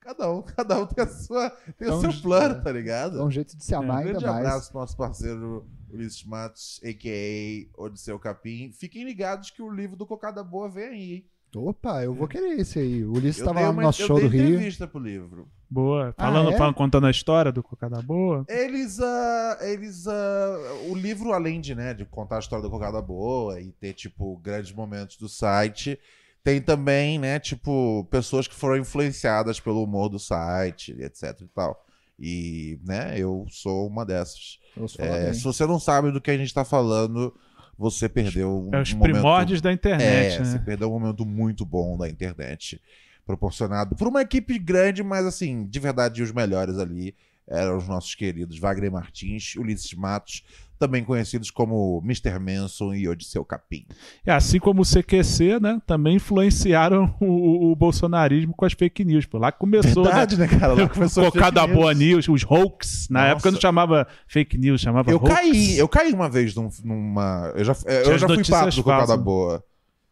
Cada 0.00 0.32
um, 0.32 0.42
cada 0.42 0.78
um 0.78 0.86
tem, 0.86 1.04
a 1.04 1.06
sua, 1.06 1.50
tem 1.76 1.88
o 1.88 1.96
um 1.96 2.00
seu 2.00 2.22
plano, 2.22 2.56
é. 2.56 2.60
tá 2.62 2.72
ligado? 2.72 3.18
é 3.18 3.22
um 3.22 3.30
jeito 3.30 3.54
de 3.54 3.62
se 3.62 3.74
Um 3.74 3.80
amar 3.80 3.98
ainda 3.98 4.12
grande 4.12 4.24
mais. 4.24 4.38
abraço 4.38 4.70
pro 4.70 4.80
nosso 4.80 4.96
parceiro 4.96 5.68
Ulisses 5.90 6.24
Matos, 6.24 6.80
a.k.a. 6.82 7.82
Odisseu 7.82 8.18
Capim. 8.18 8.72
Fiquem 8.72 9.04
ligados 9.04 9.50
que 9.50 9.60
o 9.60 9.70
livro 9.70 9.96
do 9.96 10.06
Cocada 10.06 10.42
Boa 10.42 10.70
vem 10.70 10.84
aí, 10.84 11.12
hein? 11.12 11.30
Opa, 11.58 12.02
eu 12.04 12.14
vou 12.14 12.28
querer 12.28 12.58
esse 12.60 12.78
aí. 12.78 13.04
O 13.04 13.12
Ulisses 13.12 13.38
Eu 13.40 13.46
estava 13.46 13.58
dei 13.58 13.66
lá 13.66 13.72
no 13.72 13.80
nosso 13.80 14.02
eu 14.02 14.06
show 14.06 14.20
dei 14.20 14.28
do 14.28 14.28
Rio. 14.28 14.44
entrevista 14.44 14.86
pro 14.86 15.00
livro. 15.00 15.48
Boa. 15.68 16.14
Ah, 16.16 16.24
Falando, 16.26 16.50
é? 16.50 16.56
falando, 16.56 16.74
contando 16.74 17.06
a 17.06 17.10
história 17.10 17.50
do 17.52 17.62
Cocada 17.62 18.00
Boa. 18.02 18.44
Eles, 18.48 18.98
ah, 19.00 19.58
eles, 19.62 20.06
ah, 20.06 20.56
o 20.88 20.94
livro, 20.94 21.32
além 21.32 21.60
de, 21.60 21.74
né, 21.74 21.94
de 21.94 22.04
contar 22.04 22.36
a 22.36 22.40
história 22.40 22.62
do 22.62 22.70
Cocada 22.70 23.00
Boa 23.02 23.60
e 23.60 23.72
ter, 23.72 23.92
tipo, 23.92 24.36
grandes 24.38 24.72
momentos 24.72 25.16
do 25.16 25.28
site, 25.28 25.98
tem 26.42 26.60
também, 26.60 27.18
né, 27.18 27.38
tipo, 27.38 28.04
pessoas 28.10 28.48
que 28.48 28.54
foram 28.54 28.76
influenciadas 28.78 29.60
pelo 29.60 29.82
humor 29.82 30.08
do 30.08 30.18
site, 30.18 30.92
etc 31.00 31.40
e 31.42 31.46
tal. 31.48 31.84
E, 32.18 32.78
né, 32.84 33.14
eu 33.18 33.46
sou 33.48 33.86
uma 33.86 34.04
dessas. 34.04 34.58
Eu 34.76 34.86
É, 34.98 35.32
se 35.32 35.42
você 35.42 35.66
não 35.66 35.80
sabe 35.80 36.10
do 36.12 36.20
que 36.20 36.30
a 36.30 36.36
gente 36.36 36.52
tá 36.52 36.64
falando, 36.64 37.34
você 37.80 38.10
perdeu 38.10 38.68
um 38.68 38.74
É 38.74 38.82
os 38.82 38.92
momento- 38.92 39.12
primórdios 39.14 39.60
da 39.62 39.72
internet, 39.72 40.34
é, 40.36 40.38
né? 40.38 40.44
você 40.44 40.58
perdeu 40.58 40.88
um 40.88 41.00
momento 41.00 41.24
muito 41.24 41.64
bom 41.64 41.96
da 41.96 42.06
internet, 42.08 42.78
proporcionado 43.24 43.96
por 43.96 44.06
uma 44.06 44.20
equipe 44.20 44.58
grande, 44.58 45.02
mas 45.02 45.24
assim, 45.24 45.66
de 45.66 45.80
verdade, 45.80 46.22
os 46.22 46.30
melhores 46.30 46.76
ali 46.78 47.14
eram 47.48 47.78
os 47.78 47.88
nossos 47.88 48.14
queridos 48.14 48.58
Wagner 48.58 48.92
Martins, 48.92 49.56
Ulisses 49.56 49.94
Matos, 49.94 50.44
também 50.80 51.04
conhecidos 51.04 51.50
como 51.50 52.00
Mr. 52.02 52.38
Manson 52.40 52.94
e 52.94 53.06
Odisseu 53.06 53.44
Capim. 53.44 53.84
É, 54.26 54.32
assim 54.32 54.58
como 54.58 54.80
o 54.80 54.84
CQC, 54.84 55.60
né? 55.60 55.80
Também 55.86 56.16
influenciaram 56.16 57.14
o, 57.20 57.70
o 57.70 57.76
bolsonarismo 57.76 58.54
com 58.56 58.64
as 58.64 58.72
fake 58.72 59.04
news. 59.04 59.26
Pô. 59.26 59.36
Lá 59.38 59.52
que 59.52 59.58
começou. 59.58 60.02
Verdade, 60.02 60.38
né, 60.38 60.48
cara? 60.48 60.72
Lá 60.72 60.88
começou 60.88 61.30
Cocada 61.30 61.60
fake 61.60 61.74
boa 61.74 61.92
news. 61.94 62.26
news, 62.26 62.42
os 62.42 62.50
hoax. 62.50 63.06
Na 63.10 63.20
Nossa. 63.20 63.32
época 63.32 63.50
não 63.50 63.60
chamava 63.60 64.06
fake 64.26 64.56
news, 64.56 64.80
chamava 64.80 65.10
Eu 65.10 65.18
hoax. 65.18 65.34
caí, 65.34 65.76
eu 65.78 65.86
caí 65.86 66.12
uma 66.12 66.28
vez 66.30 66.54
num- 66.54 66.70
numa. 66.82 67.52
Eu 67.54 67.64
já, 67.64 67.76
eu 67.86 68.18
já 68.18 68.26
fui 68.26 68.42
pato 68.44 68.76
do 68.76 68.82
Cocada. 68.82 69.16
Boa. 69.18 69.62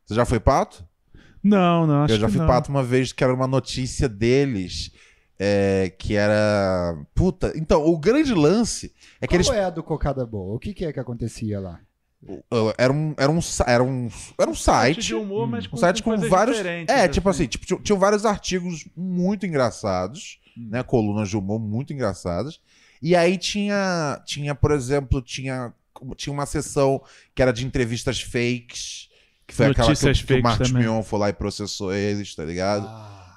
Você 0.05 0.15
já 0.15 0.25
foi 0.27 0.39
pato? 0.39 0.87
Não, 1.43 1.87
não, 1.87 2.03
acho 2.03 2.15
eu 2.15 2.19
já 2.19 2.29
fui 2.29 2.39
não. 2.41 2.47
pato 2.47 2.71
uma 2.71 2.83
vez 2.83 3.13
que 3.13 3.25
era 3.25 3.33
uma 3.33 3.47
notícia 3.47 4.09
deles. 4.09 4.91
É, 5.39 5.93
que 5.99 6.15
era. 6.17 6.97
Puta. 7.15 7.53
Então, 7.57 7.85
o 7.87 7.99
grande 7.99 8.35
lance 8.35 8.93
é 9.21 9.27
que 9.27 9.35
Qual 9.37 9.37
eles. 9.37 9.49
é 9.51 9.65
a 9.65 9.71
do 9.71 9.83
Cocada 9.83 10.25
Boa? 10.27 10.55
O 10.57 10.59
que, 10.59 10.73
que 10.75 10.85
é 10.85 10.93
que 10.93 11.01
acontecia 11.01 11.61
lá? 11.61 11.81
Era 12.77 12.93
um, 12.93 13.15
era 13.17 13.31
um, 13.33 13.41
era 13.67 13.83
um, 13.85 14.09
era 14.39 14.51
um 14.51 14.55
site. 14.55 15.01
de 15.01 15.15
humor, 15.15 15.47
mas 15.47 15.67
com, 15.69 15.77
um 15.77 15.79
site 15.79 16.03
com, 16.03 16.17
vários. 16.29 16.57
diferentes, 16.57 16.93
É, 16.95 17.07
tipo 17.07 17.29
assim, 17.29 17.47
tipo, 17.47 17.65
tinha, 17.65 17.79
tinham 17.81 17.99
vários 17.99 18.25
artigos 18.27 18.85
muito 18.97 19.47
engraçados, 19.47 20.41
Hum. 20.57 20.69
né? 20.71 20.83
Colunas 20.83 21.29
de 21.29 21.37
humor 21.37 21.61
muito 21.61 21.93
engraçadas. 21.93 22.61
E 23.01 23.15
aí 23.15 23.39
tinha, 23.39 24.21
tinha, 24.27 24.53
por 24.57 24.73
exemplo, 24.73 25.23
tinha, 25.23 25.73
tinha 26.17 26.33
uma 26.33 26.47
sessão 26.47 27.01
que 27.33 27.41
era 27.41 27.53
de 27.53 27.65
entrevistas 27.65 28.21
fakes. 28.21 29.07
Que 29.47 29.55
foi 29.55 29.67
aquela 29.67 29.85
que, 29.87 29.91
Notícias 29.93 30.21
o- 30.21 30.27
que 30.27 30.35
o 30.35 30.43
Marcos 30.43 30.69
também. 30.69 30.83
Mion 30.83 31.03
foi 31.05 31.19
lá 31.21 31.29
e 31.29 31.33
processou 31.33 31.95
eles, 31.95 32.35
tá 32.35 32.45
ligado? 32.45 32.85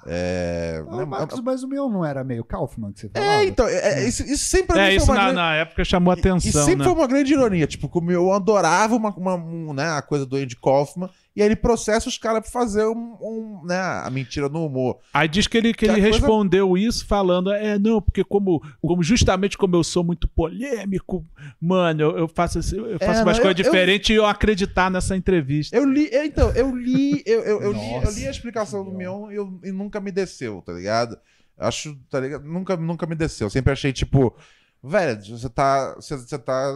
É, 0.06 0.82
Ah, 0.88 0.96
né, 0.96 1.02
o 1.04 1.06
Marcos, 1.06 1.40
mas 1.40 1.62
o 1.62 1.68
meu 1.68 1.88
não 1.88 2.04
era 2.04 2.24
meio 2.24 2.44
Kaufman 2.44 2.92
que 2.92 3.00
você 3.00 3.08
falava? 3.08 3.32
é, 3.32 3.44
então, 3.46 3.68
é, 3.68 4.00
é, 4.02 4.08
isso, 4.08 4.22
isso 4.24 4.44
sempre 4.48 4.78
É, 4.78 4.94
isso 4.94 5.06
foi 5.06 5.14
uma 5.14 5.20
na, 5.20 5.26
grande- 5.32 5.36
na 5.40 5.54
época 5.54 5.84
chamou 5.84 6.14
e 6.14 6.18
atenção, 6.18 6.64
sempre 6.64 6.78
né? 6.80 6.84
foi 6.84 6.92
uma 6.94 7.06
grande 7.06 7.32
ironia. 7.32 7.66
Tipo, 7.66 7.88
como 7.88 8.10
eu 8.10 8.32
adorava 8.32 8.96
uma, 8.96 9.10
uma- 9.14 9.34
um, 9.36 9.72
né, 9.72 9.88
a 9.90 10.02
coisa 10.02 10.26
do 10.26 10.36
Andy 10.36 10.56
Kaufman. 10.56 11.08
E 11.34 11.40
aí 11.40 11.48
ele 11.48 11.56
processa 11.56 12.08
os 12.10 12.18
caras 12.18 12.42
pra 12.42 12.50
fazer 12.50 12.84
um, 12.86 13.16
um, 13.20 13.62
né, 13.66 13.78
a 13.78 14.10
mentira 14.10 14.48
no 14.50 14.66
humor. 14.66 14.98
Aí 15.14 15.26
diz 15.26 15.46
que 15.46 15.56
ele, 15.56 15.72
que 15.72 15.80
Que 15.80 15.84
ele 15.86 16.00
coisa- 16.02 16.18
respondeu 16.18 16.76
isso 16.76 17.06
falando, 17.06 17.50
é, 17.50 17.78
não, 17.78 18.02
porque 18.02 18.22
como, 18.22 18.60
como 18.82 19.02
justamente 19.02 19.56
como 19.56 19.74
eu 19.74 19.82
sou 19.82 20.04
muito 20.04 20.28
polêmico, 20.28 21.26
mano, 21.60 22.02
eu, 22.02 22.18
eu 22.18 22.28
faço, 22.28 22.58
eu 22.58 22.98
faço 22.98 23.20
É, 23.20 23.24
umas 23.24 23.36
não, 23.38 23.42
coisas 23.44 23.54
diferentes 23.56 24.10
e 24.10 24.14
eu 24.14 24.26
acreditar 24.26 24.90
nessa 24.90 25.16
entrevista. 25.16 25.74
Eu 25.76 25.84
li, 25.84 26.06
é, 26.08 26.26
então, 26.26 26.50
eu 26.50 26.74
li, 26.76 27.22
eu, 27.24 27.40
eu, 27.42 27.62
eu 27.62 27.72
li, 27.72 27.94
eu 28.04 28.10
li 28.12 28.26
a 28.26 28.30
explicação 28.30 28.84
do 28.84 28.92
Mion 28.92 29.30
e, 29.30 29.36
eu- 29.36 29.58
e 29.64 29.72
nunca 29.72 30.00
me 30.00 30.12
desceu, 30.12 30.62
tá 30.64 30.72
ligado? 30.72 31.16
Acho, 31.58 31.96
tá 32.10 32.20
ligado? 32.20 32.44
Nunca, 32.44 32.76
nunca 32.76 33.06
me 33.06 33.14
desceu. 33.14 33.48
Sempre 33.48 33.72
achei, 33.72 33.92
tipo, 33.92 34.34
velho, 34.82 35.38
você 35.38 35.48
tá. 35.48 35.94
Você, 35.94 36.16
você 36.16 36.38
tá. 36.38 36.72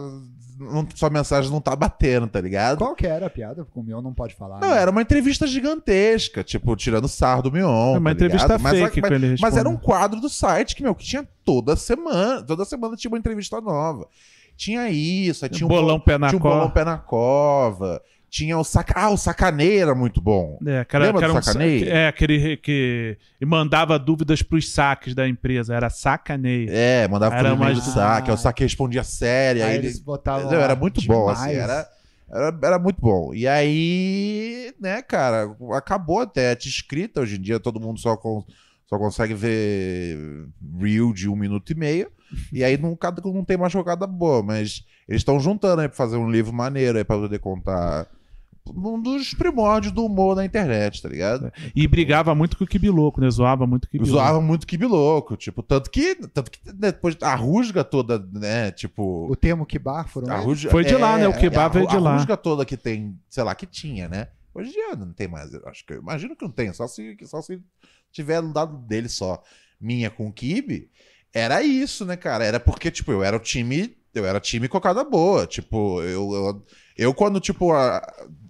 não- 0.59 0.87
sua 0.95 1.09
mensagem 1.09 1.51
não 1.51 1.61
tá 1.61 1.75
batendo, 1.75 2.27
tá 2.27 2.39
ligado? 2.39 2.77
Qual 2.77 2.95
que 2.95 3.05
era 3.05 3.27
a 3.27 3.29
piada? 3.29 3.65
Porque 3.65 3.79
o 3.79 3.83
meu 3.83 4.01
não 4.01 4.13
pode 4.13 4.35
falar. 4.35 4.59
Não, 4.59 4.69
né? 4.69 4.81
era 4.81 4.89
uma 4.89 5.01
entrevista 5.01 5.45
gigantesca, 5.45 6.43
tipo, 6.43 6.75
tirando 6.75 7.07
sarro 7.07 7.43
do 7.43 7.51
Mion. 7.51 7.95
É 7.95 7.97
uma 7.99 8.09
tá 8.09 8.11
entrevista 8.13 8.47
ligado? 8.47 8.61
mas, 8.61 8.79
fake 8.79 9.01
mas, 9.01 9.09
que 9.09 9.15
ele 9.15 9.35
mas 9.39 9.57
era 9.57 9.69
um 9.69 9.77
quadro 9.77 10.19
do 10.19 10.29
site 10.29 10.75
que, 10.75 10.83
meu, 10.83 10.95
que 10.95 11.05
tinha 11.05 11.27
toda 11.43 11.75
semana. 11.75 12.41
Toda 12.43 12.65
semana 12.65 12.95
tinha 12.95 13.11
uma 13.11 13.19
entrevista 13.19 13.59
nova. 13.59 14.07
Tinha 14.55 14.89
isso, 14.89 15.45
aí 15.45 15.51
tinha 15.51 15.67
um 15.67 15.69
bolão 15.69 15.99
pé 15.99 16.17
na 16.17 16.29
tinha 16.29 16.39
um 16.39 16.41
bolão 16.41 16.71
pé 16.71 16.83
na 16.83 16.97
cova. 16.97 18.01
Tinha 18.37 18.57
o 18.57 18.63
saca... 18.63 18.93
Ah, 18.95 19.09
o 19.09 19.17
sacaneio 19.17 19.81
era 19.81 19.95
muito 19.95 20.21
bom. 20.21 20.59
É, 20.65 20.85
cara, 20.85 21.05
Lembra 21.05 21.23
era 21.23 21.33
do 21.33 21.39
um 21.39 21.41
sa- 21.41 21.53
sacaneio? 21.53 21.89
É, 21.89 22.07
aquele 22.07 22.57
que 22.57 23.17
e 23.41 23.45
mandava 23.45 23.97
dúvidas 23.97 24.41
pros 24.43 24.71
saques 24.71 25.15
da 25.15 25.27
empresa, 25.27 25.73
era 25.73 25.89
sacaneio. 25.89 26.69
É, 26.71 27.07
mandava 27.07 27.35
Era 27.35 27.49
pro 27.49 27.57
mais- 27.57 27.83
saque, 27.83 28.29
aí 28.29 28.35
o 28.35 28.37
saque 28.37 28.63
respondia 28.63 29.03
sério. 29.03 29.63
Aí 29.63 29.71
Aí 29.71 29.77
eles 29.77 29.95
ele... 29.95 30.03
botavam 30.03 30.51
Não, 30.51 30.59
era 30.59 30.75
muito 30.75 31.01
bom, 31.05 31.31
demais. 31.31 31.39
assim, 31.41 31.55
era, 31.55 31.87
era, 32.31 32.59
era 32.63 32.79
muito 32.79 33.01
bom. 33.01 33.33
E 33.33 33.47
aí, 33.47 34.73
né, 34.79 35.01
cara, 35.01 35.55
acabou 35.73 36.19
até 36.21 36.51
a 36.51 36.53
escrita. 36.53 37.21
Hoje 37.21 37.37
em 37.37 37.41
dia 37.41 37.59
todo 37.59 37.79
mundo 37.79 37.99
só, 37.99 38.15
con- 38.15 38.45
só 38.85 38.97
consegue 38.97 39.33
ver 39.33 40.45
reel 40.79 41.11
de 41.13 41.27
um 41.29 41.35
minuto 41.35 41.71
e 41.71 41.75
meio. 41.75 42.11
E 42.51 42.63
aí 42.63 42.77
não, 42.77 42.95
cada- 42.95 43.21
não 43.25 43.43
tem 43.43 43.57
mais 43.57 43.71
jogada 43.71 44.05
boa, 44.05 44.43
mas 44.43 44.83
eles 45.07 45.21
estão 45.21 45.39
juntando 45.39 45.81
aí 45.81 45.87
pra 45.87 45.95
fazer 45.97 46.17
um 46.17 46.29
livro 46.29 46.51
maneiro 46.53 46.97
aí 46.97 47.03
pra 47.03 47.17
poder 47.17 47.39
contar 47.39 48.05
um 48.75 49.01
dos 49.01 49.33
primórdios 49.33 49.91
do 49.93 50.05
humor 50.05 50.35
na 50.35 50.45
internet, 50.45 51.01
tá 51.01 51.09
ligado? 51.09 51.51
E 51.75 51.87
brigava 51.87 52.33
muito 52.35 52.57
com 52.57 52.63
o 52.63 52.67
Kibiloco, 52.67 53.21
né? 53.21 53.29
Zoava 53.29 53.65
muito 53.67 53.85
o 53.85 53.89
Kibiloco. 53.89 54.11
Zoava 54.11 54.41
muito 54.41 54.63
o 54.63 54.67
Kibi 54.67 54.85
Louco, 54.85 55.35
tipo, 55.37 55.61
tanto 55.63 55.89
que, 55.89 56.15
tanto 56.15 56.51
que 56.51 56.59
depois 56.73 57.15
a 57.21 57.35
rusga 57.35 57.83
toda, 57.83 58.19
né, 58.33 58.71
tipo... 58.71 59.27
O 59.31 59.35
termo 59.35 59.65
Kibar 59.65 60.07
foram 60.07 60.31
A 60.33 60.37
rusga- 60.37 60.69
Foi 60.71 60.83
de 60.83 60.95
lá, 60.95 61.17
né? 61.17 61.27
O 61.27 61.37
Kebab 61.37 61.65
a, 61.65 61.67
veio 61.69 61.87
de 61.87 61.95
a 61.95 61.99
lá. 61.99 62.15
rusga 62.17 62.35
toda 62.37 62.65
que 62.65 62.77
tem, 62.77 63.17
sei 63.29 63.43
lá, 63.43 63.53
que 63.55 63.65
tinha, 63.65 64.07
né? 64.07 64.27
Hoje 64.53 64.69
em 64.69 64.73
dia 64.73 64.95
não 64.95 65.13
tem 65.13 65.27
mais. 65.27 65.53
eu 65.53 65.61
Acho 65.67 65.85
que 65.85 65.93
eu 65.93 65.99
imagino 66.01 66.35
que 66.35 66.43
não 66.43 66.51
tem. 66.51 66.73
Só 66.73 66.87
se, 66.87 67.15
só 67.25 67.41
se 67.43 67.61
tiver 68.11 68.41
do 68.41 68.51
lado 68.51 68.75
dele 68.87 69.07
só. 69.07 69.41
Minha 69.79 70.09
com 70.09 70.27
o 70.27 70.33
Kibe. 70.33 70.89
Era 71.31 71.61
isso, 71.61 72.03
né, 72.05 72.15
cara? 72.17 72.43
Era 72.43 72.59
porque, 72.59 72.89
tipo, 72.89 73.11
eu 73.11 73.23
era 73.23 73.37
o 73.37 73.39
time. 73.39 73.95
Eu 74.15 74.25
era 74.25 74.39
time 74.39 74.67
cocada 74.67 75.03
boa. 75.03 75.45
Tipo, 75.45 76.01
eu, 76.01 76.33
eu, 76.33 76.65
eu 76.97 77.13
quando, 77.13 77.39
tipo, 77.39 77.71
a, 77.71 78.01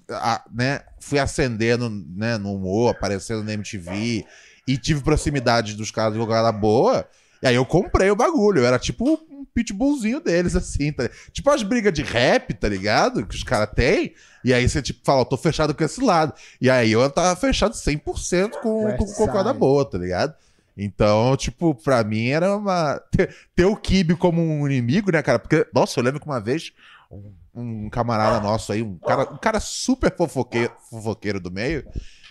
a- 0.10 0.44
né, 0.54 0.82
fui 1.00 1.20
ascendendo 1.20 1.90
né, 1.90 2.38
no 2.38 2.54
humor, 2.54 2.92
aparecendo 2.92 3.44
na 3.44 3.54
MTV 3.54 4.26
e 4.68 4.78
tive 4.78 5.02
proximidade 5.02 5.76
dos 5.76 5.92
caras 5.92 6.14
de 6.14 6.20
cocada 6.20 6.52
boa. 6.52 7.08
E 7.42 7.48
aí 7.48 7.56
eu 7.56 7.66
comprei 7.66 8.10
o 8.10 8.16
bagulho. 8.16 8.62
Eu 8.62 8.66
era 8.66 8.80
tipo 8.80 9.14
um 9.30 9.46
pitbullzinho 9.54 10.20
deles, 10.20 10.56
assim. 10.56 10.92
tá? 10.92 11.08
Tipo 11.32 11.50
as 11.52 11.62
brigas 11.64 11.94
de 11.94 12.02
rap, 12.02 12.54
tá 12.54 12.68
ligado? 12.68 13.26
Que 13.26 13.36
os 13.36 13.44
caras 13.44 13.70
têm. 13.76 14.14
E 14.44 14.54
aí 14.54 14.68
você, 14.68 14.82
tipo, 14.82 15.02
fala, 15.04 15.22
eu 15.22 15.26
tô 15.26 15.38
fechado 15.38 15.74
com 15.76 15.84
esse 15.84 16.02
lado. 16.02 16.34
E 16.60 16.70
aí 16.70 16.92
eu 16.92 17.08
tava 17.12 17.36
fechado 17.40 17.74
100% 17.76 18.52
com, 18.62 18.62
com, 18.62 18.98
com 18.98 19.04
o 19.04 19.14
Cocada. 19.14 19.54
Boa, 19.54 19.86
tá 19.86 19.98
ligado? 19.98 20.34
Então, 20.76 21.36
tipo, 21.38 21.74
pra 21.76 22.04
mim 22.04 22.28
era 22.30 22.56
uma. 22.56 23.00
Ter, 23.12 23.36
ter 23.56 23.66
o 23.66 23.76
Kibe 23.76 24.16
como 24.16 24.42
um 24.42 24.68
inimigo, 24.68 25.12
né, 25.12 25.22
cara? 25.24 25.40
Porque, 25.40 25.66
nossa, 25.74 26.00
eu 26.00 26.04
lembro 26.04 26.20
que 26.20 26.26
uma 26.28 26.40
vez 26.40 26.72
um, 27.12 27.32
um 27.58 27.90
camarada 27.90 28.40
nosso 28.40 28.72
aí, 28.72 28.82
um 28.82 28.98
cara, 28.98 29.24
um 29.34 29.38
cara 29.38 29.60
super 29.60 30.16
fofoqueiro, 30.16 30.72
fofoqueiro 30.90 31.40
do 31.40 31.52
meio, 31.52 31.84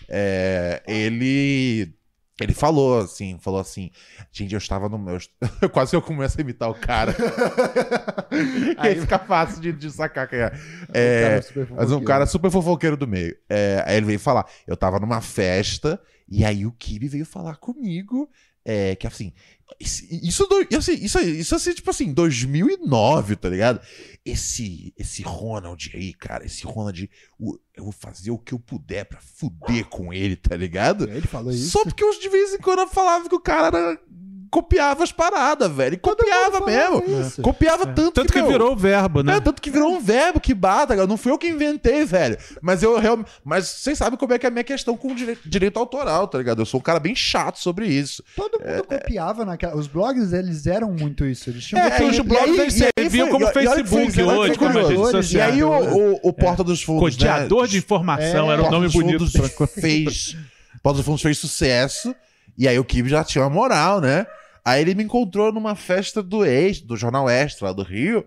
é, 0.09 0.81
ele. 0.87 1.93
Ele 2.39 2.53
falou 2.53 2.99
assim, 2.99 3.39
falou 3.39 3.59
assim, 3.59 3.89
gente, 4.31 4.53
eu 4.53 4.59
estava 4.59 4.87
no 4.87 4.99
meu. 4.99 5.17
Quase 5.73 5.95
eu 5.95 6.01
começo 6.03 6.37
a 6.37 6.41
imitar 6.41 6.69
o 6.69 6.75
cara. 6.75 7.15
aí 8.77 9.01
fica 9.01 9.17
fácil 9.17 9.59
de, 9.59 9.73
de 9.73 9.89
sacar 9.89 10.27
quem 10.27 10.39
é. 10.39 10.51
É, 10.93 11.41
super 11.41 11.67
mas 11.71 11.91
um 11.91 12.03
cara 12.03 12.27
super 12.27 12.51
fofoqueiro 12.51 12.95
do 12.95 13.07
meio. 13.07 13.35
É, 13.49 13.83
aí 13.87 13.97
ele 13.97 14.05
veio 14.05 14.19
falar, 14.19 14.45
eu 14.67 14.77
tava 14.77 14.99
numa 14.99 15.19
festa, 15.19 15.99
e 16.29 16.45
aí 16.45 16.63
o 16.63 16.71
Kibe 16.71 17.07
veio 17.07 17.25
falar 17.25 17.55
comigo, 17.55 18.29
é, 18.63 18.95
que 18.95 19.07
assim, 19.07 19.33
isso, 19.79 20.05
isso, 20.09 20.47
assim, 20.77 20.93
isso, 20.93 21.19
isso 21.19 21.55
assim, 21.55 21.73
tipo 21.73 21.89
assim, 21.89 22.13
2009, 22.13 23.35
tá 23.35 23.49
ligado? 23.49 23.81
Esse, 24.25 24.93
esse 24.97 25.21
Ronald 25.23 25.91
aí, 25.93 26.13
cara, 26.13 26.45
esse 26.45 26.65
Ronald, 26.65 27.09
eu 27.39 27.83
vou 27.83 27.91
fazer 27.91 28.31
o 28.31 28.37
que 28.37 28.53
eu 28.53 28.59
puder 28.59 29.05
pra 29.05 29.19
fuder 29.19 29.85
com 29.85 30.13
ele, 30.13 30.35
tá 30.35 30.55
ligado? 30.55 31.09
Ele 31.09 31.27
falou 31.27 31.51
isso. 31.51 31.69
Só 31.69 31.83
porque 31.83 32.03
eu, 32.03 32.19
de 32.19 32.29
vez 32.29 32.53
em 32.53 32.57
quando 32.59 32.79
eu 32.79 32.87
falava 32.87 33.27
que 33.29 33.35
o 33.35 33.39
cara 33.39 33.67
era- 33.77 34.01
copiava 34.49 35.03
as 35.03 35.11
paradas, 35.11 35.71
velho. 35.71 35.95
E 35.95 35.97
copiava 35.97 36.65
mesmo. 36.65 37.03
isso. 37.21 37.41
Copiava 37.41 37.85
tanto, 37.85 38.11
Tanto 38.11 38.31
que 38.33 38.39
meu, 38.41 38.47
virou 38.51 38.73
o 38.73 38.75
verbo, 38.75 39.21
né? 39.23 39.37
é, 39.37 39.39
tanto 39.39 39.61
que 39.61 39.69
virou 39.69 39.93
um 39.93 39.99
verbo 39.99 40.39
que 40.39 40.53
bata, 40.53 40.95
cara. 40.95 41.07
Não 41.07 41.17
fui 41.17 41.31
eu 41.31 41.37
que 41.37 41.47
inventei, 41.47 42.05
velho. 42.05 42.37
Mas 42.61 42.83
eu 42.83 42.97
realmente. 42.99 43.29
Mas 43.43 43.67
vocês 43.67 43.97
sabem 43.97 44.17
como 44.17 44.33
é 44.33 44.39
que 44.39 44.45
é 44.45 44.49
a 44.49 44.51
minha 44.51 44.63
questão 44.63 44.95
com 44.97 45.13
direito, 45.13 45.47
direito 45.49 45.77
autoral, 45.79 46.27
tá 46.27 46.37
ligado? 46.37 46.61
Eu 46.61 46.65
sou 46.65 46.79
um 46.79 46.83
cara 46.83 46.99
bem 46.99 47.15
chato 47.15 47.59
sobre 47.59 47.87
isso. 47.87 48.23
Todo 48.35 48.59
mundo 48.59 48.83
copiava 48.83 49.45
naquela. 49.45 49.75
Os 49.75 49.87
blogs, 49.87 50.33
eles 50.33 50.65
eram 50.67 50.91
muito 50.91 51.25
isso. 51.25 51.49
Eles 51.49 51.65
tinham 51.65 51.83
É, 51.83 51.89
Porque 51.89 52.03
e- 52.03 52.09
os 52.09 52.19
blogs 52.19 52.49
aí- 52.51 52.59
eles 52.59 52.81
aí 52.81 52.91
serviam 52.97 53.27
foi- 53.27 53.33
como 53.33 53.45
e 53.45 53.47
que 53.47 53.53
Facebook 53.53 54.11
que 54.13 54.23
hoje, 54.23 54.57
como 54.57 54.71
redes 54.71 54.95
curioso. 54.95 55.35
E 55.37 55.41
aí 55.41 55.63
o, 55.63 55.69
o, 55.69 56.19
o 56.23 56.33
Porta 56.33 56.63
dos 56.63 56.81
Fundos. 56.81 57.15
Codeador 57.15 57.63
né, 57.63 57.67
de 57.69 57.77
informação 57.77 58.49
É, 58.49 58.53
era 58.53 58.63
um 58.63 58.71
nome 58.71 58.89
Porta 58.91 59.17
dos 59.17 59.31
bonito 59.33 59.67
fez. 59.67 60.35
Porta 60.81 60.97
dos 60.97 61.05
Fundos 61.05 61.21
fez 61.21 61.37
sucesso. 61.37 62.15
E 62.57 62.67
aí 62.67 62.79
o 62.79 62.83
Kibe 62.83 63.07
já 63.09 63.23
tinha 63.23 63.43
uma 63.43 63.49
moral, 63.49 64.01
né? 64.01 64.25
Aí 64.67 64.81
ele 64.81 64.93
me 64.95 65.03
encontrou 65.03 65.51
numa 65.53 65.75
festa 65.75 66.21
do 66.21 66.43
ex, 66.45 66.81
do 66.81 66.97
Jornal 66.97 67.29
Extra 67.29 67.67
lá 67.67 67.73
do 67.73 67.83
Rio. 67.83 68.25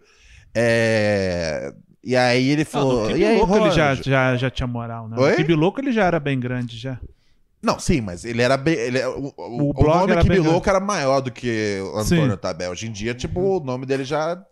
É, 0.54 1.72
E 2.02 2.16
aí 2.16 2.48
ele 2.48 2.62
Não, 2.64 2.70
falou. 2.70 3.10
no 3.10 3.16
e 3.16 3.24
aí, 3.24 3.34
Kibiloco 3.40 3.56
ele 3.56 3.70
já, 3.70 3.88
Ronald?" 3.90 4.02
já, 4.10 4.36
já 4.36 4.50
tinha 4.50 4.66
moral, 4.66 5.06
né? 5.08 5.16
Oi? 5.18 5.32
O 5.34 5.36
Kibiloco 5.36 5.80
ele 5.80 5.92
já 5.92 6.04
era 6.06 6.18
bem 6.18 6.40
grande 6.40 6.78
já. 6.78 6.98
Não, 7.62 7.78
sim, 7.78 8.00
mas 8.00 8.24
ele 8.24 8.40
era 8.40 8.56
bem. 8.56 8.74
Ele, 8.74 8.98
é- 8.98 9.06
o, 9.06 9.26
o, 9.26 9.32
O 9.36 9.70
o 9.82 10.06
nome 10.06 10.24
bem 10.24 10.38
Louco 10.38 10.66
era 10.68 10.80
maior 10.80 11.20
do 11.20 11.30
que 11.30 11.78
o 11.94 12.02
Sim. 12.04 12.16
Antônio 12.16 12.36
Tabel. 12.38 12.70
Hoje 12.70 12.88
em 12.88 12.92
dia, 12.92 13.12
tipo, 13.14 13.38
o 13.58 13.60
nome 13.60 13.84
dele 13.84 14.02
já. 14.04 14.42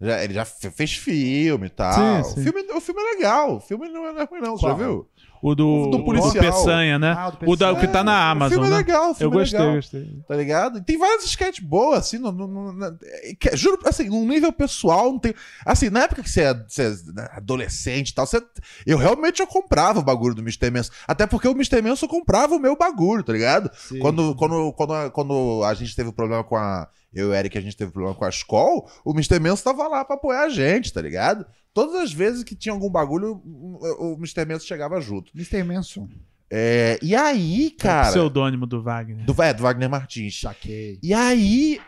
Já- 0.00 0.24
ele 0.24 0.32
já 0.34 0.44
fe- 0.46 0.70
fez 0.70 0.94
filme 0.94 1.66
e 1.66 1.70
tal. 1.70 1.92
Sim, 2.24 2.34
sim. 2.34 2.40
O, 2.40 2.42
filme, 2.42 2.72
o 2.72 2.80
filme 2.80 3.00
é 3.02 3.14
legal. 3.16 3.56
O 3.56 3.60
filme 3.60 3.88
não 3.90 4.06
é 4.06 4.12
não 4.14 4.24
ruim, 4.24 4.40
não. 4.40 4.56
Você 4.56 4.66
já 4.66 4.72
viu? 4.72 5.06
O 5.46 5.54
do, 5.54 5.68
O 5.68 5.90
do 5.90 6.04
policial. 6.06 6.32
do 6.32 6.40
Peçanha, 6.40 6.98
né? 6.98 7.14
Ah, 7.18 7.28
o 7.28 7.30
do 7.32 7.50
o, 7.50 7.54
da, 7.56 7.70
o 7.72 7.78
que 7.78 7.86
tá 7.86 8.02
na 8.02 8.12
o 8.12 8.30
Amazon, 8.32 8.52
filme 8.54 8.66
é 8.66 8.70
né? 8.70 8.76
legal, 8.78 9.06
o 9.08 9.10
Eu 9.10 9.14
filme 9.14 9.36
é 9.36 9.40
gostei, 9.40 9.58
legal. 9.60 9.74
gostei. 9.74 10.18
Tá 10.26 10.36
ligado? 10.36 10.78
E 10.78 10.82
tem 10.82 10.96
várias 10.96 11.24
sketches 11.26 11.62
boas, 11.62 11.98
assim, 11.98 12.16
no, 12.16 12.32
no- 12.32 12.46
no- 12.48 12.72
na- 12.72 12.96
que- 13.38 13.54
juro, 13.54 13.78
assim, 13.84 14.08
num 14.08 14.26
nível 14.26 14.50
pessoal, 14.52 15.12
não 15.12 15.18
tem. 15.18 15.34
Assim, 15.66 15.90
na 15.90 16.04
época 16.04 16.22
que 16.22 16.30
você 16.30 16.44
é, 16.44 16.54
você 16.54 16.82
é 16.84 17.36
adolescente 17.36 18.08
e 18.08 18.14
tal, 18.14 18.26
você, 18.26 18.40
eu 18.86 18.96
realmente 18.96 19.40
eu 19.40 19.46
comprava 19.46 19.98
o 20.00 20.02
bagulho 20.02 20.34
do 20.34 20.40
Mr. 20.40 20.70
Manson. 20.70 20.90
Até 21.06 21.26
porque 21.26 21.46
o 21.46 21.52
Mr. 21.52 21.82
Manson 21.82 22.06
comprava 22.08 22.54
o 22.54 22.58
meu 22.58 22.74
bagulho, 22.74 23.22
tá 23.22 23.32
ligado? 23.34 23.70
Sim. 23.76 23.98
Quando, 23.98 24.34
quando, 24.36 24.72
quando, 24.72 24.94
a, 24.94 25.10
quando 25.10 25.62
a 25.62 25.74
gente 25.74 25.94
teve 25.94 26.10
problema 26.10 26.42
com 26.42 26.56
a. 26.56 26.88
Eu 27.12 27.28
e 27.28 27.30
o 27.30 27.34
Eric, 27.34 27.56
a 27.56 27.60
gente 27.60 27.76
teve 27.76 27.92
problema 27.92 28.16
com 28.16 28.24
a 28.24 28.28
escola, 28.28 28.82
o 29.04 29.12
Mr. 29.12 29.38
Manson 29.38 29.62
tava 29.62 29.86
lá 29.86 30.04
pra 30.04 30.16
apoiar 30.16 30.44
a 30.44 30.48
gente, 30.48 30.92
tá 30.92 31.00
ligado? 31.00 31.46
Todas 31.74 31.96
as 31.96 32.12
vezes 32.12 32.44
que 32.44 32.54
tinha 32.54 32.72
algum 32.72 32.88
bagulho, 32.88 33.42
o 33.44 34.12
o 34.12 34.14
Mr. 34.14 34.46
Manson 34.46 34.66
chegava 34.66 35.00
junto. 35.00 35.30
Mr. 35.34 35.62
Manson. 35.64 36.08
É, 36.48 36.98
e 37.02 37.16
aí, 37.16 37.70
cara. 37.70 38.10
Pseudônimo 38.10 38.64
do 38.66 38.80
Wagner. 38.80 39.24
Do, 39.26 39.42
é, 39.42 39.52
do 39.52 39.62
Wagner 39.64 39.90
Martins. 39.90 40.40
Saquei. 40.40 41.00
E 41.02 41.12
aí, 41.12 41.80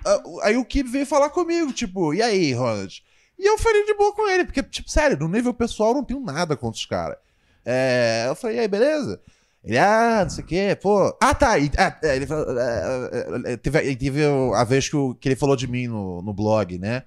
aí 0.42 0.56
o 0.56 0.64
Kib 0.64 0.88
veio 0.88 1.06
falar 1.06 1.30
comigo, 1.30 1.72
tipo, 1.72 2.12
e 2.12 2.20
aí, 2.20 2.52
Ronald? 2.52 3.02
E 3.38 3.48
eu 3.48 3.56
falei 3.58 3.84
de 3.84 3.94
boa 3.94 4.12
com 4.12 4.28
ele, 4.28 4.44
porque, 4.44 4.62
tipo, 4.64 4.90
sério, 4.90 5.16
no 5.18 5.28
nível 5.28 5.54
pessoal 5.54 5.90
eu 5.90 5.96
não 5.96 6.04
tenho 6.04 6.20
nada 6.20 6.56
contra 6.56 6.78
os 6.78 6.86
caras. 6.86 7.16
É, 7.64 8.24
eu 8.26 8.34
falei, 8.34 8.56
e 8.56 8.60
aí, 8.60 8.68
beleza? 8.68 9.20
Ele, 9.62 9.78
ah, 9.78 10.20
não 10.22 10.30
sei 10.30 10.42
o 10.42 10.46
quê, 10.46 10.78
pô. 10.80 11.16
Ah, 11.20 11.34
tá. 11.34 11.58
e- 11.58 11.70
ah, 11.76 11.96
é, 12.02 12.16
ele 12.16 12.26
falou, 12.26 12.58
é, 12.58 13.10
é, 13.48 13.52
é, 13.52 13.56
teve, 13.56 13.96
teve 13.96 14.24
a 14.54 14.64
vez 14.64 14.88
que, 14.88 14.96
o- 14.96 15.14
que 15.14 15.28
ele 15.28 15.36
falou 15.36 15.54
de 15.56 15.66
mim 15.68 15.86
no, 15.86 16.22
no 16.22 16.32
blog, 16.32 16.78
né? 16.78 17.02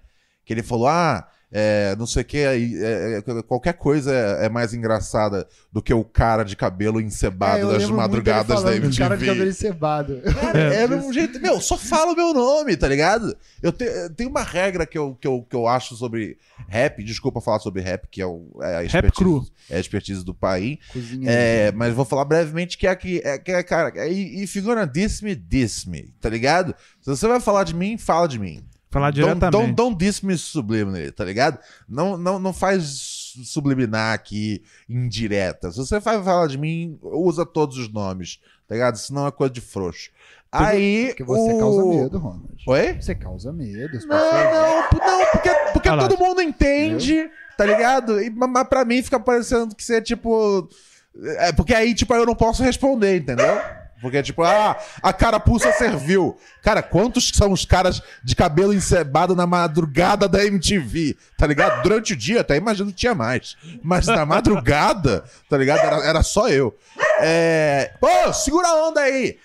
Que 0.45 0.53
ele 0.53 0.64
falou, 0.64 0.88
ah, 0.88 1.27
é, 1.52 1.96
não 1.98 2.06
sei 2.06 2.22
o 2.22 2.26
quê, 2.26 2.38
é, 2.38 3.18
é, 3.18 3.44
qualquer 3.44 3.74
coisa 3.74 4.14
é, 4.14 4.46
é 4.46 4.50
mais 4.50 4.74
engraçada 4.74 5.48
do 5.72 5.82
que 5.82 5.94
o 5.94 6.04
cara 6.04 6.44
de 6.44 6.56
cabelo 6.56 7.02
encebado 7.02 7.70
É, 7.72 7.74
das 7.80 7.90
madrugadas 7.90 8.64
da 8.64 8.72
do 8.72 8.78
Cara 8.80 8.90
de 8.90 8.98
cabelo 9.00 9.32
MTV. 9.42 9.50
encebado. 9.50 10.22
Cara, 10.40 10.60
era 10.60 10.96
um 10.96 11.12
jeito. 11.12 11.40
Meu, 11.40 11.60
só 11.60 11.78
fala 11.78 12.14
o 12.14 12.16
meu 12.16 12.34
nome, 12.34 12.78
tá 12.78 12.88
ligado? 12.88 13.36
Eu 13.64 13.72
te- 13.72 13.84
eu 13.84 14.10
tenho 14.14 14.30
uma 14.30 14.44
regra 14.44 14.86
que 14.86 14.98
eu, 14.98 15.16
que, 15.20 15.28
eu, 15.28 15.46
que 15.50 15.56
eu 15.56 15.68
acho 15.68 15.96
sobre 15.96 16.38
rap. 16.68 17.04
Desculpa 17.04 17.42
falar 17.42 17.60
sobre 17.60 17.82
rap, 17.82 18.08
que 18.10 18.22
é, 18.22 18.26
o, 18.26 18.48
é 18.62 18.78
a 18.78 18.84
expertise, 18.84 19.16
cru. 19.24 19.46
É 19.70 19.78
a 19.78 19.80
expertise 19.80 20.24
do. 20.24 20.34
Cozinha. 20.34 21.30
É, 21.30 21.72
mas 21.72 21.94
vou 21.94 22.06
falar 22.06 22.26
brevemente 22.26 22.78
que 22.78 22.88
é 22.88 22.96
que, 22.96 23.22
é, 23.24 23.38
que 23.38 23.52
é, 23.52 23.62
cara, 23.64 23.92
é, 23.96 24.10
if 24.12 24.56
you're 24.56 24.68
gonna 24.68 24.86
diss 24.88 25.22
me, 25.22 25.36
diss 25.36 25.86
me, 25.86 26.14
tá 26.22 26.30
ligado? 26.30 26.74
Se 27.02 27.10
você 27.10 27.28
vai 27.28 27.40
falar 27.40 27.64
de 27.64 27.76
mim, 27.76 27.98
fala 27.98 28.28
de 28.28 28.40
mim. 28.40 28.64
Falar 28.91 29.11
Don't, 29.11 29.24
diretamente. 29.24 29.52
don't, 29.52 29.74
don't 29.74 29.95
diss 29.95 30.22
me 30.22 30.36
subliminally, 30.36 31.11
tá 31.11 31.24
ligado? 31.24 31.60
Não, 31.88 32.18
não, 32.18 32.40
não 32.40 32.52
faz 32.52 33.34
subliminar 33.44 34.14
aqui 34.14 34.64
indireta. 34.90 35.72
Se 35.72 35.78
você 35.78 35.99
vai 35.99 36.24
falar 36.24 36.48
de 36.48 36.57
mim, 36.57 36.98
usa 37.03 37.45
todos 37.45 37.78
os 37.78 37.88
nomes, 37.88 38.40
tá 38.68 38.74
ligado? 38.74 38.98
Senão 38.98 39.28
é 39.28 39.32
coisa 39.32 39.53
de 39.53 39.61
frouxo. 39.61 40.10
Aí. 40.52 41.07
Porque 41.10 41.24
você 41.24 41.53
o... 41.53 41.60
causa 41.60 41.86
medo, 41.86 42.18
Ronald. 42.18 42.64
Oi? 42.68 42.94
Você 42.99 43.16
causa 43.16 43.53
medo. 43.53 43.99
Não, 44.07 44.18
não, 44.18 44.82
não, 44.91 45.26
porque, 45.32 45.49
porque 45.74 45.90
todo 45.90 46.18
mundo 46.18 46.41
entende, 46.41 47.30
tá 47.56 47.66
ligado? 47.66 48.20
E, 48.20 48.32
mas 48.32 48.68
pra 48.68 48.84
mim 48.84 49.03
fica 49.03 49.20
parecendo 49.20 49.76
que 49.76 49.84
você 49.84 49.98
é 49.98 50.02
tipo. 50.02 50.68
É, 51.38 51.52
porque 51.52 51.74
aí, 51.74 51.94
tipo, 51.94 52.14
eu 52.16 52.26
não 52.26 52.36
posso 52.36 52.64
responder, 52.64 53.18
entendeu? 53.18 53.61
Porque, 54.02 54.22
tipo, 54.24 54.44
ah, 54.44 54.78
a 55.02 55.12
carapuça 55.14 55.72
serviu. 55.74 56.38
Cara, 56.62 56.82
quantos 56.82 57.32
são 57.34 57.52
os 57.52 57.66
caras 57.66 58.02
de 58.24 58.36
cabelo 58.36 58.74
encebado 58.74 59.36
na 59.36 59.46
madrugada 59.46 60.28
da 60.28 60.46
MTV? 60.46 61.18
Tá 61.38 61.46
ligado? 61.46 61.84
Durante 61.84 62.14
o 62.14 62.16
dia, 62.16 62.42
até 62.42 62.56
imagino 62.56 62.90
que 62.90 62.96
tinha 62.96 63.16
mais. 63.16 63.58
Mas 63.84 64.08
na 64.08 64.26
madrugada, 64.26 65.24
tá 65.50 65.58
ligado? 65.58 65.80
Era, 65.80 65.98
era 66.08 66.24
só 66.24 66.50
eu. 66.50 66.76
É. 67.22 67.92
Pô, 68.00 68.34
segura 68.34 68.68
a 68.68 68.88
onda 68.88 69.02
aí! 69.02 69.38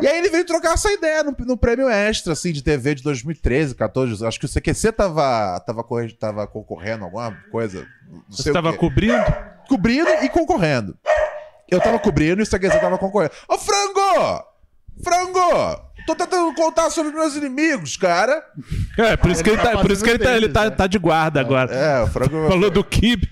E 0.00 0.06
aí 0.06 0.18
ele 0.18 0.28
veio 0.28 0.44
trocar 0.44 0.74
essa 0.74 0.90
ideia 0.92 1.22
no, 1.22 1.34
no 1.40 1.56
prêmio 1.56 1.88
extra, 1.88 2.32
assim, 2.32 2.52
de 2.52 2.62
TV 2.62 2.94
de 2.94 3.02
2013, 3.02 3.74
14. 3.74 4.24
Acho 4.24 4.38
que 4.38 4.46
o 4.46 4.48
CQC 4.48 4.92
tava, 4.92 5.60
tava, 5.60 5.84
tava 6.18 6.46
concorrendo 6.46 7.04
a 7.04 7.06
alguma 7.06 7.36
coisa. 7.50 7.86
Não 8.08 8.22
Você 8.28 8.52
tava 8.52 8.72
cobrindo? 8.72 9.24
cobrindo 9.68 10.10
e 10.22 10.28
concorrendo. 10.28 10.96
Eu 11.70 11.80
tava 11.80 11.98
cobrindo 11.98 12.40
e 12.40 12.44
o 12.44 12.46
CQC 12.46 12.78
tava 12.78 12.98
concorrendo. 12.98 13.32
Ô, 13.48 13.58
Frango! 13.58 14.44
Frango! 15.02 15.80
Tô 16.06 16.14
tentando 16.14 16.54
contar 16.54 16.90
sobre 16.90 17.12
meus 17.12 17.34
inimigos, 17.34 17.96
cara. 17.96 18.44
É, 18.98 19.16
por 19.16 19.30
isso 19.30 19.42
que 19.42 19.50
ele 19.50 19.62
tá, 19.62 19.78
por 19.78 19.90
isso 19.90 20.04
que 20.04 20.10
ele 20.10 20.18
tá, 20.18 20.36
ele 20.36 20.48
tá, 20.50 20.70
tá 20.70 20.86
de 20.86 20.98
guarda 20.98 21.40
agora. 21.40 21.74
É, 21.74 22.02
o 22.02 22.06
Frango. 22.06 22.48
Falou 22.48 22.70
do 22.70 22.84
Kib. 22.84 23.24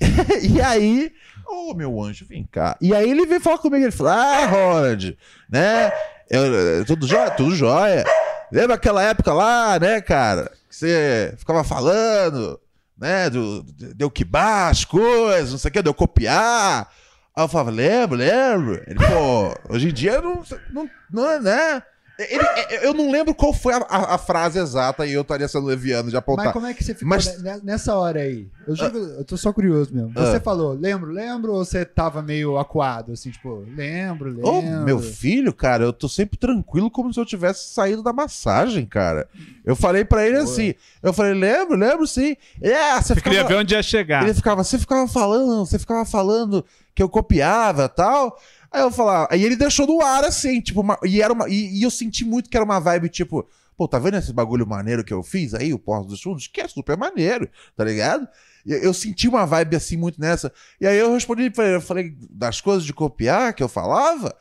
e 0.42 0.60
aí, 0.60 1.12
ô 1.46 1.72
meu 1.74 2.02
anjo, 2.02 2.26
vem 2.28 2.44
cá. 2.50 2.76
E 2.80 2.92
aí 2.92 3.08
ele 3.08 3.26
veio 3.26 3.40
falar 3.40 3.58
comigo, 3.58 3.84
ele 3.84 3.92
falou: 3.92 4.12
Ah, 4.12 4.46
Ronald, 4.46 5.16
né? 5.48 5.92
Eu, 6.28 6.44
eu- 6.46 6.84
tudo 6.84 7.06
jóia? 7.06 7.30
Tudo 7.30 7.54
jóia. 7.54 8.04
Lembra 8.50 8.74
aquela 8.74 9.02
época 9.02 9.32
lá, 9.32 9.78
né, 9.78 10.00
cara? 10.00 10.50
Que 10.68 10.74
você 10.74 11.34
ficava 11.38 11.62
falando, 11.62 12.60
né? 12.98 13.30
Do, 13.30 13.62
deu 13.94 14.10
que 14.10 14.26
as 14.32 14.84
coisas, 14.84 15.52
não 15.52 15.58
sei 15.58 15.68
o 15.68 15.72
que, 15.72 15.82
deu 15.82 15.94
copiar. 15.94 16.88
Aí 17.36 17.44
eu 17.44 17.48
falava, 17.48 17.70
lembro, 17.70 18.16
lembro. 18.16 18.82
Ele, 18.86 18.98
pô, 18.98 19.74
hoje 19.74 19.90
em 19.90 19.92
dia 19.92 20.22
não, 20.22 20.42
não, 20.72 20.90
não 21.10 21.30
é, 21.30 21.38
né? 21.38 21.82
Ele- 22.18 22.78
eu 22.82 22.94
não 22.94 23.10
lembro 23.10 23.34
qual 23.34 23.52
foi 23.52 23.74
a, 23.74 23.78
a- 23.88 24.14
a 24.14 24.18
frase 24.18 24.58
exata 24.58 25.04
e 25.06 25.12
eu 25.12 25.20
estaria 25.20 25.46
sendo 25.46 25.66
leviano 25.66 26.08
de 26.08 26.16
apontar. 26.16 26.46
Mas 26.46 26.52
como 26.54 26.66
é 26.66 26.72
que 26.72 26.82
você 26.82 26.94
ficou 26.94 27.08
Mas- 27.08 27.42
ne- 27.42 27.60
nessa 27.62 27.94
hora 27.94 28.20
aí? 28.20 28.48
Eu, 28.66 28.74
juro, 28.74 28.96
eu 28.98 29.24
tô 29.24 29.36
só 29.36 29.52
curioso 29.52 29.94
mesmo. 29.94 30.12
Você 30.14 30.36
Ah. 30.36 30.40
falou, 30.40 30.72
lembro, 30.72 31.10
lembro, 31.12 31.52
ou 31.52 31.64
você 31.64 31.84
tava 31.84 32.22
meio 32.22 32.56
acuado, 32.58 33.12
assim, 33.12 33.30
tipo, 33.30 33.62
lembro, 33.76 34.30
lembro. 34.30 34.48
Ô, 34.48 34.62
meu 34.62 34.98
filho, 34.98 35.52
cara, 35.52 35.84
eu 35.84 35.92
tô 35.92 36.08
sempre 36.08 36.38
tranquilo 36.38 36.90
como 36.90 37.12
se 37.12 37.20
eu 37.20 37.26
tivesse 37.26 37.68
saído 37.68 38.02
da 38.02 38.12
massagem, 38.14 38.86
cara. 38.86 39.28
Eu 39.64 39.76
falei 39.76 40.04
pra 40.04 40.26
ele 40.26 40.38
assim, 40.38 40.74
eu 41.02 41.12
falei, 41.12 41.34
lembro, 41.34 41.76
lembro 41.76 42.06
sim. 42.06 42.34
É, 42.62 42.94
você 42.94 43.14
Você 43.14 43.20
queria 43.20 43.38
ficava... 43.40 43.48
ver 43.48 43.54
onde 43.60 43.74
ia 43.74 43.82
chegar. 43.82 44.22
Ele 44.24 44.32
ficava, 44.34 44.64
você 44.64 44.78
ficava 44.78 45.06
falando, 45.06 45.66
você 45.66 45.78
ficava 45.78 46.04
falando 46.06 46.64
que 46.94 47.02
eu 47.02 47.08
copiava 47.10 47.84
e 47.84 47.88
tal. 47.90 48.38
Aí 48.70 48.82
eu 48.82 48.90
falava, 48.90 49.28
aí 49.30 49.42
ele 49.44 49.56
deixou 49.56 49.86
no 49.86 50.00
ar 50.02 50.24
assim, 50.24 50.60
tipo, 50.60 50.80
uma- 50.80 50.98
e, 51.04 51.20
era 51.22 51.32
uma, 51.32 51.48
e, 51.48 51.78
e 51.78 51.82
eu 51.82 51.90
senti 51.90 52.24
muito 52.24 52.48
que 52.50 52.56
era 52.56 52.64
uma 52.64 52.78
vibe 52.80 53.08
tipo, 53.08 53.48
pô, 53.76 53.86
tá 53.88 53.98
vendo 53.98 54.16
esse 54.16 54.32
bagulho 54.32 54.66
maneiro 54.66 55.04
que 55.04 55.12
eu 55.12 55.22
fiz 55.22 55.54
aí, 55.54 55.72
o 55.72 55.78
Porto 55.78 56.08
dos 56.08 56.20
Fundos? 56.22 56.46
Que 56.46 56.60
é 56.62 56.68
super 56.68 56.96
maneiro, 56.96 57.48
tá 57.76 57.84
ligado? 57.84 58.26
E 58.64 58.72
Eu 58.72 58.92
senti 58.92 59.28
uma 59.28 59.46
vibe 59.46 59.76
assim 59.76 59.96
muito 59.96 60.20
nessa. 60.20 60.52
E 60.80 60.86
aí 60.86 60.98
eu 60.98 61.12
respondi 61.12 61.48
pra 61.50 61.64
ele, 61.66 61.76
eu 61.76 61.80
falei, 61.80 62.16
das 62.30 62.60
coisas 62.60 62.84
de 62.84 62.92
copiar 62.92 63.54
que 63.54 63.62
eu 63.62 63.68
falava. 63.68 64.34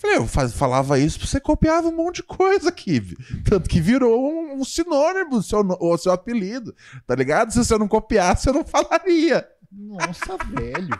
Falei, 0.00 0.16
eu 0.16 0.26
faz- 0.28 0.52
falava 0.54 0.96
isso, 0.98 1.18
você 1.26 1.40
copiava 1.40 1.88
um 1.88 1.96
monte 1.96 2.16
de 2.16 2.22
coisa 2.22 2.68
aqui. 2.68 3.02
Tanto 3.44 3.68
que 3.68 3.80
virou 3.80 4.32
um, 4.32 4.60
um 4.60 4.64
sinônimo, 4.64 5.42
seu, 5.42 5.58
o 5.80 5.98
seu 5.98 6.12
apelido, 6.12 6.72
tá 7.06 7.14
ligado? 7.16 7.52
Se 7.52 7.58
você 7.58 7.76
não 7.76 7.88
copiasse, 7.88 8.44
você 8.44 8.52
não 8.52 8.64
falaria. 8.64 9.46
Nossa, 9.70 10.36
velho. 10.54 10.98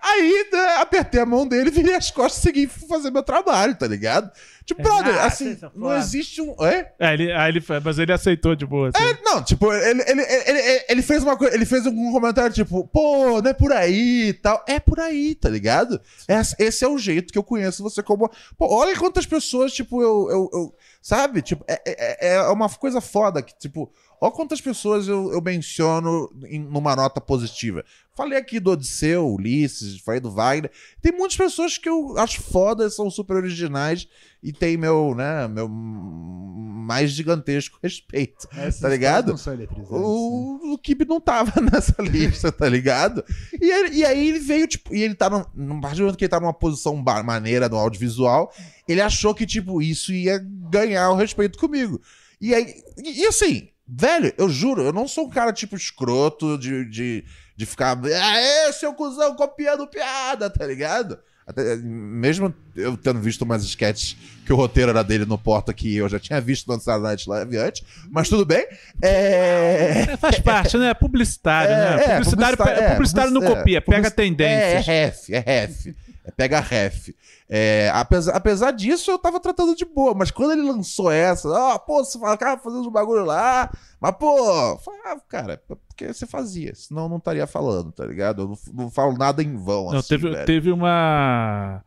Aí 0.00 0.48
né, 0.52 0.74
apertei 0.76 1.20
a 1.20 1.26
mão 1.26 1.46
dele, 1.46 1.70
virei 1.70 1.94
as 1.94 2.10
costas 2.10 2.38
e 2.38 2.42
segui 2.42 2.66
fazer 2.66 3.10
meu 3.10 3.22
trabalho, 3.22 3.74
tá 3.74 3.86
ligado? 3.86 4.30
Tipo, 4.64 4.82
brother, 4.82 5.18
Ah, 5.18 5.26
assim, 5.26 5.58
não 5.74 5.92
existe 5.96 6.40
um. 6.40 6.54
É? 6.64 6.92
É, 6.98 7.14
ele, 7.14 7.32
aí 7.32 7.48
ele, 7.50 7.64
mas 7.82 7.98
ele 7.98 8.12
aceitou 8.12 8.54
de 8.54 8.64
boa. 8.64 8.90
assim. 8.94 9.02
É, 9.04 9.18
não, 9.24 9.42
tipo, 9.42 9.72
ele, 9.72 10.02
ele, 10.06 10.22
ele, 10.22 10.84
ele, 10.88 11.02
fez 11.02 11.24
uma 11.24 11.36
coisa, 11.36 11.54
ele 11.54 11.64
fez 11.66 11.86
um 11.86 12.12
comentário 12.12 12.54
tipo, 12.54 12.86
pô, 12.86 13.42
não 13.42 13.50
é 13.50 13.54
por 13.54 13.72
aí 13.72 14.28
e 14.28 14.32
tal. 14.32 14.64
É 14.68 14.78
por 14.78 15.00
aí, 15.00 15.34
tá 15.34 15.48
ligado? 15.48 16.00
Esse, 16.28 16.54
esse 16.58 16.84
é 16.84 16.88
o 16.88 16.98
jeito 16.98 17.32
que 17.32 17.38
eu 17.38 17.42
conheço 17.42 17.82
você 17.82 18.00
como. 18.02 18.30
Pô, 18.56 18.72
olha 18.72 18.96
quantas 18.96 19.26
pessoas, 19.26 19.72
tipo, 19.72 20.00
eu. 20.02 20.28
eu, 20.30 20.50
eu- 20.52 20.74
sabe? 21.02 21.40
Tipo, 21.42 21.64
é, 21.66 21.80
é, 21.86 22.34
é 22.34 22.42
uma 22.42 22.68
coisa 22.68 23.00
foda 23.00 23.42
que, 23.42 23.58
tipo, 23.58 23.90
olha 24.20 24.32
quantas 24.32 24.60
pessoas 24.60 25.08
eu, 25.08 25.32
eu 25.32 25.40
menciono 25.40 26.30
em, 26.46 26.58
numa 26.60 26.94
nota 26.94 27.20
positiva. 27.20 27.84
Falei 28.14 28.36
aqui 28.38 28.60
do 28.60 28.72
Odisseu, 28.72 29.26
Ulisses, 29.26 29.98
falei 30.00 30.20
do 30.20 30.30
Wagner. 30.30 30.70
Tem 31.00 31.10
muitas 31.10 31.36
pessoas 31.38 31.78
que 31.78 31.88
eu 31.88 32.18
acho 32.18 32.42
foda, 32.42 32.90
são 32.90 33.10
super 33.10 33.36
originais 33.36 34.06
e 34.42 34.52
tem 34.52 34.76
meu, 34.76 35.14
né, 35.14 35.48
meu 35.48 35.66
mais 35.68 37.12
gigantesco 37.12 37.78
respeito. 37.82 38.46
Essas 38.52 38.80
Tá 38.80 38.88
ligado? 38.88 39.28
Eletrizantes, 39.30 39.90
né? 39.90 39.98
O, 39.98 40.72
o 40.74 40.78
Kib 40.78 41.02
não 41.06 41.20
tava 41.20 41.60
nessa 41.72 42.02
lista, 42.02 42.52
tá 42.52 42.68
ligado? 42.68 43.24
E, 43.60 43.70
ele- 43.70 43.96
e 43.96 44.04
aí 44.04 44.28
ele 44.28 44.38
veio, 44.38 44.66
tipo, 44.66 44.94
e 44.94 45.02
ele 45.02 45.14
tá 45.14 45.30
num, 45.30 45.44
num 45.54 45.80
partir 45.80 45.98
do 45.98 46.02
momento 46.02 46.18
que 46.18 46.24
ele 46.24 46.30
tá 46.30 46.40
numa 46.40 46.52
posição 46.52 47.02
maneira 47.24 47.68
no 47.68 47.76
audiovisual, 47.76 48.52
ele 48.86 49.00
achou 49.00 49.34
que, 49.34 49.46
tipo, 49.46 49.80
isso 49.80 50.12
ia 50.12 50.38
ganhar 50.70 51.10
o 51.10 51.16
respeito 51.16 51.58
comigo. 51.58 52.00
E 52.40 52.54
aí, 52.54 52.74
e, 52.98 53.22
e 53.22 53.26
assim, 53.26 53.68
velho, 53.90 54.32
eu 54.38 54.48
juro, 54.48 54.82
eu 54.82 54.92
não 54.92 55.08
sou 55.08 55.26
um 55.26 55.30
cara, 55.30 55.52
tipo, 55.52 55.74
escroto 55.74 56.56
de, 56.56 56.84
de, 56.84 57.24
de 57.56 57.66
ficar, 57.66 57.98
ah, 58.04 58.38
é, 58.38 58.72
seu 58.72 58.94
cuzão, 58.94 59.34
copiando 59.34 59.86
piada, 59.86 60.48
tá 60.48 60.64
ligado? 60.64 61.18
Até, 61.46 61.74
mesmo 61.76 62.54
eu 62.76 62.96
tendo 62.96 63.18
visto 63.18 63.42
umas 63.42 63.64
sketches 63.64 64.16
que 64.46 64.52
o 64.52 64.56
roteiro 64.56 64.90
era 64.90 65.02
dele 65.02 65.24
no 65.24 65.36
Porta 65.36 65.74
que 65.74 65.96
eu 65.96 66.08
já 66.08 66.20
tinha 66.20 66.40
visto 66.40 66.68
no 66.68 66.78
Saturday 66.78 67.02
Night 67.02 67.28
Live 67.28 67.56
antes, 67.56 67.82
mas 68.08 68.28
tudo 68.28 68.46
bem. 68.46 68.68
É... 69.02 70.06
É, 70.12 70.16
faz 70.16 70.38
parte, 70.38 70.78
né? 70.78 70.94
Publicitário, 70.94 71.70
né? 71.70 71.76
É, 71.76 72.10
é, 72.10 72.14
Publicitário, 72.18 72.56
publicitário, 72.56 72.84
é, 72.84 72.94
publicitário 72.94 73.32
não 73.32 73.42
copia, 73.42 73.78
é, 73.78 73.80
pega 73.80 74.10
tendências. 74.12 74.86
É, 74.88 74.92
é 74.92 75.04
ref, 75.06 75.30
é 75.30 75.38
ref. 75.40 75.86
É 76.30 76.32
pega 76.32 76.60
ref. 76.60 77.10
É, 77.48 77.90
apesar, 77.92 78.36
apesar 78.36 78.70
disso, 78.70 79.10
eu 79.10 79.18
tava 79.18 79.40
tratando 79.40 79.74
de 79.74 79.84
boa, 79.84 80.14
mas 80.14 80.30
quando 80.30 80.52
ele 80.52 80.62
lançou 80.62 81.10
essa, 81.10 81.48
ó, 81.48 81.78
pô, 81.78 82.04
você 82.04 82.18
fala, 82.18 82.36
cara, 82.36 82.58
fazendo 82.58 82.86
um 82.86 82.92
bagulho 82.92 83.24
lá, 83.24 83.70
mas 84.00 84.12
pô, 84.12 84.78
falei, 84.78 85.00
ah, 85.06 85.20
cara, 85.28 85.60
porque 85.88 86.12
você 86.12 86.26
fazia, 86.26 86.72
senão 86.74 87.02
eu 87.04 87.08
não 87.08 87.16
estaria 87.16 87.46
falando, 87.46 87.90
tá 87.90 88.06
ligado? 88.06 88.42
Eu 88.42 88.48
não, 88.48 88.84
não 88.84 88.90
falo 88.90 89.16
nada 89.16 89.42
em 89.42 89.56
vão, 89.56 89.90
Não, 89.90 89.98
assim, 89.98 90.10
teve, 90.10 90.30
velho. 90.30 90.46
teve 90.46 90.70
uma. 90.70 91.82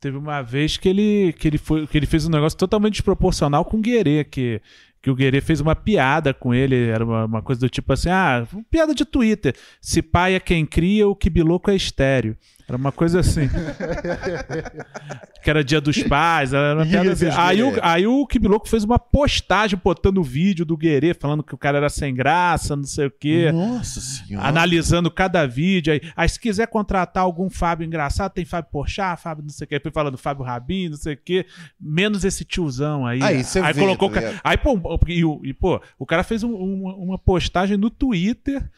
Teve 0.00 0.16
uma 0.16 0.42
vez 0.42 0.76
que 0.76 0.88
ele, 0.88 1.32
que 1.32 1.48
ele, 1.48 1.58
foi, 1.58 1.84
que 1.84 1.96
ele 1.96 2.06
fez 2.06 2.24
um 2.24 2.30
negócio 2.30 2.56
totalmente 2.56 2.94
desproporcional 2.94 3.64
com 3.64 3.78
o 3.78 3.80
Guerê, 3.80 4.22
que, 4.22 4.62
que 5.02 5.10
o 5.10 5.14
Guerê 5.14 5.40
fez 5.40 5.60
uma 5.60 5.74
piada 5.74 6.32
com 6.32 6.54
ele, 6.54 6.88
era 6.88 7.04
uma, 7.04 7.24
uma 7.24 7.42
coisa 7.42 7.60
do 7.60 7.68
tipo 7.68 7.92
assim, 7.92 8.08
ah, 8.08 8.46
piada 8.70 8.94
de 8.94 9.04
Twitter, 9.04 9.56
se 9.80 10.00
pai 10.00 10.36
é 10.36 10.40
quem 10.40 10.64
cria, 10.64 11.08
o 11.08 11.16
Kibiloco 11.16 11.68
é 11.68 11.74
estéreo. 11.74 12.36
Era 12.68 12.76
uma 12.76 12.92
coisa 12.92 13.20
assim. 13.20 13.48
que 15.42 15.48
era 15.48 15.64
dia 15.64 15.80
dos 15.80 16.02
pais, 16.02 16.52
era 16.52 16.74
uma 16.76 16.84
piada 16.86 17.12
assim. 17.12 17.28
Aí 17.34 17.62
o, 17.62 17.70
Guerê. 17.70 17.80
aí 17.82 18.06
o 18.06 18.26
Kibiloco 18.26 18.68
fez 18.68 18.84
uma 18.84 18.98
postagem 18.98 19.80
botando 19.82 20.18
o 20.18 20.22
vídeo 20.22 20.66
do 20.66 20.76
Guerê, 20.76 21.14
falando 21.14 21.42
que 21.42 21.54
o 21.54 21.58
cara 21.58 21.78
era 21.78 21.88
sem 21.88 22.14
graça, 22.14 22.76
não 22.76 22.84
sei 22.84 23.06
o 23.06 23.10
quê 23.10 23.50
Nossa 23.50 24.00
senhora. 24.00 24.46
analisando 24.46 25.10
cada 25.10 25.46
vídeo. 25.46 25.94
Aí, 25.94 26.00
aí 26.14 26.28
se 26.28 26.38
quiser 26.38 26.66
contratar 26.66 27.22
algum 27.22 27.48
Fábio 27.48 27.86
engraçado, 27.86 28.32
tem 28.32 28.44
Fábio 28.44 28.70
Porchat, 28.70 29.20
Fábio 29.22 29.42
não 29.42 29.50
sei 29.50 29.64
o 29.64 29.68
que, 29.68 29.80
foi 29.80 29.90
falando 29.90 30.18
Fábio 30.18 30.44
Rabin, 30.44 30.90
não 30.90 30.96
sei 30.98 31.14
o 31.14 31.16
que, 31.16 31.46
menos 31.80 32.22
esse 32.24 32.44
tiozão 32.44 33.06
aí. 33.06 33.22
Aí 33.22 33.42
você 33.44 33.62
vê, 33.62 33.80
colocou. 33.80 34.10
tá 34.10 34.20
aí, 34.44 34.58
pô, 34.58 34.78
e, 35.06 35.48
e, 35.48 35.54
pô, 35.54 35.80
o 35.98 36.04
cara 36.04 36.22
fez 36.22 36.42
um- 36.42 36.54
uma, 36.54 36.94
uma 36.96 37.18
postagem 37.18 37.78
no 37.78 37.88
Twitter. 37.88 38.68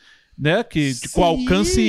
Né, 0.43 0.65
que 0.65 0.95
de- 0.95 1.09
com 1.11 1.21
Sim. 1.21 1.23
alcance 1.23 1.83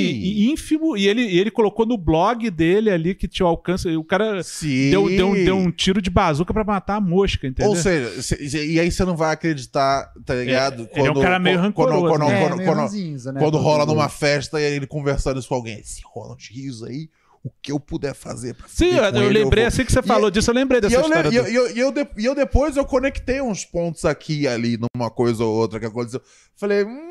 ínfimo, 0.51 0.97
e 0.97 1.07
ele, 1.07 1.21
e 1.21 1.39
ele 1.39 1.49
colocou 1.49 1.85
no 1.85 1.97
blog 1.97 2.49
dele 2.49 2.89
ali 2.89 3.15
que 3.15 3.25
tinha 3.25 3.45
alcance. 3.47 3.87
O 3.95 4.03
cara 4.03 4.43
Sim. 4.43 4.89
deu, 4.89 5.07
deu, 5.07 5.33
deu 5.33 5.55
um 5.55 5.71
tiro 5.71 6.01
de 6.01 6.09
bazuca 6.09 6.53
pra 6.53 6.65
matar 6.65 6.95
a 6.97 7.01
mosca, 7.01 7.47
entendeu? 7.47 7.69
Ou 7.71 7.77
seja, 7.77 8.21
cê- 8.21 8.65
e 8.67 8.77
aí 8.77 8.91
você 8.91 9.05
não 9.05 9.15
vai 9.15 9.31
acreditar, 9.33 10.11
tá 10.25 10.35
ligado? 10.35 10.89
ele 10.93 11.07
é 11.07 11.11
um 11.11 11.21
cara 11.21 11.39
meio 11.39 11.55
quando, 11.57 11.63
rancoroso, 11.63 12.01
quando, 12.07 12.27
né? 12.29 12.41
quando, 12.49 12.61
É, 12.61 12.65
quando- 12.65 12.77
ranzinza, 12.79 13.31
né? 13.31 13.39
quando 13.39 13.57
rola 13.57 13.85
numa 13.85 14.09
festa 14.09 14.59
e 14.59 14.63
ele 14.65 14.85
conversando 14.85 15.39
isso 15.39 15.47
com 15.47 15.55
alguém, 15.55 15.79
esse 15.79 16.01
Ronald 16.13 16.43
Rios 16.51 16.83
aí, 16.83 17.07
o 17.43 17.49
que 17.61 17.71
eu 17.71 17.79
puder 17.79 18.13
fazer 18.13 18.53
pra 18.53 18.67
Sim, 18.67 18.89
eu, 18.97 19.03
eu 19.03 19.23
ele, 19.29 19.43
lembrei 19.43 19.63
vou. 19.63 19.67
assim 19.69 19.85
que 19.85 19.91
você 19.93 19.99
E- 19.99 20.03
falou 20.03 20.29
disso, 20.29 20.51
eu 20.51 20.55
lembrei 20.55 20.79
E 20.79 20.81
dessa 20.81 20.95
eu, 20.97 21.01
história. 21.03 21.27
e 21.29 21.31
do- 21.31 21.37
eu, 21.37 21.47
e 21.49 21.55
eu, 21.55 21.75
e 21.75 21.79
eu 21.79 21.91
de- 21.93 22.07
e 22.17 22.25
eu 22.25 22.35
depois 22.35 22.75
eu 22.75 22.83
conectei 22.85 23.41
uns 23.41 23.63
pontos 23.63 24.03
aqui 24.03 24.41
e 24.41 24.47
ali 24.47 24.77
numa 24.93 25.09
coisa 25.09 25.45
ou 25.45 25.55
outra 25.55 25.79
que 25.79 25.85
aconteceu. 25.85 26.21
Falei, 26.55 26.83
hum, 26.83 27.10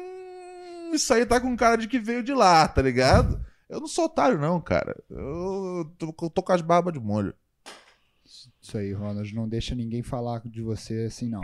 isso 0.95 1.13
aí 1.13 1.25
tá 1.27 1.41
com 1.41 1.57
cara 1.57 1.77
de 1.77 1.89
que 1.89 1.99
veio 1.99 2.23
de 2.23 2.33
lá, 2.33 2.67
tá 2.69 2.83
ligado? 2.83 3.41
Eu 3.69 3.81
não 3.81 3.87
sou 3.87 4.07
otário, 4.07 4.39
não, 4.39 4.61
cara. 4.61 4.97
Eu 5.09 5.91
tô, 5.97 6.15
eu 6.23 6.31
tô 6.31 6.43
com 6.43 6.53
as 6.53 6.61
barbas 6.61 6.93
de 6.93 7.01
molho. 7.01 7.35
Isso 8.61 8.77
aí, 8.77 8.93
Ronald. 8.93 9.35
Não 9.35 9.49
deixa 9.49 9.75
ninguém 9.75 10.03
falar 10.03 10.43
de 10.45 10.63
você 10.63 11.07
assim, 11.07 11.29
não. 11.29 11.41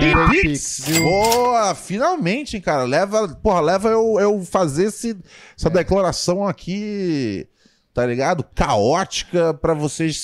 Tem 0.00 0.14
Tem 0.14 0.28
Pix, 0.30 0.42
Pix, 0.42 0.84
viu? 0.86 1.02
Boa, 1.02 1.74
finalmente, 1.74 2.56
hein, 2.56 2.62
cara. 2.62 2.84
Leva, 2.84 3.28
porra, 3.36 3.60
leva 3.60 3.88
eu, 3.88 4.18
eu 4.20 4.42
fazer 4.44 4.84
esse, 4.86 5.18
essa 5.58 5.68
declaração 5.68 6.46
aqui, 6.46 7.48
tá 7.92 8.06
ligado? 8.06 8.44
Caótica 8.54 9.52
pra 9.54 9.74
vocês 9.74 10.16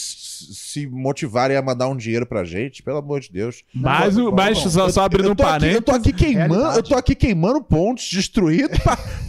se 0.54 0.86
motivarem 0.86 1.56
a 1.56 1.62
mandar 1.62 1.88
um 1.88 1.96
dinheiro 1.96 2.26
pra 2.26 2.44
gente, 2.44 2.82
pelo 2.82 2.98
amor 2.98 3.20
de 3.20 3.30
Deus. 3.32 3.62
Mas, 3.74 4.16
o- 4.16 4.32
mas 4.32 4.58
só, 4.58 4.88
só 4.88 5.02
abrindo 5.04 5.26
eu 5.26 5.32
um 5.32 5.36
parênteses. 5.36 5.74
eu 5.76 5.82
tô 5.82 5.92
aqui 5.92 6.12
queimando, 6.12 6.52
Realidade. 6.54 6.76
eu 6.78 6.82
tô 6.82 6.94
aqui 6.96 7.14
queimando 7.14 7.62
pontos, 7.62 8.08
destruindo, 8.10 8.68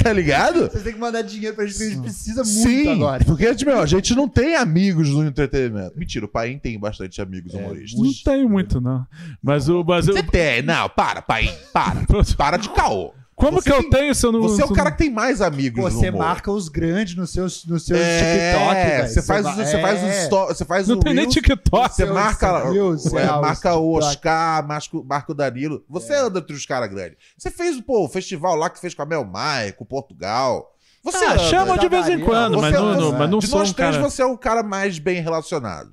tá 0.01 0.11
ligado? 0.13 0.69
Vocês 0.69 0.83
têm 0.83 0.93
que 0.93 0.99
mandar 0.99 1.21
dinheiro 1.21 1.55
pra 1.55 1.65
gente, 1.65 1.81
a 1.81 1.89
gente 1.89 2.01
precisa 2.01 2.43
muito 2.43 2.47
Sim, 2.69 2.87
agora. 2.93 3.23
porque 3.25 3.53
tipo, 3.55 3.71
a 3.71 3.85
gente 3.85 4.15
não 4.15 4.27
tem 4.27 4.55
amigos 4.55 5.09
no 5.09 5.25
entretenimento. 5.25 5.97
Mentira, 5.97 6.25
o 6.25 6.29
Paim 6.29 6.57
tem 6.57 6.79
bastante 6.79 7.21
amigos 7.21 7.53
É, 7.53 7.57
humoristas. 7.57 7.99
Não 7.99 8.11
tenho 8.23 8.49
muito, 8.49 8.79
não. 8.81 9.05
Mas 9.41 9.67
o. 9.69 9.83
Mas 9.83 10.07
eu, 10.07 10.13
Você 10.15 10.23
tem, 10.23 10.61
não, 10.61 10.87
para, 10.89 11.21
Paim, 11.21 11.49
para. 11.73 12.01
Para 12.37 12.57
de 12.57 12.69
caô. 12.69 13.13
Como 13.41 13.61
você 13.61 13.69
que 13.71 13.75
eu 13.75 13.81
tem- 13.81 13.89
tenho 13.89 14.15
se 14.15 14.25
eu 14.25 14.31
não. 14.31 14.41
Você 14.41 14.61
é 14.61 14.65
o 14.65 14.69
eu 14.69 14.73
cara 14.73 14.91
que 14.91 14.97
tem 14.99 15.09
mais 15.09 15.41
amigos 15.41 15.83
Você 15.93 16.09
marca 16.11 16.49
os 16.51 16.69
grandes 16.69 17.15
nos 17.15 17.31
seus, 17.31 17.65
nos 17.65 17.85
seus 17.85 17.99
é, 17.99 18.53
TikTok, 18.53 18.73
velho. 18.75 19.09
Você 19.09 19.21
faz, 19.21 19.45
você 19.45 19.81
faz 19.81 20.01
o 20.01 20.05
é. 20.05 20.29
você 20.47 20.65
faz 20.65 20.87
Não 20.87 20.95
o 20.95 20.99
tem 20.99 21.13
nem 21.13 21.23
Reels, 21.25 21.33
TikTok. 21.33 21.93
Você 21.95 22.05
marca, 22.05 22.69
Reels, 22.71 23.13
é, 23.13 23.21
é, 23.23 23.25
marca 23.27 23.75
o. 23.75 23.97
Oscar, 23.97 24.65
marca, 24.67 24.97
o- 24.97 25.03
marca 25.03 25.31
o 25.31 25.35
Danilo. 25.35 25.83
Você 25.89 26.13
anda 26.13 26.39
entre 26.39 26.53
os 26.55 26.65
caras 26.65 26.89
grandes. 26.89 27.17
Você 27.37 27.51
fez 27.51 27.79
pô, 27.81 28.05
o 28.05 28.09
festival 28.09 28.55
lá 28.55 28.69
que 28.69 28.79
fez 28.79 28.93
com 28.93 29.01
a 29.01 29.05
Mel 29.05 29.25
Maia, 29.25 29.73
com 29.73 29.83
Portugal. 29.85 30.67
Você 31.03 31.25
Ah, 31.25 31.31
anda. 31.31 31.39
chama 31.39 31.77
de 31.79 31.89
vez 31.89 32.07
em 32.07 32.19
quando, 32.19 32.53
Você- 32.55 32.61
mas 32.61 32.73
não, 32.73 32.93
você- 32.93 32.99
não- 33.01 33.11
mas 33.17 33.29
não 33.31 33.39
de 33.39 33.47
sou 33.47 33.59
nós 33.59 33.71
um 33.71 33.73
três, 33.73 33.95
cara. 33.95 34.07
você 34.09 34.21
é 34.21 34.25
o 34.25 34.37
cara 34.37 34.61
mais 34.61 34.99
bem 34.99 35.19
relacionado. 35.21 35.89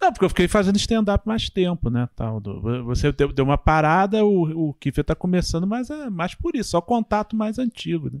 Não, 0.00 0.12
porque 0.12 0.24
eu 0.24 0.28
fiquei 0.28 0.46
fazendo 0.48 0.76
stand-up 0.76 1.26
mais 1.26 1.50
tempo, 1.50 1.90
né? 1.90 2.08
Tal, 2.14 2.40
do- 2.40 2.84
você 2.84 3.10
deu, 3.12 3.32
deu 3.32 3.44
uma 3.44 3.58
parada, 3.58 4.24
o, 4.24 4.68
o 4.68 4.74
Kiffer 4.74 5.04
tá 5.04 5.14
começando, 5.14 5.66
mas 5.66 5.90
é 5.90 6.08
mais 6.08 6.34
por 6.34 6.54
isso, 6.54 6.70
só 6.70 6.80
contato 6.80 7.34
mais 7.34 7.58
antigo, 7.58 8.10
né? 8.12 8.20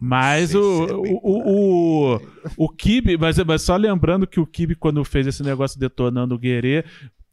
Mas 0.00 0.54
o, 0.54 0.84
é 0.88 0.92
o, 0.94 1.20
o, 1.22 2.20
o 2.56 2.68
Kibe, 2.70 3.18
mas, 3.18 3.36
mas 3.44 3.62
só 3.62 3.76
lembrando 3.76 4.26
que 4.26 4.40
o 4.40 4.46
Kibe, 4.46 4.74
quando 4.74 5.04
fez 5.04 5.26
esse 5.26 5.42
negócio 5.42 5.78
detonando 5.78 6.34
o 6.34 6.38
Guerê, 6.38 6.84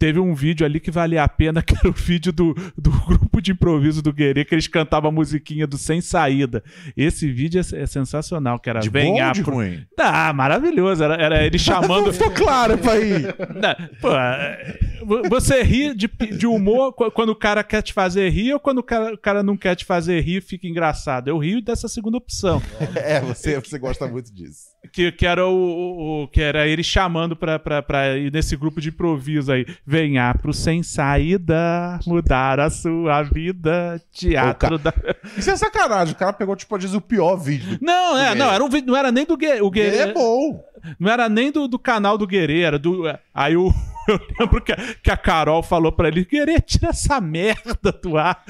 teve 0.01 0.19
um 0.19 0.33
vídeo 0.33 0.65
ali 0.65 0.79
que 0.79 0.89
valia 0.89 1.23
a 1.23 1.29
pena, 1.29 1.61
que 1.63 1.75
era 1.77 1.87
o 1.87 1.91
vídeo 1.91 2.31
do, 2.33 2.55
do 2.75 2.89
grupo 3.05 3.39
de 3.39 3.51
improviso 3.51 4.01
do 4.01 4.11
Guerê, 4.11 4.43
que 4.43 4.55
eles 4.55 4.67
cantavam 4.67 5.09
a 5.09 5.13
musiquinha 5.13 5.67
do 5.67 5.77
Sem 5.77 6.01
Saída. 6.01 6.63
Esse 6.97 7.31
vídeo 7.31 7.61
é, 7.61 7.81
é 7.83 7.85
sensacional, 7.85 8.57
que 8.59 8.67
era 8.67 8.79
De 8.79 8.89
Vem 8.89 9.13
bom 9.13 9.31
de 9.31 9.43
pro- 9.43 9.53
ruim? 9.53 9.85
Ah, 9.99 10.33
maravilhoso. 10.33 11.03
Era, 11.03 11.13
era 11.21 11.45
ele 11.45 11.59
chamando. 11.59 12.11
Ficou 12.13 12.31
claro. 12.31 12.73
Não, 12.73 13.87
pô, 14.01 14.11
é, 14.15 14.79
vo- 15.05 15.21
você 15.29 15.61
ri 15.61 15.93
de, 15.95 16.07
de 16.35 16.47
humor 16.47 16.93
qu- 16.93 17.11
quando 17.11 17.29
o 17.29 17.35
cara 17.35 17.63
quer 17.63 17.83
te 17.83 17.93
fazer 17.93 18.27
rir 18.29 18.53
ou 18.53 18.59
quando 18.59 18.79
o 18.79 18.83
cara, 18.83 19.13
o 19.13 19.17
cara 19.19 19.43
não 19.43 19.55
quer 19.55 19.75
te 19.75 19.85
fazer 19.85 20.19
rir 20.21 20.41
fica 20.41 20.67
engraçado? 20.67 21.27
Eu 21.27 21.37
rio 21.37 21.61
dessa 21.61 21.87
segunda 21.87 22.17
opção. 22.17 22.59
É, 22.95 23.19
você, 23.21 23.59
você 23.59 23.77
gosta 23.77 24.07
muito 24.07 24.33
disso. 24.33 24.71
Que, 24.91 25.11
que, 25.11 25.25
era 25.27 25.45
o- 25.47 26.23
o- 26.23 26.27
que 26.27 26.41
era 26.41 26.67
ele 26.67 26.83
chamando 26.83 27.35
pra, 27.35 27.59
pra, 27.59 27.81
pra 27.83 28.17
ir 28.17 28.31
nesse 28.31 28.55
grupo 28.55 28.81
de 28.81 28.89
improviso 28.89 29.51
aí. 29.51 29.65
Venha 29.91 30.33
pro 30.41 30.53
Sem 30.53 30.81
Saída, 30.81 31.99
mudar 32.07 32.61
a 32.61 32.69
sua 32.69 33.23
vida, 33.23 34.01
teatro 34.13 34.77
da... 34.77 34.93
Isso 35.37 35.51
é 35.51 35.57
sacanagem. 35.57 36.13
O 36.13 36.17
cara 36.17 36.31
pegou, 36.31 36.55
tipo, 36.55 36.77
diz, 36.77 36.93
o 36.93 37.01
pior 37.01 37.35
vídeo. 37.35 37.77
Não, 37.81 38.17
é, 38.17 38.33
não, 38.33 38.49
era 38.49 38.63
um 38.63 38.69
vídeo, 38.69 38.87
não 38.87 38.95
era 38.97 39.11
nem 39.11 39.25
do 39.25 39.35
Guerê. 39.35 39.59
O 39.61 39.69
Guerê 39.69 39.97
Ele 39.97 40.11
é 40.11 40.13
bom. 40.13 40.63
Não 40.97 41.11
era 41.11 41.27
nem 41.27 41.51
do, 41.51 41.67
do 41.67 41.77
canal 41.77 42.17
do 42.17 42.25
Guerê, 42.25 42.61
era 42.61 42.79
do. 42.79 43.03
Aí 43.35 43.57
o, 43.57 43.67
eu 44.07 44.19
lembro 44.39 44.61
que 44.61 44.71
a, 44.71 44.77
que 45.03 45.11
a 45.11 45.17
Carol 45.17 45.61
falou 45.61 45.91
pra 45.91 46.07
ele: 46.07 46.23
Guerê, 46.23 46.61
tira 46.61 46.89
essa 46.91 47.19
merda 47.19 47.91
do 47.91 48.17
ar. 48.17 48.41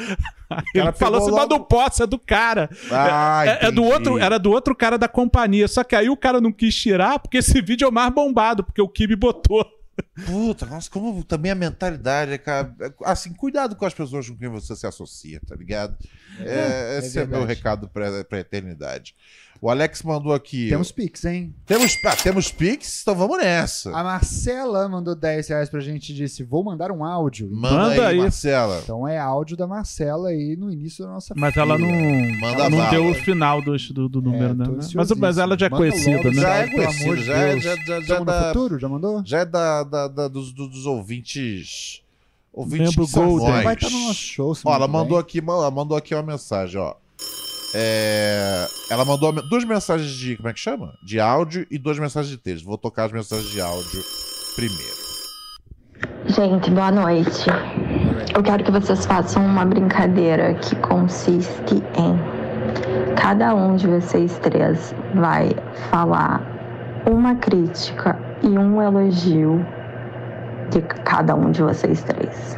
Aí 0.48 0.64
ele 0.76 0.92
falou 0.92 1.22
assim, 1.22 1.32
mas 1.32 1.40
logo- 1.42 1.54
não 1.56 1.64
posso, 1.64 2.04
é 2.04 2.08
do 2.08 2.20
cara. 2.20 2.70
Ah, 2.92 3.44
É- 3.46 3.66
é, 3.68 3.72
do 3.72 3.82
entendi. 3.82 3.94
outro, 3.94 4.18
era 4.20 4.38
do 4.38 4.52
outro 4.52 4.76
cara 4.76 4.98
da 4.98 5.08
companhia. 5.08 5.68
Só 5.68 5.84
que 5.84 5.96
aí 5.96 6.08
o 6.10 6.16
cara 6.16 6.40
não 6.40 6.52
quis 6.52 6.76
tirar, 6.76 7.18
porque 7.20 7.38
esse 7.40 7.60
vídeo 7.62 7.86
é 7.86 7.90
o 7.90 7.92
mais 7.92 8.14
bombado, 8.14 8.64
porque 8.64 8.82
o 8.82 8.88
Kibe 8.88 9.16
botou. 9.16 9.66
Puta, 10.26 10.66
nossa, 10.66 10.90
como 10.90 11.24
também 11.24 11.52
a 11.52 11.56
mentalidade, 11.56 12.32
é, 12.34 12.38
cara. 12.38 12.76
Assim, 13.04 13.34
cuidado 13.34 13.76
com 13.76 13.86
as 13.86 13.94
pessoas 13.94 14.30
com 14.30 14.38
quem 14.38 14.50
você 14.50 14.76
se 14.76 14.86
associa, 14.86 15.42
tá 15.48 15.56
ligado? 15.56 15.98
É, 16.40 16.96
é 16.96 17.00
esse 17.00 17.20
é, 17.20 17.26
meu 17.26 17.46
recado 17.46 17.90
pra, 17.90 18.24
pra 18.24 18.40
eternidade. 18.40 19.16
O 19.64 19.70
Alex 19.70 20.02
mandou 20.02 20.34
aqui. 20.34 20.70
Temos 20.70 20.92
Pix, 20.92 21.24
hein? 21.24 21.54
Temos, 21.68 21.96
ah, 22.04 22.16
temos 22.16 22.52
Pix, 22.52 23.04
então 23.04 23.14
vamos 23.14 23.38
nessa. 23.38 23.96
A 23.96 24.04
Marcela 24.04 24.90
mandou 24.90 25.14
10 25.14 25.50
reais 25.50 25.70
pra 25.70 25.80
gente 25.80 26.12
e 26.12 26.16
disse: 26.16 26.42
Vou 26.44 26.64
mandar 26.64 26.92
um 26.92 27.06
áudio. 27.06 27.48
Manda, 27.52 27.76
Manda 27.76 28.08
aí, 28.08 28.16
aí. 28.16 28.18
Marcela. 28.18 28.80
Então 28.84 29.08
é 29.08 29.20
áudio 29.20 29.56
da 29.56 29.68
Marcela 29.68 30.30
aí 30.30 30.56
no 30.58 30.72
início 30.72 31.06
da 31.06 31.12
nossa 31.12 31.36
Mas 31.38 31.56
ela 31.56 31.78
não, 31.78 31.88
Manda 31.88 32.64
ela 32.64 32.70
não 32.72 32.90
deu 32.90 33.06
o 33.10 33.14
final 33.14 33.62
do, 33.62 33.78
do, 33.78 34.10
do 34.10 34.20
número, 34.22 34.56
tô 34.56 34.72
né? 34.72 34.80
Mas, 34.96 35.12
mas 35.12 35.38
ela 35.38 35.56
já 35.56 35.68
é 35.68 35.70
Manda 35.70 35.78
conhecida, 35.78 36.18
logo, 36.18 36.32
né? 36.32 36.42
Já 36.42 36.54
é 36.56 36.68
pelo 36.68 36.82
amor 36.82 36.92
conhecido, 36.94 37.16
de 37.18 37.24
já 37.24 37.34
é- 37.38 37.50
Deus. 37.52 37.64
já- 37.64 37.76
já- 37.76 37.86
já 37.86 38.02
Já 38.02 38.20
dá- 38.24 38.48
futuro? 38.48 38.80
Já 38.80 38.90
mandou? 38.90 39.22
Já 39.24 39.40
é 39.42 39.46
da, 39.46 39.84
da- 39.84 40.08
da- 40.08 40.28
dos, 40.28 40.52
dos- 40.52 40.70
dos 40.72 40.86
ouvintes. 40.88 42.02
Ouvintes 42.52 42.96
Membro 42.96 43.08
Golden. 43.14 43.64
Vai 43.64 43.76
estar 43.76 43.90
no 43.92 44.00
nosso 44.08 44.16
show. 44.20 44.54
Ó, 44.66 44.74
ela 44.76 44.88
mandou 44.88 45.20
aqui, 45.20 45.38
ela 45.40 45.70
mandou 45.70 45.96
aqui 45.96 46.16
uma 46.16 46.24
mensagem, 46.24 46.82
ó. 46.82 46.96
É, 47.74 48.68
Ela 48.90 49.06
mandou 49.06 49.32
duas 49.32 49.64
mensagens 49.64 50.12
de. 50.12 50.36
Como 50.36 50.50
é 50.50 50.54
que 50.54 50.60
chama? 50.60 50.94
De 51.04 51.20
áudio 51.20 51.66
e 51.72 51.78
duas 51.78 51.98
mensagens 51.98 52.32
de 52.32 52.38
texto. 52.38 52.66
Vou 52.66 52.78
tocar 52.78 53.06
as 53.06 53.12
mensagens 53.12 53.50
de 53.50 53.62
áudio 53.62 54.04
primeiro. 54.56 55.02
Gente, 56.26 56.70
boa 56.72 56.92
noite. 56.92 57.50
Eu 58.36 58.44
quero 58.44 58.64
que 58.64 58.72
vocês 58.72 59.06
façam 59.06 59.46
uma 59.46 59.66
brincadeira 59.66 60.54
que 60.56 60.76
consiste 60.78 61.76
em 61.98 62.42
cada 63.16 63.54
um 63.54 63.76
de 63.76 63.88
vocês 63.88 64.40
três 64.40 64.96
vai 65.14 65.52
falar 65.90 66.42
uma 67.06 67.36
crítica 67.36 68.18
e 68.42 68.48
um 68.58 68.82
elogio 68.82 69.66
de 70.70 70.82
cada 70.82 71.36
um 71.36 71.52
de 71.52 71.62
vocês 71.62 72.04
três. 72.04 72.58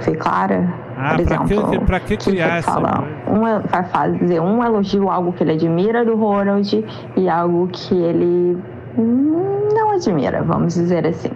Fui 0.00 0.16
clara? 0.16 0.83
Ah, 0.96 1.16
Por 1.16 1.24
pra 1.26 1.38
que- 1.38 1.54
exemplo, 1.54 1.86
pra 1.86 2.00
que 2.00 2.16
criar 2.16 2.48
vai 2.48 2.58
essa 2.58 2.72
falar 2.72 3.04
um, 3.28 3.46
el- 3.48 3.62
vai 3.62 3.84
fazer 3.84 4.40
um 4.40 4.64
elogio, 4.64 5.10
algo 5.10 5.32
que 5.32 5.42
ele 5.42 5.52
admira 5.52 6.04
do 6.04 6.14
Ronald 6.16 6.84
e 7.16 7.28
algo 7.28 7.68
que 7.72 7.94
ele 7.94 8.56
não 8.96 9.90
admira, 9.92 10.42
vamos 10.42 10.74
dizer 10.74 11.06
assim. 11.06 11.30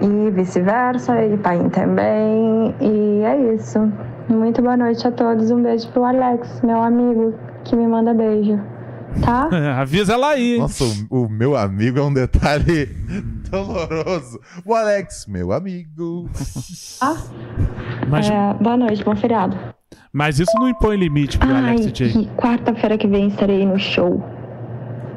E 0.00 0.30
vice-versa, 0.30 1.24
e 1.24 1.36
Paim 1.38 1.68
também. 1.68 2.74
E 2.80 3.22
é 3.24 3.54
isso. 3.54 3.92
Muito 4.28 4.62
boa 4.62 4.76
noite 4.76 5.06
a 5.06 5.10
todos. 5.12 5.50
Um 5.50 5.62
beijo 5.62 5.88
pro 5.90 6.04
Alex, 6.04 6.60
meu 6.62 6.80
amigo, 6.82 7.34
que 7.64 7.74
me 7.76 7.86
manda 7.86 8.14
beijo. 8.14 8.58
Tá? 9.24 9.48
Avisa 9.80 10.14
ela 10.14 10.30
aí. 10.30 10.54
hein? 10.54 10.60
Nossa, 10.60 10.84
o, 11.10 11.24
o 11.24 11.28
meu 11.28 11.56
amigo 11.56 11.98
é 11.98 12.02
um 12.02 12.12
detalhe 12.14 12.86
doloroso. 13.50 14.40
O 14.64 14.74
Alex, 14.74 15.26
meu 15.28 15.52
amigo. 15.52 16.28
Mas, 18.12 18.28
É, 18.30 18.54
boa 18.60 18.76
noite, 18.76 19.02
bom 19.02 19.16
feriado. 19.16 19.56
mas 20.12 20.38
isso 20.38 20.52
não 20.56 20.68
impõe 20.68 20.96
limite 20.98 21.38
pro 21.38 21.48
Ai, 21.50 21.70
Alex 21.78 21.86
e 22.00 22.26
quarta-feira 22.36 22.98
que 22.98 23.06
vem 23.08 23.28
estarei 23.28 23.64
no 23.64 23.78
show. 23.78 24.22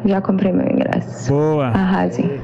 Já 0.05 0.22
comprei 0.22 0.51
meu 0.53 0.65
ingresso. 0.65 1.30
Boa. 1.31 1.67
Arrasem. 1.67 2.41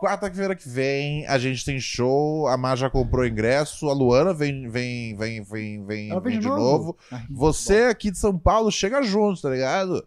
Quarta-feira 0.00 0.54
que 0.54 0.68
vem 0.68 1.26
a 1.26 1.38
gente 1.38 1.64
tem 1.64 1.78
show. 1.78 2.46
A 2.48 2.56
Mar 2.56 2.76
já 2.76 2.90
comprou 2.90 3.24
ingresso. 3.26 3.88
A 3.88 3.92
Luana 3.94 4.34
vem, 4.34 4.68
vem, 4.68 5.14
vem, 5.16 5.42
vem, 5.42 5.84
vem, 5.86 6.20
vem 6.20 6.38
de 6.40 6.46
novo? 6.46 6.60
novo. 6.60 6.96
Ai, 7.10 7.22
Você 7.30 7.84
aqui 7.84 8.10
de 8.10 8.18
São 8.18 8.36
Paulo 8.38 8.70
chega 8.70 9.02
junto, 9.02 9.40
tá 9.40 9.48
ligado? 9.50 10.04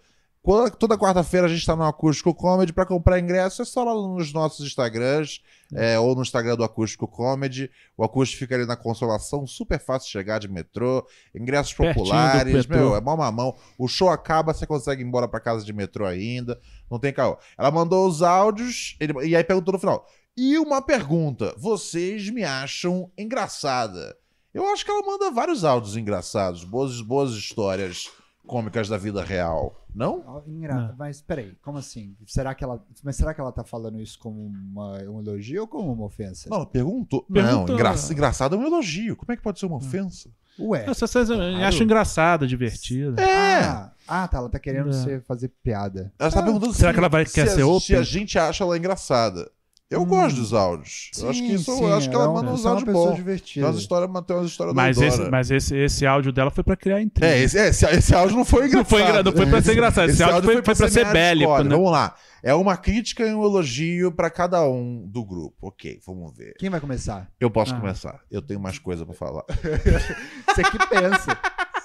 Toda 0.79 0.97
quarta-feira 0.97 1.45
a 1.45 1.49
gente 1.49 1.65
tá 1.65 1.75
no 1.75 1.83
Acústico 1.83 2.33
Comedy 2.33 2.71
pra 2.71 2.85
comprar 2.85 3.19
ingresso. 3.19 3.61
É 3.61 3.65
só 3.65 3.83
lá 3.83 3.93
nos 3.93 4.31
nossos 4.31 4.65
Instagrams 4.65 5.41
é, 5.75 5.99
ou 5.99 6.15
no 6.15 6.21
Instagram 6.21 6.55
do 6.55 6.63
Acústico 6.63 7.05
Comedy. 7.05 7.69
O 7.97 8.03
Acústico 8.05 8.39
fica 8.39 8.55
ali 8.55 8.65
na 8.65 8.77
Consolação, 8.77 9.45
super 9.45 9.77
fácil 9.77 10.05
de 10.07 10.11
chegar 10.13 10.39
de 10.39 10.47
metrô. 10.47 11.05
Ingressos 11.35 11.73
Pertinho 11.73 12.05
populares, 12.05 12.65
meu, 12.65 12.95
é 12.95 13.01
mó 13.01 13.17
mamão. 13.17 13.55
O 13.77 13.89
show 13.89 14.09
acaba, 14.09 14.53
você 14.53 14.65
consegue 14.65 15.03
ir 15.03 15.05
embora 15.05 15.27
pra 15.27 15.41
casa 15.41 15.65
de 15.65 15.73
metrô 15.73 16.05
ainda. 16.05 16.57
Não 16.89 16.97
tem 16.97 17.11
caô. 17.11 17.37
Ela 17.57 17.69
mandou 17.69 18.07
os 18.07 18.21
áudios 18.21 18.95
ele- 19.01 19.27
e 19.27 19.35
aí 19.35 19.43
perguntou 19.43 19.73
no 19.73 19.79
final. 19.79 20.05
E 20.37 20.57
uma 20.57 20.81
pergunta: 20.81 21.53
vocês 21.57 22.29
me 22.29 22.45
acham 22.45 23.11
engraçada? 23.17 24.15
Eu 24.53 24.65
acho 24.71 24.85
que 24.85 24.89
ela 24.91 25.05
manda 25.05 25.29
vários 25.29 25.63
áudios 25.65 25.97
engraçados, 25.97 26.63
boas, 26.63 27.01
boas 27.01 27.31
histórias 27.31 28.09
cômicas 28.47 28.87
da 28.89 28.97
vida 28.97 29.23
real. 29.23 29.85
Não? 29.93 30.23
Ó, 30.25 30.41
engra- 30.47 30.95
Mas 30.97 31.21
peraí, 31.21 31.53
como 31.61 31.77
assim? 31.77 32.15
Será 32.25 32.53
que 32.55 32.63
ela, 32.63 32.83
mas 33.03 33.15
será 33.15 33.33
que 33.33 33.41
ela 33.41 33.51
tá 33.51 33.63
falando 33.63 33.99
isso 34.01 34.17
como 34.19 34.45
uma- 34.45 34.97
um 35.03 35.19
elogio 35.19 35.61
ou 35.61 35.67
como 35.67 35.91
uma 35.91 36.05
ofensa? 36.05 36.49
Não, 36.49 36.57
ela 36.57 36.65
perguntou. 36.65 37.25
Não, 37.29 37.63
engra- 37.63 37.93
engraçado 38.11 38.55
é 38.55 38.59
um 38.59 38.65
elogio. 38.65 39.15
Como 39.15 39.31
é 39.31 39.35
que 39.35 39.41
pode 39.41 39.59
ser 39.59 39.65
uma 39.65 39.77
ofensa? 39.77 40.29
Ué. 40.59 40.85
Não, 40.87 40.93
Vocês 40.95 41.29
acham 41.29 41.83
engraçada, 41.83 42.47
divertida. 42.47 43.21
É. 43.21 43.59
Ah, 43.63 43.91
ah, 44.07 44.27
tá. 44.27 44.37
Ela 44.39 44.49
tá 44.49 44.57
querendo 44.59 44.89
É. 44.89 44.93
ser- 44.93 45.21
fazer 45.23 45.49
piada. 45.63 46.11
Ela 46.17 46.29
está 46.29 46.39
Ah, 46.39 46.43
perguntando 46.43 46.73
será 46.73 46.89
se- 46.89 46.93
que 46.93 46.99
ela 46.99 47.09
vai- 47.09 47.25
se 47.27 47.33
quer 47.33 47.43
a- 47.47 47.47
ser 47.51 47.63
open? 47.63 47.79
Se 47.79 47.95
a 47.95 48.01
gente 48.01 48.39
acha 48.39 48.63
ela 48.63 48.75
engraçada. 48.77 49.51
Eu 49.89 50.03
gosto 50.05 50.35
dos 50.35 50.53
áudios. 50.53 51.11
eu 51.17 51.29
acho 51.29 51.41
que 51.41 51.53
isso, 51.53 51.73
sim, 51.73 51.81
eu 51.83 51.95
acho 51.95 52.09
que 52.09 52.15
ela 52.15 52.25
ela 52.25 52.33
é 52.33 52.35
manda 52.35 52.47
uma- 52.49 52.55
uns 52.55 52.65
é 52.65 52.67
áudios 52.67 52.83
pessoa 52.85 53.09
bons. 53.09 53.15
divertida. 53.15 53.65
Tem 53.65 53.71
umas 53.73 53.81
histórias, 53.81 54.11
tem 54.27 54.35
umas 54.35 54.45
histórias 54.51 54.75
Mas, 54.75 55.01
esse, 55.01 55.29
mas 55.31 55.49
esse, 55.51 55.75
esse 55.77 56.05
áudio 56.05 56.33
dela 56.33 56.51
foi 56.51 56.61
pra 56.63 56.75
criar 56.75 57.01
intriga. 57.01 57.25
É, 57.33 57.39
esse, 57.41 57.57
esse, 57.57 57.85
esse 57.85 58.13
áudio 58.13 58.35
não 58.35 58.43
foi 58.43 58.67
engraçado. 58.67 58.77
Não 58.83 58.85
foi 58.85 59.01
engra- 59.01 59.23
não 59.23 59.31
foi 59.31 59.45
pra 59.45 59.61
ser 59.61 59.71
engraçado, 59.71 60.09
esse 60.09 60.21
áudio 60.21 60.43
foi- 60.43 60.53
foi 60.61 60.75
pra 60.75 60.89
ser 60.89 61.01
minha 61.01 61.13
bélico, 61.13 61.63
né? 61.63 61.69
Vamos 61.69 61.91
lá. 61.91 62.15
É 62.43 62.53
uma 62.53 62.75
crítica 62.77 63.23
e 63.25 63.33
um 63.33 63.43
elogio 63.43 64.11
pra 64.11 64.29
cada 64.29 64.61
um 64.69 65.05
do 65.07 65.23
grupo. 65.25 65.55
Ok, 65.67 65.99
vamos 66.05 66.35
ver. 66.35 66.53
Quem 66.59 66.69
vai 66.69 66.79
começar? 66.81 67.29
Eu 67.39 67.49
posso 67.49 67.73
Ah. 67.73 67.79
começar. 67.79 68.19
Eu 68.29 68.41
tenho 68.41 68.59
mais 68.59 68.77
coisa 68.79 69.05
pra 69.05 69.15
falar. 69.15 69.43
Você 70.47 70.63
que 70.63 70.77
pensa. 70.87 71.37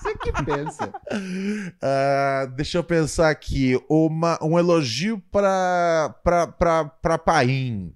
Você 0.03 0.17
que 0.19 0.33
pensa. 0.45 0.93
Ah, 1.81 2.47
deixa 2.57 2.79
eu 2.79 2.85
pensar 2.85 3.31
aqui. 3.31 3.79
Uma, 3.89 4.39
um 4.43 4.59
elogio 4.59 5.23
pra, 5.31 6.15
pra, 6.23 6.47
pra, 6.47 6.85
pra 6.85 7.19
Paim. 7.19 7.93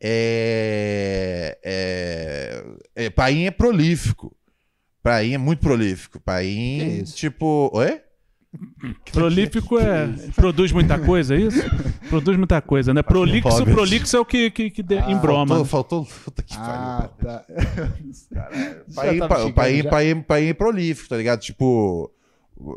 É, 0.00 1.58
é, 1.64 2.64
é, 3.04 3.10
Paim 3.10 3.44
é 3.44 3.50
prolífico. 3.50 4.34
Paim 5.02 5.34
é 5.34 5.38
muito 5.38 5.60
prolífico. 5.60 6.20
Paim, 6.20 7.02
tipo. 7.04 7.70
Oi? 7.74 8.00
Prolífico 9.12 9.78
é. 9.78 10.08
Produz 10.36 10.72
muita 10.72 10.98
coisa, 10.98 11.34
é 11.34 11.40
isso? 11.40 11.62
Produz 12.08 12.36
muita 12.36 12.60
coisa, 12.60 12.92
né? 12.92 13.02
Prolixo, 13.02 13.64
prolixo 13.64 14.16
é 14.16 14.20
o 14.20 14.24
que, 14.24 14.50
que, 14.50 14.70
que 14.70 14.82
de- 14.82 14.98
embroma. 15.10 15.62
Ah, 15.62 15.64
Faltou, 15.64 16.04
faltou. 16.04 16.22
Puta 16.24 16.42
que 16.42 16.54
Ah, 16.56 17.08
tá. 17.18 17.44
Paim, 19.54 20.22
paim 20.22 20.46
é 20.46 20.54
prolífico, 20.54 21.08
tá 21.08 21.16
ligado? 21.16 21.40
Tipo. 21.40 22.10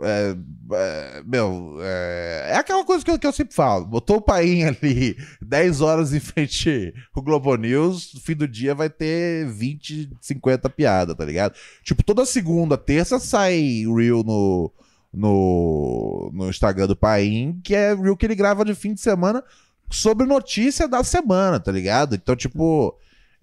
é, 0.02 0.36
é, 0.74 1.24
meu, 1.26 1.78
é, 1.82 2.52
é 2.52 2.56
aquela 2.56 2.84
coisa 2.86 3.04
que 3.04 3.12
eu, 3.12 3.20
que 3.20 3.28
eu 3.28 3.34
sempre 3.34 3.54
falo. 3.54 3.86
Botou 3.86 4.18
o 4.18 4.22
Paim 4.22 4.64
ali 4.64 5.18
10 5.42 5.82
horas 5.82 6.14
em 6.14 6.20
frente 6.20 6.94
o 7.16 7.22
Globo 7.22 7.56
News, 7.56 8.14
no 8.14 8.22
fim 8.22 8.34
do 8.36 8.48
dia 8.48 8.74
vai 8.74 8.90
ter 8.90 9.46
20, 9.48 10.12
50 10.22 10.70
piadas, 10.70 11.16
tá 11.16 11.26
ligado? 11.26 11.56
Tipo, 11.84 12.04
toda 12.04 12.26
segunda, 12.26 12.78
terça 12.78 13.20
sai 13.20 13.84
Reel 13.86 14.24
no, 14.24 14.72
no, 15.16 16.30
no 16.34 16.50
Instagram 16.50 16.88
do 16.88 16.96
Paim, 16.96 17.60
que 17.64 17.74
é 17.74 17.96
Reel 17.96 18.18
que 18.18 18.26
ele 18.26 18.36
grava 18.36 18.66
de 18.66 18.76
fim 18.76 18.94
de 18.94 19.02
semana 19.02 19.44
sobre 19.90 20.26
notícia 20.28 20.88
da 20.88 21.04
semana, 21.04 21.60
tá 21.60 21.72
ligado? 21.72 22.16
Então, 22.16 22.36
tipo. 22.36 22.98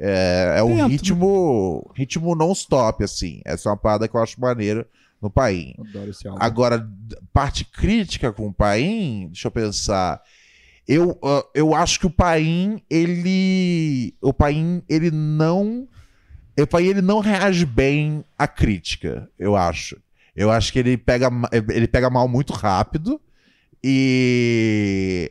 É, 0.04 0.56
é 0.56 0.62
um 0.64 0.88
ritmo 0.88 1.88
ritmo 1.94 2.34
non-stop, 2.34 3.04
assim. 3.04 3.40
Essa 3.44 3.68
é 3.68 3.70
uma 3.70 3.76
parada 3.76 4.08
que 4.08 4.16
eu 4.16 4.22
acho 4.22 4.40
maneira 4.40 4.86
no 5.20 5.30
Paim. 5.30 5.74
Adoro 5.78 6.10
esse 6.10 6.26
álbum. 6.26 6.42
Agora, 6.42 6.88
parte 7.32 7.64
crítica 7.64 8.32
com 8.32 8.48
o 8.48 8.52
Paim, 8.52 9.28
deixa 9.28 9.46
eu 9.46 9.52
pensar. 9.52 10.20
Eu, 10.88 11.16
ah, 11.22 11.44
eu 11.54 11.74
acho 11.74 12.00
que 12.00 12.06
o 12.06 12.10
Paim, 12.10 12.82
ele. 12.90 14.14
O 14.20 14.32
Paim, 14.32 14.82
ele 14.88 15.10
não. 15.12 15.86
O 16.58 16.66
Paim, 16.66 16.86
ele 16.86 17.02
não 17.02 17.20
reage 17.20 17.64
bem 17.64 18.24
à 18.36 18.48
crítica, 18.48 19.30
eu 19.38 19.54
acho. 19.54 19.96
Eu 20.34 20.50
acho 20.50 20.72
que 20.72 20.78
ele 20.78 20.96
pega, 20.96 21.28
ele 21.70 21.86
pega 21.86 22.08
mal 22.10 22.26
muito 22.28 22.52
rápido 22.52 23.20
e. 23.82 25.30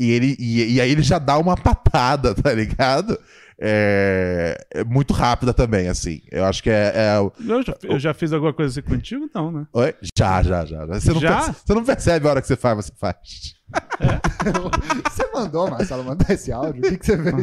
E, 0.00 0.12
ele, 0.12 0.36
e, 0.38 0.74
e 0.74 0.80
aí 0.80 0.90
ele 0.92 1.02
já 1.02 1.18
dá 1.18 1.36
uma 1.38 1.56
patada, 1.56 2.32
tá 2.34 2.52
ligado? 2.52 3.18
É, 3.60 4.56
é 4.72 4.84
muito 4.84 5.12
rápida 5.12 5.52
também, 5.52 5.88
assim. 5.88 6.20
Eu 6.30 6.44
acho 6.44 6.62
que 6.62 6.70
é. 6.70 6.92
é 6.94 7.16
Eu 7.18 7.62
já, 7.64 7.76
eu 7.82 7.98
já 7.98 8.14
fiz 8.14 8.32
alguma 8.32 8.52
coisa 8.52 8.70
assim 8.78 8.88
contigo? 8.88 9.28
Não, 9.34 9.50
né? 9.50 9.66
Oi? 9.72 9.94
Já, 10.16 10.40
já, 10.42 10.64
já. 10.64 10.86
Você 10.86 11.12
não, 11.12 11.20
Já? 11.20 11.34
perce- 11.34 11.60
você 11.66 11.74
não 11.74 11.84
percebe 11.84 12.26
a 12.26 12.30
hora 12.30 12.40
que 12.40 12.46
você 12.46 12.56
faz, 12.56 12.76
você 12.76 12.92
faz. 12.96 13.16
Você 15.10 15.28
mandou, 15.32 15.68
Marcelo, 15.68 16.04
mandar 16.04 16.30
esse 16.30 16.50
áudio? 16.52 16.80
O 16.80 16.88
que, 16.88 16.98
que 16.98 17.06
você 17.06 17.18
fez? 17.18 17.34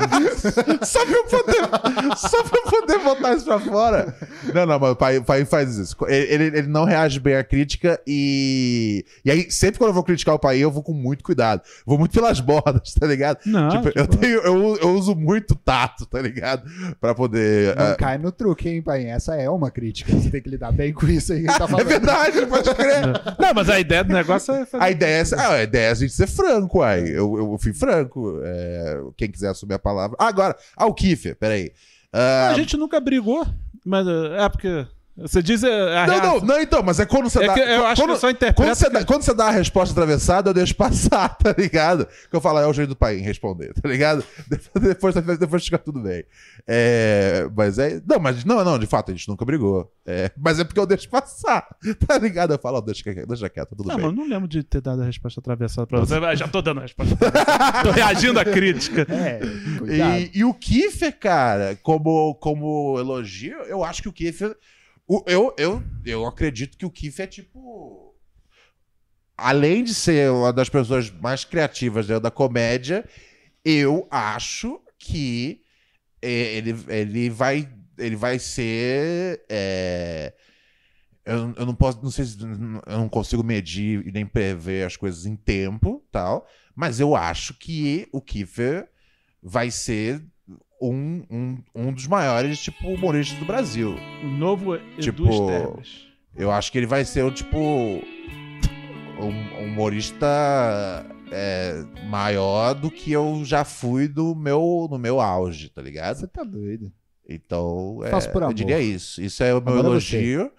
só 0.87 1.05
pra 1.05 1.15
eu 1.15 1.25
poder, 1.25 2.17
só 2.17 2.43
pra 2.43 2.59
eu 2.59 2.63
poder 2.63 2.99
botar 2.99 3.33
isso 3.33 3.45
pra 3.45 3.59
fora. 3.59 4.15
Não, 4.53 4.65
não, 4.65 4.79
mas 4.79 4.91
o 4.91 4.95
pai, 4.95 5.21
pai 5.21 5.45
faz 5.45 5.77
isso. 5.77 5.95
Ele, 6.07 6.33
ele, 6.33 6.57
ele 6.59 6.67
não 6.67 6.85
reage 6.85 7.19
bem 7.19 7.35
à 7.35 7.43
crítica 7.43 7.99
e. 8.07 9.05
E 9.23 9.31
aí, 9.31 9.51
sempre 9.51 9.77
quando 9.77 9.89
eu 9.89 9.93
vou 9.93 10.03
criticar 10.03 10.35
o 10.35 10.39
pai, 10.39 10.57
eu 10.57 10.71
vou 10.71 10.81
com 10.81 10.93
muito 10.93 11.23
cuidado. 11.23 11.61
Vou 11.85 11.97
muito 11.97 12.13
pelas 12.13 12.39
bordas, 12.39 12.93
tá 12.93 13.05
ligado? 13.05 13.39
Não, 13.45 13.69
Tipo, 13.69 13.87
eu, 13.89 14.07
tipo- 14.07 14.17
tenho, 14.17 14.39
eu, 14.39 14.77
eu 14.77 14.89
uso 14.95 15.15
muito 15.15 15.55
tato, 15.55 16.05
tá 16.05 16.21
ligado? 16.21 16.63
Pra 16.99 17.13
poder. 17.13 17.75
Não 17.75 17.91
ah, 17.91 17.95
cai 17.95 18.17
no 18.17 18.31
truque, 18.31 18.69
hein, 18.69 18.81
pai? 18.81 19.05
Essa 19.05 19.35
é 19.35 19.49
uma 19.49 19.69
crítica. 19.69 20.11
Você 20.11 20.29
tem 20.29 20.41
que 20.41 20.49
lidar 20.49 20.71
bem 20.71 20.93
com 20.93 21.07
isso 21.07 21.33
aí 21.33 21.43
tá 21.43 21.67
é 21.77 21.83
verdade, 21.83 22.45
pode 22.45 22.73
crer. 22.73 23.05
Não, 23.37 23.53
mas 23.53 23.69
a 23.69 23.79
ideia 23.79 24.03
do 24.03 24.13
negócio 24.13 24.53
é 24.53 24.65
fazer. 24.65 24.83
A 24.83 24.89
ideia, 24.89 25.21
é, 25.21 25.35
ah, 25.37 25.51
a 25.51 25.63
ideia 25.63 25.87
é 25.87 25.91
a 25.91 25.93
gente 25.93 26.14
ser 26.15 26.27
franco, 26.27 26.79
uai. 26.79 27.01
Eu, 27.09 27.37
eu 27.37 27.57
fui 27.59 27.73
franco. 27.73 28.39
é, 28.43 29.01
quem 29.17 29.29
quiser 29.31 29.49
assumir 29.49 29.75
a 29.75 29.79
palavra. 29.79 30.15
Ah, 30.19 30.27
agora, 30.27 30.55
ah, 30.75 30.85
o 30.85 30.93
Kiffer, 30.93 31.35
peraí. 31.35 31.71
Ah, 32.11 32.49
A 32.49 32.53
gente 32.53 32.77
nunca 32.77 32.99
brigou, 32.99 33.45
mas 33.85 34.07
uh, 34.07 34.33
é 34.33 34.49
porque. 34.49 34.87
Você 35.17 35.41
diz 35.41 35.63
uh, 35.63 35.67
a 35.67 35.69
Não, 35.69 36.13
não, 36.17 36.21
reação- 36.31 36.45
não, 36.45 36.61
então, 36.61 36.83
mas 36.83 36.99
é 36.99 37.05
quando 37.05 37.29
você 37.29 37.41
É 37.43 37.47
dá. 37.47 37.53
que 37.53 37.59
eu 37.61 37.85
acho 37.85 38.01
quando, 38.01 38.09
que 38.09 38.15
eu 38.15 38.19
só 38.19 38.29
interpreto 38.29 38.55
quando 38.61 38.75
você, 38.75 38.89
dá, 38.89 39.05
quando 39.05 39.21
você 39.21 39.33
dá 39.33 39.45
a 39.47 39.51
resposta 39.51 39.93
atravessada, 39.93 40.49
eu 40.49 40.53
deixo 40.53 40.75
passar, 40.77 41.29
tá 41.37 41.55
ligado? 41.57 42.05
Que 42.29 42.35
eu 42.35 42.41
falo, 42.41 42.59
é 42.59 42.67
o 42.67 42.73
jeito 42.73 42.89
do 42.89 42.95
pai 42.97 43.15
responder, 43.17 43.73
tá 43.73 43.87
ligado? 43.87 44.23
Depois, 44.79 45.15
depois, 45.15 45.37
depois 45.37 45.63
fica 45.63 45.77
tudo 45.77 46.01
bem. 46.01 46.25
É, 46.67 47.47
mas 47.55 47.77
é. 47.79 48.01
Não, 48.05 48.19
mas 48.19 48.43
não, 48.43 48.63
não, 48.63 48.77
de 48.77 48.85
fato, 48.85 49.11
a 49.11 49.15
gente 49.15 49.27
nunca 49.29 49.45
brigou. 49.45 49.89
É, 50.05 50.29
mas 50.37 50.59
é 50.59 50.63
porque 50.63 50.79
eu 50.79 50.85
deixo 50.85 51.07
passar, 51.09 51.65
tá 52.07 52.17
ligado? 52.17 52.53
Eu 52.53 52.59
falo, 52.59 52.77
ó, 52.77 52.81
deixa, 52.81 53.01
quieto, 53.03 53.27
deixa 53.27 53.49
quieto, 53.49 53.69
tudo 53.69 53.87
Não, 53.87 53.95
bem. 53.95 54.05
mas 54.05 54.13
eu 54.15 54.21
não 54.21 54.29
lembro 54.29 54.47
de 54.47 54.63
ter 54.63 54.81
dado 54.81 55.01
a 55.01 55.05
resposta 55.05 55.39
atravessada 55.39 55.87
pra 55.87 55.99
você. 56.01 56.15
Já 56.35 56.47
tô 56.47 56.61
dando 56.61 56.79
a 56.79 56.83
resposta 56.83 57.13
atravessada. 57.15 57.83
tô 57.83 57.91
reagindo 57.91 58.39
à 58.39 58.43
crítica. 58.45 59.07
É, 59.09 59.39
cuidado. 59.77 60.17
E, 60.17 60.31
e 60.35 60.43
o 60.43 60.53
Kiefer, 60.53 61.17
cara, 61.17 61.77
como, 61.81 62.35
como 62.35 62.97
elogio, 62.99 63.57
eu 63.67 63.83
acho 63.83 64.01
que 64.01 64.09
o 64.09 64.13
Kiefer. 64.13 64.55
O- 65.07 65.23
eu, 65.27 65.53
eu, 65.57 65.83
eu 66.05 66.25
acredito 66.25 66.77
que 66.77 66.85
o 66.85 66.91
Kiefer 66.91 67.25
é 67.25 67.27
tipo. 67.27 68.15
além 69.37 69.83
de 69.83 69.93
ser 69.93 70.31
uma 70.31 70.51
das 70.53 70.69
pessoas 70.69 71.09
mais 71.11 71.43
criativas 71.43 72.07
dentro 72.07 72.23
da 72.23 72.31
comédia, 72.31 73.07
eu 73.63 74.07
acho 74.09 74.79
que 74.97 75.61
é, 76.21 76.57
ele, 76.57 76.75
ele 76.89 77.29
vai 77.29 77.69
ele 77.97 78.15
vai 78.15 78.39
ser 78.39 79.43
é, 79.49 80.33
eu, 81.25 81.53
eu 81.57 81.65
não 81.65 81.75
posso 81.75 82.01
não 82.03 82.11
sei 82.11 82.25
se 82.25 82.37
eu 82.41 82.97
não 82.97 83.09
consigo 83.09 83.43
medir 83.43 84.05
e 84.07 84.11
nem 84.11 84.25
prever 84.25 84.85
as 84.85 84.97
coisas 84.97 85.25
em 85.25 85.35
tempo 85.35 86.03
tal 86.11 86.47
mas 86.75 86.99
eu 86.99 87.15
acho 87.15 87.53
que 87.55 88.07
o 88.11 88.21
Kiefer 88.21 88.89
vai 89.41 89.71
ser 89.71 90.25
um, 90.91 91.23
um, 91.29 91.57
um 91.73 91.93
dos 91.93 92.07
maiores 92.07 92.59
tipo 92.61 92.87
humoristas 92.87 93.37
do 93.39 93.45
Brasil 93.45 93.95
O 94.23 94.27
novo 94.27 94.75
Edu 94.75 94.99
Tipo, 94.99 95.29
Esteves. 95.29 96.07
eu 96.35 96.51
acho 96.51 96.71
que 96.71 96.77
ele 96.77 96.85
vai 96.87 97.03
ser 97.05 97.23
o 97.23 97.31
tipo 97.31 97.57
um 99.19 99.63
humorista 99.63 100.25
é, 101.31 101.83
maior 102.09 102.73
do 102.73 102.91
que 102.91 103.11
eu 103.11 103.41
já 103.45 103.63
fui 103.63 104.07
do 104.07 104.35
meu, 104.35 104.87
no 104.89 104.97
meu 104.97 105.19
auge, 105.21 105.69
tá 105.69 105.81
ligado? 105.81 106.17
Você 106.17 106.27
tá 106.27 106.43
doido. 106.43 106.91
Então, 107.27 107.99
é, 108.03 108.09
Faço 108.09 108.29
por 108.31 108.41
eu 108.41 108.47
amor. 108.47 108.53
diria 108.53 108.79
isso. 108.79 109.21
Isso 109.21 109.41
é 109.43 109.53
o 109.53 109.61
meu 109.61 109.73
Agora 109.73 109.87
elogio. 109.87 110.51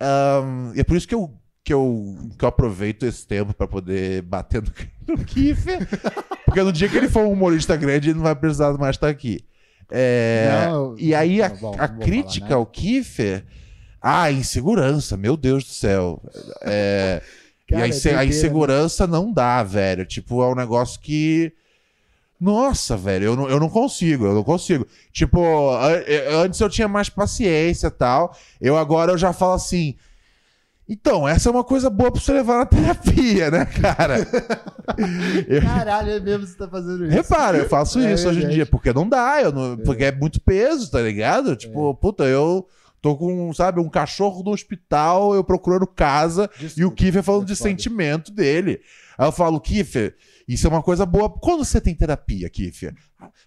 Ahn, 0.00 0.72
e 0.76 0.80
é 0.80 0.84
por 0.84 0.96
isso 0.96 1.08
que 1.08 1.14
eu, 1.14 1.32
que 1.64 1.72
eu, 1.72 2.14
que 2.38 2.44
eu 2.44 2.48
aproveito 2.48 3.04
esse 3.04 3.26
tempo 3.26 3.52
pra 3.54 3.66
poder 3.66 4.22
bater 4.22 4.62
no, 4.62 4.68
no 5.16 5.24
Kiefer. 5.24 5.78
porque 6.44 6.62
no 6.62 6.72
dia 6.72 6.88
que 6.88 6.96
ele 6.96 7.08
for 7.08 7.24
um 7.24 7.32
humorista 7.32 7.74
grande, 7.76 8.10
ele 8.10 8.16
não 8.18 8.24
vai 8.24 8.36
precisar 8.36 8.72
mais 8.78 8.96
estar 8.96 9.08
aqui. 9.08 9.40
É, 9.90 10.66
Não, 10.68 10.96
e 10.98 11.14
aí 11.14 11.40
a, 11.42 11.48
vou- 11.48 11.74
a 11.78 11.86
crítica 11.88 12.46
falar 12.46 12.50
nada. 12.50 12.54
ao 12.56 12.66
Kiefer. 12.66 13.44
Ah, 14.02 14.30
insegurança, 14.30 15.16
meu 15.16 15.36
Deus 15.36 15.64
do 15.64 15.70
céu. 15.70 16.22
É, 16.62 17.22
Cara, 17.68 17.80
e 17.80 17.82
a, 17.82 17.86
é 17.86 17.88
inse- 17.88 18.08
a 18.08 18.12
doideira, 18.12 18.24
insegurança 18.36 19.06
não 19.06 19.32
dá, 19.32 19.62
velho. 19.62 20.04
Tipo, 20.06 20.42
é 20.42 20.48
um 20.48 20.54
negócio 20.54 21.00
que. 21.00 21.52
Nossa, 22.38 22.96
velho, 22.96 23.24
eu 23.24 23.36
não, 23.36 23.48
eu 23.48 23.58
não 23.58 23.68
consigo, 23.68 24.26
eu 24.26 24.34
não 24.34 24.44
consigo. 24.44 24.86
Tipo, 25.10 25.38
eu- 26.06 26.38
antes 26.40 26.60
eu 26.60 26.68
tinha 26.68 26.86
mais 26.86 27.08
paciência 27.08 27.86
e 27.86 27.90
tal. 27.90 28.36
Eu 28.60 28.76
agora 28.76 29.12
eu 29.12 29.18
já 29.18 29.32
falo 29.32 29.54
assim. 29.54 29.96
Então, 30.88 31.26
essa 31.26 31.48
é 31.48 31.52
uma 31.52 31.64
coisa 31.64 31.90
boa 31.90 32.12
pra 32.12 32.20
você 32.20 32.32
levar 32.32 32.58
na 32.58 32.66
terapia, 32.66 33.50
né, 33.50 33.64
cara? 33.66 34.18
Eu- 35.48 35.62
Caralho, 35.62 36.10
é 36.12 36.20
mesmo 36.20 36.46
você 36.46 36.56
tá 36.56 36.68
fazendo 36.68 37.04
isso. 37.04 37.12
Repara, 37.12 37.58
eu 37.58 37.68
faço 37.68 37.98
É 37.98 38.12
isso 38.14 38.28
hoje 38.28 38.36
em 38.38 38.40
verdade. 38.42 38.54
dia, 38.54 38.66
porque 38.66 38.92
não 38.92 39.08
dá, 39.08 39.42
eu 39.42 39.50
não- 39.52 39.76
porque 39.78 40.04
é 40.04 40.12
muito 40.12 40.40
peso, 40.40 40.90
tá 40.90 41.00
ligado? 41.00 41.56
Tipo, 41.56 41.92
puta, 41.96 42.24
eu 42.24 42.66
tô 43.02 43.16
com, 43.16 43.52
sabe, 43.52 43.80
um 43.80 43.88
cachorro 43.88 44.42
no 44.44 44.52
hospital, 44.52 45.34
eu 45.34 45.42
procurando 45.42 45.86
casa, 45.88 46.48
e 46.76 46.84
o 46.84 46.90
Kiefer 46.92 47.22
falando 47.22 47.42
é 47.42 47.46
de 47.46 47.56
sentimento 47.56 48.32
dele. 48.32 48.80
Aí 49.18 49.26
eu 49.26 49.32
falo, 49.32 49.60
Kiefer, 49.60 50.14
isso 50.46 50.66
é 50.66 50.70
uma 50.70 50.82
coisa 50.82 51.04
boa. 51.04 51.28
Quando 51.28 51.64
você 51.64 51.80
tem 51.80 51.94
terapia, 51.94 52.48
Kiefer? 52.48 52.94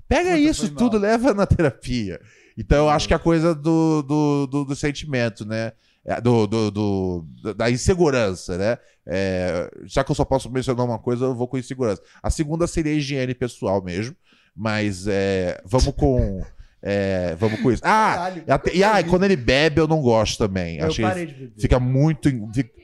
Pega 0.09 0.31
Puta, 0.31 0.39
isso 0.39 0.69
tudo, 0.73 0.93
mal. 0.99 1.01
leva 1.09 1.33
na 1.33 1.45
terapia. 1.45 2.19
Então 2.57 2.79
eu 2.79 2.89
acho 2.89 3.07
que 3.07 3.13
a 3.13 3.19
coisa 3.19 3.55
do, 3.55 4.01
do, 4.01 4.47
do, 4.47 4.65
do 4.65 4.75
sentimento, 4.75 5.45
né? 5.45 5.71
É, 6.11 6.19
Do, 6.19 6.47
do, 6.47 6.71
do- 6.71 7.53
da 7.55 7.69
insegurança, 7.69 8.57
né? 8.57 8.77
É, 9.05 9.69
já 9.85 10.03
que 10.03 10.09
eu 10.11 10.15
só 10.15 10.25
posso 10.25 10.49
mencionar 10.51 10.85
uma 10.85 10.97
coisa, 10.99 11.25
eu 11.25 11.35
vou 11.35 11.47
com 11.47 11.57
insegurança. 11.57 12.01
A 12.21 12.29
segunda 12.29 12.65
seria 12.67 12.91
a 12.91 12.95
higiene 12.95 13.35
pessoal 13.35 13.83
mesmo, 13.83 14.15
mas 14.55 15.05
é, 15.07 15.61
vamos 15.65 15.93
com. 15.95 16.43
é, 16.81 17.35
vamos 17.35 17.59
com 17.61 17.71
isso. 17.71 17.81
Ah, 17.85 18.13
Caralho, 18.15 18.43
e 18.47 18.51
até- 18.51 18.75
e 18.75 18.83
ah, 18.83 19.03
quando 19.03 19.23
ele 19.25 19.35
bebe, 19.35 19.79
eu 19.81 19.87
não 19.87 20.01
gosto 20.01 20.37
também. 20.39 20.77
Eu 20.77 20.87
Achei 20.87 21.05
parei 21.05 21.25
de 21.27 21.33
beber. 21.33 21.61
fica 21.61 21.79
muito. 21.79 22.29
fica- 22.53 22.78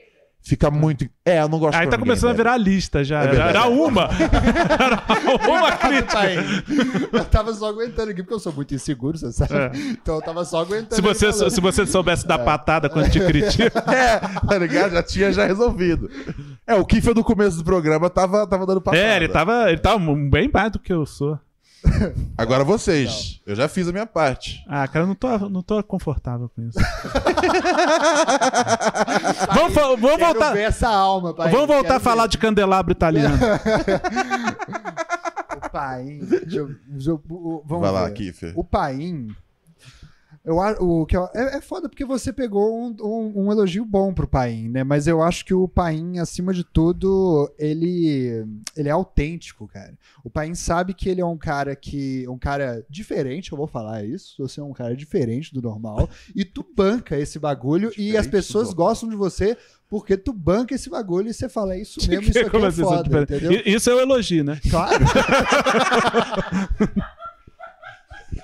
Fica 0.46 0.70
muito. 0.70 1.10
É, 1.26 1.42
eu 1.42 1.50
não 1.50 1.58
gosto 1.58 1.74
Aí 1.74 1.88
tá 1.88 1.98
ninguém 1.98 2.02
começando 2.02 2.30
a 2.30 2.34
virar 2.34 2.56
lista 2.56 3.04
já. 3.04 3.24
É 3.24 3.36
Era, 3.36 3.66
uma. 3.66 4.08
Era 4.80 5.50
uma 5.50 5.72
crítica. 5.72 6.20
Eu 7.12 7.26
tava 7.26 7.52
só 7.52 7.70
aguentando 7.70 8.12
aqui, 8.12 8.22
porque 8.22 8.36
eu 8.36 8.40
sou 8.40 8.54
muito 8.54 8.76
inseguro, 8.76 9.18
você 9.18 9.32
sabe? 9.32 9.56
É. 9.56 9.72
Então 9.90 10.14
eu 10.14 10.22
tava 10.22 10.46
só 10.46 10.60
aguentando. 10.60 10.94
Se 10.94 11.02
você, 11.02 11.34
falando. 11.34 11.50
se 11.50 11.60
você 11.60 11.88
soubesse 11.88 12.28
dar 12.28 12.38
patada 12.38 12.88
quando 12.88 13.10
te 13.10 13.20
critica. 13.20 13.84
É, 13.96 14.20
tá 14.20 14.58
ligado? 14.58 14.92
Já 14.92 15.02
tinha 15.02 15.32
já 15.32 15.46
resolvido. 15.46 16.10
É, 16.68 16.76
o 16.76 16.86
Kiffer 16.86 17.16
no 17.16 17.24
começo 17.24 17.58
do 17.58 17.64
programa 17.64 18.10
tava, 18.10 18.46
tava 18.46 18.66
dando 18.66 18.82
patada. 18.82 19.02
É, 19.02 19.16
ele 19.16 19.30
tava, 19.30 19.70
ele 19.70 19.80
tava 19.80 20.00
bem 20.30 20.50
mais 20.54 20.72
do 20.72 20.80
que 20.80 20.92
eu 20.92 21.06
sou. 21.06 21.40
Agora 22.38 22.64
vocês. 22.64 23.42
Eu 23.46 23.56
já 23.56 23.68
fiz 23.68 23.88
a 23.88 23.92
minha 23.92 24.06
parte. 24.06 24.64
Ah, 24.68 24.88
cara, 24.88 25.04
eu 25.04 25.08
não 25.08 25.16
tô, 25.16 25.38
não 25.50 25.62
tô 25.64 25.82
confortável 25.84 26.50
com 26.50 26.62
isso. 26.64 26.78
vamos, 29.54 29.74
fa- 29.74 29.82
vamos 29.96 30.18
Quero 30.18 30.34
voltar. 30.34 30.54
ver 30.54 30.62
essa 30.64 30.90
alma, 30.90 31.34
pai. 31.34 31.50
Vamos 31.52 31.68
voltar 31.68 31.84
Quero 31.84 31.96
a 31.96 32.00
falar 32.00 32.24
ver. 32.24 32.30
de 32.30 32.38
candelabro 32.38 32.92
italiano. 32.92 33.38
O 35.56 35.70
Paim. 35.76 36.20
deixa 36.20 36.58
eu- 36.58 36.70
deixa 36.88 37.10
eu- 37.10 37.22
o- 37.30 37.62
vamos 37.66 37.84
Vai 37.84 37.92
lá, 37.92 38.06
ver. 38.06 38.14
Kiffer. 38.14 38.54
O 38.56 38.64
Paim. 38.64 39.28
Eu, 40.46 40.58
o, 40.58 41.06
que 41.08 41.18
eu- 41.18 41.28
é, 41.34 41.58
é 41.58 41.62
foda 41.62 41.90
porque 41.90 42.06
você 42.06 42.32
pegou 42.32 42.78
um, 42.80 42.96
um- 43.02 43.46
um 43.46 43.52
elogio 43.52 43.84
bom 43.84 44.14
pro 44.14 44.28
Paim, 44.28 44.70
né? 44.70 44.84
Mas 44.84 45.08
eu 45.08 45.22
acho 45.24 45.44
que 45.44 45.54
o 45.54 45.68
Paim, 45.68 46.20
acima 46.20 46.54
de 46.54 46.64
tudo, 46.64 47.52
ele, 47.58 48.46
ele 48.78 48.88
é 48.88 48.92
autêntico, 48.92 49.68
cara. 49.68 49.98
O 50.24 50.30
Paim 50.30 50.54
sabe 50.54 50.94
que 50.94 51.10
ele 51.10 51.22
é 51.22 51.26
um 51.26 51.38
cara 51.38 51.76
que. 51.76 52.28
um 52.30 52.38
cara 52.38 52.86
diferente, 52.90 53.52
eu 53.52 53.58
vou 53.58 53.68
falar 53.68 54.06
isso. 54.06 54.36
Você 54.40 54.60
é 54.60 54.64
um 54.64 54.74
cara 54.74 54.96
diferente 54.96 55.54
do 55.54 55.62
normal. 55.62 56.08
e 56.36 56.46
tu 56.46 56.64
banca 56.76 57.18
esse 57.18 57.40
bagulho 57.40 57.92
e 57.98 58.16
as 58.16 58.26
Diferente 58.26 58.30
pessoas 58.30 58.74
gostam 58.74 59.10
de 59.10 59.16
você 59.16 59.58
porque 59.90 60.18
tu 60.18 60.34
banca 60.34 60.74
esse 60.76 60.90
bagulho 60.90 61.30
e 61.30 61.34
você 61.34 61.48
fala, 61.48 61.76
é 61.76 61.82
isso 61.82 62.00
mesmo, 62.10 62.30
isso 62.30 62.40
aqui 62.40 62.58
é 62.58 62.72
foda, 62.72 63.22
entendeu? 63.22 63.50
diferente? 63.52 63.76
Isso 63.76 63.90
é 63.90 63.96
um 63.96 64.00
elogio, 64.00 64.44
né? 64.44 64.60
Claro. 64.70 65.06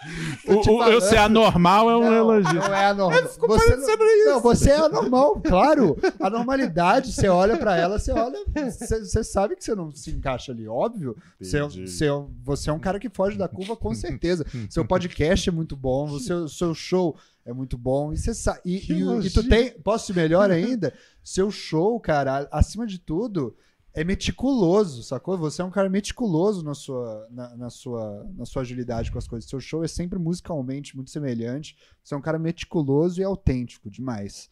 O, 0.48 0.84
eu 0.86 1.00
ser 1.00 1.18
anormal 1.18 1.90
é 1.90 1.96
um 1.96 2.02
Não, 2.04 2.14
elogio. 2.14 2.54
Não 2.56 2.74
é 2.76 2.86
anormal. 2.88 3.22
Você 3.40 3.76
não, 3.76 4.26
não, 4.26 4.42
você 4.42 4.70
é 4.72 4.78
anormal, 4.78 5.40
claro. 5.42 5.98
A 6.20 6.30
normalidade, 6.30 7.12
você 7.14 7.28
olha 7.28 7.56
pra 7.58 7.78
ela, 7.78 8.00
você 8.00 8.12
olha, 8.12 8.40
você, 8.72 9.06
você 9.06 9.24
sabe 9.24 9.56
que 9.56 9.64
você 9.64 9.76
não 9.76 9.92
se 9.94 10.12
encaixa 10.12 10.52
ali, 10.52 10.68
óbvio. 10.68 11.16
Você, 11.40 11.58
é- 11.58 11.62
você, 11.68 12.06
é- 12.08 12.24
você 12.44 12.70
é 12.70 12.74
um 12.74 12.80
cara 12.80 13.00
que 13.00 13.10
foge 13.10 13.38
da 13.38 13.48
curva, 13.48 13.76
com 13.76 13.94
certeza. 13.94 14.46
Seu 14.70 14.84
podcast 14.84 15.48
é 15.48 15.52
muito 15.52 15.76
bom, 15.76 16.10
o 16.10 16.20
seu, 16.20 16.48
seu 16.48 16.74
show 16.74 17.16
é 17.46 17.54
muito 17.54 17.78
bom. 17.78 18.12
E 18.12 18.18
você 18.18 18.34
sabe. 18.34 18.60
E, 18.66 18.92
e- 18.92 19.28
e 19.28 19.30
tu 19.30 19.48
tem. 19.48 19.72
Posso 19.82 20.12
ir 20.12 20.16
melhor 20.16 20.50
ainda? 20.50 20.94
Seu 21.24 21.52
show, 21.52 22.00
cara, 22.00 22.48
acima 22.52 22.88
de 22.88 22.98
tudo. 22.98 23.56
É 23.94 24.04
meticuloso, 24.04 25.04
sacou? 25.04 25.38
Você 25.38 25.62
é 25.62 25.66
um 25.66 25.70
cara 25.72 25.90
meticuloso 25.90 26.64
na 26.64 26.74
sua, 26.74 27.28
na, 27.30 27.56
na 27.58 27.70
sua, 27.70 28.26
na 28.38 28.46
sua 28.46 28.62
agilidade 28.62 29.12
com 29.12 29.18
as 29.18 29.28
coisas. 29.28 29.50
Seu 29.50 29.60
show 29.60 29.84
é 29.84 29.88
sempre 29.88 30.18
musicalmente 30.18 30.96
muito 30.96 31.12
semelhante. 31.12 31.76
Você 32.04 32.14
é 32.14 32.18
um 32.18 32.22
cara 32.22 32.40
meticuloso 32.40 33.20
e 33.20 33.24
autêntico 33.24 33.90
demais. 33.90 34.50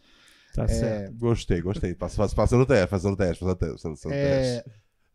Tá 0.53 0.67
certo. 0.67 1.15
Gostei, 1.15 1.61
gostei. 1.61 1.93
Pass- 1.95 2.15
pass- 2.17 2.33
Passando 2.33 2.63
o 2.63 2.65
teste, 2.65 2.87
passando 2.89 3.13
o 3.13 3.17
teste, 3.17 3.39
passando 3.45 3.53
o 3.53 3.55
teste. 3.55 3.81
Passando 3.89 4.11
o 4.11 4.15
É, 4.15 4.61
teste. 4.61 4.71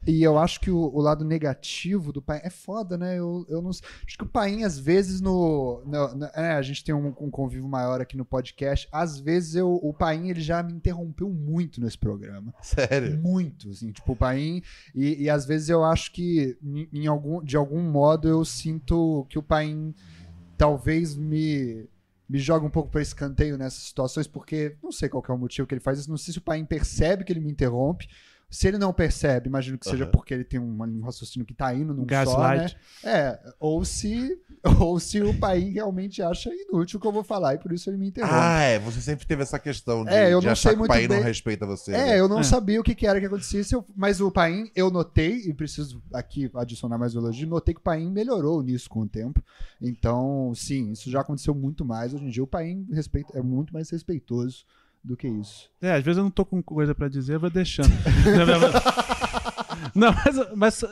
E 0.06 0.22
eu 0.22 0.38
acho 0.38 0.60
que 0.60 0.70
o, 0.70 0.76
o 0.78 1.00
lado 1.00 1.24
negativo 1.24 2.12
do 2.12 2.20
Paim 2.20 2.40
é 2.42 2.50
foda, 2.50 2.96
né? 2.98 3.18
Eu, 3.18 3.46
eu 3.48 3.62
não. 3.62 3.70
Acho 3.70 4.18
que 4.18 4.24
o 4.24 4.28
Paim, 4.28 4.62
às 4.64 4.78
vezes, 4.78 5.20
no. 5.20 5.82
no- 5.86 6.14
no- 6.14 6.26
é, 6.34 6.52
a 6.52 6.62
gente 6.62 6.84
tem 6.84 6.94
um, 6.94 7.08
um 7.20 7.30
convívio 7.30 7.68
maior 7.68 8.00
aqui 8.00 8.16
no 8.16 8.24
podcast. 8.24 8.88
Às 8.92 9.18
vezes 9.18 9.54
eu, 9.54 9.72
o 9.82 9.92
Paim 9.94 10.28
ele 10.28 10.40
já 10.40 10.62
me 10.62 10.72
interrompeu 10.72 11.28
muito 11.30 11.80
nesse 11.80 11.96
programa. 11.98 12.54
Sério. 12.60 13.18
Muito, 13.20 13.70
assim, 13.70 13.92
tipo, 13.92 14.12
o 14.12 14.16
Paim. 14.16 14.62
E, 14.94 15.22
e 15.24 15.30
às 15.30 15.46
vezes 15.46 15.68
eu 15.68 15.82
acho 15.84 16.12
que, 16.12 16.56
em, 16.62 16.88
em 16.92 17.06
algum, 17.06 17.42
de 17.42 17.56
algum 17.56 17.80
modo, 17.82 18.28
eu 18.28 18.44
sinto 18.44 19.26
que 19.28 19.38
o 19.38 19.42
Paim 19.42 19.94
talvez 20.56 21.14
me. 21.16 21.88
Me 22.26 22.38
joga 22.38 22.64
um 22.66 22.70
pouco 22.70 22.88
para 22.90 23.02
escanteio 23.02 23.58
nessas 23.58 23.82
situações, 23.82 24.26
porque 24.26 24.76
não 24.82 24.90
sei 24.90 25.10
qual 25.10 25.22
é 25.28 25.32
o 25.32 25.36
motivo 25.38 25.68
que 25.68 25.74
ele 25.74 25.80
faz 25.80 25.98
isso. 25.98 26.08
Não 26.10 26.16
sei 26.16 26.32
se 26.32 26.38
o 26.38 26.42
Paim 26.42 26.64
percebe 26.64 27.22
que 27.22 27.30
ele 27.30 27.38
me 27.38 27.50
interrompe. 27.52 28.08
Se 28.54 28.68
ele 28.68 28.78
não 28.78 28.92
percebe, 28.92 29.48
imagino 29.48 29.76
que 29.76 29.84
seja 29.88 30.04
Aham. 30.04 30.12
porque 30.12 30.32
ele 30.32 30.44
tem 30.44 30.60
um, 30.60 30.80
um 30.80 31.00
raciocínio 31.02 31.44
que 31.44 31.52
tá 31.54 31.74
indo 31.74 31.92
num 31.92 32.04
Gaslight. 32.04 32.76
só, 33.02 33.06
né? 33.08 33.12
É, 33.12 33.54
ou 33.58 33.84
se, 33.84 34.38
ou 34.80 35.00
se 35.00 35.20
o 35.20 35.36
Paim 35.40 35.70
realmente 35.72 36.22
acha 36.22 36.50
inútil 36.54 36.98
o 36.98 37.00
que 37.00 37.06
eu 37.08 37.10
vou 37.12 37.24
falar 37.24 37.54
e 37.54 37.58
por 37.58 37.72
isso 37.72 37.90
ele 37.90 37.96
me 37.96 38.08
interrompe. 38.08 38.32
Ah, 38.32 38.60
é. 38.62 38.78
Você 38.78 39.00
sempre 39.00 39.26
teve 39.26 39.42
essa 39.42 39.58
questão 39.58 40.04
de, 40.04 40.12
É, 40.14 40.32
eu 40.32 40.38
de 40.38 40.46
não 40.46 40.52
achar 40.52 40.68
sei 40.70 40.78
que 40.78 40.84
o 40.84 40.86
pai 40.86 41.02
não 41.08 41.16
bem. 41.16 41.24
respeita 41.24 41.66
você. 41.66 41.90
É, 41.92 41.96
né? 42.04 42.20
eu 42.20 42.28
não 42.28 42.38
É. 42.38 42.42
sabia 42.44 42.80
o 42.80 42.84
que, 42.84 42.94
que 42.94 43.06
era 43.08 43.18
que 43.18 43.26
acontecesse, 43.26 43.74
eu- 43.74 43.84
mas 43.96 44.20
o 44.20 44.30
Paim, 44.30 44.70
eu 44.76 44.88
notei, 44.88 45.38
e 45.48 45.52
preciso 45.52 46.00
aqui 46.12 46.48
adicionar 46.54 46.96
mais 46.96 47.16
um 47.16 47.18
elogio, 47.18 47.48
notei 47.48 47.74
que 47.74 47.80
o 47.80 47.82
Paim 47.84 48.08
melhorou 48.08 48.62
nisso 48.62 48.88
com 48.88 49.00
o 49.00 49.08
tempo. 49.08 49.42
Então, 49.82 50.52
sim, 50.54 50.92
isso 50.92 51.10
já 51.10 51.20
aconteceu 51.22 51.54
muito 51.54 51.84
mais. 51.84 52.14
Hoje 52.14 52.24
em 52.24 52.30
dia 52.30 52.42
o 52.44 52.46
Paim 52.46 52.86
respeita, 52.92 53.36
é 53.36 53.42
muito 53.42 53.72
mais 53.74 53.90
respeitoso 53.90 54.64
do 55.04 55.16
que 55.16 55.28
isso. 55.28 55.70
É, 55.82 55.92
às 55.92 56.02
vezes 56.02 56.16
eu 56.18 56.24
não 56.24 56.30
tô 56.30 56.44
com 56.46 56.62
coisa 56.62 56.94
pra 56.94 57.08
dizer, 57.08 57.34
eu 57.34 57.40
vou 57.40 57.50
deixando. 57.50 57.92
não, 59.94 60.12
mas, 60.12 60.56
mas- 60.56 60.84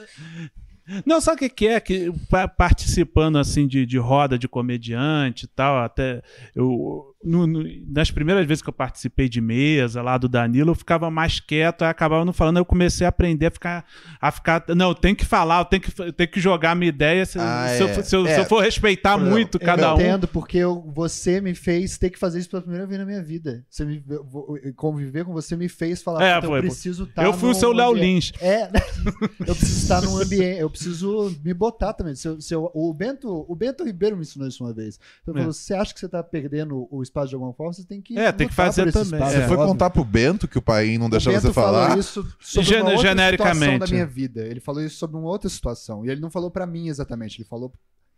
Não, 1.07 1.21
sabe 1.21 1.47
o 1.47 1.51
que, 1.51 1.67
é? 1.67 1.81
Que 1.81 2.13
pa- 2.29 2.49
participando 2.49 3.39
assim 3.39 3.67
de, 3.67 3.87
de 3.87 3.99
roda 3.99 4.39
de 4.39 4.49
comediante 4.49 5.45
e 5.45 5.49
tal, 5.49 5.79
até 5.83 6.23
eu, 6.55 7.12
no- 7.25 7.47
no- 7.47 7.65
nas 7.89 8.11
primeiras 8.11 8.47
vezes 8.47 8.63
que 8.63 8.69
eu 8.69 8.73
participei 8.73 9.29
de 9.29 9.41
mesa 9.41 10.03
lá 10.03 10.19
do 10.19 10.29
Danilo, 10.29 10.71
eu 10.71 10.75
ficava 10.75 11.11
mais 11.11 11.39
quieto, 11.41 11.83
aí 11.83 11.89
acabava 11.91 12.25
não 12.25 12.33
falando, 12.33 12.57
aí 12.57 12.61
eu 12.61 12.65
comecei 12.65 13.05
a 13.07 13.09
aprender 13.09 13.47
a 13.47 13.51
ficar. 13.51 13.85
A 14.21 14.31
ficar 14.31 14.65
não, 14.75 14.89
eu 14.91 14.95
tenho 14.95 15.15
que 15.17 15.25
falar, 15.25 15.61
eu 15.61 15.65
tenho 15.65 15.83
que, 15.83 16.01
eu 16.03 16.13
tenho 16.13 16.31
que 16.31 16.41
jogar 16.41 16.73
a 16.73 16.75
minha 16.75 16.89
ideia. 16.89 17.25
Se, 17.27 17.39
Ah, 17.39 17.67
se 17.77 17.83
eu, 17.83 17.89
é. 17.89 17.95
for- 17.95 18.05
se 18.05 18.17
eu- 18.17 18.27
É. 18.27 18.35
se 18.35 18.41
eu 18.41 18.45
for 18.47 18.63
respeitar 18.63 19.17
muito 19.19 19.57
Eu 19.57 19.61
cada 19.61 19.95
um. 19.95 19.99
entendo, 20.01 20.27
porque 20.29 20.59
eu- 20.59 20.91
você 20.95 21.41
me 21.41 21.55
fez 21.55 21.97
ter 21.99 22.11
que 22.11 22.19
fazer 22.19 22.39
isso 22.41 22.51
pela 22.51 22.63
primeira 22.63 22.87
vez 22.87 22.99
na 22.99 23.07
minha 23.07 23.23
vida. 23.23 23.65
Você 23.71 23.85
me, 23.85 24.03
eu 24.09 24.75
conviver 24.75 25.25
com 25.25 25.33
você 25.33 25.57
me 25.57 25.69
fez 25.69 26.03
falar, 26.03 26.23
É, 26.25 26.35
"Puta, 26.37 26.47
foi, 26.49 26.59
eu 26.59 26.63
preciso 26.63 27.05
estar 27.05 27.25
Eu 27.25 27.33
fui 27.33 27.51
o 27.51 27.55
seu 27.55 27.73
Léo 27.73 27.93
Lins. 27.95 28.33
É, 28.41 28.69
eu 29.47 29.55
preciso 29.55 29.83
estar 29.83 30.01
num 30.03 30.17
ambiente, 30.19 30.61
eu 30.61 30.71
preciso 30.71 31.35
me 31.45 31.55
botar 31.55 31.93
também. 31.93 32.15
Se 32.15 32.27
eu- 32.29 32.41
se 32.41 32.55
eu- 32.55 32.71
o, 32.75 32.93
Bento, 32.93 33.45
o 33.49 33.55
Bento 33.55 33.85
Ribeiro 33.85 34.17
me 34.17 34.23
ensinou 34.23 34.47
isso 34.49 34.63
uma 34.65 34.73
vez. 34.73 34.99
Ele 35.27 35.37
É. 35.37 35.41
falou, 35.41 35.53
você 35.53 35.75
acha 35.75 35.93
que 35.95 36.01
você 36.01 36.09
tá 36.09 36.23
perdendo 36.23 36.87
o 36.91 37.03
espaço 37.13 37.29
de 37.29 37.35
alguma 37.35 37.53
forma, 37.53 37.73
você 37.73 37.85
tem 37.85 38.01
que 38.01 38.19
É, 38.19 38.33
tem 38.33 38.49
que 38.49 38.55
fazer 38.55 38.91
também. 38.91 39.13
espaço, 39.21 39.37
É. 39.37 39.41
Você 39.41 39.47
foi 39.47 39.57
óbvio. 39.57 39.73
contar 39.73 39.91
pro 39.91 40.05
Bento 40.05 40.49
que 40.49 40.59
o 40.59 40.63
pai 40.63 40.97
não 40.99 41.09
deixava 41.11 41.39
você 41.39 41.47
Bento 41.49 41.55
falou 41.55 41.83
falar? 41.83 41.99
isso 41.99 42.27
sobre 42.41 42.69
Gene- 42.69 42.83
uma 42.83 42.91
outra 42.93 43.09
genericamente. 43.09 43.55
situação 43.59 43.79
da 43.79 43.87
minha 43.87 44.07
vida. 44.07 44.41
Ele 44.47 44.61
falou 44.61 44.83
isso 44.83 44.97
sobre 44.97 45.17
uma 45.17 45.29
outra 45.29 45.49
situação. 45.49 46.05
E 46.05 46.11
ele 46.11 46.21
não 46.21 46.31
falou 46.31 46.51
pra 46.51 46.67
mim 46.67 46.89
exatamente, 46.89 47.39
ele 47.41 47.49
falou 47.49 47.73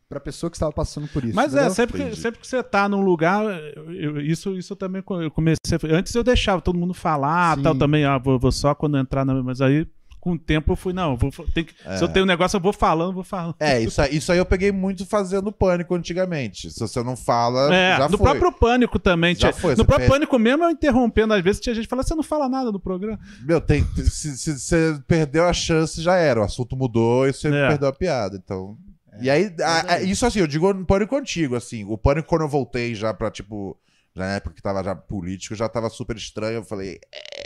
pra 0.08 0.20
pessoa 0.20 0.50
que 0.50 0.56
estava 0.56 0.70
passando 0.70 1.08
por 1.08 1.24
isso. 1.24 1.34
Mas 1.34 1.54
é, 1.54 1.58
entendeu? 1.58 1.74
sempre 1.74 2.04
que, 2.10 2.16
sempre 2.16 2.40
que 2.40 2.46
você 2.46 2.62
tá 2.62 2.88
num 2.88 3.00
lugar, 3.00 3.44
eu- 3.88 4.20
isso, 4.20 4.56
isso 4.56 4.72
eu 4.74 4.76
também 4.76 5.02
eu 5.22 5.30
comecei. 5.30 5.56
Antes 5.90 6.14
eu 6.14 6.22
deixava 6.22 6.60
todo 6.62 6.78
mundo 6.78 6.94
falar, 6.94 7.56
Sim. 7.56 7.62
tal, 7.62 7.74
também, 7.74 8.04
ah, 8.04 8.18
vou, 8.18 8.38
vou 8.38 8.52
só 8.52 8.74
quando 8.74 8.96
entrar 8.98 9.24
na. 9.24 9.42
Mas 9.42 9.60
aí, 9.60 9.86
com 10.24 10.32
o 10.32 10.38
tempo, 10.38 10.72
eu 10.72 10.76
fui, 10.76 10.94
não, 10.94 11.10
eu 11.12 11.16
vou, 11.18 11.30
tem 11.54 11.62
que, 11.64 11.74
se 11.74 12.02
eu 12.02 12.08
tenho 12.08 12.24
um 12.24 12.26
negócio, 12.26 12.56
eu 12.56 12.60
vou 12.60 12.72
falando, 12.72 13.12
vou 13.12 13.22
falando. 13.22 13.54
É, 13.60 13.78
isso 13.80 14.00
aí, 14.00 14.16
isso 14.16 14.32
aí 14.32 14.38
eu 14.38 14.46
peguei 14.46 14.72
muito 14.72 15.04
fazendo 15.04 15.52
pânico 15.52 15.94
antigamente. 15.94 16.70
Se 16.70 16.80
você 16.80 17.02
não 17.02 17.14
fala, 17.14 17.72
É, 17.74 17.98
já 17.98 18.08
no 18.08 18.16
foi. 18.16 18.30
próprio 18.30 18.50
pânico 18.52 18.98
também. 18.98 19.34
Já 19.34 19.52
tinha- 19.52 19.60
foi, 19.60 19.70
no 19.76 19.84
próprio 19.84 20.08
perde- 20.08 20.12
pânico 20.12 20.38
mesmo, 20.38 20.64
eu 20.64 20.70
interrompendo, 20.70 21.34
às 21.34 21.42
vezes 21.44 21.60
tinha 21.60 21.74
gente 21.74 21.86
falando, 21.86 22.08
você 22.08 22.14
não 22.14 22.22
fala 22.22 22.48
nada 22.48 22.72
no 22.72 22.80
programa. 22.80 23.20
Meu, 23.42 23.60
tem, 23.60 23.84
se, 23.96 24.36
se 24.38 24.58
você 24.58 24.98
perdeu 25.06 25.44
a 25.46 25.52
chance, 25.52 26.00
já 26.00 26.16
era. 26.16 26.40
O 26.40 26.44
assunto 26.44 26.74
mudou 26.74 27.28
e 27.28 27.32
você 27.34 27.48
É. 27.48 27.68
perdeu 27.68 27.88
a 27.88 27.92
piada. 27.92 28.36
Então. 28.42 28.76
e 29.20 29.28
aí, 29.30 29.54
a- 29.62 29.94
a- 29.94 30.02
isso 30.02 30.24
assim, 30.26 30.40
eu 30.40 30.46
digo 30.46 30.72
no 30.72 30.84
pânico 30.86 31.14
antigo, 31.16 31.54
assim. 31.54 31.84
O 31.84 31.96
pânico, 31.98 32.28
quando 32.28 32.42
eu 32.42 32.48
voltei 32.48 32.94
já 32.94 33.12
pra, 33.14 33.30
tipo. 33.30 33.78
Já 34.16 34.22
na 34.26 34.34
época 34.36 34.54
que 34.54 34.62
tava 34.62 34.82
já 34.84 34.94
político, 34.94 35.56
já 35.56 35.68
tava 35.68 35.90
super 35.90 36.16
estranho. 36.16 36.58
Eu 36.58 36.64
falei, 36.64 37.00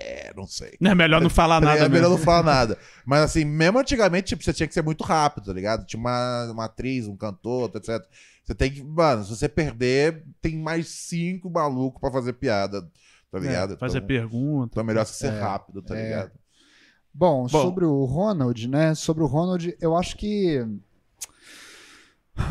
é, 0.08 0.32
não 0.36 0.46
sei. 0.46 0.76
É 0.82 0.94
melhor 0.94 1.20
não 1.20 1.30
falar 1.30 1.60
nada. 1.62 1.78
é 1.84 1.88
melhor 1.88 2.08
mesmo. 2.10 2.16
não 2.18 2.24
falar 2.24 2.42
nada. 2.42 2.78
Mas 3.04 3.20
assim, 3.22 3.44
mesmo 3.44 3.78
antigamente, 3.78 4.28
tipo, 4.28 4.42
você 4.42 4.52
tinha 4.52 4.66
que 4.66 4.74
ser 4.74 4.82
muito 4.82 5.04
rápido, 5.04 5.46
tá 5.46 5.52
ligado? 5.52 5.84
Tinha 5.86 6.00
uma, 6.00 6.50
uma 6.50 6.64
atriz, 6.64 7.06
um 7.06 7.16
cantor, 7.16 7.70
etc. 7.74 8.02
Você 8.44 8.54
tem 8.54 8.70
que. 8.72 8.82
Mano, 8.82 9.24
se 9.24 9.30
você 9.36 9.48
perder, 9.48 10.24
tem 10.40 10.56
mais 10.58 10.88
cinco 10.88 11.50
malucos 11.50 12.00
pra 12.00 12.10
fazer 12.10 12.32
piada, 12.34 12.82
tá 13.30 13.38
ligado? 13.38 13.74
É, 13.74 13.76
fazer 13.76 13.98
então, 13.98 14.06
pergunta. 14.08 14.70
então 14.72 14.82
é 14.82 14.86
melhor 14.86 15.04
você 15.04 15.14
ser 15.14 15.32
É, 15.34 15.40
rápido, 15.40 15.82
tá 15.82 15.96
é. 15.98 16.02
ligado? 16.02 16.30
Bom, 17.12 17.42
Bom. 17.42 17.48
sobre 17.48 17.84
o 17.84 18.04
Ronald, 18.04 18.68
né? 18.68 18.94
Sobre 18.94 19.22
o 19.22 19.26
Ronald, 19.26 19.76
eu 19.80 19.96
acho 19.96 20.16
que. 20.16 20.64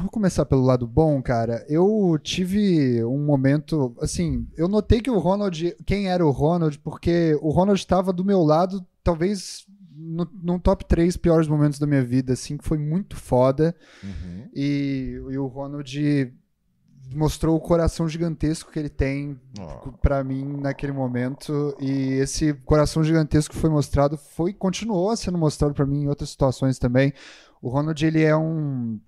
Vou 0.02 0.10
começar 0.12 0.46
pelo 0.46 0.64
lado 0.64 0.86
bom, 0.86 1.22
cara. 1.22 1.66
Eu 1.70 2.20
tive 2.22 3.04
um 3.06 3.24
momento. 3.24 3.96
Assim, 4.02 4.48
eu 4.58 4.68
notei 4.68 5.02
que 5.02 5.10
o 5.10 5.18
Ronald. 5.18 5.76
Quem 5.86 6.10
era 6.10 6.26
o 6.26 6.32
Ronald? 6.32 6.78
Porque 6.80 7.38
o 7.42 7.50
Ronald 7.50 7.80
estava 7.80 8.12
do 8.12 8.26
meu 8.26 8.44
lado, 8.44 8.86
talvez 9.04 9.66
no, 9.96 10.28
num 10.44 10.60
top 10.60 10.86
3 10.86 11.16
piores 11.18 11.48
momentos 11.48 11.80
da 11.80 11.88
minha 11.88 12.04
vida, 12.04 12.34
assim, 12.34 12.58
que 12.58 12.66
foi 12.66 12.78
muito 12.78 13.16
foda. 13.16 13.76
Uhum. 14.04 14.50
E, 14.54 15.22
e 15.30 15.38
o 15.38 15.48
Ronald 15.48 16.34
mostrou 17.16 17.56
o 17.56 17.60
coração 17.60 18.08
gigantesco 18.08 18.72
que 18.72 18.80
ele 18.80 18.90
tem 18.90 19.40
Ó. 19.60 19.92
pra 20.02 20.24
mim 20.24 20.58
naquele 20.58 20.92
momento 20.92 21.76
e 21.80 22.14
esse 22.16 22.54
coração 22.54 23.02
gigantesco 23.02 23.54
que 23.54 23.60
foi 23.62 23.70
mostrado 23.70 24.18
foi 24.18 24.54
continuou 24.54 25.16
sendo 25.16 25.38
mostrado 25.38 25.74
pra 25.74 25.86
mim 25.86 26.04
em 26.04 26.08
outras 26.10 26.30
situações 26.30 26.78
também. 26.78 27.14
O 27.62 27.70
Ronald 27.70 28.06
ele 28.06 28.24
é 28.24 28.36
um 28.36 29.00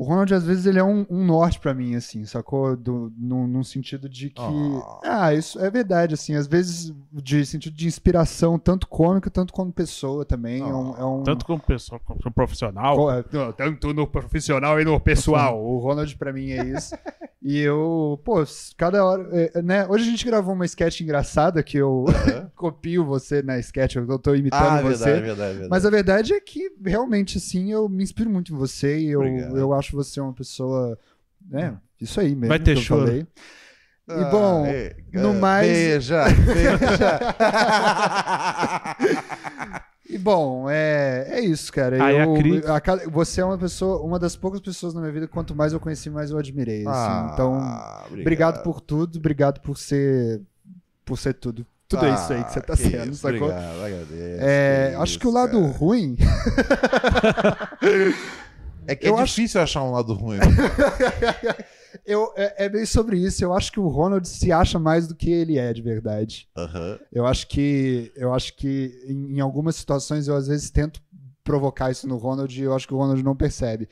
o 0.00 0.04
Ronald, 0.04 0.32
às 0.32 0.44
vezes, 0.44 0.64
ele 0.64 0.78
é 0.78 0.82
um, 0.82 1.04
um 1.10 1.22
norte 1.26 1.60
pra 1.60 1.74
mim, 1.74 1.94
assim, 1.94 2.24
sacou? 2.24 2.74
Do, 2.74 3.12
num, 3.18 3.46
num 3.46 3.62
sentido 3.62 4.08
de 4.08 4.30
que. 4.30 4.40
Ah. 4.40 5.24
Ah, 5.26 5.34
isso 5.34 5.58
é 5.60 5.70
verdade, 5.70 6.14
assim, 6.14 6.34
às 6.34 6.46
vezes, 6.46 6.90
de 7.12 7.44
sentido 7.44 7.76
de 7.76 7.86
inspiração, 7.86 8.58
tanto 8.58 8.88
cômica, 8.88 9.28
tanto 9.28 9.52
como 9.52 9.70
pessoa 9.70 10.24
também. 10.24 10.62
É 10.62 10.64
um, 10.74 10.96
é 10.96 11.04
um- 11.04 11.22
Tanto 11.22 11.44
como 11.44 11.60
pessoa, 11.60 12.00
como 12.02 12.18
profissional. 12.32 12.96
Co- 12.96 13.10
é, 13.12 13.22
tanto 13.56 13.92
no 13.92 14.06
profissional 14.06 14.80
e 14.80 14.84
no 14.86 14.98
pessoal. 14.98 15.62
O 15.62 15.78
Ronald 15.78 16.16
pra 16.16 16.32
mim 16.32 16.50
é 16.50 16.64
isso. 16.64 16.94
e 17.42 17.58
eu, 17.58 18.18
pô, 18.24 18.42
cada 18.78 19.04
hora, 19.04 19.28
é, 19.32 19.60
né? 19.60 19.86
Hoje 19.86 20.04
a 20.04 20.10
gente 20.10 20.24
gravou 20.24 20.54
uma 20.54 20.64
sketch 20.64 21.02
engraçada 21.02 21.62
que 21.62 21.76
eu 21.76 22.06
copio 22.56 23.04
você 23.04 23.42
na 23.42 23.58
sketch, 23.58 23.96
eu 23.96 24.18
tô 24.18 24.34
imitando 24.34 24.60
Ah, 24.62 24.80
você. 24.82 25.04
verdade, 25.04 25.20
verdade, 25.20 25.50
verdade. 25.52 25.68
Mas 25.70 25.84
a 25.84 25.90
verdade 25.90 26.32
é 26.32 26.40
que 26.40 26.70
realmente 26.84 27.36
assim 27.38 27.70
eu 27.70 27.86
me 27.88 28.02
inspiro 28.02 28.30
muito 28.30 28.54
em 28.54 28.56
você 28.56 28.98
e 28.98 29.10
eu, 29.10 29.20
Obrigado. 29.20 29.58
eu 29.58 29.72
acho 29.74 29.89
você 29.96 30.20
uma 30.20 30.32
pessoa, 30.32 30.98
né? 31.48 31.76
Isso 32.00 32.20
aí 32.20 32.30
mesmo. 32.34 32.48
Vai 32.48 32.58
ter 32.58 32.74
que 32.74 32.80
eu 32.80 32.84
choro. 32.84 33.06
falei. 33.06 33.26
E 34.08 34.24
bom, 34.30 34.66
é, 34.66 34.96
no 35.12 35.30
é, 35.30 35.34
mais- 35.34 35.68
Beija, 35.68 36.24
beija. 36.24 37.20
E 40.12 40.18
bom, 40.18 40.68
é, 40.68 41.24
é 41.28 41.40
isso, 41.40 41.72
cara. 41.72 42.02
Aí 42.04 42.18
a 42.18 42.24
Eu, 42.24 42.74
a 42.74 42.80
cada- 42.80 43.08
você 43.08 43.40
é 43.40 43.44
uma 43.44 43.56
pessoa, 43.56 44.02
uma 44.02 44.18
das 44.18 44.34
poucas 44.34 44.60
pessoas 44.60 44.92
na 44.92 45.00
minha 45.00 45.12
vida 45.12 45.28
que 45.28 45.32
quanto 45.32 45.54
mais 45.54 45.72
eu 45.72 45.78
conheci, 45.78 46.10
mais 46.10 46.32
eu 46.32 46.38
admirei. 46.38 46.80
assim. 46.80 46.88
Ah, 46.90 47.30
então, 47.32 47.52
obrigado. 48.06 48.20
obrigado 48.20 48.62
por 48.64 48.80
tudo, 48.80 49.18
obrigado 49.20 49.60
por 49.60 49.78
ser, 49.78 50.40
por 51.04 51.16
ser 51.16 51.34
tudo. 51.34 51.64
Tudo 51.88 52.06
Ah, 52.06 52.10
isso 52.14 52.32
aí 52.32 52.42
que 52.42 52.52
você 52.52 52.60
tá 52.60 52.74
que 52.76 52.82
sendo, 52.82 53.12
isso, 53.12 53.20
sacou? 53.22 53.50
Obrigado, 53.50 53.84
agradeço. 53.84 54.12
É, 54.40 54.90
que 54.96 55.02
acho 55.02 55.18
que 55.20 55.26
o 55.26 55.28
isso, 55.28 55.38
lado 55.38 55.60
cara. 55.60 55.72
ruim. 55.78 56.16
É 58.86 58.94
que 58.96 59.06
eu 59.08 59.18
é 59.18 59.22
acho- 59.22 59.34
difícil 59.34 59.60
achar 59.60 59.82
um 59.82 59.92
lado 59.92 60.12
ruim. 60.14 60.38
eu, 62.06 62.32
é, 62.36 62.66
é 62.66 62.68
bem 62.68 62.84
sobre 62.86 63.18
isso. 63.18 63.42
Eu 63.44 63.52
acho 63.52 63.72
que 63.72 63.80
o 63.80 63.88
Ronald 63.88 64.26
se 64.26 64.50
acha 64.52 64.78
mais 64.78 65.06
do 65.06 65.14
que 65.14 65.30
ele 65.30 65.58
é 65.58 65.72
de 65.72 65.82
verdade. 65.82 66.48
Aham. 66.56 66.98
Eu 67.12 67.26
acho 67.26 67.46
que 67.48 68.12
eu 68.16 68.32
acho 68.32 68.56
que 68.56 68.92
em, 69.06 69.36
em 69.36 69.40
algumas 69.40 69.76
situações 69.76 70.28
eu 70.28 70.36
às 70.36 70.46
vezes 70.48 70.70
tento 70.70 71.00
provocar 71.44 71.90
isso 71.90 72.06
no 72.06 72.16
Ronald 72.16 72.54
e 72.58 72.62
eu 72.62 72.74
acho 72.74 72.86
que 72.86 72.94
o 72.94 72.98
Ronald 72.98 73.22
não 73.22 73.34
percebe. 73.36 73.88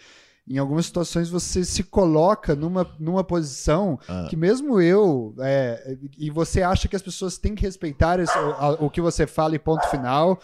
Em 0.51 0.56
algumas 0.56 0.86
situações 0.86 1.28
você 1.28 1.62
se 1.62 1.82
coloca 1.82 2.55
numa, 2.56 2.90
numa 2.98 3.23
posição 3.23 3.98
Ah. 4.09 4.27
que 4.31 4.36
mesmo 4.36 4.81
eu 4.81 5.35
é, 5.40 5.97
e 6.16 6.31
você 6.31 6.62
acha 6.62 6.89
que 6.89 6.97
as 6.97 7.02
pessoas 7.02 7.36
têm 7.36 7.55
que 7.55 7.62
respeitar 7.62 8.19
esse- 8.19 8.39
o, 8.39 8.51
a- 8.52 8.70
o 8.81 8.89
que 8.90 9.01
você 9.01 9.27
fala 9.27 9.55
e 9.55 9.59
ponto 9.59 9.86
final. 9.90 10.39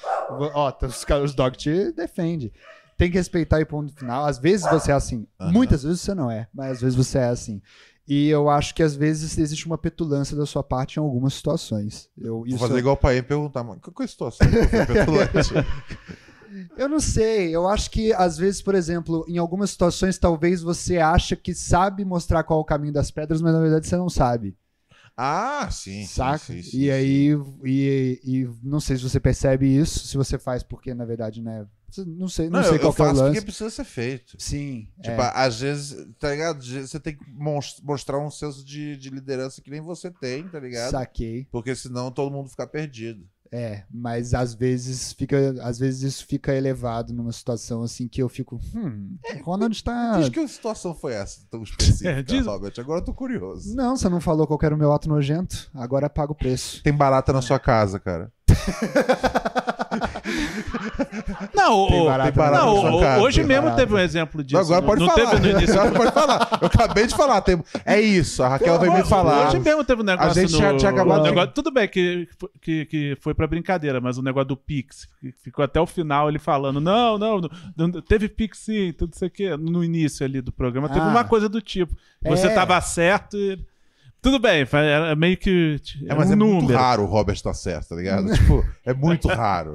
Ó, 0.54 0.70
tá, 0.72 0.86
os 0.86 1.06
os 1.24 1.34
dog 1.34 1.56
te 1.56 1.90
defende. 1.92 2.52
Tem 2.96 3.10
que 3.10 3.18
respeitar 3.18 3.60
e 3.60 3.64
ponto 3.64 3.92
final. 3.92 4.24
Às 4.24 4.38
vezes 4.38 4.66
você 4.66 4.90
é 4.90 4.94
assim. 4.94 5.26
Aham. 5.40 5.52
Muitas 5.52 5.82
vezes 5.82 6.00
você 6.00 6.14
não 6.14 6.30
é, 6.30 6.48
mas 6.54 6.72
às 6.72 6.80
vezes 6.80 6.96
você 6.96 7.18
é 7.18 7.28
assim. 7.28 7.60
E 8.06 8.28
eu 8.28 8.50
acho 8.50 8.74
que 8.74 8.82
às 8.82 8.94
vezes 8.94 9.38
existe 9.38 9.66
uma 9.66 9.78
petulância 9.78 10.36
da 10.36 10.44
sua 10.44 10.62
parte 10.62 10.96
em 10.96 11.00
algumas 11.00 11.34
situações. 11.34 12.10
Eu, 12.18 12.36
Vou 12.38 12.46
isso 12.46 12.58
fazer 12.58 12.78
igual 12.78 12.94
o 12.94 12.98
pai 12.98 13.18
e 13.18 13.22
perguntar, 13.22 13.64
mano, 13.64 13.80
qual 13.80 13.94
que 13.94 14.02
é 14.02 14.04
a 14.04 14.08
situação 14.08 14.46
que 14.46 14.68
foi 14.68 14.86
petulante? 14.86 15.54
Eu 16.76 16.88
não 16.88 17.00
sei, 17.00 17.54
eu 17.54 17.66
acho 17.66 17.90
que 17.90 18.12
às 18.12 18.36
vezes, 18.36 18.62
por 18.62 18.74
exemplo, 18.74 19.24
em 19.28 19.38
algumas 19.38 19.70
situações 19.70 20.18
talvez 20.18 20.62
você 20.62 20.98
acha 20.98 21.34
que 21.34 21.54
sabe 21.54 22.04
mostrar 22.04 22.44
qual 22.44 22.60
é 22.60 22.62
o 22.62 22.64
caminho 22.64 22.92
das 22.92 23.10
pedras, 23.10 23.40
mas 23.42 23.52
na 23.52 23.60
verdade 23.60 23.86
você 23.86 23.96
não 23.96 24.08
sabe, 24.08 24.56
Ah, 25.16 25.68
sim. 25.70 26.04
saca? 26.04 26.38
sim, 26.38 26.62
sim, 26.62 26.78
e 26.78 26.84
sim. 26.84 26.90
aí, 26.90 27.30
e, 27.64 28.20
e 28.24 28.50
não 28.62 28.78
sei 28.78 28.96
se 28.96 29.02
você 29.02 29.18
percebe 29.18 29.66
isso, 29.66 30.06
se 30.06 30.16
você 30.16 30.38
faz 30.38 30.62
porque 30.62 30.94
na 30.94 31.04
verdade, 31.04 31.40
né? 31.42 31.66
Não 31.98 32.28
sei, 32.28 32.48
não, 32.48 32.60
Não, 32.60 32.68
sei 32.68 32.76
eu, 32.76 32.80
qual 32.80 32.90
eu 32.90 32.94
que 32.94 33.02
é 33.02 33.04
o 33.04 33.08
faço 33.08 33.20
lance. 33.20 33.32
porque 33.34 33.44
precisa 33.46 33.70
ser 33.70 33.84
feito. 33.84 34.36
Sim, 34.38 34.88
Tipo, 35.02 35.20
é. 35.20 35.32
às 35.34 35.60
vezes, 35.60 36.06
tá 36.18 36.30
ligado? 36.30 36.62
Você 36.64 36.98
tem 36.98 37.16
que 37.16 37.24
mos- 37.30 37.80
mostrar 37.82 38.18
um 38.18 38.30
senso 38.30 38.64
de, 38.64 38.96
de 38.96 39.10
liderança 39.10 39.60
que 39.62 39.70
nem 39.70 39.80
você 39.80 40.10
tem, 40.10 40.48
tá 40.48 40.58
ligado? 40.58 40.90
saquei. 40.90 41.46
Porque 41.50 41.74
senão 41.74 42.10
todo 42.10 42.32
mundo 42.32 42.48
fica 42.48 42.66
perdido. 42.66 43.24
É, 43.56 43.84
mas 43.88 44.34
às 44.34 44.52
vezes 44.52 45.12
fica, 45.12 45.54
às 45.62 45.78
vezes 45.78 46.02
isso 46.02 46.26
fica 46.26 46.52
elevado 46.52 47.12
numa 47.12 47.30
situação 47.30 47.84
assim 47.84 48.08
que 48.08 48.20
eu 48.20 48.28
fico, 48.28 48.58
hum, 48.74 49.16
o 49.38 49.42
Ronald 49.44 49.84
tá 49.84 50.18
Diz 50.18 50.28
que 50.28 50.48
situação 50.48 50.92
foi 50.92 51.12
essa 51.12 51.42
tão 51.48 51.62
específica, 51.62 52.10
É, 52.10 52.22
diz- 52.22 52.44
Robert? 52.46 52.72
Agora 52.78 52.98
eu 53.00 53.04
tô 53.04 53.14
curioso. 53.14 53.76
Não, 53.76 53.96
você 53.96 54.08
não 54.08 54.20
falou 54.20 54.44
qual 54.48 54.58
era 54.60 54.74
o 54.74 54.78
meu 54.78 54.92
ato 54.92 55.08
nojento, 55.08 55.70
agora 55.72 56.10
paga 56.10 56.32
o 56.32 56.34
preço. 56.34 56.82
Tem 56.82 56.92
barata 56.92 57.32
na 57.32 57.40
sua 57.42 57.60
casa, 57.60 58.00
cara. 58.00 58.32
Não, 61.54 61.82
o- 61.82 62.04
não, 62.50 62.96
o- 62.96 63.00
casa, 63.00 63.22
hoje 63.22 63.42
mesmo 63.44 63.62
barata. 63.64 63.80
teve 63.82 63.94
um 63.94 63.98
exemplo 63.98 64.42
disso. 64.42 64.60
Agora 64.60 64.82
pode 64.82 65.00
não 65.00 65.08
falar. 65.10 65.30
teve 65.30 65.42
no 65.52 65.58
início. 65.58 65.80
Agora 65.80 65.94
pode 65.96 66.12
falar. 66.12 66.58
Eu 66.60 66.66
acabei 66.66 67.06
de 67.06 67.14
falar. 67.14 67.40
Tem... 67.42 67.62
É 67.84 68.00
isso, 68.00 68.42
a 68.42 68.48
Raquel 68.48 68.78
vai 68.78 68.90
me 68.90 69.04
falar. 69.04 69.48
Hoje 69.48 69.58
mesmo 69.60 69.84
teve 69.84 70.02
um 70.02 70.04
negócio 70.04 70.30
A 70.30 70.34
gente 70.46 70.60
no... 70.60 70.76
tinha 70.78 70.90
acabado 70.90 71.22
negócio- 71.22 71.52
Tudo 71.52 71.70
bem 71.70 71.88
que, 71.88 72.28
que, 72.60 72.86
que 72.86 73.16
foi 73.20 73.34
pra 73.34 73.46
brincadeira, 73.46 74.00
mas 74.00 74.18
o 74.18 74.22
negócio 74.22 74.48
do 74.48 74.56
Pix, 74.56 75.08
ficou 75.42 75.64
até 75.64 75.80
o 75.80 75.86
final 75.86 76.28
ele 76.28 76.38
falando, 76.38 76.80
não, 76.80 77.18
não, 77.18 77.40
não, 77.40 77.50
não, 77.88 78.00
teve 78.00 78.28
Pix 78.28 78.58
sim, 78.58 78.92
tudo 78.92 79.12
isso 79.14 79.24
aqui, 79.24 79.54
no 79.56 79.84
início 79.84 80.24
ali 80.24 80.40
do 80.40 80.52
programa, 80.52 80.88
teve 80.88 81.00
Ah. 81.00 81.08
uma 81.08 81.24
coisa 81.24 81.48
do 81.48 81.60
tipo, 81.60 81.94
você 82.22 82.46
É. 82.46 82.54
tava 82.54 82.80
certo 82.80 83.36
e... 83.36 83.58
Tudo 84.22 84.38
bem, 84.38 84.66
era 84.72 85.14
meio 85.14 85.36
que. 85.36 85.76
É, 86.08 86.14
mas 86.14 86.30
um 86.30 86.32
é 86.32 86.36
muito 86.36 86.62
número. 86.62 86.78
raro 86.78 87.02
o 87.02 87.06
Robert 87.06 87.34
estar 87.34 87.52
certo, 87.52 87.88
tá 87.90 87.96
ligado? 87.96 88.32
tipo, 88.32 88.64
é 88.82 88.94
muito 88.94 89.28
raro. 89.28 89.74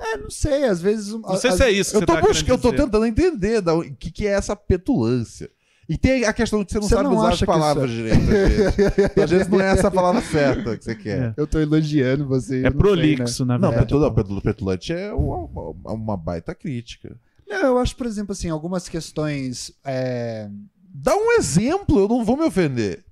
É, 0.00 0.16
não 0.16 0.30
sei, 0.30 0.64
às 0.64 0.80
vezes. 0.80 1.12
Não 1.12 1.36
sei 1.36 1.50
se 1.52 1.62
é 1.64 1.70
isso 1.70 1.90
que 1.90 1.96
Eu 1.96 2.00
você 2.00 2.06
tô, 2.06 2.14
tá 2.14 2.20
buscando, 2.20 2.50
eu 2.50 2.58
tô 2.58 2.72
tentando 2.72 3.04
entender 3.06 3.60
da- 3.60 3.74
o 3.74 3.82
que, 3.94 4.10
que 4.10 4.26
é 4.26 4.30
essa 4.30 4.54
petulância. 4.54 5.50
E 5.88 5.96
tem 5.96 6.24
a 6.26 6.32
questão 6.34 6.60
de 6.60 6.66
que 6.66 6.72
você 6.72 6.78
não 6.78 6.88
Você 6.88 6.94
sabe 6.94 7.08
não 7.08 7.16
usar 7.16 7.28
as 7.28 7.34
acha 7.34 7.46
que 7.46 7.52
palavras 7.52 7.90
isso 7.90 8.00
é- 8.00 8.02
direito. 8.16 8.20
Às 8.20 8.26
vezes. 8.28 9.10
Às 9.24 9.30
vezes 9.30 9.48
não 9.48 9.60
é 9.60 9.66
essa 9.72 9.88
a 9.88 9.90
palavra 9.90 10.20
certa 10.20 10.76
que 10.76 10.84
você 10.84 10.94
quer. 10.94 11.32
Eu 11.36 11.46
tô 11.46 11.58
elogiando 11.58 12.26
você. 12.28 12.58
É 12.58 12.62
não 12.64 12.70
sei, 12.70 12.78
prolixo, 12.78 13.44
né? 13.44 13.54
na 13.54 13.58
Não, 13.58 13.68
verdade. 13.70 13.86
petula- 13.86 14.14
petula- 14.14 14.40
petulante 14.42 14.92
é 14.92 15.12
uma, 15.14 15.36
uma- 15.46 15.92
uma 15.94 16.16
baita 16.16 16.54
crítica. 16.54 17.16
Não, 17.48 17.56
eu 17.66 17.78
acho, 17.78 17.96
por 17.96 18.06
exemplo, 18.06 18.32
assim, 18.32 18.50
algumas 18.50 18.86
questões. 18.88 19.72
É... 19.84 20.48
Dá 20.94 21.16
um 21.16 21.32
exemplo, 21.32 21.98
eu 22.00 22.06
não 22.08 22.22
vou 22.24 22.36
me 22.36 22.44
ofender. 22.44 23.02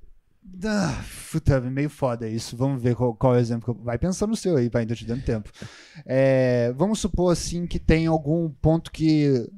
Ah, 0.64 1.05
puta, 1.31 1.55
é 1.55 1.60
meio 1.60 1.90
foda 1.90 2.28
isso. 2.28 2.56
Vamos 2.56 2.82
ver 2.82 2.94
qual, 2.94 3.14
qual 3.14 3.35
é 3.35 3.39
o 3.39 3.40
exemplo. 3.40 3.64
que 3.74 3.81
eu- 3.81 3.85
Vai 3.85 3.98
pensando 3.98 4.31
no 4.31 4.36
seu 4.36 4.56
aí, 4.56 4.68
vai, 4.68 4.82
ainda 4.82 4.94
te 4.94 5.05
dando 5.05 5.23
tempo. 5.23 5.51
É, 6.06 6.73
vamos 6.77 6.98
supor, 6.98 7.32
assim, 7.32 7.66
que 7.66 7.78
tem 7.78 8.06
algum 8.06 8.48
ponto 8.51 8.90
que 8.93 9.51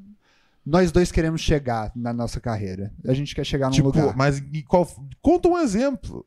nós 0.65 0.91
dois 0.93 1.11
queremos 1.13 1.41
chegar 1.41 1.91
na 1.97 2.13
nossa 2.13 2.41
carreira. 2.41 2.93
A 3.07 3.13
gente 3.15 3.35
quer 3.35 3.45
chegar 3.45 3.67
num 3.67 3.73
tipo, 3.73 3.87
lugar. 3.89 4.15
mas 4.17 4.43
qual, 4.67 4.87
conta 5.21 5.49
um 5.49 5.59
exemplo. 5.59 6.25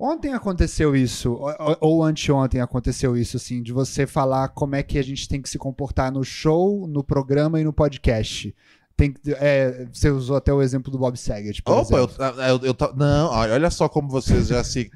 Ontem 0.00 0.32
aconteceu 0.32 0.96
isso, 0.96 1.32
ou- 1.34 1.76
ou 1.80 2.02
anteontem 2.02 2.60
aconteceu 2.62 3.14
isso, 3.16 3.36
assim, 3.36 3.62
de 3.62 3.72
você 3.72 4.06
falar 4.06 4.48
como 4.48 4.74
é 4.74 4.82
que 4.82 4.98
a 4.98 5.02
gente 5.02 5.28
tem 5.28 5.40
que 5.42 5.48
se 5.50 5.58
comportar 5.58 6.10
no 6.10 6.24
show, 6.24 6.86
no 6.86 7.04
programa 7.04 7.60
e 7.60 7.64
no 7.64 7.72
podcast. 7.74 8.54
Tem, 9.02 9.14
é, 9.40 9.86
você 9.92 10.10
usou 10.10 10.36
até 10.36 10.52
o 10.52 10.62
exemplo 10.62 10.92
do 10.92 10.98
Bob 10.98 11.16
Saget, 11.16 11.60
Opa, 11.66 11.96
eu, 11.96 12.04
exemplo. 12.04 12.42
eu, 12.42 12.60
eu 12.62 12.76
Não, 12.96 13.30
olha 13.30 13.70
só 13.70 13.88
como 13.88 14.08
vocês 14.08 14.46
já 14.48 14.62
se. 14.62 14.88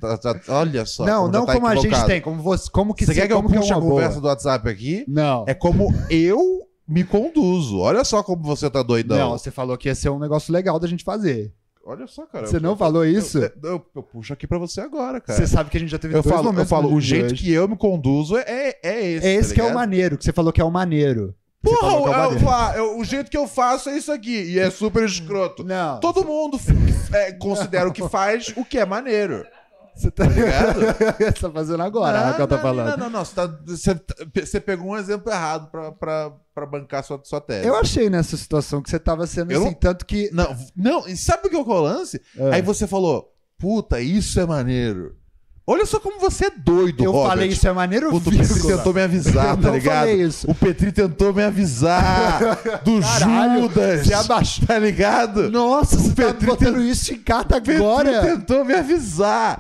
olha 0.49 0.87
só. 0.87 1.05
Não, 1.05 1.27
já 1.27 1.33
não 1.33 1.45
tá 1.47 1.55
como 1.55 1.67
a 1.67 1.75
gente 1.75 1.87
equivocado. 1.87 2.07
tem, 2.09 2.21
como, 2.21 2.43
você, 2.43 2.71
como 2.71 2.95
que 2.95 3.05
Você 3.05 3.15
quer 3.15 3.27
que 3.27 3.33
eu 3.33 3.37
como 3.39 3.49
que 3.49 3.57
é 3.57 3.59
puxe 3.61 3.73
a 3.73 3.77
uma 3.77 3.81
boa. 3.81 3.95
conversa 3.95 4.21
do 4.21 4.27
WhatsApp 4.29 4.69
aqui? 4.69 5.05
Não. 5.09 5.45
É 5.49 5.55
como 5.55 5.93
eu 6.09 6.61
me 6.87 7.03
conduzo. 7.03 7.79
Olha 7.81 8.05
só 8.05 8.23
como 8.23 8.43
você 8.45 8.71
tá 8.71 8.83
doidão. 8.83 9.19
Não, 9.19 9.31
você 9.39 9.51
falou 9.51 9.77
que 9.77 9.89
ia 9.89 9.95
ser 9.95 10.09
um 10.11 10.19
negócio 10.21 10.53
legal 10.53 10.79
da 10.79 10.87
gente 10.87 11.03
fazer. 11.03 11.53
Olha 11.85 12.07
só, 12.07 12.27
cara. 12.27 12.47
Você 12.47 12.57
eu- 12.57 12.61
não 12.61 12.71
eu- 12.71 12.77
falou 12.77 13.05
isso? 13.05 13.39
Eu, 13.39 13.51
eu- 13.63 13.87
eu 13.95 14.03
puxo 14.03 14.33
aqui 14.33 14.47
pra 14.47 14.59
você 14.59 14.81
agora, 14.81 15.21
cara. 15.21 15.39
Você 15.39 15.47
sabe 15.47 15.71
que 15.71 15.77
a 15.77 15.81
gente 15.81 15.91
já 15.91 15.99
teve 15.99 16.17
eu 16.17 16.23
dois 16.23 16.35
falo, 16.35 16.53
eu 16.57 16.67
falo 16.67 16.93
o 16.93 17.01
jeito 17.01 17.33
hoje. 17.33 17.45
que 17.45 17.53
eu 17.53 17.67
me 17.69 17.77
conduzo 17.77 18.37
é, 18.37 18.75
é 18.83 19.05
esse. 19.09 19.27
É 19.27 19.35
esse 19.35 19.49
tá 19.51 19.55
que 19.57 19.61
é 19.61 19.65
o 19.65 19.75
maneiro, 19.75 20.17
que 20.19 20.25
você 20.25 20.33
falou 20.33 20.53
que 20.53 20.61
é 20.61 20.65
o 20.65 20.71
maneiro. 20.71 21.35
Porra, 21.67 22.75
é 22.77 22.81
o 22.83 22.99
o 22.99 23.05
jeito 23.05 23.31
que 23.31 23.37
eu 23.37 23.47
faço 23.47 23.89
é 23.91 23.97
isso 23.97 24.11
aqui. 24.13 24.43
E 24.53 24.59
é 24.59 24.71
super 24.71 25.05
escroto. 25.05 25.65
Não. 25.65 26.01
Todo 26.01 26.25
mundo 26.25 26.59
é, 27.13 27.33
considera 27.33 27.89
o 27.89 27.93
que 27.93 28.09
faz 28.09 28.53
o 28.57 28.65
que 28.65 28.79
é 28.79 28.85
maneiro. 28.85 29.45
Você 29.95 30.11
tá, 30.11 30.27
ligado? 30.27 30.81
você 31.19 31.33
tá 31.33 31.51
fazendo 31.51 31.83
agora, 31.83 32.21
não, 32.21 32.29
é 32.29 32.33
o 32.33 32.35
que 32.37 32.43
eu 32.43 32.47
tô 32.49 32.55
não, 32.57 32.63
falando. 32.63 32.89
Não, 32.91 32.97
não, 32.99 33.11
não. 33.11 33.25
Você, 33.25 33.35
tá- 33.35 33.59
você- 33.65 34.01
você 34.45 34.61
pegou 34.61 34.89
um 34.89 34.97
exemplo 34.97 35.33
errado 35.33 35.71
pra, 35.71 35.91
pra, 35.91 36.33
pra 36.55 36.67
bancar 36.67 37.03
sua, 37.03 37.19
sua 37.25 37.41
tese. 37.41 37.67
Eu 37.67 37.75
achei 37.77 38.11
nessa 38.11 38.37
situação 38.37 38.83
que 38.83 38.91
você 38.91 38.99
tava 38.99 39.27
sendo 39.27 39.53
Eu 39.53 39.61
assim, 39.63 39.71
não- 39.71 39.75
tanto 39.75 40.05
que. 40.05 40.31
Não, 40.35 40.55
não, 40.77 41.09
e 41.09 41.17
sabe 41.17 41.47
o 41.47 41.51
que 41.51 41.57
é 41.57 41.59
o 41.59 41.81
lance? 41.81 42.21
É. 42.37 42.57
Aí 42.57 42.63
você 42.63 42.87
falou, 42.87 43.33
puta, 43.59 43.99
isso 43.99 44.39
é 44.39 44.45
maneiro. 44.45 45.17
Olha 45.69 45.85
só 45.85 45.99
como 45.99 46.21
você 46.21 46.47
é 46.47 46.51
doido, 46.51 47.03
Eu 47.03 47.11
Robert. 47.11 47.31
falei 47.31 47.49
isso 47.49 47.67
é 47.67 47.73
maneiro, 47.73 48.11
Puta, 48.11 48.29
o 48.31 48.33
Petri 48.33 48.63
tentou 48.63 48.95
me 48.95 49.03
avisar, 49.03 49.49
Eu 49.51 49.57
tá 49.57 49.63
não 49.69 49.75
ligado? 49.75 49.99
falei 49.99 50.23
isso. 50.23 50.49
O 50.51 50.55
Petri 50.55 50.93
tentou 50.93 51.35
me 51.35 51.43
avisar 51.43 52.41
do 52.85 53.01
Caralho, 53.03 53.63
Judas. 53.63 54.07
você 54.07 54.15
abaixou. 54.15 54.67
Tá 54.67 54.79
ligado? 54.79 55.51
Nossa, 55.51 55.97
você 55.97 56.11
tá 56.15 56.27
Petri 56.29 56.47
botando 56.47 56.81
isso 56.83 57.13
em 57.13 57.19
carta 57.19 57.57
O 57.57 57.61
Petri 57.61 57.77
agora. 57.77 58.23
tentou 58.23 58.65
me 58.65 58.75
avisar. 58.75 59.59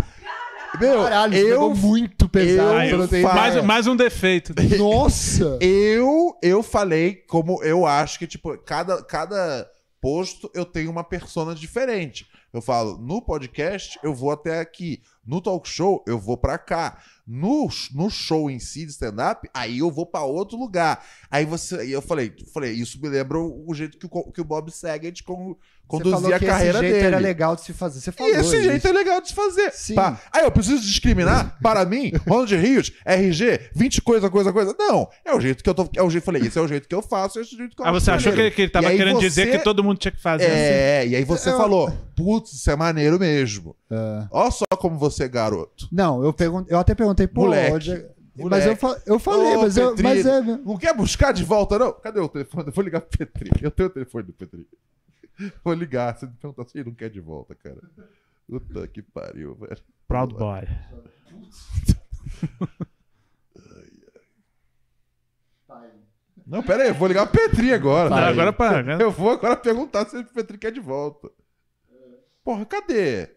Meu, 0.80 1.02
Caralho, 1.02 1.34
eu 1.34 1.48
pegou 1.70 1.74
muito 1.74 2.28
pesado. 2.28 2.80
eu 2.84 3.08
fa- 3.22 3.34
mais, 3.34 3.64
mais 3.64 3.86
um 3.86 3.96
defeito. 3.96 4.52
Nossa! 4.78 5.58
Eu, 5.60 6.36
eu 6.42 6.62
falei 6.62 7.14
como 7.26 7.62
eu 7.64 7.86
acho 7.86 8.18
que, 8.18 8.26
tipo, 8.26 8.56
cada, 8.58 9.02
cada 9.02 9.66
posto 10.00 10.50
eu 10.54 10.64
tenho 10.64 10.90
uma 10.90 11.02
persona 11.02 11.54
diferente. 11.54 12.26
Eu 12.52 12.60
falo, 12.62 12.96
no 12.98 13.20
podcast 13.22 13.98
eu 14.02 14.14
vou 14.14 14.30
até 14.30 14.60
aqui. 14.60 15.00
No 15.26 15.40
talk 15.40 15.68
show 15.68 16.04
eu 16.06 16.18
vou 16.18 16.36
pra 16.36 16.56
cá. 16.56 16.98
No, 17.26 17.68
no 17.92 18.08
show 18.08 18.48
em 18.48 18.60
si 18.60 18.84
de 18.84 18.92
stand-up, 18.92 19.48
aí 19.52 19.78
eu 19.80 19.90
vou 19.90 20.06
pra 20.06 20.22
outro 20.22 20.56
lugar. 20.56 21.04
Aí 21.30 21.44
você. 21.44 21.74
aí 21.76 21.90
eu 21.92 22.00
falei, 22.00 22.32
falei, 22.54 22.72
isso 22.72 23.00
me 23.02 23.08
lembra 23.08 23.38
o, 23.38 23.74
jeito 23.74 23.98
que 23.98 24.06
o, 24.08 24.30
que 24.30 24.40
o 24.40 24.44
Bob 24.44 24.70
Saget 24.70 25.24
falou 25.24 25.58
conduzia 25.88 26.34
a 26.34 26.38
que 26.38 26.46
carreira 26.46 26.78
esse 26.78 26.80
jeito 26.88 26.94
dele. 26.94 27.06
era 27.06 27.18
legal 27.18 27.54
de 27.56 27.62
se 27.62 27.72
fazer. 27.72 28.00
Você 28.00 28.10
E 28.10 28.12
falou 28.12 28.32
esse 28.32 28.62
jeito 28.62 28.76
isso. 28.78 28.88
é 28.88 28.92
legal 28.92 29.20
de 29.20 29.28
se 29.28 29.34
fazer. 29.34 29.70
Sim. 29.72 29.94
Pá. 29.94 30.20
Aí 30.32 30.44
eu 30.44 30.50
preciso 30.50 30.80
discriminar 30.82 31.56
para 31.62 31.84
mim, 31.84 32.12
Ronald 32.28 32.54
Rios, 32.56 32.92
RG, 33.04 33.70
20 33.74 34.02
coisa, 34.02 34.28
coisa, 34.30 34.52
coisa. 34.52 34.74
Não, 34.78 35.08
é 35.24 35.34
o 35.34 35.40
jeito 35.40 35.62
que 35.64 35.70
eu 35.70 35.74
tô. 35.74 35.88
É 35.96 36.02
o 36.02 36.10
jeito, 36.10 36.24
falei, 36.24 36.42
esse 36.42 36.58
é 36.58 36.62
o 36.62 36.66
jeito 36.68 36.88
que 36.88 36.94
eu 36.94 37.02
faço, 37.02 37.40
esse 37.40 37.52
é 37.52 37.54
o 37.54 37.58
jeito 37.58 37.74
que 37.76 37.82
eu 37.82 37.86
Ah, 37.86 37.92
você 37.92 38.10
acho 38.10 38.18
achou 38.20 38.32
que, 38.32 38.36
maneiro. 38.36 38.54
que 38.56 38.62
ele 38.62 38.70
tava 38.70 38.90
querendo 38.90 39.14
você- 39.16 39.28
dizer 39.28 39.50
que 39.50 39.58
todo 39.60 39.82
mundo 39.84 39.98
tinha 39.98 40.12
que 40.12 40.20
fazer 40.20 40.44
assim? 40.46 40.54
É, 40.54 41.06
e 41.08 41.16
aí 41.16 41.24
você 41.24 41.50
Eu- 41.50 41.56
falou, 41.56 41.92
putz, 42.16 42.52
isso 42.52 42.68
é 42.70 42.74
maneiro 42.76 43.18
mesmo. 43.18 43.74
É. 43.88 44.26
Olha 44.32 44.50
só 44.50 44.64
como 44.76 44.98
você 44.98 45.22
é 45.24 45.28
garoto. 45.28 45.86
Não, 45.92 46.24
eu, 46.24 46.32
pergun... 46.32 46.64
eu 46.68 46.80
até 46.80 46.92
perguntei, 46.96 47.15
pô, 47.28 47.42
Moleque. 47.42 47.72
onde 47.74 47.92
é- 47.92 48.16
Moleque. 48.36 48.50
Mas 48.50 48.66
eu, 48.66 48.76
fa- 48.76 49.02
eu 49.06 49.18
falei, 49.18 49.56
Ô, 49.56 49.62
mas, 49.62 49.76
eu, 49.76 49.90
Petri, 49.90 50.02
mas 50.02 50.26
é. 50.26 50.40
mesmo. 50.42 50.62
Não 50.64 50.76
quer 50.76 50.94
buscar 50.94 51.32
de 51.32 51.42
volta, 51.44 51.78
não? 51.78 51.92
Cadê 51.92 52.18
o 52.20 52.28
telefone? 52.28 52.66
Eu 52.66 52.72
vou 52.72 52.84
ligar 52.84 53.00
pro 53.00 53.16
Petri. 53.18 53.50
Eu 53.62 53.70
tenho 53.70 53.88
o 53.88 53.92
telefone 53.92 54.24
do 54.24 54.32
Petri. 54.32 54.66
Vou 55.64 55.72
ligar. 55.74 56.16
Você 56.18 56.26
me 56.26 56.32
pergunta 56.32 56.62
assim, 56.62 56.78
ele 56.80 56.88
não 56.90 56.94
quer 56.96 57.08
de 57.10 57.20
volta, 57.20 57.54
cara. 57.54 57.78
Puta 58.48 58.86
que 58.88 59.00
pariu, 59.02 59.54
velho. 59.54 59.78
Proud 60.08 60.34
Boy. 60.34 60.62
Não, 66.46 66.62
pera 66.62 66.84
aí, 66.84 66.88
eu 66.90 66.94
vou 66.94 67.08
ligar 67.08 67.26
pro 67.26 67.40
Petri 67.40 67.72
agora. 67.72 68.14
Aí. 68.14 68.24
agora 68.32 68.52
para. 68.52 69.02
Eu 69.02 69.10
vou 69.10 69.30
agora 69.30 69.56
perguntar 69.56 70.06
se 70.06 70.16
o 70.16 70.24
Petri 70.24 70.56
quer 70.58 70.70
de 70.70 70.80
volta. 70.80 71.28
Porra, 72.44 72.64
cadê? 72.64 73.30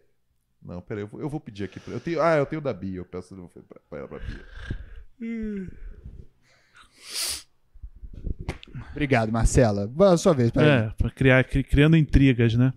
Não, 0.70 0.80
pera 0.80 1.00
aí, 1.00 1.04
eu 1.04 1.08
vou, 1.08 1.20
eu 1.20 1.28
vou 1.28 1.40
pedir 1.40 1.64
aqui. 1.64 1.80
pra- 1.80 1.92
Eu 1.94 2.00
tenho, 2.00 2.22
ah, 2.22 2.36
eu 2.36 2.46
tenho 2.46 2.62
da 2.62 2.72
Bia, 2.72 2.98
eu 2.98 3.04
peço 3.04 3.34
pra, 3.68 3.80
pra 3.90 3.98
ela 3.98 4.08
pra 4.08 4.18
Bia. 4.20 4.44
Obrigado, 8.92 9.32
Marcela. 9.32 9.86
Boa, 9.86 10.16
sua 10.16 10.32
vez, 10.32 10.50
peraí. 10.50 10.86
É, 10.86 10.90
pra 10.96 11.10
criar, 11.10 11.42
cri- 11.44 11.64
criando 11.64 11.96
intrigas, 11.96 12.54
né? 12.54 12.72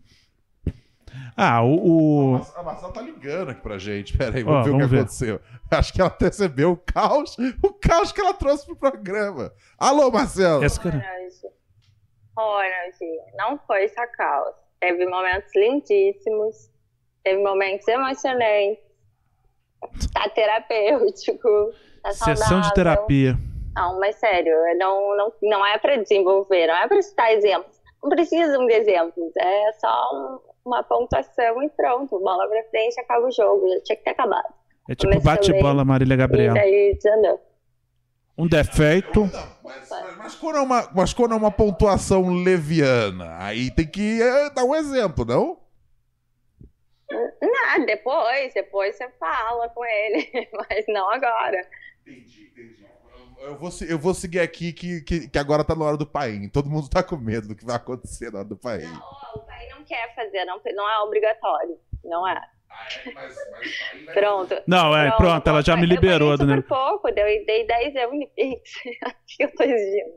Ah, 1.37 1.61
o. 1.63 2.31
o- 2.33 2.35
A 2.55 2.63
Marcela 2.63 2.91
tá 2.91 3.01
ligando 3.01 3.49
aqui 3.49 3.61
pra 3.61 3.77
gente. 3.77 4.17
Pera 4.17 4.37
aí, 4.37 4.43
Ó, 4.43 4.47
vamos 4.47 4.65
ver 4.65 4.69
o 4.69 4.73
que 4.73 4.77
vamos 4.79 4.91
ver. 4.91 4.97
aconteceu. 4.99 5.39
Acho 5.71 5.93
que 5.93 6.01
ela 6.01 6.09
percebeu 6.09 6.71
o 6.71 6.77
caos, 6.77 7.35
o 7.61 7.73
caos 7.73 8.11
que 8.11 8.21
ela 8.21 8.33
trouxe 8.33 8.65
pro 8.65 8.75
programa. 8.75 9.51
Alô, 9.77 10.11
Marcela. 10.11 10.63
Essa 10.65 10.79
cara- 10.81 11.03
Ronald, 12.35 12.97
não 13.37 13.59
foi 13.67 13.87
só 13.89 14.05
caos. 14.17 14.55
Teve 14.79 15.05
momentos 15.05 15.51
lindíssimos, 15.55 16.69
teve 17.23 17.41
momentos 17.43 17.87
emocionantes, 17.87 18.77
tá 20.13 20.29
terapêutico, 20.29 21.71
tá 22.01 22.11
Sessão 22.11 22.61
de 22.61 22.73
terapia. 22.73 23.37
Não, 23.75 23.99
mas 23.99 24.15
sério, 24.17 24.53
não, 24.77 25.15
não, 25.17 25.33
não 25.41 25.65
é 25.65 25.77
pra 25.77 25.95
desenvolver, 25.97 26.67
não 26.67 26.75
é 26.75 26.87
pra 26.87 27.01
citar 27.01 27.31
exemplos. 27.31 27.73
Não 28.03 28.09
precisam 28.09 28.65
de 28.67 28.73
exemplos, 28.73 29.31
é 29.37 29.71
só 29.79 30.09
um- 30.13 30.39
uma 30.65 30.83
pontuação 30.83 31.63
e 31.63 31.69
pronto, 31.69 32.19
bola 32.19 32.47
pra 32.47 32.63
frente, 32.69 32.99
acaba 32.99 33.25
o 33.27 33.31
jogo, 33.31 33.67
já 33.69 33.81
tinha 33.81 33.95
que 33.97 34.03
ter 34.03 34.11
acabado. 34.11 34.53
É 34.89 34.95
tipo 34.95 35.19
bate-bola, 35.21 35.83
Marília 35.85 36.15
Gabriel. 36.17 36.53
Daí 36.53 36.93
desandou. 36.95 37.39
Um 38.37 38.47
defeito. 38.47 39.29
Mas, 39.63 39.89
mas- 39.89 40.17
mas 40.17 40.35
quando 40.35 40.57
é 40.57 40.61
uma, 40.61 40.89
mas 40.93 41.13
quando 41.13 41.33
é 41.33 41.37
uma 41.37 41.51
pontuação 41.51 42.29
leviana, 42.43 43.37
aí 43.39 43.71
tem 43.71 43.87
que 43.87 44.21
eh, 44.21 44.49
dar 44.49 44.63
um 44.65 44.75
exemplo, 44.75 45.23
não? 45.23 45.57
Não, 47.41 47.85
depois, 47.85 48.53
depois 48.53 48.95
você 48.95 49.09
fala 49.19 49.69
com 49.69 49.85
ele, 49.85 50.29
mas 50.53 50.85
não 50.87 51.09
agora. 51.11 51.67
Eu 53.39 53.57
vou, 53.57 53.69
eu 53.89 53.99
vou 53.99 54.13
seguir 54.13 54.39
aqui 54.39 54.71
que, 54.71 55.01
que, 55.01 55.29
que 55.29 55.37
agora 55.37 55.63
tá 55.63 55.75
na 55.75 55.85
hora 55.85 55.97
do 55.97 56.05
paim. 56.05 56.47
Todo 56.47 56.69
mundo 56.69 56.89
tá 56.89 57.03
com 57.03 57.17
medo 57.17 57.49
do 57.49 57.55
que 57.55 57.65
vai 57.65 57.75
acontecer 57.75 58.31
na 58.31 58.39
hora 58.39 58.47
do 58.47 58.57
paim. 58.57 58.87
O 59.35 59.39
pai 59.39 59.67
não 59.69 59.83
quer 59.83 60.15
fazer, 60.15 60.45
não, 60.45 60.61
não 60.73 60.89
é 60.89 60.99
obrigatório, 60.99 61.77
não 62.03 62.27
é. 62.27 62.41
Pronto. 64.13 64.55
Não, 64.65 64.95
é, 64.95 65.11
pronto, 65.15 65.47
ela 65.47 65.61
já 65.61 65.75
me 65.75 65.85
liberou 65.85 66.31
eu 66.31 66.45
né? 66.45 66.61
pouco, 66.67 67.11
deu, 67.11 67.25
dei 67.25 67.65
10 67.67 67.95
euros 67.95 68.15
em 68.15 68.27
Pix. 68.27 68.71
Acho 69.03 69.37
que 69.37 69.43
eu 69.43 69.55
tô 69.55 69.63
exigindo. 69.63 70.13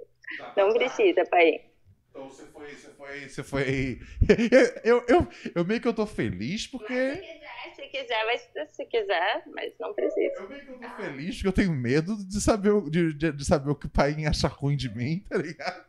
Não 0.56 0.72
precisa, 0.72 1.24
pai. 1.26 1.60
Então 2.16 2.30
você 2.30 2.44
foi. 2.46 2.70
Você 2.74 2.90
foi. 2.96 3.28
Você 3.28 3.42
foi... 3.42 4.00
eu, 4.82 5.04
eu, 5.06 5.28
eu 5.54 5.64
meio 5.66 5.80
que 5.80 5.86
eu 5.88 5.92
tô 5.92 6.06
feliz 6.06 6.66
porque. 6.66 6.94
É, 6.94 7.20
se 7.74 7.82
quiser, 7.88 8.24
vai 8.24 8.38
se 8.68 8.84
quiser, 8.86 9.42
mas 9.54 9.72
não 9.78 9.92
precisa. 9.92 10.32
Eu 10.40 10.48
meio 10.48 10.64
que 10.64 10.70
eu 10.70 10.78
tô 10.80 10.88
feliz 10.96 11.34
porque 11.36 11.48
eu 11.48 11.52
tenho 11.52 11.72
medo 11.72 12.16
de 12.16 12.40
saber, 12.40 12.70
o- 12.70 12.88
de, 12.88 13.12
de, 13.12 13.32
de 13.32 13.44
saber 13.44 13.70
o 13.70 13.74
que 13.74 13.86
o 13.86 13.90
pai 13.90 14.24
acha 14.24 14.48
ruim 14.48 14.76
de 14.76 14.88
mim, 14.94 15.22
tá 15.28 15.36
ligado? 15.36 15.84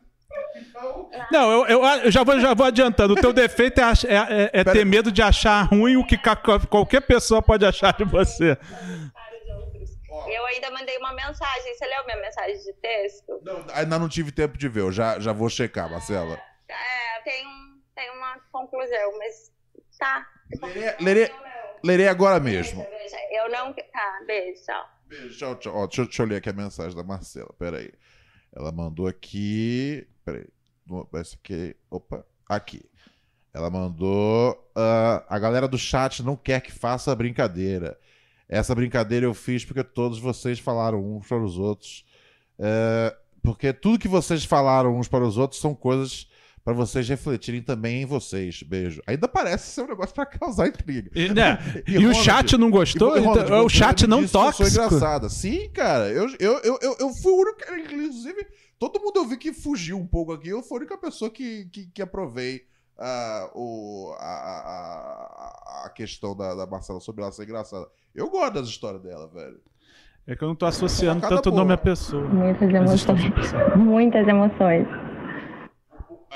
Não, 1.32 1.50
eu, 1.50 1.66
eu, 1.66 1.84
eu 2.04 2.10
já, 2.10 2.22
vou, 2.22 2.38
já 2.38 2.52
vou 2.52 2.66
adiantando. 2.66 3.14
O 3.14 3.20
teu 3.20 3.32
defeito 3.32 3.80
é, 3.80 3.84
é- 3.84 4.14
é- 4.16 4.50
é 4.60 4.64
ter 4.64 4.84
medo 4.84 5.10
de 5.10 5.22
achar 5.22 5.62
ruim 5.62 5.96
o 5.96 6.04
que 6.06 6.16
qualquer 6.68 7.00
pessoa 7.00 7.40
pode 7.40 7.64
achar 7.64 7.96
de 7.96 8.04
você. 8.04 8.56
Eu 10.30 10.46
ainda 10.46 10.70
mandei 10.70 10.96
uma 10.98 11.12
mensagem. 11.14 11.74
Você 11.74 11.86
leu 11.86 12.04
minha 12.04 12.16
mensagem 12.20 12.56
de 12.58 12.72
texto? 12.74 13.40
Ainda 13.74 13.98
não 13.98 14.08
tive 14.08 14.30
tempo 14.32 14.56
de 14.58 14.68
ver, 14.68 14.80
eu 14.80 14.92
já, 14.92 15.18
já 15.18 15.32
vou 15.32 15.48
checar, 15.48 15.90
Marcela. 15.90 16.40
É, 16.68 17.20
tem, 17.24 17.46
um, 17.46 17.80
tem 17.94 18.10
uma 18.10 18.38
conclusão, 18.52 19.18
mas 19.18 19.52
tá. 19.98 20.26
Lerei, 21.00 21.30
lerei 21.84 22.08
agora 22.08 22.38
mesmo. 22.40 22.86
Eu 23.32 23.50
não. 23.50 23.72
Tá, 23.72 24.20
beijo, 24.26 24.62
tchau. 24.64 24.88
Tchau, 25.38 25.54
tchau. 25.56 25.74
Ó, 25.76 25.86
deixa, 25.86 26.02
eu- 26.02 26.06
deixa 26.06 26.22
eu 26.22 26.26
ler 26.26 26.36
aqui 26.36 26.50
a 26.50 26.52
mensagem 26.52 26.96
da 26.96 27.02
Marcela. 27.02 27.52
Pera 27.58 27.78
aí. 27.78 27.90
Ela 28.54 28.70
mandou 28.72 29.06
aqui. 29.06 30.06
Pera 30.24 30.38
aí. 30.38 30.46
No- 30.86 31.08
Esse 31.14 31.36
aqui. 31.36 31.76
Opa. 31.90 32.24
Aqui. 32.48 32.82
Ela 33.54 33.70
mandou. 33.70 34.70
ah, 34.76 35.24
a 35.28 35.38
galera 35.38 35.66
do 35.66 35.78
chat 35.78 36.22
não 36.22 36.36
quer 36.36 36.60
que 36.60 36.70
faça 36.72 37.14
brincadeira. 37.16 37.98
Essa 38.48 38.74
brincadeira 38.74 39.26
eu 39.26 39.34
fiz 39.34 39.64
porque 39.64 39.84
todos 39.84 40.18
vocês 40.18 40.58
falaram 40.58 41.16
uns 41.16 41.26
para 41.26 41.42
os 41.42 41.58
outros. 41.58 42.04
É, 42.58 43.14
porque 43.42 43.72
tudo 43.72 43.98
que 43.98 44.08
vocês 44.08 44.44
falaram 44.44 44.98
uns 44.98 45.06
para 45.08 45.24
os 45.24 45.36
outros 45.36 45.60
são 45.60 45.74
coisas 45.74 46.26
para 46.64 46.72
vocês 46.74 47.08
refletirem 47.08 47.62
também 47.62 48.02
em 48.02 48.04
vocês. 48.06 48.62
Beijo. 48.62 49.00
Ainda 49.06 49.26
parece 49.28 49.70
ser 49.70 49.82
um 49.82 49.86
negócio 49.86 50.14
para 50.14 50.26
causar 50.26 50.68
intriga. 50.68 51.10
E, 51.14 51.28
né, 51.32 51.58
e 51.86 52.06
o 52.06 52.14
chat 52.14 52.56
não 52.56 52.70
gostou? 52.70 53.16
E, 53.16 53.20
Ronald, 53.20 53.40
Então, 53.44 53.56
é 53.56 53.62
o 53.62 53.68
chat 53.68 54.06
não 54.06 54.26
tóxico. 54.26 54.68
sou 54.68 54.84
engraçada. 54.84 55.28
Sim, 55.28 55.70
cara. 55.70 56.10
Eu, 56.10 56.28
eu, 56.38 56.58
eu, 56.58 56.78
eu, 56.82 56.96
eu 57.00 57.10
fui 57.22 57.32
o 57.32 57.40
único. 57.40 57.58
Inclusive, 57.74 58.46
todo 58.78 59.00
mundo 59.00 59.18
eu 59.18 59.26
vi 59.26 59.36
que 59.36 59.52
fugiu 59.52 59.98
um 59.98 60.06
pouco 60.06 60.32
aqui. 60.32 60.48
Eu 60.48 60.62
fui 60.62 60.76
a 60.76 60.80
única 60.80 60.98
pessoa 60.98 61.30
que, 61.30 61.66
que, 61.72 61.86
que 61.86 62.02
aprovei 62.02 62.66
ah, 62.98 63.50
o, 63.54 64.14
a, 64.18 64.24
a, 64.24 65.84
a- 65.86 65.90
questão 65.90 66.36
da, 66.36 66.54
da 66.54 66.66
Marcela 66.66 67.00
sobre 67.00 67.22
ela 67.22 67.32
ser 67.32 67.44
engraçada. 67.44 67.86
Eu 68.14 68.28
gosto 68.30 68.54
das 68.54 68.68
histórias 68.68 69.02
dela, 69.02 69.26
velho. 69.28 69.58
É 70.26 70.36
que 70.36 70.44
eu 70.44 70.48
não 70.48 70.54
tô 70.54 70.66
associando 70.66 71.20
Cada 71.22 71.36
tanto 71.36 71.48
o 71.48 71.52
porra. 71.52 71.62
nome 71.62 71.74
à 71.74 71.78
pessoa. 71.78 72.22
Muitas 72.28 72.68
emoções. 72.68 73.20
Muitas 73.76 74.28
emoções. 74.28 74.86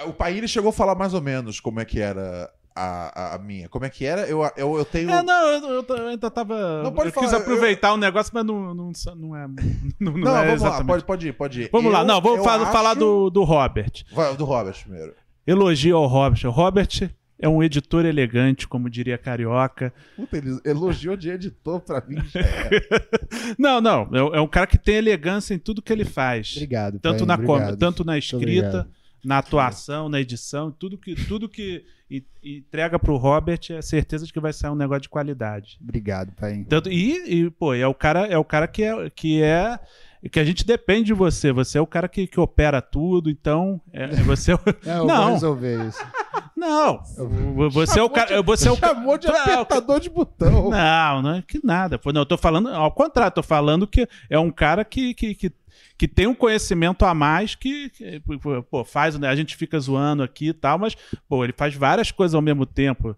O 0.07 0.13
Paíri 0.13 0.49
chegou 0.49 0.71
a 0.71 0.73
falar 0.73 0.95
mais 0.95 1.13
ou 1.15 1.21
menos 1.21 1.61
como 1.61 1.79
é 1.79 1.85
que 1.85 2.01
era 2.01 2.51
a, 2.75 3.33
a, 3.33 3.35
a 3.35 3.39
minha. 3.39 3.69
Como 3.69 3.85
é 3.85 3.91
que 3.91 4.05
era? 4.07 4.23
Eu, 4.23 4.41
eu, 4.57 4.79
eu 4.79 4.85
tenho. 4.87 5.11
É, 5.11 5.23
não, 5.23 5.47
eu, 5.47 5.69
eu- 5.69 5.97
eu 5.97 6.09
ainda 6.09 6.31
tava. 6.31 6.83
Não, 6.83 6.93
pode 6.93 7.11
eu 7.11 7.13
quis 7.21 7.31
falar, 7.31 7.43
aproveitar 7.43 7.93
o 7.93 7.97
negócio, 7.99 8.33
mas 8.35 8.45
não, 8.45 8.75
não, 8.75 8.91
não 9.17 9.37
é. 9.37 9.47
Não, 10.01 10.13
não 10.13 10.19
Não, 10.21 10.37
é 10.37 10.47
vamos 10.47 10.63
lá, 10.63 10.69
exatamente. 10.69 10.87
pode, 10.87 11.05
pode 11.05 11.29
ir, 11.29 11.33
pode 11.35 11.61
ir. 11.63 11.69
Vamos 11.71 11.93
lá, 11.93 12.01
Eu- 12.01 12.07
não, 12.07 12.21
vou 12.21 12.37
eu 12.39 12.43
falar, 12.43 12.63
acho- 12.65 12.73
falar 12.73 12.95
do, 12.95 13.29
do 13.31 13.45
Robert. 13.45 13.93
Vai, 14.13 14.35
do 14.35 14.45
Robert 14.45 14.75
primeiro. 14.83 15.15
Elogio 15.47 15.97
ao 15.97 16.07
Robert. 16.07 16.45
O 16.47 16.51
Robert 16.51 17.11
é 17.39 17.49
um 17.49 17.63
editor 17.63 18.05
elegante, 18.07 18.69
como 18.69 18.89
diria 18.89 19.19
Carioca. 19.19 19.93
Puta, 20.15 20.37
ele 20.37 20.61
elogiou 20.65 21.17
de 21.17 21.29
editor 21.31 21.81
pra 21.81 22.03
mim. 22.07 22.19
Não, 23.59 23.81
não. 23.81 24.09
É, 24.13 24.39
é 24.39 24.41
um 24.41 24.47
cara 24.47 24.67
que 24.67 24.79
tem 24.79 24.95
elegância 24.97 25.55
em 25.55 25.59
tudo 25.59 25.83
que 25.83 25.93
ele 25.93 26.05
faz. 26.05 26.53
Obrigado, 26.55 26.99
Tanto 27.01 27.19
Paim, 27.19 27.27
na, 27.27 27.35
obrigado. 27.35 27.77
tanto 27.79 28.05
na 28.05 28.17
escrita, 28.19 28.89
na 29.25 29.39
atuação, 29.39 30.09
na 30.09 30.21
edição, 30.21 30.71
tudo 30.71 30.97
que, 30.99 31.15
tudo 31.27 31.49
que 31.49 31.85
e- 32.11 32.25
entrega 32.43 32.99
pro 32.99 33.17
Robert 33.17 33.61
é 33.71 33.83
certeza 33.83 34.27
de 34.27 34.33
que 34.33 34.41
vai 34.41 34.53
sair 34.53 34.71
um 34.71 34.75
negócio 34.77 35.03
de 35.03 35.09
qualidade. 35.09 35.79
Obrigado, 35.83 36.33
pai. 36.33 36.65
Tanto, 36.69 36.91
e, 36.91 37.45
e, 37.47 37.51
pô, 37.51 37.75
é 37.75 37.87
o 37.87 37.95
cara, 37.95 38.27
é 38.27 38.37
o 38.39 38.45
cara 38.45 38.67
que 38.69 38.83
é 38.83 39.11
que 39.11 39.43
é 39.43 39.79
que 40.29 40.39
a 40.41 40.45
gente 40.45 40.65
depende 40.65 41.05
de 41.07 41.13
você. 41.15 41.53
Você 41.53 41.79
é 41.79 41.81
o 41.81 41.87
cara 41.87 42.09
que, 42.09 42.27
que 42.27 42.39
opera 42.39 42.81
tudo, 42.81 43.29
então 43.31 43.81
é, 43.93 44.05
é 44.05 44.09
você. 44.23 44.53
é 44.53 44.55
o- 44.55 44.61
Não, 44.85 44.93
eu 44.95 44.99
vou 44.99 45.07
não, 45.07 45.33
resolver 45.33 45.89
isso. 45.89 46.05
não. 46.57 47.03
Você 47.71 47.99
é 47.99 48.03
o 48.03 48.11
cara. 48.11 48.41
Você 48.43 48.69
é 48.69 48.73
o 48.73 48.77
Chamou 48.77 49.19
de 49.19 49.27
apertador 49.31 49.99
de 50.01 50.09
botão. 50.11 50.71
Não, 50.71 51.23
não 51.23 51.35
é 51.35 51.43
que 51.43 51.61
nada. 51.65 52.01
Não, 52.13 52.21
eu 52.23 52.27
tô 52.27 52.39
falando, 52.39 52.69
ao 52.69 52.93
contrário, 52.93 53.35
tô 53.35 53.43
falando 53.43 53.87
que 53.87 54.09
é 54.31 54.39
um 54.39 54.51
cara 54.51 54.85
que, 54.85 55.13
que, 55.15 55.35
que, 55.35 55.53
que 55.99 56.09
tem 56.09 56.27
um 56.27 56.35
conhecimento 56.35 57.05
a 57.05 57.13
mais 57.15 57.55
que, 57.55 57.91
que, 57.91 58.23
pô, 58.71 58.85
faz, 58.85 59.19
né? 59.19 59.29
A 59.29 59.35
gente 59.37 59.57
fica 59.57 59.79
zoando 59.79 60.23
aqui 60.23 60.49
e 60.49 60.53
tal, 60.53 60.79
mas, 60.79 60.97
pô, 61.29 61.43
ele 61.45 61.53
faz 61.57 61.75
várias 61.75 62.11
coisas 62.11 62.35
ao 62.35 62.43
mesmo 62.43 62.65
tempo. 62.65 63.17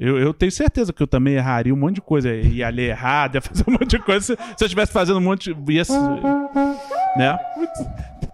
Eu, 0.00 0.18
eu 0.18 0.32
tenho 0.32 0.50
certeza 0.50 0.94
que 0.94 1.02
eu 1.02 1.06
também 1.06 1.34
erraria 1.34 1.74
um 1.74 1.76
monte 1.76 1.96
de 1.96 2.00
coisa. 2.00 2.34
Ia 2.34 2.70
ler 2.70 2.88
errado, 2.88 3.34
ia 3.34 3.42
fazer 3.42 3.64
um 3.68 3.72
monte 3.72 3.90
de 3.90 3.98
coisa. 3.98 4.24
Se, 4.24 4.32
se 4.34 4.64
eu 4.64 4.66
estivesse 4.66 4.90
fazendo 4.90 5.18
um 5.18 5.22
monte 5.22 5.52
de. 5.52 5.72
Ia, 5.72 5.82
né? 7.18 7.38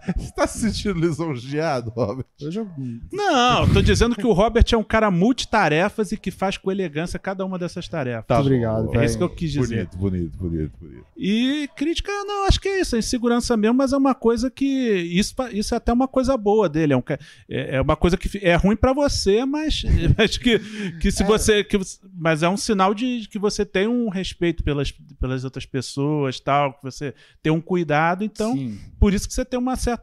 Você 0.17 0.31
tá 0.33 0.47
se 0.47 0.59
sentindo 0.59 0.99
lisonjeado, 0.99 1.91
Robert? 1.91 2.25
Eu... 2.39 2.67
Não, 3.11 3.67
tô 3.73 3.81
dizendo 3.81 4.15
que 4.15 4.25
o 4.25 4.33
Robert 4.33 4.65
é 4.71 4.77
um 4.77 4.83
cara 4.83 5.11
multitarefas 5.11 6.11
e 6.11 6.17
que 6.17 6.31
faz 6.31 6.57
com 6.57 6.71
elegância 6.71 7.19
cada 7.19 7.45
uma 7.45 7.59
dessas 7.59 7.87
tarefas. 7.87 8.25
Muito 8.29 8.47
obrigado, 8.47 8.95
É 8.95 9.05
isso 9.05 9.17
que 9.17 9.23
eu 9.23 9.29
quis 9.29 9.51
dizer. 9.51 9.87
Bonito, 9.95 9.97
bonito, 9.97 10.37
bonito, 10.37 10.77
bonito. 10.79 11.05
E 11.15 11.69
crítica, 11.75 12.11
não, 12.25 12.47
acho 12.47 12.59
que 12.59 12.67
é 12.67 12.81
isso, 12.81 12.95
é 12.95 12.99
insegurança 12.99 13.55
mesmo, 13.55 13.77
mas 13.77 13.93
é 13.93 13.97
uma 13.97 14.15
coisa 14.15 14.49
que. 14.49 14.65
Isso, 14.65 15.35
isso 15.51 15.73
é 15.73 15.77
até 15.77 15.93
uma 15.93 16.07
coisa 16.07 16.35
boa 16.37 16.67
dele. 16.67 16.93
É, 16.93 16.97
um 16.97 17.03
é 17.49 17.77
é 17.77 17.81
uma 17.81 17.95
coisa 17.95 18.17
que 18.17 18.37
é 18.45 18.55
ruim 18.55 18.75
pra 18.75 18.93
você, 18.93 19.45
mas 19.45 19.83
acho 20.17 20.39
que, 20.39 20.59
que 20.99 21.11
se 21.11 21.23
você. 21.23 21.63
Que, 21.63 21.79
mas 22.13 22.43
é 22.43 22.49
um 22.49 22.57
sinal 22.57 22.93
de 22.93 23.27
que 23.29 23.37
você 23.37 23.65
tem 23.65 23.87
um 23.87 24.09
respeito 24.09 24.63
pelas, 24.63 24.91
pelas 25.19 25.43
outras 25.43 25.65
pessoas, 25.65 26.39
tal, 26.39 26.73
que 26.73 26.83
você 26.83 27.13
tem 27.41 27.51
um 27.51 27.61
cuidado, 27.61 28.23
então. 28.23 28.53
Sim. 28.53 28.79
Por 28.99 29.13
isso 29.13 29.27
que 29.27 29.33
você 29.33 29.45
tem 29.45 29.59
uma 29.59 29.75
certa. 29.75 29.96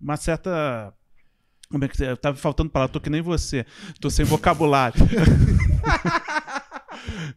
Uma 0.00 0.16
certa. 0.16 0.92
Como 1.70 1.84
é 1.84 1.88
que 1.88 1.96
você. 1.96 2.16
Tava 2.16 2.36
faltando 2.36 2.70
palavra, 2.70 2.92
tô 2.92 3.00
que 3.00 3.10
nem 3.10 3.22
você. 3.22 3.64
Tô 4.00 4.10
sem 4.10 4.24
vocabulário. 4.24 4.98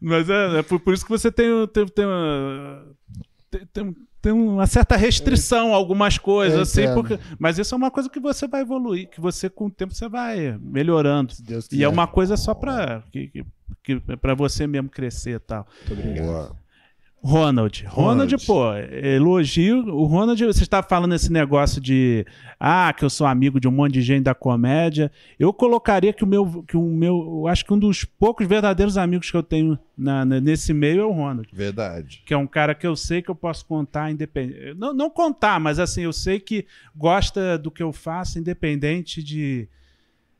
Mas 0.02 0.30
é, 0.30 0.60
é 0.60 0.64
por, 0.64 0.80
por 0.80 0.94
isso 0.94 1.06
que 1.06 1.12
você 1.12 1.32
tem, 1.32 1.48
tem, 1.68 1.86
tem, 1.88 2.06
uma, 2.06 2.86
tem, 3.50 3.66
tem- 3.68 3.96
tem 4.22 4.32
uma 4.32 4.66
certa 4.68 4.96
restrição 4.96 5.74
a 5.74 5.76
algumas 5.76 6.18
coisas, 6.18 6.60
assim, 6.62 6.82
porque, 6.94 7.20
mas 7.38 7.60
isso 7.60 7.76
é 7.76 7.78
uma 7.78 7.92
coisa 7.92 8.10
que 8.10 8.22
você 8.22 8.48
vai 8.48 8.62
evoluir, 8.62 9.10
que 9.10 9.20
você, 9.20 9.50
com 9.50 9.66
o 9.66 9.70
tempo, 9.72 9.94
você 9.94 10.08
vai 10.08 10.58
melhorando. 10.62 11.34
Deus 11.42 11.68
E 11.72 11.84
é 11.84 11.90
uma 11.90 12.08
coisa 12.08 12.38
só 12.38 12.54
pra, 12.54 13.04
que, 13.12 13.28
que, 13.28 13.46
que, 13.84 14.00
pra 14.18 14.34
você 14.34 14.66
mesmo 14.66 14.90
crescer 14.90 15.36
e 15.36 15.40
tal. 15.40 15.68
Boa. 16.22 16.56
Ronald. 17.24 17.86
Ronald, 17.88 18.36
Ronald. 18.36 18.46
pô, 18.46 18.74
elogio. 18.76 19.78
O 19.96 20.04
Ronald, 20.06 20.44
você 20.46 20.64
estava 20.64 20.86
falando 20.86 21.16
esse 21.16 21.32
negócio 21.32 21.80
de 21.80 22.26
ah, 22.60 22.92
que 22.92 23.06
eu 23.06 23.10
sou 23.10 23.26
amigo 23.26 23.60
de 23.62 23.68
um 23.68 23.72
monte 23.72 23.94
de 23.94 24.02
gente 24.02 24.24
da 24.24 24.36
comédia. 24.36 25.10
Eu 25.40 25.54
colocaria 25.54 26.12
que 26.12 26.24
o 26.24 26.28
meu, 26.28 26.64
que 26.68 26.76
o 26.76 26.82
meu, 26.84 27.16
eu 27.44 27.48
acho 27.48 27.64
que 27.66 27.72
um 27.74 27.80
dos 27.80 28.04
poucos 28.04 28.46
verdadeiros 28.46 28.98
amigos 28.98 29.32
que 29.32 29.38
eu 29.38 29.44
tenho 29.44 29.80
na- 29.98 30.26
na- 30.26 30.42
nesse 30.42 30.74
meio 30.74 31.02
é 31.02 31.06
o 31.06 31.12
Ronald. 31.12 31.48
Verdade. 31.54 32.22
Que 32.26 32.34
é 32.34 32.38
um 32.38 32.46
cara 32.48 32.76
que 32.76 32.86
eu 32.86 32.96
sei 32.96 33.22
que 33.22 33.30
eu 33.32 33.36
posso 33.36 33.66
contar 33.66 34.12
independente. 34.12 34.74
Não, 34.78 34.94
não 34.94 35.10
contar, 35.10 35.60
mas 35.62 35.80
assim, 35.80 36.02
eu 36.02 36.12
sei 36.14 36.42
que 36.42 36.66
gosta 36.94 37.58
do 37.58 37.72
que 37.72 37.82
eu 37.82 37.94
faço, 37.94 38.38
independente 38.38 39.24
de, 39.24 39.68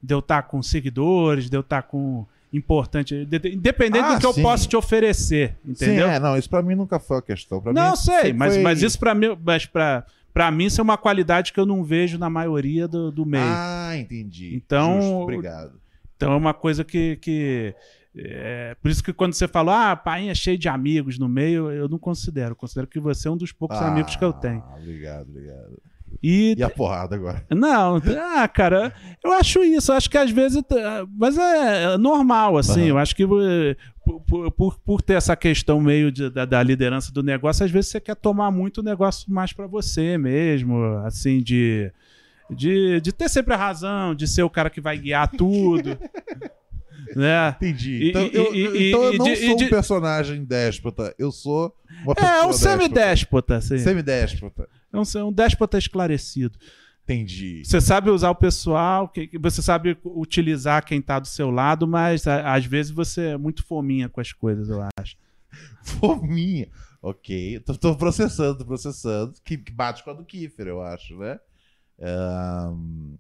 de 0.02 0.14
eu 0.14 0.20
estar 0.20 0.44
com 0.44 0.62
seguidores, 0.62 1.50
de 1.50 1.56
eu 1.56 1.62
estar 1.62 1.84
com 1.84 2.26
importante. 2.54 3.26
de- 3.26 3.40
de- 3.40 3.50
Independente 3.56 4.04
Ah, 4.06 4.14
do 4.16 4.20
que 4.20 4.26
eu 4.26 4.34
sim. 4.34 4.42
posso 4.42 4.68
te 4.70 4.78
oferecer. 4.78 5.58
Entendeu? 5.66 6.08
Sim, 6.08 6.14
é, 6.14 6.20
não, 6.20 6.38
isso 6.38 6.50
pra 6.50 6.62
mim 6.62 6.76
nunca 6.76 7.00
foi 7.00 7.18
a 7.18 7.22
questão. 7.22 7.60
Pra 7.60 7.74
Não, 7.74 7.92
mim, 7.92 7.96
sei, 7.98 8.32
mas, 8.34 8.54
foi- 8.54 8.64
mas 8.64 8.82
isso 8.82 9.00
pra 9.00 9.14
mim, 9.16 9.38
mas 9.44 9.66
pra, 9.66 10.06
pra 10.34 10.52
mim 10.52 10.66
isso 10.66 10.80
é 10.80 10.84
uma 10.84 10.98
qualidade 10.98 11.52
que 11.52 11.60
eu 11.60 11.66
não 11.66 11.84
vejo 11.84 12.18
na 12.18 12.30
maioria 12.30 12.88
do, 12.88 13.12
do 13.12 13.26
meio. 13.26 13.44
Ah, 13.46 13.98
entendi. 13.98 14.56
Então- 14.56 15.02
Justo, 15.02 15.16
obrigado. 15.24 15.74
Então 16.16 16.32
é 16.32 16.36
uma 16.38 16.54
coisa 16.54 16.84
que. 16.84 17.18
que 17.18 17.76
é, 18.16 18.76
por 18.80 18.92
isso 18.92 19.04
que 19.04 19.12
quando 19.12 19.34
você 19.34 19.48
fala, 19.48 19.92
ah, 19.92 19.96
pai 19.96 20.30
é 20.30 20.36
cheio 20.36 20.56
de 20.58 20.70
amigos 20.70 21.18
no 21.18 21.28
meio, 21.28 21.72
eu 21.72 21.90
não 21.90 21.98
considero. 21.98 22.52
Eu 22.52 22.56
considero 22.56 22.86
que 22.88 23.00
você 23.00 23.28
é 23.28 23.32
um 23.32 23.36
dos 23.36 23.52
poucos 23.52 23.78
Ah, 23.80 23.88
amigos 23.92 24.16
que 24.16 24.24
eu 24.24 24.32
tenho. 24.32 24.64
Obrigado, 24.78 25.28
obrigado. 25.30 25.80
E, 26.22 26.56
E 26.58 26.64
a 26.64 26.70
porrada 26.70 27.16
agora? 27.16 27.46
Não, 27.50 28.02
ah, 28.36 28.48
cara, 28.48 28.94
eu 29.24 29.32
acho 29.34 29.64
isso. 29.64 29.92
Eu 29.92 29.96
acho 29.96 30.10
que 30.10 30.18
às 30.18 30.30
vezes. 30.32 30.62
Mas 31.18 31.38
é 31.38 31.98
normal, 31.98 32.58
assim. 32.58 32.82
Aham. 32.82 32.90
Eu 32.90 32.98
acho 32.98 33.16
que 33.16 33.24
eh, 33.24 33.76
por, 34.28 34.52
por- 34.52 34.80
por, 34.80 35.02
ter 35.02 35.14
essa 35.14 35.36
questão 35.36 35.80
meio 35.82 36.12
de- 36.12 36.30
da, 36.30 36.46
da 36.46 36.62
liderança 36.62 37.12
do 37.12 37.24
negócio, 37.24 37.66
às 37.66 37.72
vezes 37.72 37.90
você 37.92 38.00
quer 38.00 38.16
tomar 38.16 38.52
muito 38.52 38.80
o 38.80 38.84
negócio 38.84 39.32
mais 39.32 39.54
pra 39.54 39.66
você 39.68 40.18
mesmo, 40.18 40.84
assim, 41.06 41.42
de. 41.42 41.92
De, 42.50 43.00
de 43.02 43.12
ter 43.14 43.30
sempre 43.30 43.54
a 43.54 43.58
razão, 43.58 44.14
de 44.14 44.28
ser 44.28 44.44
o 44.44 44.50
cara 44.50 44.70
que 44.70 44.82
vai 44.82 44.98
guiar 44.98 45.28
tudo. 45.32 45.98
né? 47.16 47.50
Entendi. 47.58 48.10
Então, 48.10 48.26
e- 48.26 48.36
eu, 48.36 48.56
e- 48.56 48.90
então 48.90 49.04
eu 49.06 49.14
não 49.18 49.26
de- 49.26 49.36
sou 49.38 49.54
um 49.54 49.56
de- 49.56 49.70
personagem 49.70 50.44
déspota. 50.44 51.16
Eu 51.18 51.32
sou 51.32 51.74
uma 52.04 52.14
pessoa 52.16 52.32
É 52.32 52.42
um 52.44 52.48
déspota. 52.50 52.70
semidéspota, 52.72 53.56
assim. 53.58 53.78
Semidéspota. 53.80 54.70
É 54.94 54.98
um, 54.98 55.04
é 55.20 55.24
um 55.24 55.32
déspota 55.34 55.78
esclarecido. 55.78 56.58
Entendi. 57.04 57.64
Você 57.66 57.82
sabe 57.82 58.10
usar 58.10 58.30
o 58.30 58.36
pessoal, 58.36 59.10
que, 59.10 59.28
que 59.28 59.38
você 59.38 59.62
sabe 59.62 59.98
utilizar 60.06 60.86
quem 60.86 61.02
tá 61.02 61.20
do 61.20 61.28
seu 61.28 61.50
lado, 61.52 61.86
mas 61.86 62.26
a- 62.28 62.54
às 62.54 62.66
vezes 62.66 62.92
você 62.94 63.30
é 63.30 63.38
muito 63.38 63.66
fominha 63.66 64.08
com 64.08 64.22
as 64.22 64.32
coisas, 64.32 64.70
eu 64.70 64.82
acho. 64.98 65.18
Fominha. 65.84 66.70
Ok. 67.02 67.60
Tô, 67.66 67.76
tô 67.76 67.96
processando, 67.98 68.60
tô 68.60 68.66
processando. 68.66 69.34
Que, 69.44 69.58
que 69.58 69.72
bate 69.72 70.02
com 70.04 70.12
a 70.12 70.14
do 70.14 70.24
Kiefer, 70.24 70.68
eu 70.68 70.82
acho, 70.82 71.18
né? 71.18 71.40
Ahn, 72.02 73.16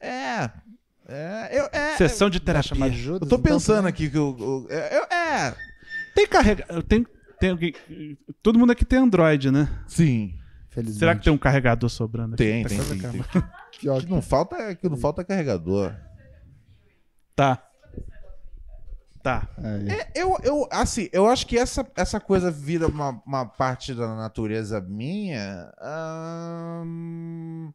É. 0.00 0.50
É, 1.10 1.58
eu, 1.58 1.68
é, 1.72 1.96
Sessão 1.96 2.28
de 2.28 2.38
terapia. 2.38 2.90
Judas, 2.92 3.22
eu 3.22 3.28
tô 3.28 3.36
então, 3.36 3.40
pensando 3.40 3.86
aqui 3.88 4.10
que 4.10 4.18
eu, 4.18 4.36
eu- 4.38 4.66
é, 4.68 4.98
eu- 4.98 5.04
é, 5.04 5.56
Tem 6.14 6.26
carregador. 6.26 6.82
Tem, 6.82 7.06
tem. 7.40 7.58
Todo 8.42 8.58
mundo 8.58 8.72
aqui 8.72 8.84
tem 8.84 8.98
Android, 8.98 9.50
né? 9.50 9.68
sim, 9.86 10.34
Felizmente. 10.70 10.98
Será 10.98 11.14
que 11.16 11.24
tem 11.24 11.32
um 11.32 11.38
carregador 11.38 11.88
sobrando 11.88 12.34
aqui? 12.34 12.44
tem, 12.44 12.64
tem, 12.64 12.78
tem, 12.78 12.98
tem. 12.98 13.24
Que 13.72 13.86
não 14.08 14.20
falta 14.20 14.56
é 14.56 14.74
que 14.74 14.88
não 14.88 14.96
falta 14.96 15.22
é 15.22 15.24
carregador. 15.24 15.94
Tá. 17.34 17.62
Tá. 19.22 19.48
É, 19.88 20.10
eu, 20.14 20.36
eu, 20.42 20.68
assim, 20.70 21.08
eu 21.12 21.28
acho 21.28 21.46
que 21.46 21.58
essa, 21.58 21.86
essa 21.96 22.20
coisa 22.20 22.50
vira 22.50 22.86
uma, 22.86 23.22
uma 23.26 23.46
parte 23.46 23.94
da 23.94 24.14
natureza 24.14 24.80
minha. 24.80 25.72
ahn, 25.80 27.70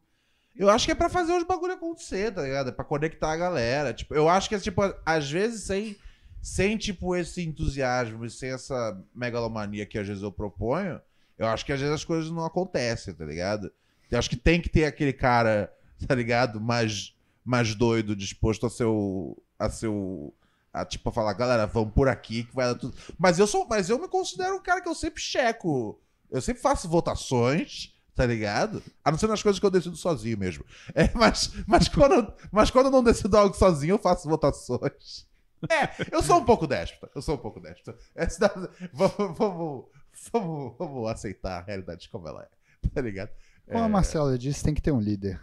eu 0.56 0.70
acho 0.70 0.86
que 0.86 0.92
é 0.92 0.94
pra 0.94 1.08
fazer 1.08 1.32
os 1.32 1.44
bagulho 1.44 1.74
acontecer, 1.74 2.32
tá 2.32 2.42
ligado? 2.42 2.68
É 2.68 2.72
pra 2.72 2.84
conectar 2.84 3.32
a 3.32 3.36
galera. 3.36 3.92
Tipo, 3.92 4.14
eu 4.14 4.28
acho 4.28 4.48
que, 4.48 4.58
tipo, 4.58 4.82
às 5.04 5.30
vezes 5.30 5.64
sem, 5.64 5.96
sem 6.40 6.76
tipo, 6.76 7.16
esse 7.16 7.42
entusiasmo 7.42 8.24
e 8.24 8.30
sem 8.30 8.50
essa 8.50 9.00
megalomania 9.14 9.86
que 9.86 9.98
às 9.98 10.06
vezes 10.06 10.22
eu 10.22 10.30
proponho, 10.32 11.00
eu 11.38 11.46
acho 11.46 11.64
que 11.64 11.72
às 11.72 11.80
vezes 11.80 11.94
as 11.94 12.04
coisas 12.04 12.30
não 12.30 12.44
acontecem, 12.44 13.14
tá 13.14 13.24
ligado? 13.24 13.70
Eu 14.10 14.18
acho 14.18 14.30
que 14.30 14.36
tem 14.36 14.60
que 14.60 14.68
ter 14.68 14.84
aquele 14.84 15.12
cara, 15.12 15.72
tá 16.06 16.14
ligado? 16.14 16.60
Mais, 16.60 17.14
mais 17.44 17.74
doido, 17.74 18.14
disposto 18.16 18.66
a 18.66 18.70
ser 18.70 18.84
o. 18.84 19.36
A 19.58 19.68
ser 19.70 19.88
o 19.88 20.32
a, 20.72 20.84
tipo, 20.84 21.08
a 21.08 21.12
falar, 21.12 21.32
galera, 21.34 21.66
vamos 21.68 21.94
por 21.94 22.08
aqui 22.08 22.42
que 22.42 22.54
vai 22.54 22.66
dar 22.66 22.74
tudo. 22.74 22.96
Mas 23.16 23.38
eu 23.38 23.46
sou, 23.46 23.64
mas 23.68 23.88
eu 23.88 23.96
me 23.96 24.08
considero 24.08 24.56
um 24.56 24.62
cara 24.62 24.80
que 24.80 24.88
eu 24.88 24.94
sempre 24.94 25.22
checo. 25.22 26.00
Eu 26.28 26.42
sempre 26.42 26.60
faço 26.60 26.88
votações, 26.88 27.94
tá 28.12 28.26
ligado? 28.26 28.82
A 29.04 29.12
não 29.12 29.16
ser 29.18 29.28
nas 29.28 29.40
coisas 29.40 29.60
que 29.60 29.64
eu 29.64 29.70
decido 29.70 29.94
sozinho 29.94 30.36
mesmo. 30.36 30.64
É, 30.92 31.08
mas, 31.14 31.52
mas, 31.64 31.86
quando, 31.88 32.32
mas 32.50 32.70
quando 32.72 32.86
eu 32.86 32.90
não 32.92 33.04
decido 33.04 33.36
algo 33.36 33.54
sozinho, 33.54 33.94
eu 33.94 33.98
faço 33.98 34.28
votações. 34.28 35.26
É, 35.70 35.88
eu 36.14 36.22
sou 36.22 36.36
um 36.36 36.44
pouco 36.44 36.66
déspota. 36.66 37.10
Eu 37.14 37.22
sou 37.22 37.36
um 37.36 37.38
pouco 37.38 37.58
déspota. 37.58 37.96
Da- 38.38 38.68
vamos, 38.92 39.38
vamos, 39.38 39.84
vamos, 40.32 40.74
vamos 40.78 41.10
aceitar 41.10 41.58
a 41.58 41.62
realidade 41.62 42.08
como 42.08 42.28
ela 42.28 42.42
é. 42.42 42.88
Tá 42.94 43.00
ligado? 43.00 43.30
Como 43.66 43.82
a 43.82 43.88
Marcela 43.88 44.36
disse, 44.36 44.62
tem 44.62 44.74
que 44.74 44.82
ter 44.82 44.92
um 44.92 45.00
líder. 45.00 45.40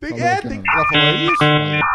Tem, 0.00 0.10
Falou 0.10 0.24
é, 0.24 0.40
tem, 0.40 0.58
no- 0.58 0.64
ela 0.66 0.86
falou 0.86 1.14
isso? 1.16 1.44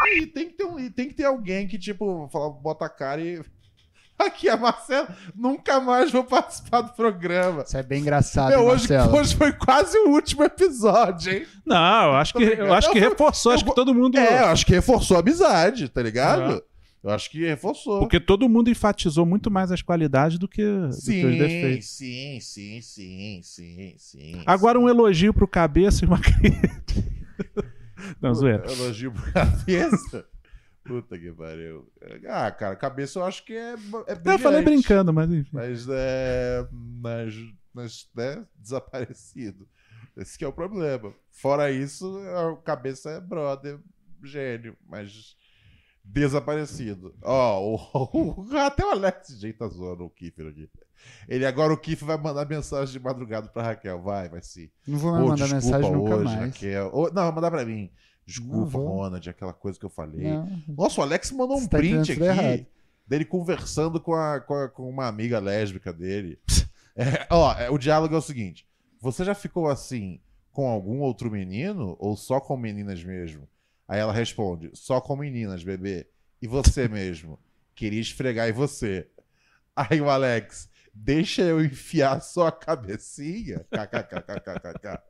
Aí, 0.03 0.27
tem, 0.27 0.47
que 0.47 0.53
ter 0.53 0.63
um, 0.63 0.89
tem 0.91 1.07
que 1.09 1.13
ter 1.15 1.25
alguém 1.25 1.67
que, 1.67 1.77
tipo, 1.77 2.29
fala, 2.31 2.49
bota 2.51 2.85
a 2.85 2.89
cara 2.89 3.19
e. 3.21 3.41
Aqui, 4.17 4.47
a 4.47 4.55
Marcela, 4.55 5.13
nunca 5.35 5.81
mais 5.81 6.09
vou 6.09 6.23
participar 6.23 6.79
do 6.81 6.93
programa. 6.93 7.63
Isso 7.63 7.75
é 7.75 7.83
bem 7.83 7.99
engraçado, 7.99 8.49
Meu, 8.51 8.61
hoje, 8.61 8.87
hoje 9.11 9.35
foi 9.35 9.51
quase 9.51 9.97
o 9.97 10.11
último 10.11 10.43
episódio, 10.45 11.33
hein? 11.33 11.45
Não, 11.65 12.05
eu 12.11 12.15
acho 12.15 12.33
que, 12.33 12.43
eu 12.43 12.73
acho 12.73 12.91
que 12.91 12.99
reforçou. 12.99 13.51
Acho 13.51 13.65
que 13.65 13.75
todo 13.75 13.93
mundo. 13.93 14.17
É, 14.17 14.43
eu 14.43 14.45
acho 14.45 14.65
que 14.65 14.73
reforçou 14.73 15.17
a 15.17 15.19
amizade, 15.19 15.89
tá 15.89 16.01
ligado? 16.01 16.53
É. 16.53 16.74
Eu 17.05 17.11
acho 17.11 17.29
que 17.29 17.45
reforçou. 17.45 17.99
Porque 17.99 18.19
todo 18.19 18.49
mundo 18.49 18.67
enfatizou 18.67 19.27
muito 19.27 19.51
mais 19.51 19.71
as 19.71 19.79
qualidades 19.79 20.39
do 20.39 20.47
que, 20.47 20.63
do 20.65 20.89
que 20.89 20.95
os 20.95 21.03
Sim, 21.03 21.37
defeitos. 21.37 21.87
sim, 21.87 22.39
sim, 22.41 22.81
sim, 22.81 23.41
sim, 23.43 23.95
sim. 23.95 24.43
Agora 24.43 24.79
um 24.79 24.89
elogio 24.89 25.31
pro 25.31 25.47
cabeça 25.47 26.03
e 26.03 26.07
uma 26.07 26.19
crítica. 26.19 26.65
Não, 28.19 28.33
zoeira. 28.33 28.65
Elogio 28.71 29.11
pro 29.11 29.31
cabeça. 29.31 30.25
Puta 30.83 31.15
que 31.15 31.31
pariu. 31.31 31.87
Ah, 32.27 32.49
cara, 32.49 32.75
cabeça 32.75 33.19
eu 33.19 33.23
acho 33.23 33.45
que 33.45 33.53
é, 33.53 33.75
é 34.07 34.33
Eu 34.33 34.39
falei 34.39 34.63
brincando, 34.63 35.13
mas 35.13 35.29
enfim. 35.31 35.51
Mas 35.53 35.85
é. 35.87 36.67
Mas, 36.71 37.35
mas 37.71 38.09
né, 38.15 38.43
desaparecido. 38.57 39.67
Esse 40.17 40.39
que 40.39 40.43
é 40.43 40.47
o 40.47 40.53
problema. 40.53 41.13
Fora 41.29 41.69
isso, 41.69 42.17
o 42.51 42.57
cabeça 42.57 43.11
é 43.11 43.21
brother, 43.21 43.77
gênio, 44.23 44.75
mas 44.89 45.35
desaparecido. 46.05 47.13
Ó, 47.23 47.75
o, 47.93 48.45
o- 48.51 48.57
até 48.57 48.85
o 48.85 48.91
Alex 48.91 49.39
J 49.39 49.53
tá 49.53 49.67
zoando 49.67 50.05
o 50.05 50.09
Kiffer 50.09 50.47
aqui. 50.47 50.69
Ele 51.27 51.45
agora 51.45 51.73
o 51.73 51.77
Kiffer 51.77 52.07
vai 52.07 52.17
mandar 52.17 52.47
mensagem 52.47 52.91
de 52.93 52.99
madrugada 52.99 53.47
pra 53.49 53.63
Raquel. 53.63 54.01
Vai, 54.01 54.29
vai 54.29 54.41
sim. 54.41 54.69
Não 54.87 54.97
vou 54.97 55.11
Ô, 55.11 55.15
mandar 55.29 55.35
desculpa 55.35 55.55
mensagem 55.55 55.91
nunca 55.91 56.15
hoje, 56.15 56.23
mais. 56.25 56.39
Raquel. 56.39 56.89
Ô, 56.93 57.03
não, 57.07 57.23
vai 57.23 57.31
mandar 57.31 57.51
pra 57.51 57.65
mim. 57.65 57.91
Desculpa. 58.25 58.77
Ronald, 58.77 59.29
aquela 59.29 59.53
coisa 59.53 59.77
que 59.79 59.85
eu 59.85 59.89
falei. 59.89 60.23
Não. 60.31 60.49
Nossa, 60.69 60.99
o 61.01 61.03
Alex 61.03 61.31
mandou 61.31 61.57
um 61.57 61.61
Você 61.61 61.69
tá 61.69 61.77
print 61.77 62.11
aqui 62.13 62.67
dele 63.07 63.23
conversando 63.25 63.99
com, 64.01 64.15
a, 64.15 64.39
com, 64.39 64.53
a- 64.55 64.69
com 64.69 64.89
uma 64.89 65.07
amiga 65.07 65.39
lésbica 65.39 65.91
dele. 65.93 66.39
É, 66.97 67.27
ó, 67.29 67.51
é, 67.55 67.69
o 67.69 67.77
diálogo 67.77 68.15
é 68.15 68.17
o 68.17 68.21
seguinte: 68.21 68.65
Você 69.01 69.25
já 69.25 69.35
ficou 69.35 69.67
assim 69.67 70.21
com 70.49 70.65
algum 70.69 71.01
outro 71.01 71.29
menino 71.29 71.97
ou 71.99 72.15
só 72.15 72.39
com 72.39 72.55
meninas 72.55 73.03
mesmo? 73.03 73.45
Aí 73.87 73.99
ela 73.99 74.13
responde: 74.13 74.71
Só 74.73 74.99
com 74.99 75.15
meninas, 75.15 75.63
bebê. 75.63 76.07
E 76.41 76.47
você 76.47 76.87
mesmo? 76.89 77.39
Queria 77.73 78.01
esfregar 78.01 78.47
em 78.49 78.53
você. 78.53 79.07
Aí 79.75 79.99
o 79.99 80.09
Alex, 80.09 80.69
deixa 80.93 81.41
eu 81.41 81.63
enfiar 81.63 82.21
só 82.21 82.47
a 82.47 82.51
cabecinha? 82.51 83.65
KKKKKK. 83.69 85.01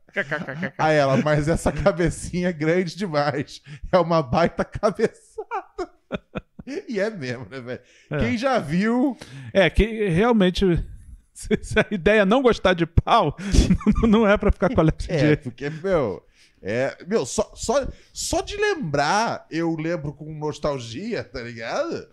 Aí 0.76 0.96
ela, 0.96 1.16
mas 1.18 1.46
essa 1.46 1.70
cabecinha 1.70 2.48
é 2.48 2.52
grande 2.52 2.96
demais. 2.96 3.62
É 3.92 3.98
uma 3.98 4.22
baita 4.22 4.64
cabeçada. 4.64 5.90
E 6.88 6.98
é 6.98 7.08
mesmo, 7.10 7.46
né, 7.48 7.60
velho? 7.60 7.80
É. 8.10 8.18
Quem 8.18 8.36
já 8.36 8.58
viu. 8.58 9.16
É, 9.52 9.70
que 9.70 10.08
realmente. 10.08 10.64
Se 11.32 11.78
a 11.78 11.86
ideia 11.94 12.22
é 12.22 12.24
não 12.24 12.40
gostar 12.42 12.72
de 12.72 12.86
pau, 12.86 13.36
não 14.08 14.26
é 14.26 14.36
pra 14.38 14.50
ficar 14.50 14.70
com 14.70 14.80
a 14.80 14.82
Alex 14.82 15.06
É, 15.08 15.36
porque, 15.36 15.68
meu. 15.68 16.25
É, 16.62 16.96
meu, 17.06 17.24
só, 17.24 17.52
só, 17.54 17.86
só 18.12 18.40
de 18.40 18.56
lembrar, 18.56 19.46
eu 19.50 19.74
lembro 19.76 20.12
com 20.12 20.32
nostalgia, 20.34 21.22
tá 21.22 21.40
ligado? 21.42 22.08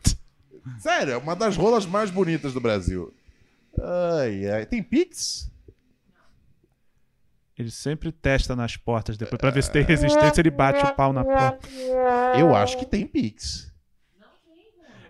Sério, 0.80 1.14
é 1.14 1.18
uma 1.18 1.36
das 1.36 1.58
rolas 1.58 1.86
mais 1.86 2.10
bonitas 2.10 2.54
do 2.54 2.62
Brasil. 2.62 3.14
Ai, 3.80 4.48
ai. 4.50 4.66
Tem 4.66 4.84
Pix? 4.84 5.52
Ele 7.58 7.70
sempre 7.70 8.12
testa 8.12 8.56
nas 8.56 8.76
portas 8.76 9.18
depois 9.18 9.40
pra 9.40 9.52
ver 9.52 9.64
se 9.64 9.72
tem 9.72 9.84
resistência, 9.84 10.42
ele 10.42 10.50
bate 10.50 10.84
o 10.84 10.96
pau 10.96 11.14
na 11.14 11.24
porta. 11.24 11.68
Eu 12.38 12.56
acho 12.56 12.78
que 12.78 12.86
tem 12.86 13.06
Pix. 13.06 13.72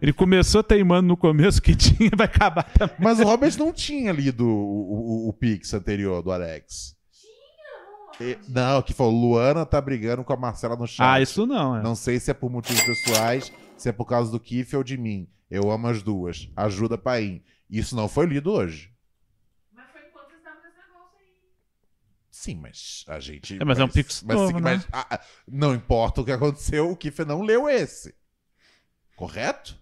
Ele 0.02 0.12
começou 0.12 0.62
teimando 0.62 1.08
no 1.08 1.16
começo 1.16 1.62
que 1.62 1.74
tinha, 1.76 2.10
vai 2.16 2.26
acabar 2.26 2.64
também. 2.74 2.98
Mas 3.00 3.22
o 3.22 3.24
Robert 3.24 3.58
não 3.58 3.72
tinha 3.72 4.12
lido 4.12 4.46
o, 4.46 5.28
o, 5.28 5.30
o 5.30 5.34
Pix 5.34 5.74
anterior 5.74 6.22
do 6.22 6.30
Alex. 6.30 6.93
Não, 8.48 8.82
que 8.82 8.94
falou, 8.94 9.14
Luana 9.14 9.66
tá 9.66 9.82
brigando 9.82 10.24
com 10.24 10.34
a 10.34 10.38
Marcela 10.38 10.76
no 10.76 10.88
chat. 10.88 11.06
Ah, 11.06 11.22
isso 11.22 11.46
não, 11.46 11.78
é. 11.78 11.82
Não 11.82 11.96
sei 11.96 12.20
se 12.20 12.32
é 12.32 12.34
por 12.34 12.50
motivos 12.50 12.84
pessoais, 12.84 13.52
se 13.78 13.90
é 13.90 13.92
por 13.92 14.06
causa 14.06 14.32
do 14.32 14.40
Kiff 14.40 14.76
ou 14.76 14.84
de 14.84 14.98
mim. 14.98 15.28
Eu 15.50 15.72
amo 15.72 15.88
as 15.88 16.02
duas. 16.02 16.50
Ajuda 16.56 16.98
Paim. 16.98 17.44
Isso 17.70 17.96
não 17.96 18.08
foi 18.08 18.26
lido 18.26 18.52
hoje. 18.52 18.94
Sim, 22.44 22.56
mas 22.56 23.06
a 23.08 23.22
gente. 23.22 23.62
É, 23.62 23.64
mas 23.64 23.80
é 23.80 23.86
um 23.86 23.88
Pix 23.88 24.22
mas, 24.22 24.36
novo, 24.36 24.60
mas- 24.60 24.84
né? 24.84 24.90
ah, 24.92 25.08
ah, 25.12 25.22
não 25.48 25.74
importa 25.74 26.20
o 26.20 26.26
que 26.26 26.32
aconteceu, 26.32 26.92
o 26.92 26.98
Kiffer 26.98 27.26
não 27.26 27.42
leu 27.42 27.70
esse. 27.70 28.14
Correto? 29.16 29.80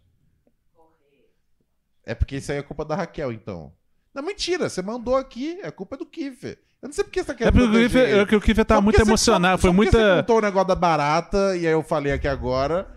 É 2.03 2.13
porque 2.13 2.35
isso 2.35 2.51
aí 2.51 2.59
é 2.59 2.63
culpa 2.63 2.85
da 2.85 2.95
Raquel, 2.95 3.31
então. 3.31 3.73
Não, 4.13 4.21
mentira, 4.23 4.69
você 4.69 4.81
mandou 4.81 5.15
aqui, 5.15 5.59
é 5.63 5.71
culpa 5.71 5.95
do 5.97 6.05
Kiffer. 6.05 6.59
Eu 6.81 6.87
não 6.89 6.93
sei 6.93 7.03
porque 7.03 7.19
você 7.21 7.27
tá 7.27 7.33
É 7.33 7.35
querendo 7.37 7.53
porque 7.53 7.77
o 7.77 7.81
Kiffer- 7.83 8.15
é 8.17 8.25
que 8.25 8.35
o 8.35 8.41
Kiffer 8.41 8.65
porque 8.65 8.81
muito 8.81 9.01
emocionado, 9.01 9.57
só- 9.57 9.61
foi 9.61 9.69
só 9.69 9.73
muita- 9.75 9.97
Você 10.15 10.21
contou 10.21 10.37
o 10.37 10.41
negócio 10.41 10.67
da 10.67 10.75
barata 10.75 11.55
e 11.55 11.65
aí 11.67 11.73
eu 11.73 11.83
falei 11.83 12.11
aqui 12.11 12.27
agora. 12.27 12.87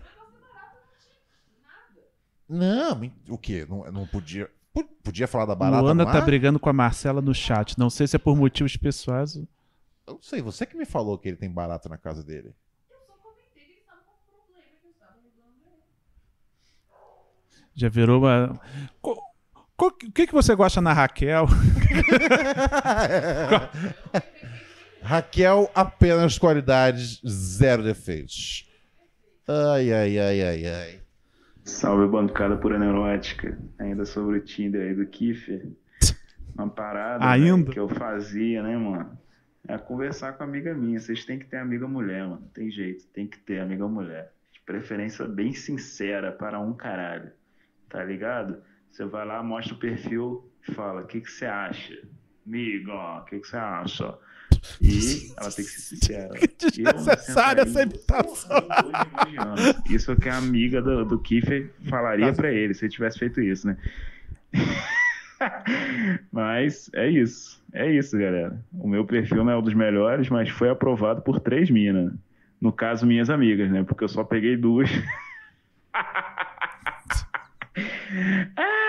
Não, 2.49 3.11
o 3.29 3.37
quê? 3.37 3.65
Não, 3.69 3.91
não 3.91 4.07
podia. 4.07 4.49
po- 4.73 4.83
Podia 5.03 5.27
falar 5.27 5.45
da 5.45 5.55
barata 5.55 5.81
Luana 5.81 6.05
tá 6.05 6.17
ar? 6.19 6.25
brigando 6.25 6.59
com 6.59 6.69
a 6.69 6.73
Marcela 6.73 7.21
no 7.21 7.33
chat. 7.33 7.77
Não 7.79 7.89
sei 7.89 8.07
se 8.07 8.15
é 8.15 8.19
por 8.19 8.35
motivos 8.35 8.75
pessoais. 8.75 9.35
Eu 9.35 9.45
não 10.15 10.21
sei, 10.21 10.41
você 10.41 10.65
que 10.65 10.75
me 10.77 10.85
falou 10.85 11.17
que 11.17 11.27
ele 11.29 11.37
tem 11.37 11.49
barata 11.49 11.87
na 11.89 11.97
casa 11.97 12.23
dele. 12.23 12.53
Já 17.73 17.89
virou 17.89 18.19
uma. 18.21 18.59
O 20.07 20.11
que, 20.11 20.27
que 20.27 20.33
você 20.33 20.55
gosta 20.55 20.81
na 20.81 20.93
Raquel? 20.93 21.47
Raquel, 25.01 25.69
apenas 25.73 26.37
qualidades, 26.37 27.21
zero 27.27 27.83
defeitos. 27.83 28.69
Ai, 29.47 29.91
ai, 29.91 30.19
ai, 30.19 30.41
ai, 30.41 30.65
ai. 30.65 30.99
Salve 31.63 32.07
bancada 32.07 32.55
pura 32.55 32.77
neurótica. 32.77 33.57
Ainda 33.79 34.05
sobre 34.05 34.37
o 34.37 34.41
Tinder 34.41 34.81
aí 34.81 34.93
do 34.93 35.05
Kiffer. 35.07 35.67
Uma 36.55 36.69
parada 36.69 37.27
Ainda? 37.27 37.57
velho, 37.63 37.71
que 37.71 37.79
eu 37.79 37.89
fazia, 37.89 38.63
né, 38.63 38.77
mano? 38.77 39.17
É 39.67 39.77
conversar 39.77 40.33
com 40.33 40.43
amiga 40.43 40.73
minha. 40.73 40.99
Vocês 40.99 41.25
têm 41.25 41.39
que 41.39 41.45
ter 41.45 41.57
amiga 41.57 41.87
mulher, 41.87 42.21
mano. 42.23 42.41
Não 42.41 42.47
tem 42.49 42.69
jeito. 42.69 43.05
Tem 43.07 43.27
que 43.27 43.37
ter 43.39 43.59
amiga 43.59 43.87
mulher. 43.87 44.31
De 44.53 44.59
preferência 44.61 45.27
bem 45.27 45.53
sincera 45.53 46.31
para 46.31 46.59
um 46.59 46.73
caralho. 46.73 47.31
Tá 47.89 48.03
ligado? 48.03 48.57
Você 48.95 49.03
vai 49.03 49.25
lá, 49.25 49.43
mostra 49.43 49.73
o 49.73 49.77
perfil 49.77 50.49
e 50.65 50.71
fala: 50.71 51.01
o 51.01 51.05
que, 51.05 51.19
que 51.19 51.29
você 51.29 51.45
acha? 51.45 52.01
Amigo, 52.47 52.91
o 52.93 53.25
que, 53.25 53.41
que 53.41 53.45
você 53.45 53.57
acha? 53.57 54.17
E 54.81 55.33
ela 55.35 55.51
tem 55.51 55.65
que 55.65 55.71
ser 55.71 55.81
sincera. 55.81 56.29
Desnecessária 56.57 57.63
essa 57.63 57.81
imitação. 57.81 58.65
Isso 59.89 60.11
é 60.11 60.13
o 60.13 60.17
que 60.17 60.29
a 60.29 60.37
amiga 60.37 60.81
do, 60.81 61.03
do 61.03 61.19
Kiefer 61.19 61.73
falaria 61.89 62.31
pra 62.31 62.49
ele 62.53 62.73
se 62.73 62.85
ele 62.85 62.93
tivesse 62.93 63.19
feito 63.19 63.41
isso, 63.41 63.67
né? 63.67 63.77
mas 66.31 66.89
é 66.93 67.09
isso. 67.09 67.61
É 67.73 67.91
isso, 67.91 68.17
galera. 68.17 68.63
O 68.71 68.87
meu 68.87 69.03
perfil 69.03 69.43
não 69.43 69.51
é 69.51 69.57
um 69.57 69.61
dos 69.61 69.73
melhores, 69.73 70.29
mas 70.29 70.47
foi 70.47 70.69
aprovado 70.69 71.21
por 71.21 71.41
três 71.41 71.69
minas. 71.69 72.13
No 72.61 72.71
caso, 72.71 73.05
minhas 73.05 73.29
amigas, 73.29 73.69
né? 73.69 73.83
Porque 73.83 74.05
eu 74.05 74.09
só 74.09 74.23
peguei 74.23 74.55
duas. 74.55 74.89
Caralho, 75.91 76.45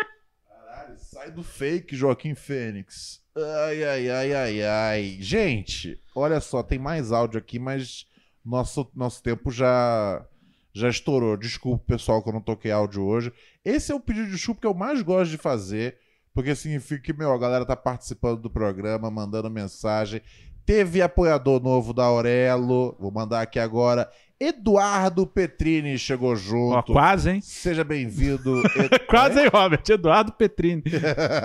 sai 1.26 1.30
do 1.30 1.42
fake, 1.42 1.96
Joaquim 1.96 2.34
Fênix. 2.34 3.20
Ai, 3.36 3.84
ai, 3.84 4.10
ai, 4.10 4.34
ai, 4.34 4.62
ai. 4.62 5.18
Gente, 5.20 6.00
olha 6.14 6.40
só, 6.40 6.62
tem 6.62 6.78
mais 6.78 7.12
áudio 7.12 7.38
aqui, 7.38 7.58
mas 7.58 8.06
nosso, 8.44 8.88
nosso 8.94 9.22
tempo 9.22 9.50
já 9.50 10.24
já 10.72 10.88
estourou. 10.88 11.36
Desculpa, 11.36 11.84
pessoal, 11.86 12.22
que 12.22 12.28
eu 12.28 12.32
não 12.34 12.40
toquei 12.40 12.70
áudio 12.70 13.02
hoje. 13.02 13.32
Esse 13.64 13.92
é 13.92 13.94
o 13.94 14.00
pedido 14.00 14.26
de 14.26 14.32
desculpa 14.32 14.60
que 14.60 14.66
eu 14.66 14.74
mais 14.74 15.00
gosto 15.02 15.30
de 15.30 15.38
fazer, 15.38 15.96
porque 16.34 16.54
significa 16.54 17.02
que, 17.02 17.12
meu, 17.14 17.32
a 17.32 17.38
galera 17.38 17.64
tá 17.64 17.74
participando 17.74 18.42
do 18.42 18.50
programa, 18.50 19.10
mandando 19.10 19.50
mensagem. 19.50 20.20
Teve 20.66 21.00
apoiador 21.00 21.62
novo 21.62 21.94
da 21.94 22.04
Aurelo, 22.04 22.94
vou 23.00 23.10
mandar 23.10 23.40
aqui 23.40 23.58
agora. 23.58 24.10
Eduardo 24.38 25.26
Petrini 25.26 25.98
chegou 25.98 26.36
junto. 26.36 26.76
Ó, 26.76 26.82
quase, 26.82 27.30
hein? 27.30 27.40
Seja 27.40 27.82
bem-vindo. 27.82 28.62
quase, 29.08 29.40
hein, 29.40 29.48
Robert? 29.52 29.82
Eduardo 29.88 30.32
Petrini. 30.32 30.82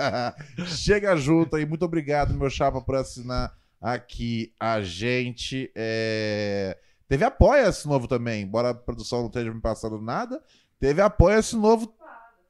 Chega 0.66 1.16
junto 1.16 1.56
aí. 1.56 1.64
Muito 1.64 1.84
obrigado, 1.84 2.34
meu 2.34 2.50
chapa, 2.50 2.82
por 2.82 2.94
assinar 2.96 3.52
aqui 3.80 4.52
a 4.60 4.82
gente. 4.82 5.70
É... 5.74 6.76
Teve 7.08 7.24
Apoia-se 7.24 7.88
novo 7.88 8.06
também. 8.06 8.42
Embora 8.42 8.70
a 8.70 8.74
produção 8.74 9.20
não 9.20 9.26
esteja 9.26 9.52
me 9.52 9.60
passando 9.60 10.00
nada, 10.00 10.42
teve 10.78 11.00
Apoia-se 11.00 11.56
novo. 11.56 11.94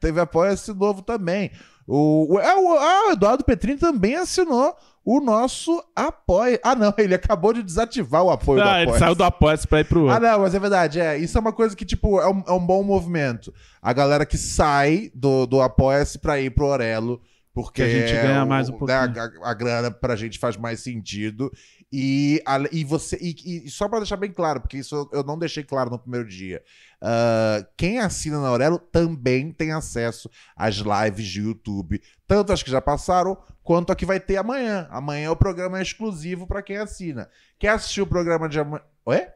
Teve 0.01 0.21
Apoia-se 0.21 0.75
novo 0.75 1.03
também. 1.03 1.53
O, 1.87 2.39
é, 2.41 2.55
o, 2.55 2.79
ah, 2.79 3.09
o 3.09 3.13
Eduardo 3.13 3.45
Petrini 3.45 3.79
também 3.79 4.15
assinou 4.15 4.75
o 5.05 5.21
nosso 5.21 5.83
apoio. 5.97 6.59
Ah, 6.63 6.75
não, 6.75 6.95
ele 6.99 7.15
acabou 7.15 7.53
de 7.53 7.63
desativar 7.63 8.23
o 8.23 8.31
apoio 8.31 8.63
do 8.63 8.69
Ah, 8.69 8.83
apoia 8.83 8.89
ele 8.89 8.99
saiu 8.99 9.15
do 9.15 9.25
apoio 9.25 9.59
pra 9.69 9.81
ir 9.81 9.85
pro 9.85 10.03
outro. 10.03 10.17
Ah, 10.17 10.21
não, 10.21 10.41
mas 10.41 10.55
é 10.55 10.59
verdade. 10.59 11.01
É, 11.01 11.19
isso 11.19 11.37
é 11.37 11.41
uma 11.41 11.53
coisa 11.53 11.75
que, 11.75 11.85
tipo, 11.85 12.21
é 12.21 12.29
um, 12.29 12.43
é 12.47 12.53
um 12.53 12.65
bom 12.65 12.83
movimento. 12.83 13.53
A 13.81 13.93
galera 13.93 14.25
que 14.25 14.39
sai 14.39 15.11
do, 15.15 15.47
do 15.47 15.61
Apoia-se 15.61 16.19
pra 16.19 16.41
ir 16.41 16.51
pro 16.51 16.67
Orelo. 16.67 17.21
Porque 17.55 17.83
Que 17.85 17.89
a 17.89 17.93
gente 17.93 18.13
ganha 18.15 18.47
mais 18.47 18.71
um 18.71 18.73
né, 18.73 18.79
pouquinho. 18.79 19.43
A, 19.43 19.49
a, 19.49 19.51
a 19.51 19.55
grana 19.55 19.91
pra 19.91 20.17
gente 20.17 20.39
faz 20.39 20.57
mais 20.57 20.81
sentido. 20.81 21.53
E, 21.93 22.43
a- 22.47 22.59
e 22.73 22.85
você. 22.85 23.19
E, 23.21 23.67
e 23.67 23.71
só 23.71 23.87
pra 23.89 23.99
deixar 23.99 24.17
bem 24.17 24.33
claro, 24.33 24.61
porque 24.63 24.79
isso 24.79 25.09
eu, 25.13 25.23
não 25.23 25.39
deixei 25.39 25.63
claro 25.63 25.91
no 25.91 25.99
primeiro 25.99 26.27
dia. 26.27 26.63
ah, 27.01 27.65
quem 27.77 27.99
assina 27.99 28.41
na 28.41 28.49
Aurelo 28.49 28.79
também 28.79 29.53
tem 29.53 29.73
acesso 29.73 30.31
às 30.57 30.77
lives 30.77 31.27
de 31.27 31.43
YouTube. 31.43 32.01
Tanto 32.27 32.53
as 32.53 32.63
que 32.63 32.71
já 32.71 32.81
passaram, 32.81 33.37
quanto 33.63 33.93
a 33.93 33.97
que 33.97 34.07
vai 34.07 34.19
ter 34.19 34.39
amanhã. 34.39 34.87
Amanhã 34.91 35.31
o 35.33 35.37
programa 35.37 35.79
é 35.79 35.83
exclusivo 35.83 36.47
pra 36.47 36.63
quem 36.63 36.79
assina. 36.79 37.29
Quer 37.59 37.69
assistir 37.69 38.01
o 38.01 38.07
programa 38.07 38.49
de 38.49 38.59
amanhã. 38.59 38.83
Ué? 39.07 39.35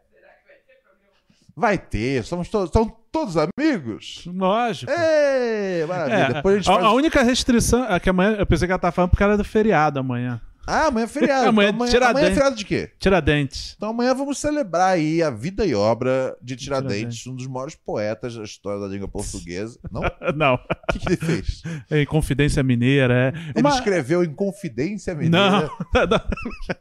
Vai 1.59 1.79
ter, 1.79 2.23
somos 2.23 2.49
todos, 2.51 2.71
são 2.71 2.87
todos 3.11 3.35
amigos? 3.37 4.25
Lógico. 4.27 4.93
Ê, 4.93 5.87
maravilha. 5.87 6.15
É, 6.17 6.33
Depois 6.35 6.69
a 6.69 6.73
faz... 6.75 6.85
a 6.85 6.91
única 6.93 7.23
restrição 7.23 7.85
é 7.85 7.99
que 7.99 8.11
amanhã, 8.11 8.37
eu 8.39 8.47
pensei 8.47 8.69
que 8.69 8.73
ela 8.73 8.79
tava 8.79 8.93
falando 8.93 9.11
porque 9.11 9.25
era 9.25 9.39
do 9.39 9.45
feriado 9.45 9.99
amanhã. 9.99 10.39
Ah, 10.67 10.87
amanhã 10.87 11.05
é 11.05 11.07
feriado. 11.09 11.47
amanhã, 11.49 11.69
Então 11.69 11.77
amanhã, 11.77 11.91
Tiradentes. 11.93 12.17
amanhã 12.19 12.27
é 12.31 12.35
feriado 12.35 12.57
de 12.57 12.65
quê? 12.65 12.91
Tiradentes. 12.99 13.75
Então 13.77 13.91
amanhã 13.91 14.15
vamos 14.15 14.39
celebrar 14.39 14.95
aí 14.95 15.23
a 15.23 15.31
vida 15.31 15.65
e 15.65 15.75
obra 15.75 16.37
de 16.43 16.57
Tiradentes, 16.57 16.97
Tiradentes. 16.97 17.27
um 17.29 17.37
dos 17.37 17.47
maiores 17.47 17.75
poetas 17.77 18.35
da 18.35 18.43
história 18.43 18.81
da 18.81 18.89
língua 18.89 19.07
portuguesa. 19.09 19.79
Não? 19.91 20.03
O 20.29 20.33
Não. 20.33 20.59
que, 20.91 20.99
que 20.99 21.09
ele 21.09 21.17
fez? 21.17 21.63
Em 21.91 22.05
Confidência 22.05 22.63
Mineira, 22.63 23.15
é. 23.15 23.29
Ele 23.55 23.61
Uma- 23.61 23.71
escreveu 23.71 24.25
em 24.25 24.35
Confidência 24.35 25.15
Mineira. 25.15 25.71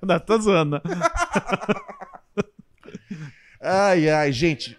não, 0.02 0.20
tô 0.26 0.40
zoando. 0.40 0.82
Ai, 3.62 4.10
ai, 4.10 4.32
gente. 4.32 4.78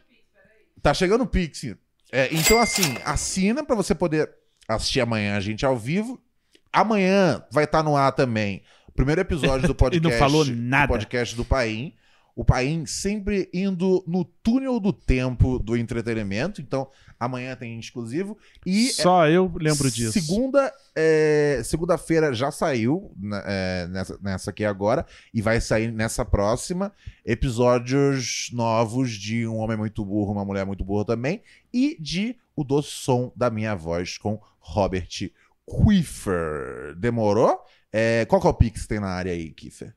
Tá 0.83 0.93
chegando 0.95 1.23
o 1.25 1.27
Pix. 1.27 1.75
É, 2.13 2.29
então, 2.33 2.59
assim, 2.61 2.97
assina 3.05 3.65
pra 3.65 3.75
você 3.75 3.95
poder 3.95 4.31
assistir 4.69 5.01
amanhã 5.01 5.37
a 5.37 5.41
gente 5.41 5.65
ao 5.67 5.77
vivo. 5.77 6.21
Amanhã 6.73 7.43
vai 7.51 7.65
estar 7.65 7.83
no 7.83 7.97
ar 7.97 8.13
também 8.13 8.63
o 8.86 8.86
primeiro 8.97 9.21
episódio 9.21 9.69
do 9.69 9.75
podcast. 9.75 9.97
E 10.07 10.11
não 10.11 10.19
falou 10.19 10.45
do 10.45 10.55
nada. 10.55 10.89
podcast 10.89 11.37
do 11.37 11.45
Paim. 11.45 11.93
O 12.35 12.45
Paim 12.45 12.85
sempre 12.85 13.49
indo 13.53 14.05
no 14.07 14.23
túnel 14.25 14.79
do 14.79 14.93
tempo 14.93 15.59
do 15.59 15.75
entretenimento. 15.75 16.61
Então, 16.61 16.87
amanhã 17.19 17.57
tem 17.57 17.79
exclusivo. 17.79 18.37
E 18.65 18.89
Só 18.91 19.27
eu 19.27 19.51
lembro 19.59 19.91
disso. 19.91 20.13
Segunda, 20.13 20.71
é, 20.95 21.63
segunda-feira 21.65 22.35
já 22.35 22.51
saiu 22.51 23.11
né, 23.17 23.43
é, 23.47 23.87
nessa, 23.89 24.19
nessa 24.21 24.51
aqui 24.51 24.67
agora 24.67 25.07
e 25.33 25.41
vai 25.41 25.63
sair 25.63 25.91
nessa 25.91 26.27
próxima 26.27 26.93
episódios 27.25 28.51
novos 28.53 29.13
de 29.13 29.47
um 29.47 29.57
homem 29.57 29.79
muito 29.79 30.05
burro, 30.05 30.33
uma 30.33 30.45
mulher 30.45 30.67
muito 30.67 30.85
burra 30.85 31.07
também 31.07 31.41
e 31.73 31.97
de 31.99 32.37
o 32.55 32.63
doce 32.63 32.91
som 32.91 33.33
da 33.35 33.49
minha 33.51 33.75
voz 33.75 34.19
com 34.19 34.39
Robert 34.61 35.09
Quiffer. 35.67 36.95
Demorou? 36.97 37.61
É, 37.93 38.25
qual 38.27 38.41
que 38.41 38.47
é 38.47 38.51
o 38.51 38.55
pix 38.55 38.83
que 38.83 38.89
tem 38.89 39.01
na 39.01 39.09
área 39.09 39.33
aí, 39.33 39.53
Kiffer? 39.53 39.95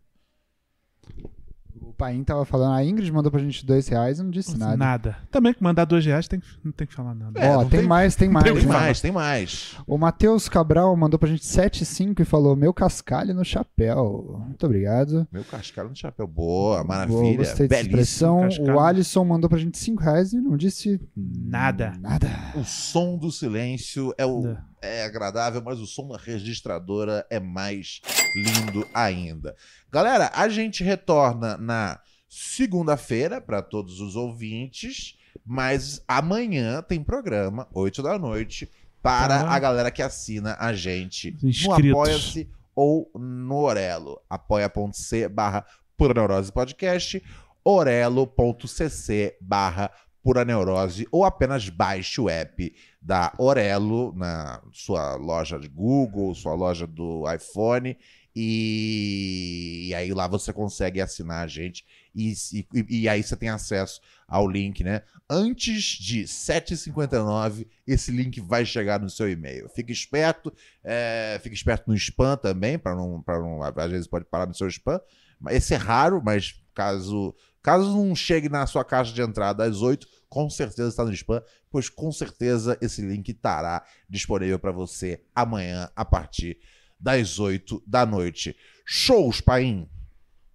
O 2.00 2.06
Paim 2.10 2.24
tava 2.24 2.46
falando, 2.46 2.76
a 2.76 2.86
Ingrid 2.86 3.12
mandou 3.12 3.30
pra 3.30 3.42
gente 3.42 3.66
dois 3.66 3.86
reais 3.90 4.20
e 4.20 4.24
não 4.24 4.30
disse 4.32 4.58
nada. 4.58 4.78
Nada. 4.78 5.18
Também 5.30 5.54
que 5.54 5.62
mandar 5.62 5.84
dois 5.84 6.06
reais 6.06 6.30
tem, 6.30 6.42
não 6.64 6.72
tem 6.72 6.88
que 6.88 6.94
falar 6.94 7.14
nada. 7.14 7.38
É, 7.38 7.50
Ó, 7.58 7.60
tem, 7.66 7.80
tem- 7.82 7.88
mais, 7.90 8.16
tem 8.16 8.30
mais. 8.32 8.46
Tem 8.46 8.56
Tem 8.56 8.66
mais, 8.68 9.02
tem 9.02 9.12
mais. 9.12 9.76
O 9.86 9.98
Matheus 9.98 10.48
Cabral 10.48 10.96
mandou 10.96 11.20
pra 11.20 11.28
gente 11.28 11.44
7,5 11.44 12.22
e 12.22 12.24
falou: 12.26 12.56
Meu 12.56 12.74
cascalho 12.74 13.34
no 13.34 13.44
chapéu. 13.44 14.42
Muito 14.46 14.66
obrigado. 14.66 15.28
Meu 15.30 15.44
cascalho 15.44 15.90
no 15.90 15.96
chapéu. 15.98 16.26
Boa, 16.26 16.76
Boa, 16.78 16.84
maravilha. 16.86 17.36
gostei 17.36 17.68
dessa 17.68 17.84
belíssimo. 17.84 17.90
expressão. 18.00 18.42
cascalho. 18.44 18.76
O 18.76 18.80
Alisson 18.80 19.26
mandou 19.26 19.50
pra 19.50 19.60
gente 19.60 19.78
5 19.78 20.02
reais 20.02 20.32
e 20.32 20.38
não 20.40 20.56
disse 20.56 21.02
Nada. 21.18 21.94
nada. 22.00 22.30
O 22.56 22.64
som 22.64 23.18
do 23.18 23.30
silêncio 23.30 24.14
é, 24.18 24.26
o, 24.26 24.56
é 24.82 25.04
agradável, 25.04 25.62
mas 25.62 25.80
o 25.82 25.86
som 25.86 26.08
da 26.08 26.18
registradora 26.18 27.26
é 27.30 27.42
mais 27.42 28.00
lindo 28.36 28.88
ainda. 28.94 29.56
Galera, 29.92 30.32
a 30.34 30.48
gente 30.50 30.84
retorna 30.84 31.58
na 31.58 32.00
segunda-feira 32.28 33.42
para 33.42 33.62
todos 33.62 34.00
os 34.00 34.16
ouvintes, 34.16 35.18
mas 35.46 36.04
amanhã 36.08 36.82
tem 36.82 37.04
programa, 37.04 37.68
8 37.74 38.04
da 38.04 38.20
noite, 38.20 38.70
para 39.02 39.42
Ah. 39.42 39.56
a 39.56 39.60
galera 39.60 39.90
que 39.92 40.02
assina 40.02 40.56
a 40.60 40.74
gente 40.74 41.32
no 41.42 41.50
Inscritos. 41.50 41.90
Apoia-se 41.92 42.50
ou 42.76 43.10
no 43.16 43.56
Orelo. 43.64 44.20
apoia.c 44.30 45.28
barra 45.30 45.66
Pura 45.98 46.14
Neurose 46.14 46.52
Podcast, 46.52 47.22
orelo.cc 47.64 49.36
barra 49.42 49.92
Pura 50.22 50.44
Neurose, 50.44 51.08
ou 51.12 51.24
apenas 51.24 51.70
baixe 51.70 52.20
o 52.20 52.30
app 52.30 52.74
da 53.02 53.34
Orelo 53.38 54.14
na 54.16 54.62
sua 54.72 55.16
loja 55.16 55.58
de 55.58 55.68
Google, 55.70 56.36
sua 56.36 56.54
loja 56.54 56.86
do 56.86 57.24
iPhone, 57.34 57.98
e, 58.42 59.90
e 59.90 59.94
aí 59.94 60.14
lá 60.14 60.26
você 60.26 60.54
consegue 60.54 61.02
assinar 61.02 61.44
a 61.44 61.48
gente, 61.48 61.86
e, 62.16 62.34
e, 62.54 63.02
e 63.02 63.10
aí 63.10 63.22
você 63.22 63.36
tem 63.36 63.50
acesso 63.50 64.00
ao 64.26 64.48
link, 64.48 64.82
né? 64.82 65.02
Antes 65.30 65.84
de 65.84 66.24
7h59, 66.24 67.68
esse 67.86 68.12
link 68.12 68.40
vai 68.40 68.66
chegar 68.66 68.98
no 68.98 69.10
seu 69.10 69.30
e-mail. 69.30 69.68
Fique 69.68 69.92
esperto, 69.92 70.54
é, 70.82 71.38
fique 71.44 71.54
esperto 71.54 71.90
no 71.90 71.96
spam 71.96 72.38
também, 72.38 72.80
para 72.80 72.96
não, 72.96 73.22
não. 73.28 73.62
Às 73.62 73.92
vezes 73.92 74.08
pode 74.08 74.24
parar 74.24 74.46
no 74.46 74.56
seu 74.56 74.70
spam. 74.70 75.02
Esse 75.50 75.74
é 75.74 75.78
raro, 75.78 76.22
mas 76.24 76.64
caso, 76.74 77.36
caso 77.62 77.92
não 77.92 78.16
chegue 78.16 78.48
na 78.48 78.66
sua 78.66 78.86
caixa 78.86 79.12
de 79.12 79.22
entrada 79.22 79.66
às 79.66 79.82
8, 79.82 80.08
com 80.30 80.50
certeza 80.50 80.88
está 80.88 81.04
no 81.04 81.12
spam, 81.12 81.44
pois 81.70 81.90
com 81.90 82.10
certeza 82.10 82.78
esse 82.82 83.02
link 83.02 83.28
estará 83.30 83.84
disponível 84.10 84.58
para 84.58 84.72
você 84.72 85.22
amanhã 85.36 85.90
a 85.94 86.06
partir 86.06 86.58
das 87.00 87.40
8 87.40 87.82
da 87.88 88.06
noite. 88.06 88.56
Shows, 88.86 89.42
Paim! 89.42 89.88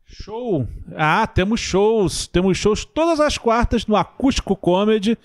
Show! 0.07 0.69
Ah, 0.97 1.27
temos 1.27 1.61
shows. 1.61 2.27
Temos 2.27 2.59
shows 2.59 2.85
todas 2.85 3.19
as 3.19 3.39
quartas 3.39 3.87
no 3.87 3.97
Acústico 3.97 4.55
Comedy. 4.55 5.19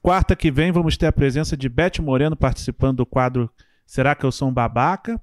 Quarta 0.00 0.36
que 0.36 0.50
vem 0.50 0.72
vamos 0.72 0.96
ter 0.96 1.06
a 1.06 1.12
presença 1.12 1.56
de 1.56 1.68
Beth 1.68 1.98
Moreno 2.00 2.36
participando 2.36 2.98
do 2.98 3.06
quadro 3.06 3.50
Será 3.90 4.14
que 4.14 4.24
eu 4.24 4.30
sou 4.30 4.48
um 4.48 4.52
babaca? 4.52 5.20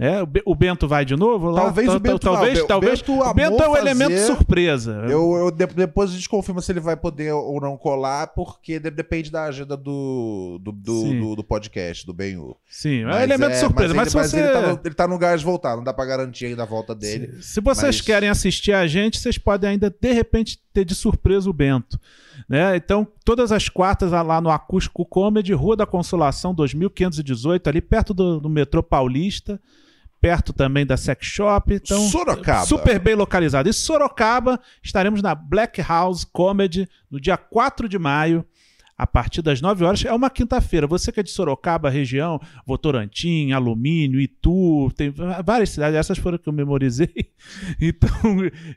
É, 0.00 0.22
o 0.22 0.26
Be- 0.26 0.42
o 0.46 0.54
Bento 0.54 0.86
vai 0.86 1.04
de 1.04 1.16
novo? 1.16 1.52
Talvez 1.56 1.88
Tal- 1.88 1.96
o 1.96 2.00
Bento 2.00 2.18
talvez, 2.20 2.58
vá. 2.60 2.64
O 2.64 2.68
talvez. 2.68 3.00
Bento 3.02 3.12
o 3.20 3.34
Bento 3.34 3.62
é 3.64 3.68
o 3.68 3.76
elemento 3.76 4.12
fazer. 4.12 4.26
surpresa. 4.26 4.92
Eu, 5.08 5.34
eu- 5.34 5.50
de- 5.50 5.66
depois 5.66 6.10
a 6.10 6.14
gente 6.14 6.28
confirma 6.28 6.62
se 6.62 6.70
ele 6.70 6.78
vai 6.78 6.96
poder 6.96 7.32
ou 7.32 7.60
não 7.60 7.76
colar, 7.76 8.28
porque 8.28 8.78
de- 8.78 8.92
depende 8.92 9.28
da 9.28 9.44
agenda 9.46 9.76
do, 9.76 10.60
do, 10.62 10.70
do, 10.70 11.02
do- 11.20 11.36
do 11.36 11.42
podcast, 11.42 12.06
do 12.06 12.12
Benhu. 12.14 12.56
Sim, 12.70 13.04
é 13.06 13.24
elemento 13.24 13.56
surpresa, 13.56 13.92
mas 13.92 14.12
se 14.12 14.18
ele, 14.18 14.28
você- 14.28 14.52
tá 14.52 14.60
no, 14.62 14.80
ele 14.84 14.94
tá 14.94 15.08
no 15.08 15.18
gás 15.18 15.40
de 15.40 15.46
voltar, 15.46 15.74
não 15.76 15.82
dá 15.82 15.92
pra 15.92 16.04
garantir 16.06 16.46
ainda 16.46 16.62
a 16.62 16.66
volta 16.66 16.94
dele. 16.94 17.32
Se 17.42 17.60
vocês 17.60 17.96
Mas- 17.96 18.00
querem 18.00 18.28
assistir 18.28 18.72
a 18.72 18.86
gente, 18.86 19.18
vocês 19.18 19.36
podem 19.36 19.70
ainda, 19.70 19.90
de 19.90 20.12
repente, 20.12 20.60
ter 20.72 20.84
de 20.84 20.94
surpresa 20.94 21.50
o 21.50 21.52
Bento. 21.52 21.98
Né? 22.48 22.76
Então, 22.76 23.04
todas 23.24 23.50
as 23.50 23.68
quartas 23.68 24.12
lá 24.12 24.40
no 24.40 24.48
Acústico 24.48 25.04
Comedy, 25.04 25.52
Rua 25.52 25.74
da 25.74 25.84
Consolação, 25.84 26.54
2518, 26.54 27.66
ali 27.68 27.80
perto 27.80 28.14
do, 28.14 28.38
do 28.38 28.48
metrô 28.48 28.80
Paulista, 28.80 29.60
perto 30.20 30.52
também 30.52 30.84
da 30.84 30.96
Sex 30.96 31.26
Shop. 31.26 31.72
Então, 31.72 32.08
Sorocaba. 32.08 32.66
Super 32.66 32.98
bem 32.98 33.14
localizado. 33.14 33.68
E 33.68 33.72
Sorocaba, 33.72 34.60
estaremos 34.82 35.22
na 35.22 35.34
Black 35.34 35.80
House 35.80 36.24
Comedy 36.24 36.88
no 37.10 37.20
dia 37.20 37.36
4 37.36 37.88
de 37.88 37.98
maio. 37.98 38.44
A 38.96 39.06
partir 39.06 39.42
das 39.42 39.60
9 39.60 39.84
horas, 39.84 40.04
é 40.04 40.12
uma 40.12 40.28
quinta-feira. 40.28 40.84
Você 40.84 41.12
que 41.12 41.20
é 41.20 41.22
de 41.22 41.30
Sorocaba, 41.30 41.88
região, 41.88 42.40
Votorantim, 42.66 43.52
Alumínio, 43.52 44.20
Itu, 44.20 44.90
tem 44.96 45.14
várias 45.44 45.70
cidades, 45.70 45.96
essas 45.96 46.18
foram 46.18 46.36
que 46.36 46.48
eu 46.48 46.52
memorizei. 46.52 47.32
Então, 47.80 48.10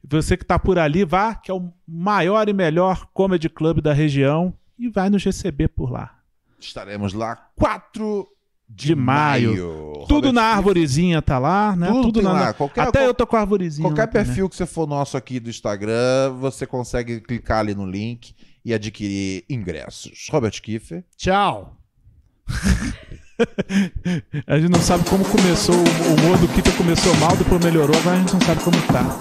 você 0.08 0.38
que 0.38 0.44
está 0.44 0.60
por 0.60 0.78
ali, 0.78 1.04
vá, 1.04 1.34
que 1.34 1.50
é 1.50 1.54
o 1.54 1.74
maior 1.88 2.48
e 2.48 2.54
melhor 2.54 3.08
comedy 3.14 3.50
club 3.50 3.82
da 3.82 3.94
região 3.94 4.54
e 4.78 4.90
vai 4.90 5.10
nos 5.10 5.24
receber 5.24 5.70
por 5.70 5.92
lá. 5.92 6.20
Estaremos 6.60 7.14
lá 7.14 7.36
4 7.56 8.28
de, 8.74 8.96
maio. 8.96 9.50
maio. 9.52 10.06
Tudo 10.08 10.28
Robert 10.28 10.34
na 10.34 10.44
arvorezinha 10.44 11.22
tá 11.22 11.38
lá, 11.38 11.76
né? 11.76 11.88
Tudo 11.88 12.14
tem 12.14 12.24
na, 12.24 12.32
lá. 12.34 12.54
Qualquer- 12.54 12.82
Até 12.82 13.00
qual- 13.00 13.06
eu 13.08 13.14
tô 13.14 13.28
com 13.28 13.36
a 13.36 13.40
arvorezinha. 13.42 13.88
Qualquer 13.88 14.08
lá 14.08 14.08
perfil 14.08 14.50
que 14.50 14.56
você 14.56 14.66
for 14.66 14.88
nosso 14.88 15.16
aqui 15.18 15.40
do 15.40 15.50
Instagram, 15.50 16.34
você 16.40 16.66
consegue 16.66 17.20
clicar 17.22 17.60
ali 17.60 17.76
no 17.76 17.86
link 17.86 18.34
e 18.64 18.74
adquirir 18.74 19.44
ingressos. 19.50 20.28
Robert 20.32 20.60
Kiefer. 20.62 21.04
Tchau. 21.18 21.78
A 24.46 24.60
gente 24.60 24.70
não 24.72 24.80
sabe 24.82 25.04
como 25.10 25.24
começou, 25.26 25.76
o 25.76 26.14
humor 26.22 26.38
do 26.38 26.48
começou 26.78 27.16
mal, 27.16 27.36
depois 27.36 27.64
melhorou, 27.64 27.96
agora 27.98 28.18
a 28.18 28.20
gente 28.20 28.34
não 28.34 28.42
sabe 28.42 28.64
como 28.64 28.78
tá. 28.84 29.18